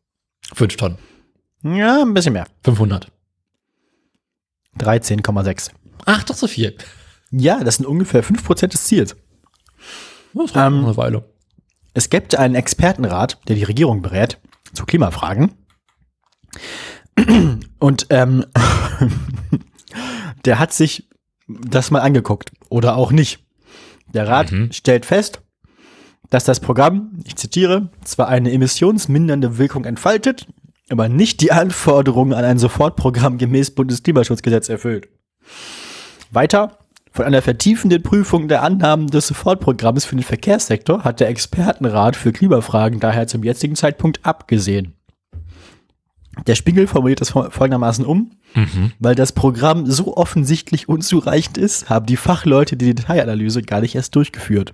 [0.53, 0.97] Fünf Tonnen.
[1.63, 2.47] Ja, ein bisschen mehr.
[2.63, 3.11] 500.
[4.79, 5.71] 13,6.
[6.05, 6.75] Ach, doch so viel.
[7.31, 9.15] Ja, das sind ungefähr 5% des Ziels.
[10.33, 11.23] Das war Ähm, eine Weile.
[11.93, 14.39] Es gibt einen Expertenrat, der die Regierung berät
[14.75, 15.53] zu Klimafragen.
[17.79, 18.45] Und ähm,
[20.45, 21.09] der hat sich
[21.47, 23.45] das mal angeguckt oder auch nicht.
[24.13, 24.71] Der Rat Mhm.
[24.71, 25.41] stellt fest,
[26.29, 30.47] dass das Programm, ich zitiere, zwar eine emissionsmindernde Wirkung entfaltet,
[30.89, 35.07] aber nicht die Anforderungen an ein Sofortprogramm gemäß Bundesklimaschutzgesetz erfüllt.
[36.31, 36.79] Weiter,
[37.15, 42.33] Von einer vertiefenden Prüfung der Annahmen des Sofortprogramms für den Verkehrssektor hat der Expertenrat für
[42.33, 44.95] Klimafragen daher zum jetzigen Zeitpunkt abgesehen.
[46.45, 48.31] Der Spiegel formuliert das folgendermaßen um.
[48.99, 54.13] Weil das Programm so offensichtlich unzureichend ist, haben die Fachleute die Detailanalyse gar nicht erst
[54.17, 54.73] durchgeführt.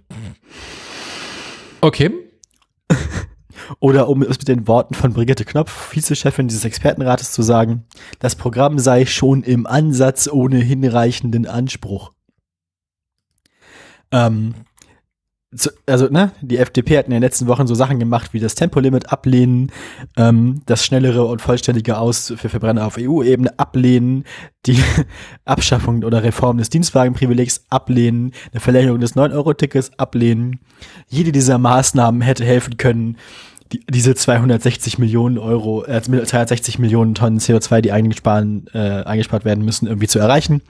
[1.82, 2.10] Okay.
[3.80, 7.86] Oder um es mit den Worten von Brigitte Knopf, Vizechefin dieses Expertenrates, zu sagen,
[8.18, 12.12] das Programm sei schon im Ansatz ohne hinreichenden Anspruch.
[14.12, 14.54] Ähm,
[15.86, 19.12] also, ne, die FDP hat in den letzten Wochen so Sachen gemacht wie das Tempolimit
[19.12, 19.70] ablehnen,
[20.16, 24.24] ähm, das schnellere und vollständige Aus für Verbrenner auf EU-Ebene ablehnen,
[24.66, 24.82] die
[25.46, 30.62] Abschaffung oder Reform des Dienstwagenprivilegs ablehnen, eine Verlängerung des 9-Euro-Tickets ablehnen.
[31.10, 33.18] Jede dieser Maßnahmen hätte helfen können,
[33.74, 39.66] die, diese 260 Millionen Euro, äh, 260 Millionen Tonnen CO2, die eingesparen, äh, eingespart werden
[39.66, 40.62] müssen, irgendwie zu erreichen.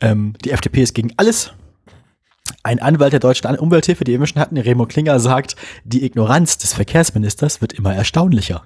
[0.00, 1.52] Ähm, die FDP ist gegen alles.
[2.64, 5.54] Ein Anwalt der deutschen Umwelthilfe, die wir schon hatten, Remo Klinger, sagt,
[5.84, 8.64] die Ignoranz des Verkehrsministers wird immer erstaunlicher.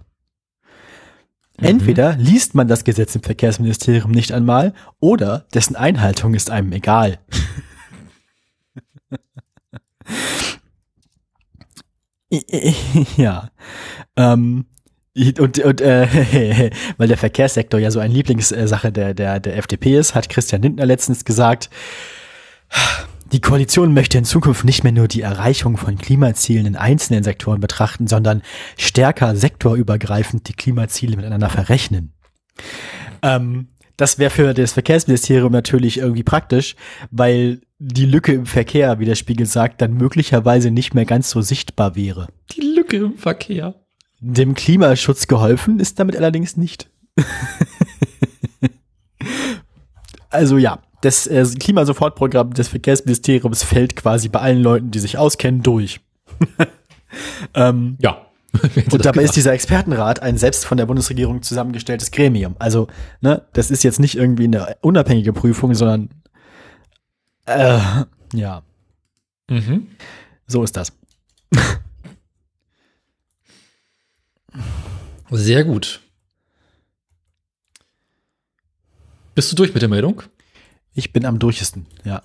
[1.61, 7.19] Entweder liest man das Gesetz im Verkehrsministerium nicht einmal oder dessen Einhaltung ist einem egal.
[13.17, 13.51] ja.
[14.17, 14.67] Ähm,
[15.17, 20.15] und, und äh, weil der Verkehrssektor ja so eine Lieblingssache der, der, der FDP ist,
[20.15, 21.69] hat Christian Lindner letztens gesagt,
[23.33, 27.61] die Koalition möchte in Zukunft nicht mehr nur die Erreichung von Klimazielen in einzelnen Sektoren
[27.61, 28.43] betrachten, sondern
[28.77, 32.13] stärker sektorübergreifend die Klimaziele miteinander verrechnen.
[33.23, 36.77] Ähm, das wäre für das Verkehrsministerium natürlich irgendwie praktisch,
[37.11, 41.43] weil die Lücke im Verkehr, wie der Spiegel sagt, dann möglicherweise nicht mehr ganz so
[41.43, 42.29] sichtbar wäre.
[42.53, 43.75] Die Lücke im Verkehr.
[44.21, 46.91] Dem Klimaschutz geholfen ist damit allerdings nicht.
[50.31, 55.63] also ja, das äh, Klimasofortprogramm des Verkehrsministeriums fällt quasi bei allen Leuten, die sich auskennen,
[55.63, 56.01] durch.
[57.55, 58.25] ähm, Ja.
[58.93, 62.57] und dabei ist dieser Expertenrat ein selbst von der Bundesregierung zusammengestelltes Gremium.
[62.59, 62.89] Also,
[63.21, 66.09] ne, das ist jetzt nicht irgendwie eine unabhängige Prüfung, sondern
[67.45, 67.79] äh,
[68.35, 68.63] ja,
[69.51, 69.87] Mhm.
[70.47, 70.93] so ist das.
[75.31, 76.01] Sehr gut.
[79.35, 80.23] Bist du durch mit der Meldung?
[80.99, 82.25] Ich bin am durchesten, ja.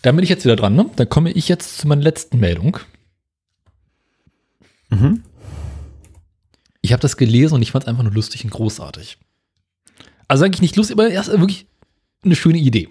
[0.00, 0.88] Dann bin ich jetzt wieder dran, ne?
[0.96, 2.78] Dann komme ich jetzt zu meiner letzten Meldung.
[4.88, 5.22] Mhm.
[6.80, 9.18] Ich habe das gelesen und ich fand es einfach nur lustig und großartig.
[10.26, 11.66] Also eigentlich nicht lustig, aber erst wirklich
[12.24, 12.88] eine schöne Idee.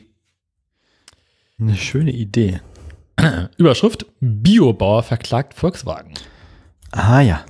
[1.59, 2.61] Eine schöne Idee.
[3.57, 6.13] Überschrift: Biobauer verklagt Volkswagen.
[6.91, 7.43] Ah ja.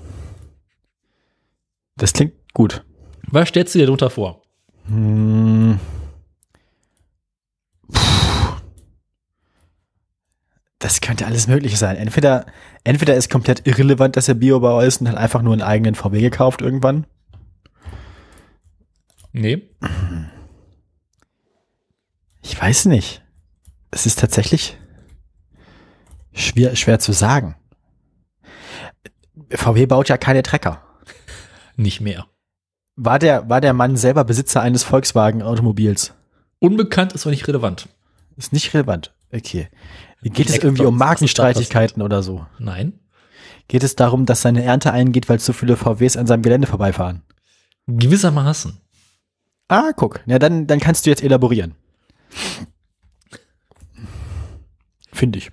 [1.98, 2.82] Das klingt gut.
[3.24, 4.42] Was stellst du dir darunter vor?
[4.88, 5.78] Hm.
[10.92, 11.96] Das könnte alles Mögliche sein.
[11.96, 12.46] Entweder,
[12.84, 16.20] entweder ist komplett irrelevant, dass er Biobauer ist und hat einfach nur einen eigenen VW
[16.20, 17.08] gekauft irgendwann.
[19.32, 19.70] Nee.
[22.42, 23.24] Ich weiß nicht.
[23.90, 24.78] Es ist tatsächlich
[26.34, 27.56] schwer, schwer zu sagen.
[29.50, 30.84] VW baut ja keine Trecker.
[31.78, 32.28] Nicht mehr.
[32.98, 36.14] War der, war der Mann selber Besitzer eines Volkswagen-Automobils?
[36.60, 37.88] Unbekannt ist aber nicht relevant.
[38.36, 39.14] Ist nicht relevant.
[39.32, 39.70] Okay.
[40.24, 42.46] Geht es irgendwie um Markenstreitigkeiten oder so?
[42.60, 43.00] Nein.
[43.68, 47.24] Geht es darum, dass seine Ernte eingeht, weil zu viele VWs an seinem Gelände vorbeifahren?
[47.88, 48.78] Gewissermaßen.
[49.68, 50.22] Ah, guck.
[50.28, 51.76] Ja, dann, dann kannst du jetzt elaborieren.
[55.14, 55.52] Finde ich.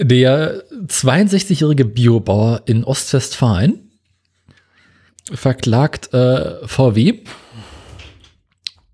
[0.00, 3.92] Der 62-jährige Biobauer in Ostwestfalen
[5.32, 7.20] verklagt äh, VW,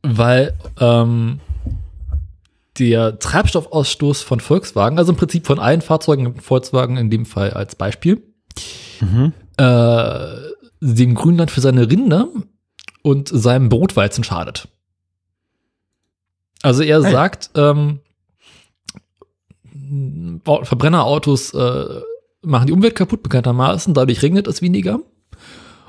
[0.02, 1.40] weil ähm,
[2.78, 7.74] der Treibstoffausstoß von Volkswagen, also im Prinzip von allen Fahrzeugen, Volkswagen in dem Fall als
[7.74, 8.22] Beispiel,
[9.00, 9.32] Mhm.
[9.56, 10.36] äh,
[10.80, 12.28] dem Grünland für seine Rinder
[13.02, 14.68] und seinem Brotweizen schadet.
[16.62, 17.12] Also er Hey.
[17.12, 18.00] sagt, ähm,
[20.44, 22.00] Au- Verbrennerautos äh,
[22.42, 25.00] machen die Umwelt kaputt, bekanntermaßen, dadurch regnet es weniger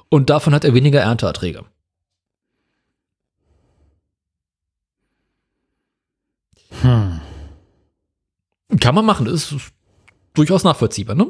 [0.09, 1.63] und davon hat er weniger Ernteerträge.
[6.81, 7.19] Hm.
[8.79, 9.55] Kann man machen, ist
[10.33, 11.27] durchaus nachvollziehbar, ne?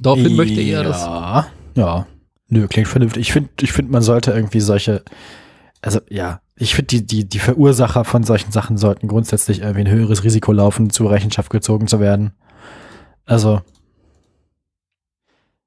[0.00, 1.02] Daraufhin möchte er das.
[1.02, 2.06] Ja, ja.
[2.48, 3.22] Nö, klingt vernünftig.
[3.22, 5.02] Ich finde, ich finde, man sollte irgendwie solche,
[5.82, 9.90] also ja, ich finde, die, die, die Verursacher von solchen Sachen sollten grundsätzlich irgendwie ein
[9.90, 12.32] höheres Risiko laufen, zur Rechenschaft gezogen zu werden.
[13.24, 13.60] Also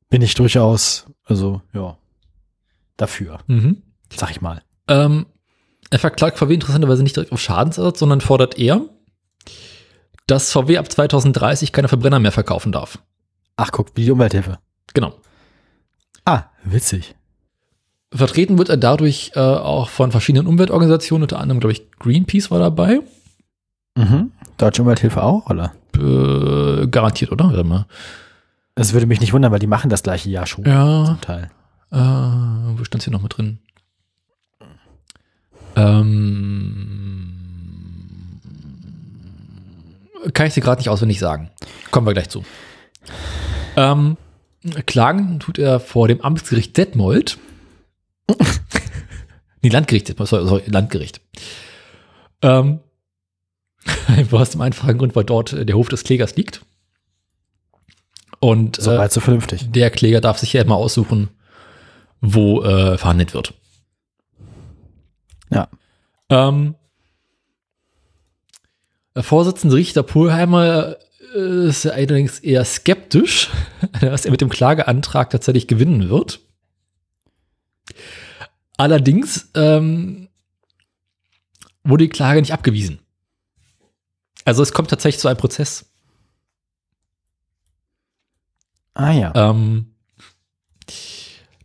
[0.09, 1.97] bin ich durchaus, also ja,
[2.97, 3.84] dafür, Mhm.
[4.13, 4.61] sag ich mal.
[4.88, 5.26] Ähm,
[5.91, 8.81] Er verklagt VW interessanterweise nicht direkt auf Schadensersatz, sondern fordert eher,
[10.26, 12.97] dass VW ab 2030 keine Verbrenner mehr verkaufen darf.
[13.57, 14.57] Ach, guck, wie die Umwelthilfe.
[14.93, 15.13] Genau.
[16.26, 17.13] Ah, witzig.
[18.13, 22.59] Vertreten wird er dadurch äh, auch von verschiedenen Umweltorganisationen, unter anderem, glaube ich, Greenpeace war
[22.59, 23.01] dabei.
[23.95, 24.31] Mhm.
[24.57, 25.73] Deutsche Umwelthilfe auch, oder?
[25.97, 27.45] Äh, garantiert, oder?
[27.45, 27.85] Warte mal.
[28.76, 30.63] Das würde mich nicht wundern, weil die machen das gleiche Jahr schon.
[30.65, 31.51] Ja, Zum Teil.
[31.91, 33.59] äh, wo stand es hier noch mit drin?
[35.81, 37.33] Ähm,
[40.33, 41.49] kann ich dir gerade nicht auswendig sagen.
[41.89, 42.43] Kommen wir gleich zu.
[43.75, 44.17] Ähm,
[44.85, 47.37] klagen tut er vor dem Amtsgericht Detmold.
[49.61, 51.21] nee, Landgericht Detmold, sorry, sorry Landgericht.
[52.41, 52.79] Ähm,
[54.31, 56.61] aus dem einfachen Grund, weil dort äh, der Hof des Klägers liegt.
[58.39, 59.71] Und So äh, weit, so vernünftig.
[59.71, 61.29] der Kläger darf sich ja immer aussuchen,
[62.21, 63.53] wo äh, verhandelt wird.
[65.51, 65.69] Ja.
[66.29, 66.75] Ähm,
[69.15, 70.95] der Vorsitzende Richter Polheimer
[71.35, 73.49] äh, ist allerdings eher skeptisch,
[74.01, 76.39] dass er mit dem Klageantrag tatsächlich gewinnen wird.
[78.77, 80.29] Allerdings ähm,
[81.83, 82.99] wurde die Klage nicht abgewiesen.
[84.45, 85.85] Also es kommt tatsächlich zu einem Prozess.
[88.93, 89.33] Ah ja.
[89.35, 89.93] Ähm,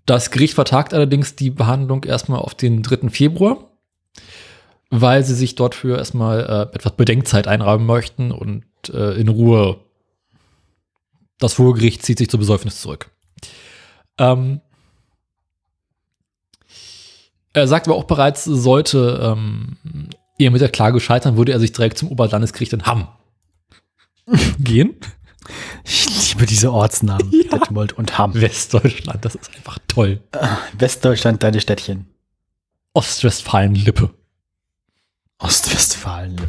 [0.04, 3.08] das Gericht vertagt allerdings die Behandlung erstmal auf den 3.
[3.10, 3.70] Februar,
[4.90, 9.80] weil sie sich dort für erstmal äh, etwas Bedenkzeit einräumen möchten und äh, in Ruhe
[11.38, 13.10] das Vorgericht zieht sich zur Besäufnis zurück.
[14.18, 14.60] Ähm,
[17.52, 19.76] er sagt aber auch bereits, sollte ähm,
[20.38, 23.08] er mit der Klage scheitern, würde er sich direkt zum Oberlandesgericht in Hamm
[24.58, 24.94] gehen.
[25.84, 27.30] Ich liebe diese Ortsnamen.
[27.46, 27.58] Ja.
[27.58, 28.34] Detmold und Hamm.
[28.34, 30.20] Westdeutschland, das ist einfach toll.
[30.76, 32.06] Westdeutschland, deine Städtchen.
[32.92, 34.10] Ostwestfalen-Lippe.
[35.39, 36.40] Ostwestfalen.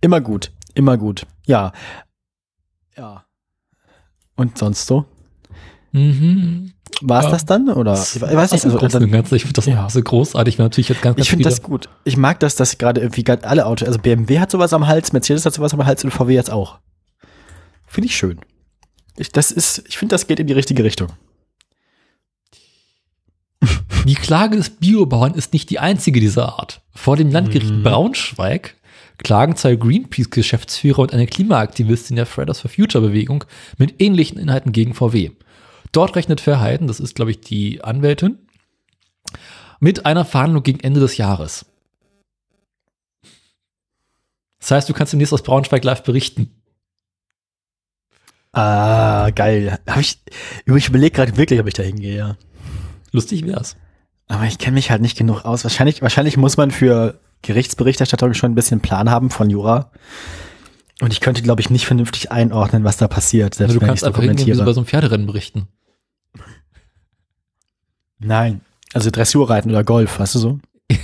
[0.00, 0.50] Immer gut.
[0.74, 1.26] Immer gut.
[1.46, 1.72] Ja.
[2.96, 3.24] Ja.
[4.36, 5.06] Und sonst so?
[5.92, 6.72] Mhm.
[7.02, 7.30] War es Ja.
[7.32, 7.68] das dann?
[7.68, 7.92] Oder?
[7.94, 8.64] Ich weiß nicht.
[8.64, 9.88] Also, Also, ganz, ich finde das Ja.
[9.88, 10.58] so großartig.
[10.58, 11.88] Natürlich jetzt ganz, ganz ich finde das gut.
[12.04, 15.12] Ich mag das, dass gerade irgendwie gerade alle Autos, also BMW hat sowas am Hals,
[15.12, 16.78] Mercedes hat sowas am Hals und VW jetzt auch.
[17.86, 18.40] Finde ich schön.
[19.16, 21.08] Ich, das ist, ich finde, das geht in die richtige Richtung.
[24.04, 26.82] Die Klage des Biobauern ist nicht die einzige dieser Art.
[26.96, 27.82] Vor dem Landgericht Mhm.
[27.82, 28.74] Braunschweig
[29.18, 33.44] klagen zwei Greenpeace-Geschäftsführer und eine Klimaaktivistin der Fridays for Future-Bewegung
[33.78, 35.30] mit ähnlichen Inhalten gegen VW.
[35.92, 38.38] Dort rechnet Verheiden, das ist, glaube ich, die Anwältin,
[39.78, 41.66] mit einer Verhandlung gegen Ende des Jahres.
[44.58, 46.50] Das heißt, du kannst demnächst aus Braunschweig live berichten.
[48.52, 49.78] Ah, geil.
[49.86, 50.18] Hab ich,
[50.64, 52.36] ich überlege gerade wirklich, ob ich da hingehe, ja.
[53.12, 53.76] Lustig wär's.
[54.28, 55.64] Aber ich kenne mich halt nicht genug aus.
[55.64, 59.90] Wahrscheinlich, wahrscheinlich muss man für Gerichtsberichterstattung schon ein bisschen Plan haben von Jura.
[61.00, 63.88] Und ich könnte, glaube ich, nicht vernünftig einordnen, was da passiert, selbst Also du wenn
[63.88, 65.68] kannst so einfach hingehen, wie so einem Pferderennen berichten.
[68.18, 68.62] Nein.
[68.94, 70.58] Also Dressurreiten oder Golf, weißt du so?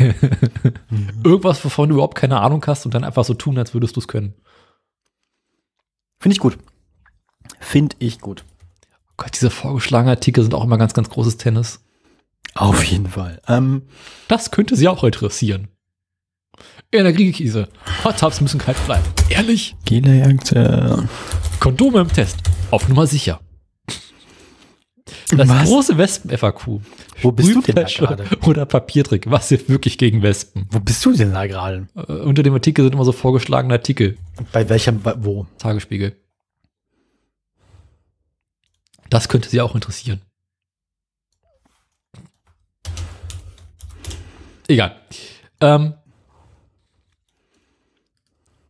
[1.25, 4.01] Irgendwas, wovon du überhaupt keine Ahnung hast und dann einfach so tun, als würdest du
[4.01, 4.35] es können.
[6.19, 6.57] Finde ich gut.
[7.61, 8.45] Finde ich gut.
[9.11, 11.85] Oh Gott, diese vorgeschlagenen Artikel sind auch immer ganz, ganz großes Tennis.
[12.55, 13.41] Auf jeden Fall.
[13.49, 13.83] Ähm,
[14.29, 15.69] Das könnte sie auch interessieren.
[16.93, 17.69] Energiekrise.
[18.05, 19.05] Hot Tubs müssen kalt bleiben.
[19.31, 19.75] Ehrlich?
[19.87, 20.97] Gelejagd, äh,
[21.61, 22.39] Kondome im Test.
[22.71, 23.41] Auf Nummer sicher.
[25.31, 25.65] Das Was?
[25.69, 26.81] große Wespen-FAQ.
[27.23, 28.25] Wo bist du denn da gerade?
[28.47, 29.31] Oder Papiertrick.
[29.31, 30.67] Was hilft wirklich gegen Wespen?
[30.71, 31.89] Wo bist du denn da gerade?
[31.97, 34.19] Äh, unter dem Artikel sind immer so vorgeschlagene Artikel.
[34.53, 35.47] Bei welchem, bei- wo?
[35.59, 36.17] Tagesspiegel.
[39.11, 40.21] Das könnte sie auch interessieren.
[44.73, 44.97] Egal.
[45.61, 45.93] Ähm,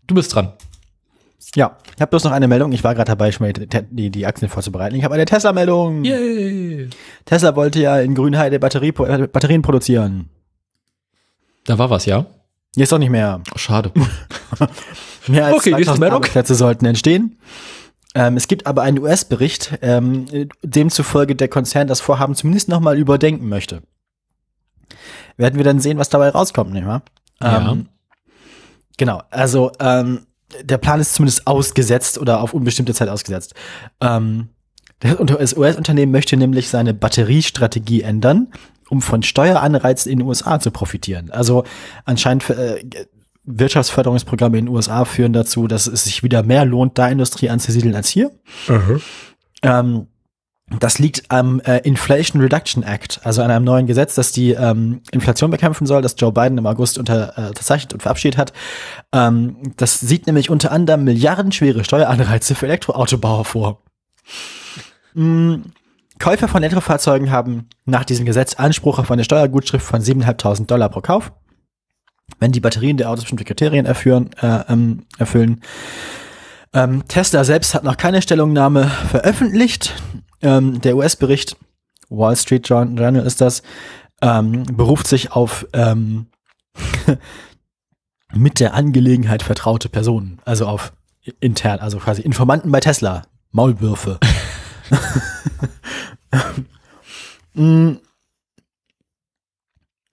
[0.08, 0.52] du bist dran.
[1.54, 2.72] Ja, ich habe bloß noch eine Meldung.
[2.72, 4.96] Ich war gerade dabei, schon mal die, die, Aktien vorzubereiten.
[4.96, 6.02] Ich habe eine Tesla-Meldung.
[6.02, 6.88] Yay!
[7.24, 10.28] Tesla wollte ja in Grünheide Batterie, äh, Batterien produzieren.
[11.66, 12.26] Da war was, ja?
[12.74, 13.40] Jetzt auch nicht mehr.
[13.54, 13.92] Oh, schade.
[15.28, 16.16] Mehr als Okay, nächste 2000 Meldung.
[16.16, 17.38] Arbeitsplätze sollten entstehen.
[18.16, 20.26] Ähm, es gibt aber einen US-Bericht, ähm,
[20.62, 23.82] demzufolge der Konzern das Vorhaben zumindest nochmal überdenken möchte.
[25.36, 27.02] Werden wir dann sehen, was dabei rauskommt, nicht wahr?
[27.42, 27.72] Ja.
[27.72, 27.88] Ähm,
[28.96, 30.26] genau, also ähm,
[30.62, 33.54] der Plan ist zumindest ausgesetzt oder auf unbestimmte Zeit ausgesetzt.
[34.00, 34.48] Ähm,
[35.00, 38.48] das Unter- das US-Unternehmen möchte nämlich seine Batteriestrategie ändern,
[38.88, 41.30] um von Steueranreizen in den USA zu profitieren.
[41.30, 41.64] Also
[42.04, 42.84] anscheinend äh,
[43.44, 47.94] Wirtschaftsförderungsprogramme in den USA führen dazu, dass es sich wieder mehr lohnt, da Industrie anzusiedeln
[47.96, 48.30] als hier.
[49.62, 50.06] Ähm,
[50.78, 55.02] Das liegt am äh, Inflation Reduction Act, also an einem neuen Gesetz, das die ähm,
[55.10, 58.52] Inflation bekämpfen soll, das Joe Biden im August äh, unterzeichnet und verabschiedet hat.
[59.12, 63.82] Ähm, das sieht nämlich unter anderem milliardenschwere Steueranreize für Elektroautobauer vor.
[65.14, 65.56] Mm,
[66.18, 71.00] Käufer von Elektrofahrzeugen haben nach diesem Gesetz Anspruch auf eine Steuergutschrift von 7.500 Dollar pro
[71.00, 71.32] Kauf,
[72.38, 74.30] wenn die Batterien der Autos bestimmte Kriterien erfüllen.
[74.40, 75.60] Äh, ähm, erfüllen.
[76.72, 79.94] Ähm, Tesla selbst hat noch keine Stellungnahme veröffentlicht.
[80.42, 81.56] Ähm, der US-Bericht,
[82.08, 83.62] Wall Street Journal ist das,
[84.20, 86.26] ähm, beruft sich auf ähm,
[88.34, 90.92] mit der Angelegenheit vertraute Personen, also auf
[91.40, 94.18] intern, also quasi Informanten bei Tesla, Maulwürfe.
[97.54, 97.96] Mm.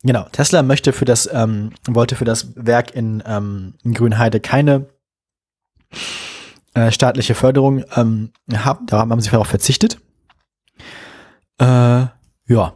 [0.04, 4.88] Genau, Tesla möchte für das, ähm, wollte für das Werk in, ähm, in Grünheide keine
[6.74, 8.86] äh, staatliche Förderung ähm, haben.
[8.88, 10.00] Da haben sie darauf verzichtet.
[11.60, 12.08] Äh,
[12.48, 12.74] ja.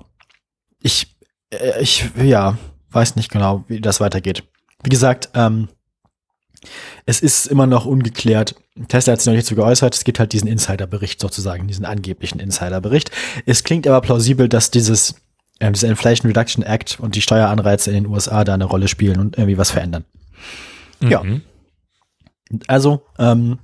[0.82, 1.16] Ich,
[1.52, 2.58] äh, ich, ja,
[2.92, 4.44] weiß nicht genau, wie das weitergeht.
[4.84, 5.70] Wie gesagt, ähm,
[7.06, 8.56] es ist immer noch ungeklärt.
[8.88, 9.94] Tesla hat sich noch nicht so geäußert.
[9.96, 13.12] Es gibt halt diesen Insiderbericht sozusagen, diesen angeblichen Insiderbericht.
[13.46, 15.16] Es klingt aber plausibel, dass dieses,
[15.60, 19.20] äh, dieser Inflation Reduction Act und die Steueranreize in den USA da eine Rolle spielen
[19.20, 20.06] und irgendwie was verändern.
[21.02, 21.24] Ja.
[21.24, 21.42] Mhm.
[22.68, 23.60] Also, ähm,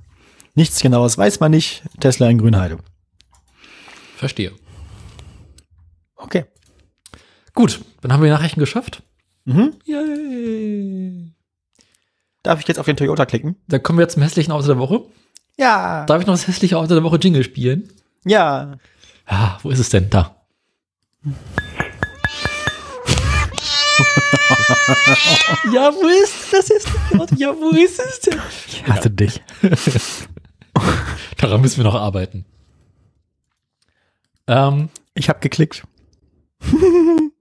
[0.54, 1.82] nichts genaues weiß man nicht.
[2.00, 2.78] Tesla in Grünheide.
[4.16, 4.52] Verstehe.
[6.20, 6.44] Okay.
[7.54, 9.02] Gut, dann haben wir die Nachrichten geschafft.
[9.44, 9.74] Mhm.
[9.84, 11.32] Yay.
[12.42, 13.56] Darf ich jetzt auf den Toyota klicken?
[13.68, 15.02] Dann kommen wir jetzt zum hässlichen Auto der Woche.
[15.58, 16.04] Ja.
[16.06, 17.92] Darf ich noch das hässliche Auto der Woche Jingle spielen?
[18.24, 18.78] Ja.
[19.26, 20.08] Ah, wo ist es denn?
[20.10, 20.36] Da.
[25.72, 26.70] ja, wo ist das
[27.18, 27.34] Auto?
[27.36, 28.38] Ja, wo ist es denn?
[28.66, 29.40] Ich hasse dich.
[31.38, 32.44] Daran müssen wir noch arbeiten.
[34.46, 35.84] Ähm, Ich habe geklickt.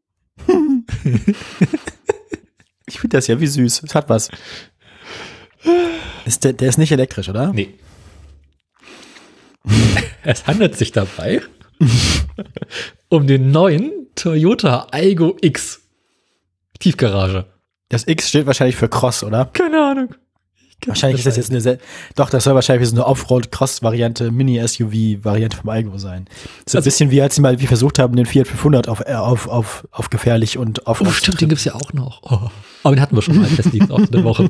[2.87, 3.83] ich finde das ja wie süß.
[3.83, 4.29] Es hat was.
[6.25, 7.51] Ist der, der ist nicht elektrisch, oder?
[7.53, 7.75] nee.
[10.23, 11.41] es handelt sich dabei
[13.09, 15.81] um den neuen Toyota Aygo X
[16.79, 17.45] Tiefgarage.
[17.89, 19.45] Das X steht wahrscheinlich für Cross, oder?
[19.45, 20.15] Keine Ahnung.
[20.85, 21.77] Wahrscheinlich ist das jetzt eine, Se-
[22.15, 26.25] doch, das soll wahrscheinlich so eine Offroad-Cross-Variante, Mini-SUV-Variante vom Aygo sein.
[26.65, 29.01] So ein Also- bisschen wie als sie mal wie versucht haben, den Fiat 500 auf,
[29.05, 32.21] äh, auf, auf, auf gefährlich und auf, Oh, stimmt, den gibt's ja auch noch.
[32.23, 32.49] Oh.
[32.83, 34.49] Aber den hatten wir schon mal als hässliches Auto der Woche.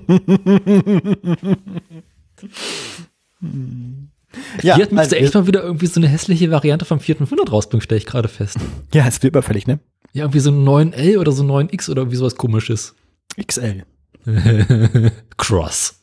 [4.61, 7.51] ja, Fiat müsste also, echt mal wieder irgendwie so eine hässliche Variante vom Fiat 500
[7.51, 8.57] rausbringen, stelle ich gerade fest.
[8.93, 9.79] ja, es wird überfällig, ne?
[10.13, 12.95] Ja, irgendwie so ein 9L oder so ein 9X oder irgendwie sowas komisches.
[13.41, 13.83] XL.
[15.37, 15.98] Cross.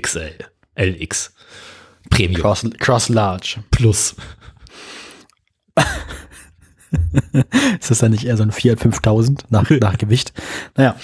[0.00, 0.38] XL.
[0.76, 1.32] LX.
[2.10, 2.40] Premium.
[2.40, 3.64] Cross, Cross Large.
[3.70, 4.14] Plus.
[7.80, 10.32] Ist das dann nicht eher so ein Fiat 5000 nach, nach Gewicht?
[10.76, 10.96] Naja.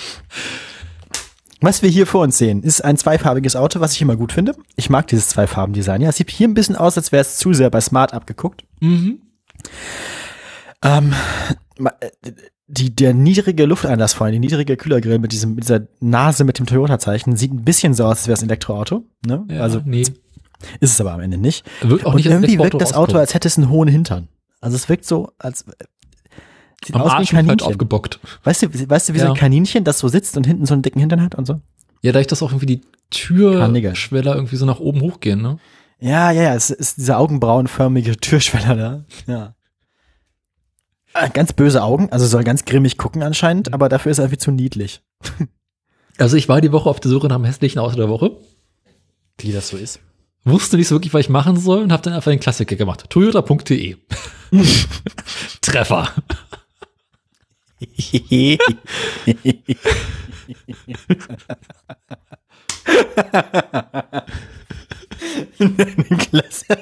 [1.60, 4.54] Was wir hier vor uns sehen, ist ein zweifarbiges Auto, was ich immer gut finde.
[4.76, 6.00] Ich mag dieses Zweifarben-Design.
[6.00, 8.64] Ja, es sieht hier ein bisschen aus, als wäre es zu sehr bei Smart abgeguckt.
[8.80, 9.20] Mhm.
[10.82, 11.14] Ähm,
[11.78, 12.32] äh,
[12.70, 16.66] die, der niedrige Lufteinlass vorhin, die niedrige Kühlergrill mit diesem, mit dieser Nase mit dem
[16.66, 19.04] Toyota-Zeichen, sieht ein bisschen so aus, als wäre es ein Elektroauto.
[19.26, 19.44] Ne?
[19.50, 20.02] Ja, also nee.
[20.02, 20.14] ist
[20.80, 21.64] es aber am Ende nicht.
[21.82, 24.28] Wird auch Und nicht irgendwie wirkt das Auto, als hätte es einen hohen Hintern.
[24.60, 25.72] Also es wirkt so, als äh,
[26.84, 27.60] sieht Am aus wie ein halt Kaninchen.
[27.66, 28.20] aufgebockt.
[28.44, 29.32] Weißt du, weißt du, wie so Ja.
[29.32, 31.60] ein Kaninchen, das so sitzt und hinten so einen dicken Hintern hat und so?
[32.02, 32.80] Ja, da ich das auch irgendwie die.
[33.10, 35.58] Türschweller irgendwie so nach oben hochgehen, ne?
[35.98, 39.04] Ja, ja, ja, es ist dieser augenbrauenförmige Türschweller da.
[39.26, 39.54] Ja.
[41.14, 44.38] Äh, Ganz böse Augen, also soll ganz grimmig gucken anscheinend, aber dafür ist er irgendwie
[44.38, 45.00] zu niedlich.
[46.18, 48.36] Also ich war die Woche auf der Suche nach dem hässlichen Auto der Woche.
[49.38, 50.00] Wie das so ist.
[50.44, 53.06] Wusste nicht so wirklich, was ich machen soll und habe dann einfach den Klassiker gemacht.
[53.08, 53.96] Toyota.de.
[55.62, 56.10] Treffer.
[66.18, 66.76] Klasse.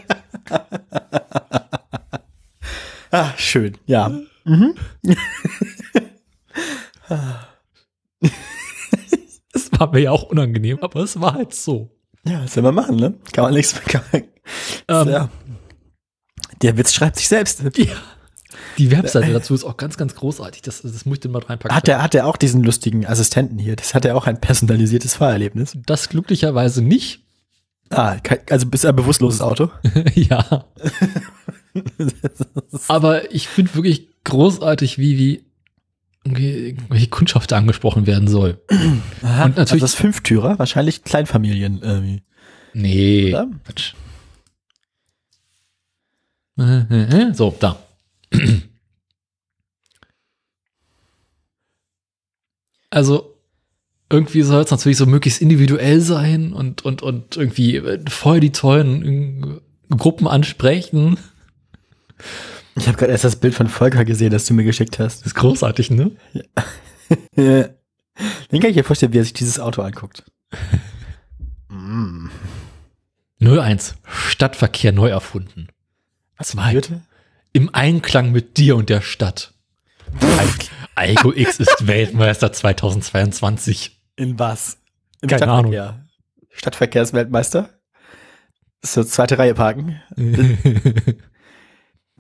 [3.11, 4.11] Ah, schön, ja.
[4.45, 4.75] Mhm.
[9.53, 11.91] Das war mir ja auch unangenehm, aber es war halt so.
[12.25, 13.15] Ja, was soll man machen, ne?
[13.33, 14.03] Kann man nichts mehr.
[14.89, 15.29] Ähm, ja.
[16.63, 17.63] Der Witz schreibt sich selbst.
[17.77, 17.95] Ja.
[18.79, 20.63] Die Webseite dazu ist auch ganz, ganz großartig.
[20.63, 21.77] Das, das muss ich dir mal reinpacken.
[21.77, 23.77] Hat er, hat er auch diesen lustigen Assistenten hier?
[23.77, 25.77] Das hat er auch ein personalisiertes Fahrerlebnis.
[25.85, 27.25] das glücklicherweise nicht.
[27.91, 28.17] Ah,
[28.51, 29.71] also bist ein bewusstloses Auto.
[30.15, 30.65] ja.
[32.89, 35.45] Aber ich finde wirklich großartig, wie, wie
[36.25, 38.61] irgendwelche Kundschaft angesprochen werden soll.
[39.23, 42.23] Aha, Und natürlich- also das Fünftürer, wahrscheinlich Kleinfamilien irgendwie.
[42.75, 43.29] Nee.
[43.31, 43.49] Oder?
[43.65, 43.95] Quatsch.
[47.35, 47.79] So, da.
[52.91, 53.35] Also,
[54.11, 58.53] irgendwie soll es natürlich so möglichst individuell sein und, und, und irgendwie äh, voll die
[58.53, 61.19] tollen äh, Gruppen ansprechen.
[62.77, 65.21] Ich habe gerade erst das Bild von Volker gesehen, das du mir geschickt hast.
[65.21, 66.13] Das ist großartig, ne?
[67.37, 70.25] Den kann ich mir vorstellen, wie er sich dieses Auto anguckt.
[71.69, 72.29] mm.
[73.41, 73.95] 01.
[74.05, 75.69] Stadtverkehr neu erfunden.
[76.41, 76.73] Zwei.
[76.73, 77.03] Bitte?
[77.53, 79.55] Im Einklang mit dir und der Stadt.
[80.95, 84.01] Algo X ist Weltmeister 2022.
[84.17, 84.79] In was?
[85.21, 85.73] Im Keine Ahnung.
[85.73, 86.07] Stadtverkehr.
[86.51, 87.71] Stadtverkehrsweltmeister?
[88.83, 90.01] So zweite Reihe parken.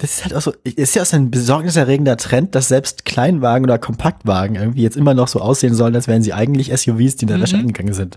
[0.00, 3.64] Das ist halt auch so, ist ja auch so ein besorgniserregender Trend, dass selbst Kleinwagen
[3.64, 7.22] oder Kompaktwagen irgendwie jetzt immer noch so aussehen sollen, als wären sie eigentlich SUVs, die
[7.24, 7.42] in der Mhm.
[7.42, 8.16] Wäsche angegangen sind.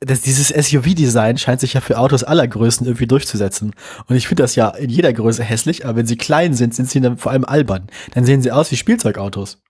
[0.00, 3.72] Das, dieses SUV-Design scheint sich ja für Autos aller Größen irgendwie durchzusetzen.
[4.08, 6.90] Und ich finde das ja in jeder Größe hässlich, aber wenn sie klein sind, sind
[6.90, 7.86] sie dann vor allem albern.
[8.14, 9.62] Dann sehen sie aus wie Spielzeugautos.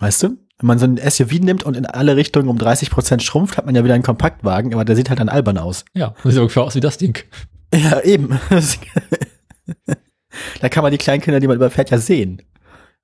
[0.00, 0.28] Weißt du?
[0.58, 3.64] Wenn man so ein SUV nimmt und in alle Richtungen um 30 Prozent schrumpft, hat
[3.66, 5.84] man ja wieder einen Kompaktwagen, aber der sieht halt dann albern aus.
[5.94, 7.16] ja, das sieht ungefähr aus wie das Ding.
[7.74, 8.38] Ja, eben.
[10.60, 12.42] da kann man die Kleinkinder, die man überfährt, ja sehen.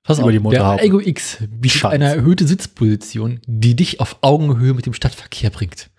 [0.02, 0.64] Pass Über auf, die der.
[0.64, 5.90] Algo X bietet eine erhöhte Sitzposition, die dich auf Augenhöhe mit dem Stadtverkehr bringt.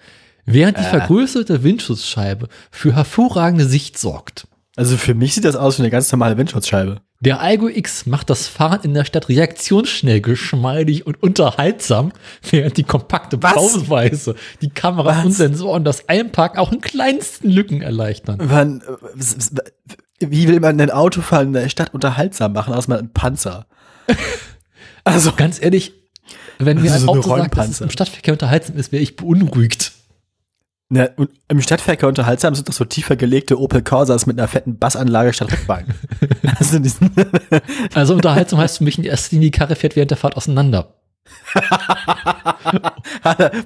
[0.45, 0.89] Während die Äh.
[0.89, 4.47] vergrößerte Windschutzscheibe für hervorragende Sicht sorgt.
[4.75, 7.01] Also für mich sieht das aus wie eine ganz normale Windschutzscheibe.
[7.19, 12.11] Der Algo X macht das Fahren in der Stadt reaktionsschnell, geschmeidig und unterhaltsam,
[12.49, 13.53] während die kompakte Was?
[13.53, 15.25] Bauweise, die Kameras Was?
[15.25, 18.39] und Sensoren das Einparken auch in kleinsten Lücken erleichtern.
[18.41, 19.93] Wann, äh,
[20.31, 23.65] wie will man ein Autofahren in der Stadt unterhaltsam machen, außer man einen Panzer?
[25.05, 25.91] Also, Ganz ehrlich,
[26.59, 29.91] wenn mir ein so Auto sagt, dass es im Stadtverkehr unterhaltsam ist, wäre ich beunruhigt.
[30.89, 35.33] und im Stadtverkehr unterhaltsam sind doch so tiefer gelegte Opel Corsas mit einer fetten Bassanlage
[35.33, 35.87] statt Rückbank.
[36.57, 36.79] also
[37.93, 40.93] Also unterhaltsam heißt für mich in erster Linie, die Karre fährt während der Fahrt auseinander.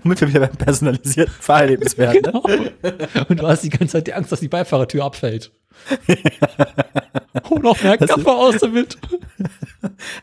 [0.04, 2.22] womit wir wieder beim personalisierten Fahrerlebnis werden.
[2.22, 2.32] Ne?
[2.82, 3.26] Genau.
[3.30, 5.52] Und du hast die ganze Zeit die Angst, dass die Beifahrertür abfällt.
[7.50, 8.98] Und noch mehr Das ist- Kappa aus damit.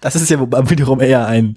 [0.01, 1.57] Das ist ja wiederum eher ein,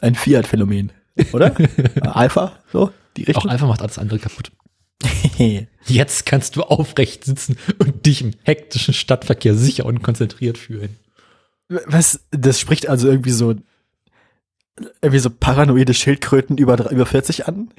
[0.00, 0.92] ein Fiat-Phänomen,
[1.32, 1.54] oder?
[2.02, 3.50] Alpha, so, die Auch Richtung.
[3.50, 4.50] einfach macht alles andere kaputt.
[5.86, 10.96] Jetzt kannst du aufrecht sitzen und dich im hektischen Stadtverkehr sicher und konzentriert fühlen.
[11.68, 13.54] Was, das spricht also irgendwie so,
[15.00, 17.70] irgendwie so paranoide Schildkröten über, über 40 an?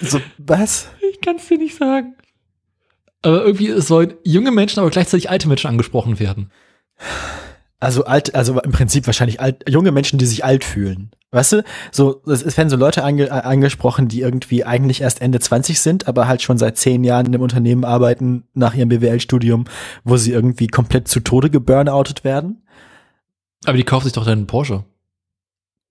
[0.00, 0.88] So, was?
[1.12, 2.14] Ich kann es dir nicht sagen.
[3.22, 6.50] Aber irgendwie sollen junge Menschen, aber gleichzeitig alte Menschen angesprochen werden.
[7.78, 11.10] Also alt, also im Prinzip wahrscheinlich alt, junge Menschen, die sich alt fühlen.
[11.32, 15.80] Weißt du, so, es werden so Leute ange, angesprochen, die irgendwie eigentlich erst Ende 20
[15.80, 19.64] sind, aber halt schon seit zehn Jahren in einem Unternehmen arbeiten, nach ihrem BWL-Studium,
[20.04, 22.62] wo sie irgendwie komplett zu Tode geburnoutet werden.
[23.64, 24.84] Aber die kaufen sich doch deinen Porsche.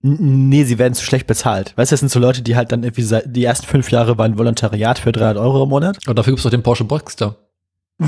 [0.04, 1.72] Nee, sie werden zu schlecht bezahlt.
[1.76, 4.18] Weißt du, das sind so Leute, die halt dann irgendwie seit, die ersten fünf Jahre
[4.18, 5.98] waren Volontariat für 300 Euro im Monat.
[6.06, 7.36] Aber dafür gibt's doch den Porsche Boxster.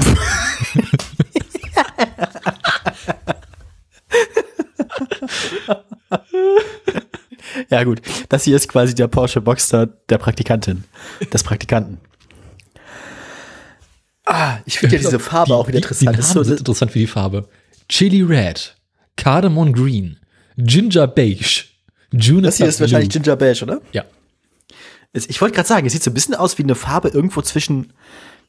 [7.71, 10.85] Ja gut, das hier ist quasi der Porsche Boxster der Praktikantin,
[11.33, 11.99] des Praktikanten.
[14.25, 16.13] Ah, ich finde ja diese Farbe auch wieder Die- interessant.
[16.13, 17.49] Die Das ist Namen so, interessant wie die Farbe.
[17.89, 18.77] Chili Red,
[19.17, 20.19] Cardamom Green,
[20.57, 21.65] Ginger Beige,
[22.19, 23.23] Juniper das hier ist wahrscheinlich Blue.
[23.23, 23.81] Ginger Beige, oder?
[23.93, 24.05] Ja.
[25.13, 27.93] Ich wollte gerade sagen, es sieht so ein bisschen aus wie eine Farbe irgendwo zwischen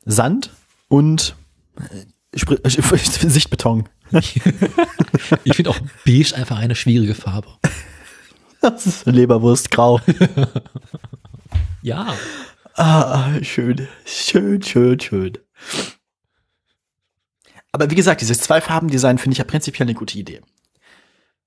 [0.06, 0.52] Sand
[0.88, 1.36] und
[1.78, 3.88] äh, Spr- äh, Sichtbeton.
[5.44, 7.50] Ich finde auch Beige einfach eine schwierige Farbe.
[8.62, 10.02] Das ist Leberwurstgrau.
[11.84, 12.16] Ja.
[12.74, 15.38] Ah, schön, schön, schön, schön.
[17.72, 20.42] Aber wie gesagt, dieses Zwei-Farben-Design finde ich ja prinzipiell eine gute Idee.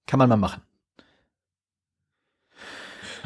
[0.07, 0.63] Kann man mal machen.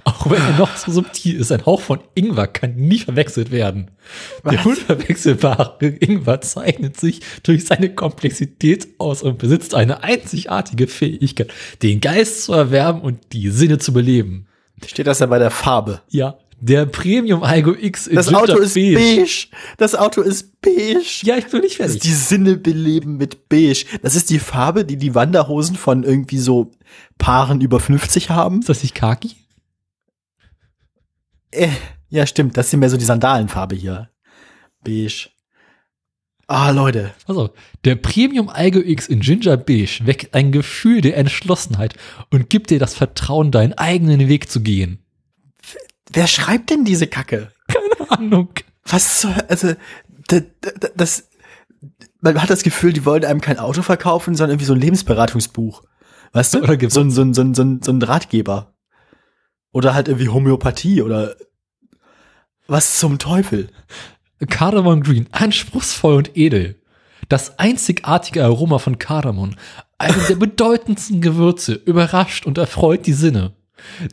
[0.05, 3.91] Auch wenn er noch so subtil ist, ein Hauch von Ingwer kann nie verwechselt werden.
[4.45, 4.67] Der Was?
[4.67, 12.45] unverwechselbare Ingwer zeichnet sich durch seine Komplexität aus und besitzt eine einzigartige Fähigkeit, den Geist
[12.45, 14.47] zu erwärmen und die Sinne zu beleben.
[14.85, 16.01] Steht das ja bei der Farbe.
[16.11, 19.49] Ja, der Premium Algo X in Das Auto ist beige.
[19.79, 21.01] Das Auto ist beige.
[21.23, 21.97] Ja, ich bin nicht Das fertig.
[21.97, 23.85] ist die Sinne beleben mit beige.
[24.03, 26.71] Das ist die Farbe, die die Wanderhosen von irgendwie so
[27.19, 28.61] Paaren über 50 haben.
[28.61, 29.33] ist das nicht Kaki?
[31.53, 31.69] Äh,
[32.09, 32.57] ja, stimmt.
[32.57, 34.11] Das ist mehr so die Sandalenfarbe hier.
[34.85, 35.29] Beige.
[36.49, 37.13] Ah, Leute.
[37.27, 41.95] Also, der Premium Algo X in Ginger Beige weckt ein Gefühl der Entschlossenheit
[42.31, 44.99] und gibt dir das Vertrauen, deinen eigenen Weg zu gehen.
[46.13, 47.53] Wer schreibt denn diese Kacke?
[47.69, 48.51] Keine Ahnung.
[48.85, 49.75] Was soll, also,
[50.29, 50.43] das,
[50.95, 51.29] das,
[52.21, 55.85] man hat das Gefühl, die wollen einem kein Auto verkaufen, sondern irgendwie so ein Lebensberatungsbuch.
[56.33, 56.63] Weißt du?
[56.63, 58.75] Oder so, ein, so, ein, so, ein, so ein Ratgeber.
[59.73, 61.35] Oder halt irgendwie Homöopathie oder
[62.67, 63.69] was zum Teufel.
[64.49, 66.81] Cardamom Green, anspruchsvoll und edel.
[67.29, 69.55] Das einzigartige Aroma von Kardamom,
[69.99, 73.53] eine der bedeutendsten Gewürze, überrascht und erfreut die Sinne.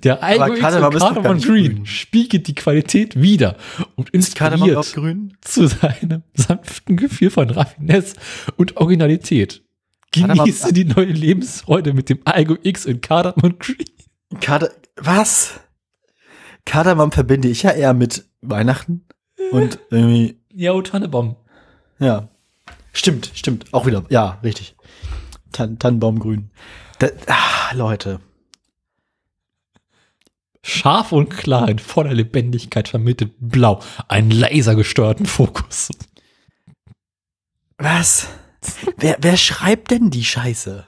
[0.04, 1.86] Der Eigo X Kardamom nicht Green grün.
[1.86, 3.56] spiegelt die Qualität wider
[3.96, 8.16] und Kardamom inspiriert zu seinem sanften Gefühl von Raffinesse
[8.56, 9.62] und Originalität.
[10.12, 13.86] Kardamom- Genieße die neue Lebensfreude mit dem Eigo X in Cardamom Green.
[14.42, 15.60] Kard was?
[16.66, 19.06] Kardamom verbinde ich ja eher mit Weihnachten
[19.52, 21.36] und irgendwie, Ja, oh, Tannebaum.
[22.00, 22.30] ja.
[22.92, 23.72] Stimmt, stimmt.
[23.72, 24.76] Auch wieder, ja, richtig.
[25.52, 26.50] Tan Tannenbaumgrün.
[26.98, 28.20] Da, ah, Leute.
[30.64, 33.82] Scharf und klar in voller Lebendigkeit vermittelt blau.
[34.08, 35.90] Einen lasergesteuerten Fokus.
[37.78, 38.28] Was?
[38.98, 40.86] Wer, wer schreibt denn die Scheiße?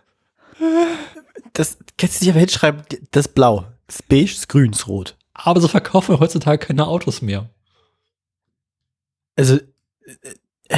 [1.53, 2.83] Das, kennst du dich aber hinschreiben?
[3.11, 3.65] Das ist blau.
[3.87, 5.17] Das ist beige, das ist grün, das ist rot.
[5.33, 7.49] Aber so verkaufen wir heutzutage keine Autos mehr.
[9.35, 9.57] Also,
[10.69, 10.77] äh,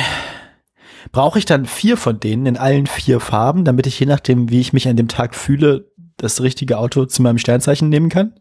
[1.11, 4.61] brauche ich dann vier von denen in allen vier Farben, damit ich je nachdem, wie
[4.61, 8.39] ich mich an dem Tag fühle, das richtige Auto zu meinem Sternzeichen nehmen kann?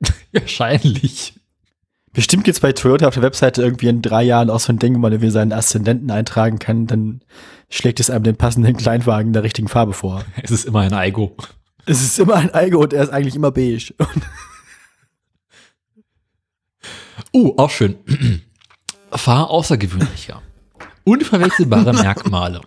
[0.32, 1.39] Wahrscheinlich.
[2.12, 4.94] Bestimmt gibt's bei Toyota auf der Webseite irgendwie in drei Jahren auch so ein Ding,
[4.94, 7.20] wo man irgendwie seinen Aszendenten eintragen kann, dann
[7.68, 10.24] schlägt es einem den passenden Kleinwagen der richtigen Farbe vor.
[10.42, 11.36] Es ist immer ein Eigo.
[11.86, 13.94] Es ist immer ein Eigo und er ist eigentlich immer beige.
[17.32, 17.96] Oh, auch schön.
[19.12, 20.42] Fahr außergewöhnlicher.
[21.04, 22.60] Unverwechselbare Merkmale.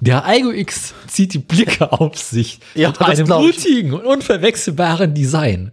[0.00, 5.72] Der Eigo X zieht die Blicke auf sich Ja, mit einem mutigen und unverwechselbaren Design.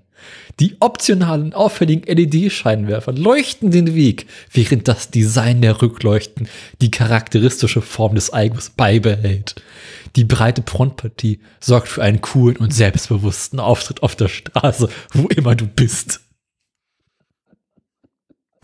[0.59, 6.47] Die optionalen, auffälligen LED-Scheinwerfer leuchten den Weg, während das Design der Rückleuchten
[6.81, 9.61] die charakteristische Form des Eigos beibehält.
[10.15, 15.55] Die breite Frontpartie sorgt für einen coolen und selbstbewussten Auftritt auf der Straße, wo immer
[15.55, 16.21] du bist.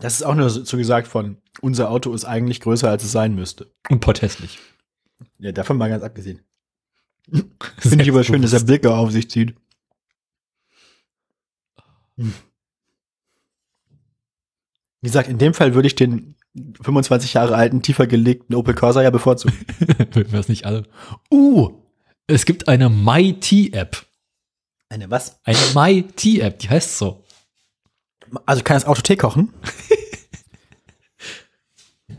[0.00, 3.36] Das ist auch nur so gesagt von, unser Auto ist eigentlich größer, als es sein
[3.36, 3.70] müsste.
[3.88, 4.58] Und protestlich.
[5.38, 6.40] Ja, davon mal ganz abgesehen.
[7.78, 9.54] Finde ich aber schön, dass er Blicke auf sich zieht.
[12.16, 12.34] Hm.
[15.00, 16.34] Wie gesagt, in dem Fall würde ich den
[16.82, 19.54] 25 Jahre alten, tiefer gelegten Opel Corsa ja bevorzugen.
[20.14, 20.84] Mögen wir es nicht alle.
[21.30, 21.72] Uh,
[22.26, 24.06] es gibt eine MyT-App.
[24.88, 25.40] Eine was?
[25.44, 27.24] Eine MyT-App, die heißt so.
[28.46, 29.52] Also kann das Auto Tee kochen?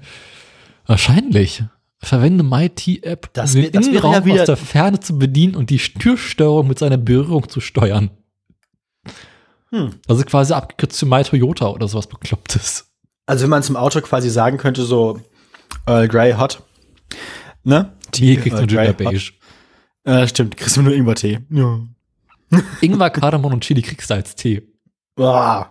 [0.85, 1.63] Wahrscheinlich.
[1.97, 5.79] Verwende MyT-App, Das um den das Innenraum ja aus der Ferne zu bedienen und die
[5.79, 8.11] Türsteuerung mit seiner Berührung zu steuern.
[9.75, 9.91] Hm.
[10.07, 12.85] Also quasi abgekürzt zu My Toyota oder sowas Beklopptes.
[13.25, 15.19] Also wenn man zum Auto quasi sagen könnte, so
[15.85, 16.63] Earl Grey Hot.
[17.63, 17.93] Ne?
[18.11, 19.33] Kriegst du Earl Grey Beige.
[20.05, 21.39] Äh, stimmt, kriegst du nur Ingwertee.
[21.49, 21.79] Ja.
[22.81, 24.61] Ingwer, Kardamom und Chili kriegst du als Tee.
[25.15, 25.69] Boah.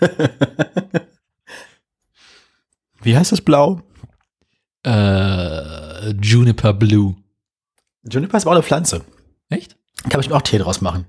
[3.02, 3.80] Wie heißt das Blau?
[4.84, 7.16] Äh, Juniper Blue.
[8.08, 9.04] Juniper ist aber auch eine Pflanze.
[9.48, 9.76] Echt?
[10.08, 11.06] Kann ich mir auch Tee draus machen.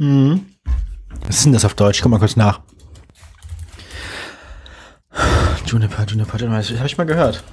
[0.00, 0.46] Mhm.
[1.26, 2.00] Was ist denn das auf Deutsch?
[2.00, 2.60] Guck mal kurz nach.
[5.66, 7.44] Juniper, Juniper, Juniper, das habe ich mal gehört.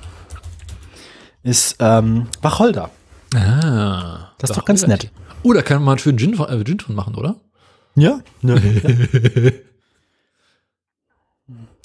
[1.44, 2.90] Ist ähm, Wacholder.
[3.36, 4.32] Ah.
[4.38, 5.12] Das ist doch ganz nett.
[5.44, 7.36] Oh, da kann man einen schönen Gin, von- äh, Gin von machen, oder?
[7.96, 8.22] Ja.
[8.42, 8.56] ja.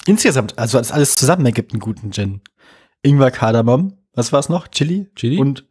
[0.05, 2.39] Insgesamt, also das alles zusammen ergibt einen guten Gin.
[3.01, 4.69] Ingwer, Kardamom, was war's noch?
[4.69, 5.09] Chili?
[5.15, 5.39] Chili?
[5.39, 5.65] Und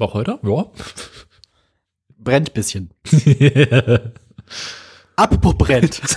[0.00, 0.40] heute?
[0.42, 0.66] Ja.
[2.22, 2.90] Brennt bisschen.
[5.16, 6.00] Apropos brennt.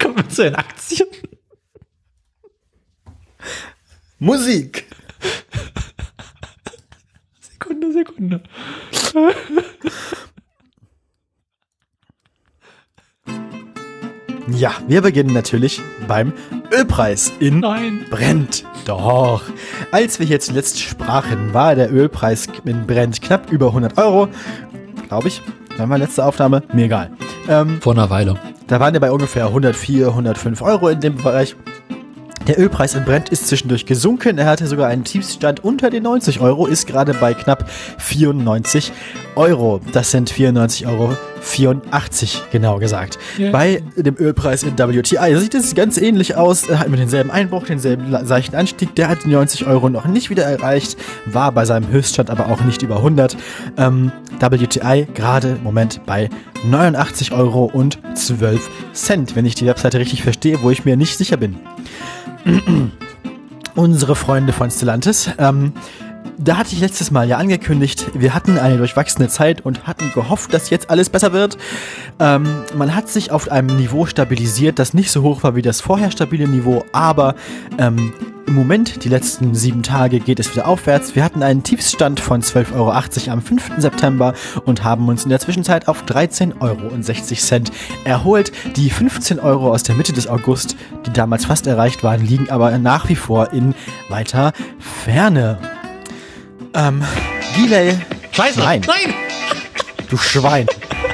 [0.00, 1.08] Kommen wir zu den Aktien.
[4.18, 4.86] Musik.
[7.40, 8.42] Sekunde, Sekunde.
[14.48, 16.32] Ja, wir beginnen natürlich beim
[16.72, 18.06] Ölpreis in Nein.
[18.08, 18.64] Brennt.
[18.84, 19.42] Doch.
[19.90, 24.28] Als wir hier zuletzt sprachen, war der Ölpreis in Brennt knapp über 100 Euro.
[25.08, 25.42] Glaube ich.
[25.76, 26.62] Wann war letzte Aufnahme?
[26.72, 27.10] Mir egal.
[27.48, 28.36] Ähm, Vor einer Weile.
[28.66, 31.54] da waren wir bei ungefähr 104, 105 Euro in dem Bereich.
[32.46, 34.38] Der Ölpreis in Brent ist zwischendurch gesunken.
[34.38, 37.68] Er hatte sogar einen Tiefstand unter den 90 Euro, ist gerade bei knapp
[37.98, 38.92] 94
[39.34, 39.80] Euro.
[39.92, 41.16] Das sind 94,84 Euro
[42.52, 43.18] genau gesagt.
[43.36, 43.50] Ja.
[43.50, 46.68] Bei dem Ölpreis in WTI sieht es ganz ähnlich aus.
[46.68, 48.94] Er hat mit denselben Einbruch, denselben seichten Anstieg.
[48.94, 52.60] Der hat die 90 Euro noch nicht wieder erreicht, war bei seinem Höchststand aber auch
[52.60, 53.36] nicht über 100.
[53.76, 56.30] Ähm, WTI gerade im Moment bei
[56.64, 61.18] 89 Euro und 12 Cent, wenn ich die Webseite richtig verstehe, wo ich mir nicht
[61.18, 61.56] sicher bin.
[63.74, 65.30] unsere Freunde von Stellantis.
[65.38, 65.72] Ähm,
[66.38, 70.52] da hatte ich letztes Mal ja angekündigt, wir hatten eine durchwachsene Zeit und hatten gehofft,
[70.54, 71.56] dass jetzt alles besser wird.
[72.20, 75.80] Ähm, man hat sich auf einem Niveau stabilisiert, das nicht so hoch war wie das
[75.80, 77.34] vorher stabile Niveau, aber
[77.78, 78.12] ähm,
[78.46, 81.16] im Moment, die letzten sieben Tage, geht es wieder aufwärts.
[81.16, 82.92] Wir hatten einen Tiefstand von 12,80 Euro
[83.32, 83.72] am 5.
[83.78, 87.64] September und haben uns in der Zwischenzeit auf 13,60 Euro
[88.04, 88.52] erholt.
[88.76, 92.78] Die 15 Euro aus der Mitte des August, die damals fast erreicht waren, liegen aber
[92.78, 93.74] nach wie vor in
[94.08, 95.58] weiter Ferne.
[96.76, 97.02] Ähm,
[97.54, 97.96] Giley.
[98.32, 98.60] Scheiße!
[98.60, 98.82] Nein.
[98.86, 99.14] Nein!
[100.10, 100.66] Du Schwein.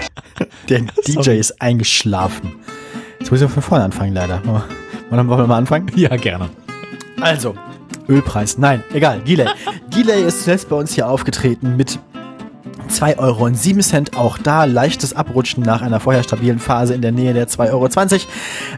[0.69, 2.57] Der DJ ist eingeschlafen.
[3.21, 4.43] Jetzt muss ich von vorne anfangen, leider.
[4.45, 5.89] Wollen wir mal anfangen?
[5.95, 6.51] Ja, gerne.
[7.21, 7.55] Also,
[8.09, 8.59] Ölpreis.
[8.59, 9.21] Nein, egal.
[9.21, 9.47] Giley.
[9.91, 12.01] Giley ist zuletzt bei uns hier aufgetreten mit
[12.93, 14.23] 2,07 Euro.
[14.23, 17.89] Auch da leichtes Abrutschen nach einer vorher stabilen Phase in der Nähe der 2,20 Euro.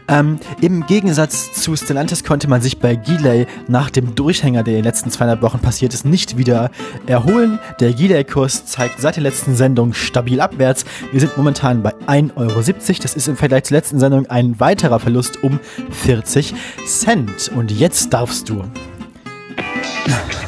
[0.07, 4.79] Ähm, Im Gegensatz zu Stellantis konnte man sich bei Giley nach dem Durchhänger, der in
[4.79, 6.71] den letzten zweieinhalb Wochen passiert ist, nicht wieder
[7.05, 7.59] erholen.
[7.79, 10.85] Der Giley-Kurs zeigt seit der letzten Sendung stabil abwärts.
[11.11, 12.61] Wir sind momentan bei 1,70 Euro.
[13.01, 15.59] Das ist im Vergleich zur letzten Sendung ein weiterer Verlust um
[15.91, 16.53] 40
[16.85, 17.51] Cent.
[17.55, 18.63] Und jetzt darfst du.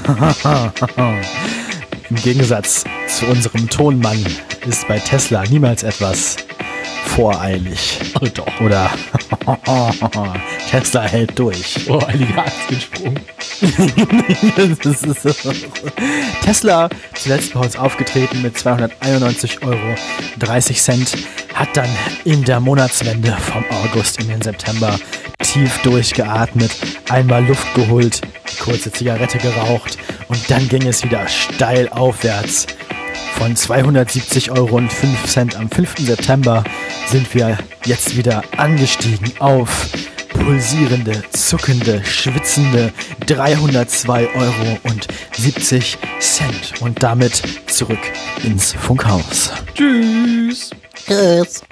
[2.09, 4.25] Im Gegensatz zu unserem Tonmann
[4.65, 6.37] ist bei Tesla niemals etwas
[7.05, 7.99] voreilig.
[8.21, 8.61] Oh doch.
[8.61, 8.89] Oder
[10.69, 11.89] Tesla hält durch.
[11.89, 13.15] Oh, einiger Aktiensprung.
[16.43, 19.95] Tesla, zuletzt bei uns aufgetreten mit 291,30 Euro,
[21.53, 21.89] hat dann
[22.23, 24.99] in der Monatswende vom August in den September
[25.39, 26.71] tief durchgeatmet,
[27.09, 28.21] einmal Luft geholt,
[28.59, 32.67] kurze Zigarette geraucht und dann ging es wieder steil aufwärts.
[33.37, 35.97] Von 270,05 Euro am 5.
[35.99, 36.63] September
[37.07, 39.89] sind wir jetzt wieder angestiegen auf
[40.29, 42.91] pulsierende, zuckende, schwitzende
[43.25, 44.77] 302,70 Euro
[46.85, 47.99] und damit zurück
[48.43, 49.51] ins Funkhaus.
[49.75, 50.71] Tschüss.
[51.05, 51.63] Tschüss.